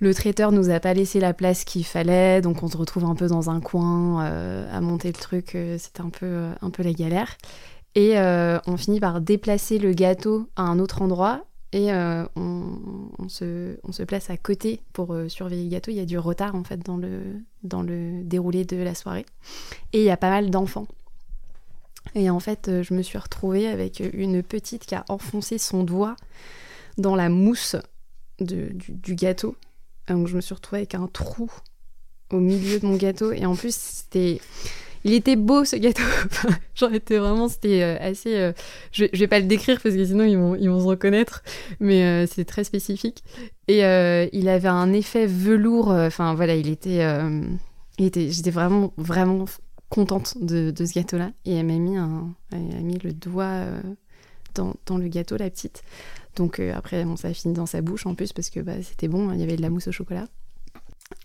le 0.00 0.14
traiteur 0.14 0.52
nous 0.52 0.70
a 0.70 0.80
pas 0.80 0.94
laissé 0.94 1.20
la 1.20 1.34
place 1.34 1.64
qu'il 1.64 1.84
fallait, 1.84 2.40
donc 2.40 2.62
on 2.62 2.68
se 2.68 2.76
retrouve 2.76 3.04
un 3.04 3.14
peu 3.14 3.26
dans 3.26 3.50
un 3.50 3.60
coin 3.60 4.24
euh, 4.24 4.76
à 4.76 4.80
monter 4.80 5.08
le 5.08 5.18
truc. 5.18 5.54
Euh, 5.54 5.76
c'était 5.78 6.00
un 6.00 6.10
peu, 6.10 6.48
un 6.60 6.70
peu 6.70 6.82
la 6.82 6.92
galère. 6.92 7.36
Et 7.94 8.16
on 8.16 8.76
finit 8.76 9.00
par 9.00 9.20
déplacer 9.20 9.78
le 9.78 9.92
gâteau 9.92 10.48
à 10.54 10.62
un 10.62 10.78
autre 10.78 11.02
endroit 11.02 11.48
et 11.72 11.92
euh, 11.92 12.24
on, 12.34 13.28
se, 13.28 14.02
place 14.04 14.30
à 14.30 14.38
côté 14.38 14.80
pour 14.94 15.12
euh, 15.12 15.28
surveiller 15.28 15.64
le 15.64 15.70
gâteau. 15.70 15.90
Il 15.90 15.98
y 15.98 16.00
a 16.00 16.06
du 16.06 16.18
retard 16.18 16.54
en 16.54 16.64
fait 16.64 16.80
dans 16.80 16.96
le, 16.96 18.22
déroulé 18.22 18.64
de 18.64 18.76
la 18.76 18.94
soirée. 18.94 19.26
Et 19.92 20.00
il 20.00 20.04
y 20.04 20.10
a 20.10 20.16
pas 20.16 20.30
mal 20.30 20.50
d'enfants. 20.50 20.86
Et 22.14 22.30
en 22.30 22.40
fait, 22.40 22.68
euh, 22.68 22.82
je 22.82 22.94
me 22.94 23.02
suis 23.02 23.18
retrouvée 23.18 23.68
avec 23.68 24.02
une 24.14 24.42
petite 24.42 24.86
qui 24.86 24.94
a 24.94 25.04
enfoncé 25.08 25.58
son 25.58 25.84
doigt 25.84 26.16
dans 26.96 27.16
la 27.16 27.28
mousse 27.28 27.76
du, 28.40 28.74
gâteau. 29.14 29.54
Donc 30.08 30.28
je 30.28 30.36
me 30.36 30.40
suis 30.40 30.54
retrouvée 30.54 30.78
avec 30.78 30.94
un 30.94 31.06
trou 31.06 31.50
au 32.32 32.40
milieu 32.40 32.78
de 32.78 32.86
mon 32.86 32.96
gâteau. 32.96 33.32
Et 33.32 33.46
en 33.46 33.54
plus, 33.54 33.74
c'était 33.74 34.40
il 35.04 35.12
était 35.12 35.36
beau 35.36 35.64
ce 35.64 35.76
gâteau. 35.76 36.02
J'en 36.74 36.92
étais 36.92 37.18
vraiment, 37.18 37.48
c'était 37.48 37.82
euh, 37.82 37.96
assez. 38.00 38.36
Euh, 38.36 38.52
je, 38.92 39.04
vais 39.12 39.26
pas 39.26 39.38
le 39.38 39.46
décrire 39.46 39.80
parce 39.80 39.94
que 39.94 40.04
sinon 40.04 40.24
ils 40.24 40.36
vont, 40.36 40.54
ils 40.54 40.68
vont 40.68 40.80
se 40.80 40.86
reconnaître, 40.86 41.42
mais 41.80 42.04
euh, 42.04 42.26
c'est 42.26 42.44
très 42.44 42.64
spécifique. 42.64 43.22
Et 43.68 43.78
il 44.32 44.48
avait 44.48 44.68
un 44.68 44.92
effet 44.92 45.26
velours. 45.26 45.88
Enfin 45.88 46.34
voilà, 46.34 46.56
il 46.56 46.68
était. 46.68 47.00
il 47.98 48.04
était 48.06 48.30
J'étais 48.30 48.50
vraiment, 48.50 48.92
vraiment 48.96 49.44
contente 49.88 50.36
de, 50.40 50.72
ce 50.76 50.92
gâteau-là. 50.92 51.30
Et 51.44 51.54
elle 51.54 51.66
m'a 51.66 51.74
mis, 51.74 51.96
un, 51.96 52.34
elle 52.52 52.82
mis 52.82 52.98
le 52.98 53.12
doigt 53.12 53.64
dans, 54.54 54.74
dans, 54.86 54.98
le 54.98 55.08
gâteau, 55.08 55.36
la 55.36 55.50
petite. 55.50 55.82
Donc 56.38 56.60
après, 56.60 57.04
bon, 57.04 57.16
ça 57.16 57.28
a 57.28 57.34
fini 57.34 57.52
dans 57.52 57.66
sa 57.66 57.82
bouche 57.82 58.06
en 58.06 58.14
plus 58.14 58.32
parce 58.32 58.48
que 58.48 58.60
bah, 58.60 58.82
c'était 58.82 59.08
bon, 59.08 59.32
il 59.32 59.40
y 59.40 59.42
avait 59.42 59.56
de 59.56 59.62
la 59.62 59.70
mousse 59.70 59.88
au 59.88 59.92
chocolat. 59.92 60.24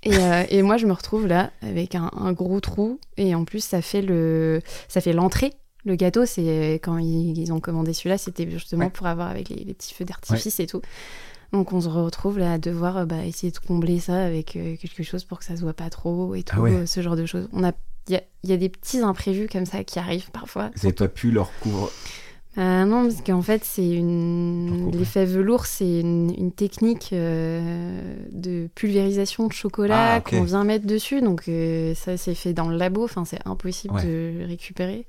Euh, 0.08 0.44
et, 0.50 0.62
moi, 0.62 0.78
je 0.78 0.86
me 0.86 0.94
retrouve 0.94 1.28
là 1.28 1.52
avec 1.62 1.96
un, 1.96 2.10
gros 2.34 2.60
trou. 2.60 3.00
Et 3.18 3.36
en 3.36 3.46
plus, 3.46 3.64
ça 3.64 3.82
fait 3.82 4.02
le, 4.02 4.62
ça 4.88 5.02
fait 5.02 5.14
l'entrée. 5.14 5.54
Le 5.86 5.96
gâteau, 5.96 6.26
c'est 6.26 6.76
quand 6.76 6.98
ils, 6.98 7.52
ont 7.52 7.60
commandé 7.60 7.94
celui-là, 7.94 8.18
c'était 8.18 8.50
justement 8.50 8.90
pour 8.90 9.08
avoir 9.08 9.30
avec 9.30 9.50
les, 9.50 9.74
petits 9.74 9.94
feux 9.94 10.06
d'artifice 10.06 10.60
et 10.60 10.68
tout. 10.68 10.82
Donc 11.52 11.72
on 11.72 11.82
se 11.82 11.90
retrouve 11.90 12.40
là 12.40 12.54
à 12.54 12.58
devoir 12.58 12.98
euh, 12.98 13.06
bah, 13.06 13.26
essayer 13.26 13.52
de 13.52 13.58
combler 13.60 14.00
ça 14.00 14.26
avec 14.26 14.56
euh, 14.56 14.76
quelque 14.76 15.04
chose 15.04 15.24
pour 15.24 15.38
que 15.38 15.46
ça 15.46 15.56
se 15.56 15.62
voit 15.62 15.76
pas 15.76 15.92
trop 15.92 16.34
et 16.34 16.44
ah 16.50 16.56
tout, 16.56 16.68
ce 16.88 17.02
genre 17.02 17.16
de 17.16 17.28
choses. 17.28 17.48
On 17.54 17.64
a, 17.64 17.74
il 18.08 18.16
y, 18.16 18.48
y 18.48 18.54
a, 18.54 18.58
des 18.58 18.70
petits 18.70 19.02
imprévus 19.02 19.48
comme 19.48 19.68
ça 19.68 19.84
qui 19.84 20.00
arrivent 20.00 20.32
parfois. 20.32 20.72
Vous 20.76 20.88
n'avez 20.88 20.94
pas 20.94 21.08
pu 21.08 21.30
leur 21.30 21.52
couvrir 21.60 21.90
euh, 22.58 22.86
non, 22.86 23.08
parce 23.08 23.22
qu'en 23.22 23.42
fait, 23.42 23.64
c'est 23.64 23.90
une. 23.90 24.92
L'effet 24.94 25.26
velours, 25.26 25.66
c'est 25.66 26.02
une, 26.02 26.52
technique 26.52 27.10
euh, 27.12 28.16
de 28.32 28.70
pulvérisation 28.76 29.48
de 29.48 29.54
chocolat 29.54 30.16
ah, 30.16 30.22
qu'on 30.22 30.44
vient 30.44 30.64
mettre 30.64 30.86
dessus. 30.86 31.22
Donc, 31.22 31.46
euh, 31.48 31.96
ça, 31.96 32.16
c'est 32.16 32.36
fait 32.36 32.54
dans 32.54 32.70
le 32.70 32.78
labo. 32.78 33.04
Enfin, 33.06 33.26
c'est 33.26 33.40
impossible 33.46 34.00
de 34.04 34.46
récupérer. 34.46 35.06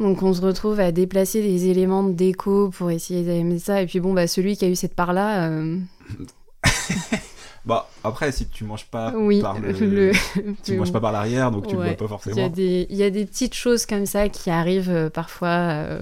Donc, 0.00 0.22
on 0.22 0.32
se 0.32 0.40
retrouve 0.40 0.80
à 0.80 0.90
déplacer 0.90 1.42
des 1.42 1.68
éléments 1.68 2.02
de 2.02 2.12
déco 2.12 2.70
pour 2.70 2.90
essayer 2.90 3.22
d'aimer 3.22 3.60
ça. 3.60 3.80
Et 3.80 3.86
puis, 3.86 4.00
bon, 4.00 4.12
bah, 4.12 4.26
celui 4.26 4.56
qui 4.56 4.64
a 4.64 4.68
eu 4.68 4.76
cette 4.76 4.94
part-là. 4.94 5.48
bah, 7.66 7.88
après, 8.02 8.32
si 8.32 8.48
tu 8.48 8.64
manges 8.64 8.86
pas 8.86 9.12
par 9.12 9.60
le. 9.60 10.10
tu 10.64 10.76
manges 10.76 10.92
pas 10.92 11.00
par 11.00 11.12
l'arrière, 11.12 11.52
donc 11.52 11.68
tu 11.68 11.76
le 11.76 11.82
vois 11.82 11.94
pas 11.94 12.08
forcément. 12.08 12.52
Y. 12.56 12.86
Il 12.90 12.96
y, 12.96 13.04
a 13.04 13.10
des 13.10 13.26
petites 13.26 13.54
choses 13.54 13.86
comme 13.86 14.06
ça 14.06 14.28
qui 14.28 14.50
arrivent 14.50 15.08
parfois 15.14 16.00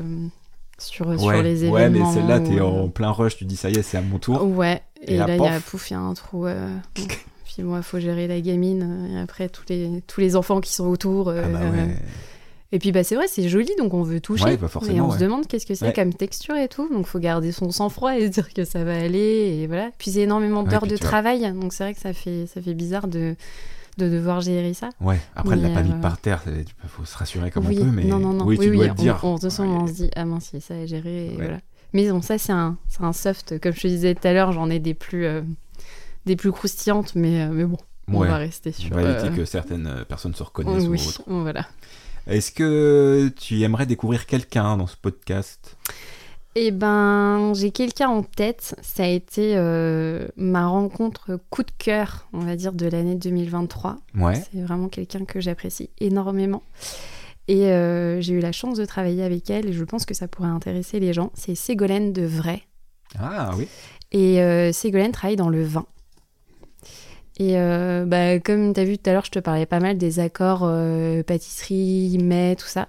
sur, 0.78 1.10
les 1.10 1.64
événements. 1.64 1.72
Ouais, 1.72 1.88
mais 1.88 2.04
celle-là, 2.12 2.40
t'es 2.40 2.60
en 2.60 2.88
plein 2.88 3.10
rush, 3.10 3.36
tu 3.36 3.44
dis 3.44 3.56
ça 3.56 3.70
y 3.70 3.78
est, 3.78 3.82
c'est 3.82 3.96
à 3.96 4.02
mon 4.02 4.18
tour. 4.18 4.42
Ouais, 4.44 4.82
et, 5.02 5.16
là, 5.16 5.26
il 5.28 5.42
y 5.42 5.46
a 5.46 5.60
pouf, 5.60 5.90
il 5.90 5.94
y 5.94 5.96
a 5.96 6.00
un 6.00 6.14
trou. 6.14 6.46
Euh, 6.46 6.68
puis 7.44 7.62
moi, 7.62 7.78
il 7.78 7.82
faut 7.82 7.98
gérer 7.98 8.26
la 8.26 8.40
gamine, 8.40 8.82
euh, 8.82 9.18
et 9.18 9.20
après, 9.20 9.48
tous 9.48 9.64
les, 9.68 10.02
tous 10.06 10.20
les 10.20 10.36
enfants 10.36 10.60
qui 10.60 10.72
sont 10.72 10.86
autour. 10.86 11.28
Euh, 11.28 11.42
ah 11.44 11.48
bah 11.48 11.92
et 12.72 12.80
puis, 12.80 12.90
bah, 12.90 13.04
c'est 13.04 13.14
vrai, 13.14 13.26
c'est 13.28 13.48
joli, 13.48 13.70
donc 13.78 13.94
on 13.94 14.02
veut 14.02 14.20
toucher. 14.20 14.56
Bah 14.56 14.68
et 14.90 15.00
on 15.00 15.12
se 15.12 15.18
demande 15.18 15.46
qu'est-ce 15.46 15.66
que 15.66 15.74
c'est 15.74 15.94
comme 15.94 16.12
texture 16.12 16.56
et 16.56 16.68
tout. 16.68 16.88
Donc, 16.92 17.06
il 17.06 17.08
faut 17.08 17.20
garder 17.20 17.52
son 17.52 17.70
sang-froid 17.70 18.18
et 18.18 18.26
se 18.26 18.32
dire 18.32 18.52
que 18.52 18.64
ça 18.64 18.82
va 18.82 18.98
aller. 18.98 19.60
Et 19.60 19.66
voilà. 19.68 19.90
Puis, 19.98 20.10
c'est 20.10 20.22
énormément 20.22 20.64
d'heures 20.64 20.88
de 20.88 20.96
travail. 20.96 21.50
Donc, 21.52 21.72
c'est 21.72 21.84
vrai 21.84 21.94
que 21.94 22.00
ça 22.00 22.12
fait, 22.12 22.46
ça 22.52 22.60
fait 22.60 22.74
bizarre 22.74 23.06
de 23.06 23.36
de 23.96 24.08
devoir 24.08 24.40
gérer 24.40 24.74
ça. 24.74 24.90
Ouais, 25.00 25.18
après, 25.34 25.54
elle 25.54 25.62
l'a 25.62 25.70
pas 25.70 25.82
mis 25.82 25.92
euh, 25.92 26.00
par 26.00 26.18
terre, 26.18 26.42
il 26.46 26.88
faut 26.88 27.04
se 27.04 27.16
rassurer 27.16 27.50
comme 27.50 27.66
on 27.66 27.74
peut, 27.74 27.82
mais 27.84 28.04
non, 28.04 28.18
non, 28.18 28.32
non. 28.32 28.44
oui, 28.44 28.58
tu 28.58 28.70
dois 28.70 28.88
te 28.88 28.94
dire. 28.94 29.18
On, 29.22 29.36
on, 29.36 29.60
on 29.62 29.86
se 29.86 29.92
dit, 29.92 30.10
ah 30.16 30.24
mince, 30.24 30.52
ça 30.60 30.74
à 30.74 30.86
gérer, 30.86 31.28
et 31.28 31.34
voilà. 31.36 31.60
Mais 31.92 32.10
bon, 32.10 32.20
ça, 32.20 32.36
c'est 32.36 32.52
un, 32.52 32.76
un 33.00 33.12
soft, 33.12 33.58
comme 33.60 33.72
je 33.72 33.80
te 33.80 33.86
disais 33.86 34.14
tout 34.14 34.26
à 34.26 34.32
l'heure, 34.32 34.52
j'en 34.52 34.68
ai 34.68 34.78
des 34.78 34.94
plus, 34.94 35.24
euh, 35.24 35.42
des 36.26 36.36
plus 36.36 36.52
croustillantes, 36.52 37.14
mais, 37.14 37.42
euh, 37.42 37.48
mais 37.50 37.64
bon, 37.64 37.78
on 38.08 38.20
va 38.20 38.36
rester 38.36 38.72
sur... 38.72 38.92
On 38.92 38.96
va 38.96 39.02
éviter 39.02 39.34
que 39.34 39.44
certaines 39.44 40.04
personnes 40.08 40.34
se 40.34 40.42
reconnaissent 40.42 40.86
oui, 40.86 41.00
ou 41.26 41.40
voilà. 41.40 41.66
Est-ce 42.26 42.50
que 42.50 43.32
tu 43.36 43.62
aimerais 43.62 43.86
découvrir 43.86 44.26
quelqu'un 44.26 44.76
dans 44.76 44.88
ce 44.88 44.96
podcast? 44.96 45.76
Eh 46.58 46.70
ben, 46.70 47.52
j'ai 47.54 47.70
quelqu'un 47.70 48.08
en 48.08 48.22
tête. 48.22 48.76
Ça 48.80 49.04
a 49.04 49.08
été 49.08 49.52
euh, 49.56 50.26
ma 50.36 50.66
rencontre 50.66 51.38
coup 51.50 51.62
de 51.62 51.70
cœur, 51.76 52.28
on 52.32 52.38
va 52.38 52.56
dire, 52.56 52.72
de 52.72 52.86
l'année 52.86 53.14
2023. 53.14 53.98
Ouais. 54.14 54.34
C'est 54.36 54.62
vraiment 54.62 54.88
quelqu'un 54.88 55.26
que 55.26 55.38
j'apprécie 55.38 55.90
énormément. 55.98 56.62
Et 57.46 57.66
euh, 57.66 58.22
j'ai 58.22 58.32
eu 58.32 58.40
la 58.40 58.52
chance 58.52 58.78
de 58.78 58.86
travailler 58.86 59.22
avec 59.22 59.50
elle 59.50 59.68
et 59.68 59.74
je 59.74 59.84
pense 59.84 60.06
que 60.06 60.14
ça 60.14 60.28
pourrait 60.28 60.48
intéresser 60.48 60.98
les 60.98 61.12
gens. 61.12 61.30
C'est 61.34 61.54
Ségolène 61.54 62.14
de 62.14 62.24
Vrai. 62.24 62.62
Ah 63.18 63.50
oui. 63.58 63.68
Et 64.12 64.40
euh, 64.40 64.72
Ségolène 64.72 65.12
travaille 65.12 65.36
dans 65.36 65.50
le 65.50 65.62
vin. 65.62 65.84
Et 67.38 67.52
bah, 68.06 68.40
comme 68.40 68.72
tu 68.72 68.80
as 68.80 68.84
vu 68.84 68.96
tout 68.96 69.10
à 69.10 69.12
l'heure, 69.12 69.26
je 69.26 69.30
te 69.30 69.38
parlais 69.40 69.66
pas 69.66 69.78
mal 69.78 69.98
des 69.98 70.20
accords 70.20 70.66
pâtisserie, 71.26 72.16
mets, 72.18 72.56
tout 72.56 72.66
ça. 72.66 72.88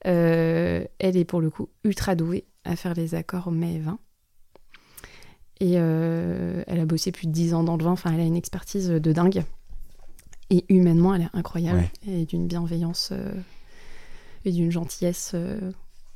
elle 0.00 0.88
est 0.98 1.26
pour 1.26 1.42
le 1.42 1.50
coup 1.50 1.68
ultra 1.84 2.14
douée 2.14 2.46
à 2.66 2.76
faire 2.76 2.94
les 2.94 3.14
accords 3.14 3.50
mai 3.50 3.74
et 3.74 3.78
vin. 3.78 3.98
Et 5.60 5.74
euh, 5.76 6.62
elle 6.66 6.80
a 6.80 6.86
bossé 6.86 7.12
plus 7.12 7.26
de 7.26 7.32
10 7.32 7.54
ans 7.54 7.64
dans 7.64 7.76
le 7.76 7.84
vin, 7.84 7.92
enfin 7.92 8.12
elle 8.12 8.20
a 8.20 8.24
une 8.24 8.36
expertise 8.36 8.88
de 8.88 9.12
dingue. 9.12 9.42
Et 10.50 10.64
humainement, 10.68 11.14
elle 11.14 11.22
est 11.22 11.30
incroyable. 11.32 11.88
Et 12.06 12.24
d'une 12.26 12.46
bienveillance 12.46 13.10
euh, 13.12 13.32
et 14.44 14.52
d'une 14.52 14.70
gentillesse 14.70 15.32
euh, 15.34 15.72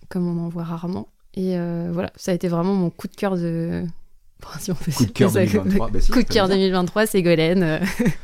comme 0.09 0.28
on 0.28 0.44
en 0.44 0.48
voit 0.48 0.64
rarement. 0.64 1.09
Et 1.35 1.56
voilà, 1.93 2.10
ça 2.16 2.32
a 2.32 2.35
été 2.35 2.48
vraiment 2.48 2.74
mon 2.74 2.90
coup 2.90 3.06
de 3.06 3.14
cœur 3.14 3.36
de, 3.36 3.86
si 4.58 4.70
on 4.70 4.74
peut 4.74 4.90
Coup 4.92 5.04
de 5.06 5.10
cœur 5.12 5.30
citer 5.30 5.46
ça 5.46 5.52
comme- 5.58 5.64
2023. 5.68 5.90
Bah 5.92 6.00
si, 6.00 6.10
Coup 6.10 6.18
de 6.18 6.22
tu 6.22 6.26
peux 6.28 6.34
cœur 6.34 6.46
le 6.48 6.54
dire. 6.54 6.58
2023, 6.62 7.06
c'est 7.06 7.22
Golène. 7.22 7.62
euh, 7.62 7.78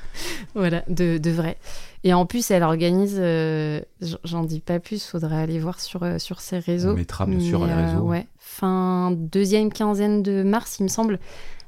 voilà, 0.55 0.83
de, 0.89 1.19
de 1.19 1.31
vrai. 1.31 1.59
Et 2.05 2.15
en 2.15 2.25
plus, 2.27 2.51
elle 2.51 2.63
organise, 2.63 3.17
euh, 3.19 3.81
j'en 4.25 4.45
dis 4.45 4.61
pas 4.61 4.79
plus, 4.79 5.05
faudrait 5.05 5.37
aller 5.37 5.59
voir 5.59 5.81
sur, 5.81 6.03
euh, 6.03 6.19
sur 6.19 6.41
ses 6.41 6.59
réseaux. 6.59 6.91
On 6.93 6.95
mettra 6.97 7.27
bien 7.27 7.41
sûr 7.41 7.65
les 7.67 7.73
euh, 7.73 7.87
réseaux. 7.91 8.03
ouais, 8.05 8.27
fin 8.39 9.11
deuxième 9.13 9.73
quinzaine 9.73 10.23
de 10.23 10.43
mars, 10.43 10.77
il 10.79 10.85
me 10.85 10.89
semble, 10.89 11.19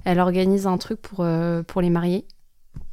elle 0.04 0.20
organise 0.20 0.66
un 0.66 0.78
truc 0.78 1.00
pour, 1.02 1.20
euh, 1.20 1.62
pour 1.62 1.80
les 1.80 1.90
mariés. 1.90 2.24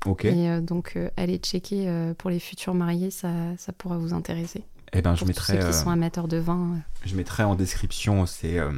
Ok. 0.07 0.26
Et 0.26 0.49
euh, 0.49 0.61
donc, 0.61 0.94
euh, 0.95 1.10
allez 1.18 1.38
checker 1.38 1.86
euh, 1.88 2.14
pour 2.15 2.30
les 2.32 2.40
futurs 2.40 2.73
mariés, 2.73 3.11
ça, 3.11 3.30
ça 3.57 3.72
pourra 3.73 3.98
vous 3.98 4.14
intéresser. 4.14 4.64
Eh 4.94 5.02
ben, 5.02 5.14
je 5.14 5.19
Pour 5.19 5.27
tous 5.27 5.30
mettrai, 5.30 5.53
ceux 5.53 5.60
qui 5.60 5.65
euh, 5.65 5.72
sont 5.84 5.90
amateurs 5.90 6.27
de 6.27 6.38
vin. 6.38 6.73
euh. 6.76 6.80
je 7.06 7.15
mettrai 7.15 7.44
en 7.44 7.56
description 7.56 8.26
c'est, 8.26 8.57
euh, 8.60 8.72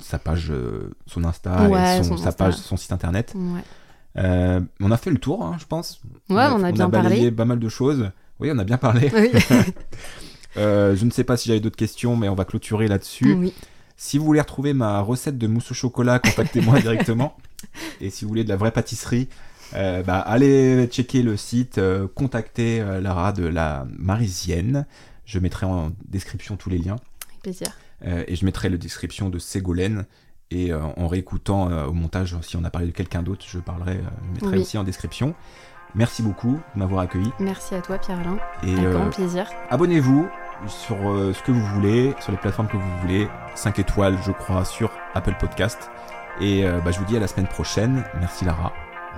sa 0.00 0.18
page, 0.18 0.48
euh, 0.50 0.90
son 1.06 1.24
Insta, 1.24 1.68
Ouais, 1.68 1.98
et 1.98 2.02
son, 2.02 2.10
son 2.10 2.16
sa 2.18 2.28
Insta. 2.28 2.44
page, 2.44 2.54
son 2.54 2.76
site 2.76 2.92
internet. 2.92 3.32
Ouais, 3.36 3.60
Euh, 4.16 4.60
on 4.80 4.90
a 4.90 4.96
fait 4.96 5.10
le 5.10 5.18
tour, 5.18 5.44
hein, 5.44 5.56
je 5.60 5.66
pense. 5.66 6.00
ouais 6.30 6.46
on 6.52 6.64
a 6.64 6.72
bien 6.72 6.88
balayé 6.88 7.16
parlé. 7.16 7.30
pas 7.32 7.44
mal 7.44 7.58
de 7.58 7.68
choses. 7.68 8.10
Oui, 8.40 8.50
on 8.52 8.58
a 8.58 8.64
bien 8.64 8.78
parlé. 8.78 9.10
Oui. 9.14 9.30
Euh, 10.56 10.96
je 10.96 11.04
ne 11.04 11.10
sais 11.10 11.22
pas 11.24 11.36
si 11.36 11.48
j'avais 11.48 11.60
d'autres 11.60 11.76
questions, 11.76 12.16
mais 12.16 12.28
on 12.28 12.34
va 12.34 12.44
clôturer 12.44 12.88
là-dessus. 12.88 13.32
oui. 13.34 13.52
Si 13.96 14.16
vous 14.18 14.24
voulez 14.24 14.40
retrouver 14.40 14.72
ma 14.74 15.00
recette 15.00 15.38
de 15.38 15.46
mousse 15.46 15.70
au 15.70 15.74
chocolat, 15.74 16.18
contactez-moi 16.20 16.80
directement. 16.80 17.36
Et 18.00 18.10
si 18.10 18.24
vous 18.24 18.28
voulez 18.28 18.44
de 18.44 18.48
la 18.48 18.56
vraie 18.56 18.70
pâtisserie, 18.72 19.28
euh, 19.74 20.02
bah, 20.02 20.18
allez 20.20 20.86
checker 20.86 21.22
le 21.22 21.36
site, 21.36 21.80
contactez 22.14 22.82
Lara 23.00 23.32
de 23.32 23.44
la 23.44 23.86
Marisienne. 23.98 24.86
Je 25.26 25.38
mettrai 25.38 25.66
en 25.66 25.90
description 26.08 26.56
tous 26.56 26.70
les 26.70 26.78
liens. 26.78 26.96
Avec 27.28 27.42
plaisir. 27.42 27.68
Euh, 28.06 28.24
et 28.28 28.36
je 28.36 28.44
mettrai 28.44 28.68
la 28.68 28.76
description 28.76 29.28
de 29.28 29.38
Ségolène. 29.38 30.06
Et 30.50 30.72
euh, 30.72 30.80
en 30.96 31.08
réécoutant 31.08 31.70
euh, 31.70 31.84
au 31.86 31.92
montage, 31.92 32.34
si 32.40 32.56
on 32.56 32.64
a 32.64 32.70
parlé 32.70 32.86
de 32.86 32.92
quelqu'un 32.92 33.22
d'autre, 33.22 33.44
je 33.46 33.58
parlerai, 33.58 33.96
euh, 33.96 34.02
je 34.28 34.30
mettrai 34.34 34.56
Oui. 34.56 34.62
aussi 34.62 34.78
en 34.78 34.84
description. 34.84 35.34
Merci 35.94 36.22
beaucoup 36.22 36.58
de 36.74 36.78
m'avoir 36.78 37.00
accueilli. 37.00 37.30
Merci 37.38 37.74
à 37.74 37.80
toi, 37.82 37.98
Pierre-Alain. 37.98 38.38
Et 38.62 38.72
Avec 38.74 38.90
grand 38.92 39.10
plaisir. 39.10 39.46
abonnez-vous 39.70 40.26
sur 40.66 40.96
ce 40.96 41.42
que 41.42 41.52
vous 41.52 41.64
voulez, 41.74 42.14
sur 42.20 42.32
les 42.32 42.38
plateformes 42.38 42.68
que 42.68 42.76
vous 42.76 42.98
voulez. 43.00 43.28
5 43.54 43.78
étoiles, 43.78 44.16
je 44.26 44.32
crois, 44.32 44.64
sur 44.64 44.90
Apple 45.14 45.34
Podcast. 45.38 45.90
Et 46.40 46.64
euh, 46.66 46.80
bah, 46.80 46.90
je 46.92 46.98
vous 46.98 47.04
dis 47.06 47.16
à 47.16 47.20
la 47.20 47.26
semaine 47.26 47.46
prochaine. 47.48 48.04
Merci 48.20 48.44
Lara. 48.44 48.72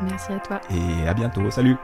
Merci 0.08 0.32
à 0.32 0.38
toi. 0.38 0.60
Et 0.70 1.06
à 1.08 1.14
bientôt. 1.14 1.50
Salut 1.50 1.76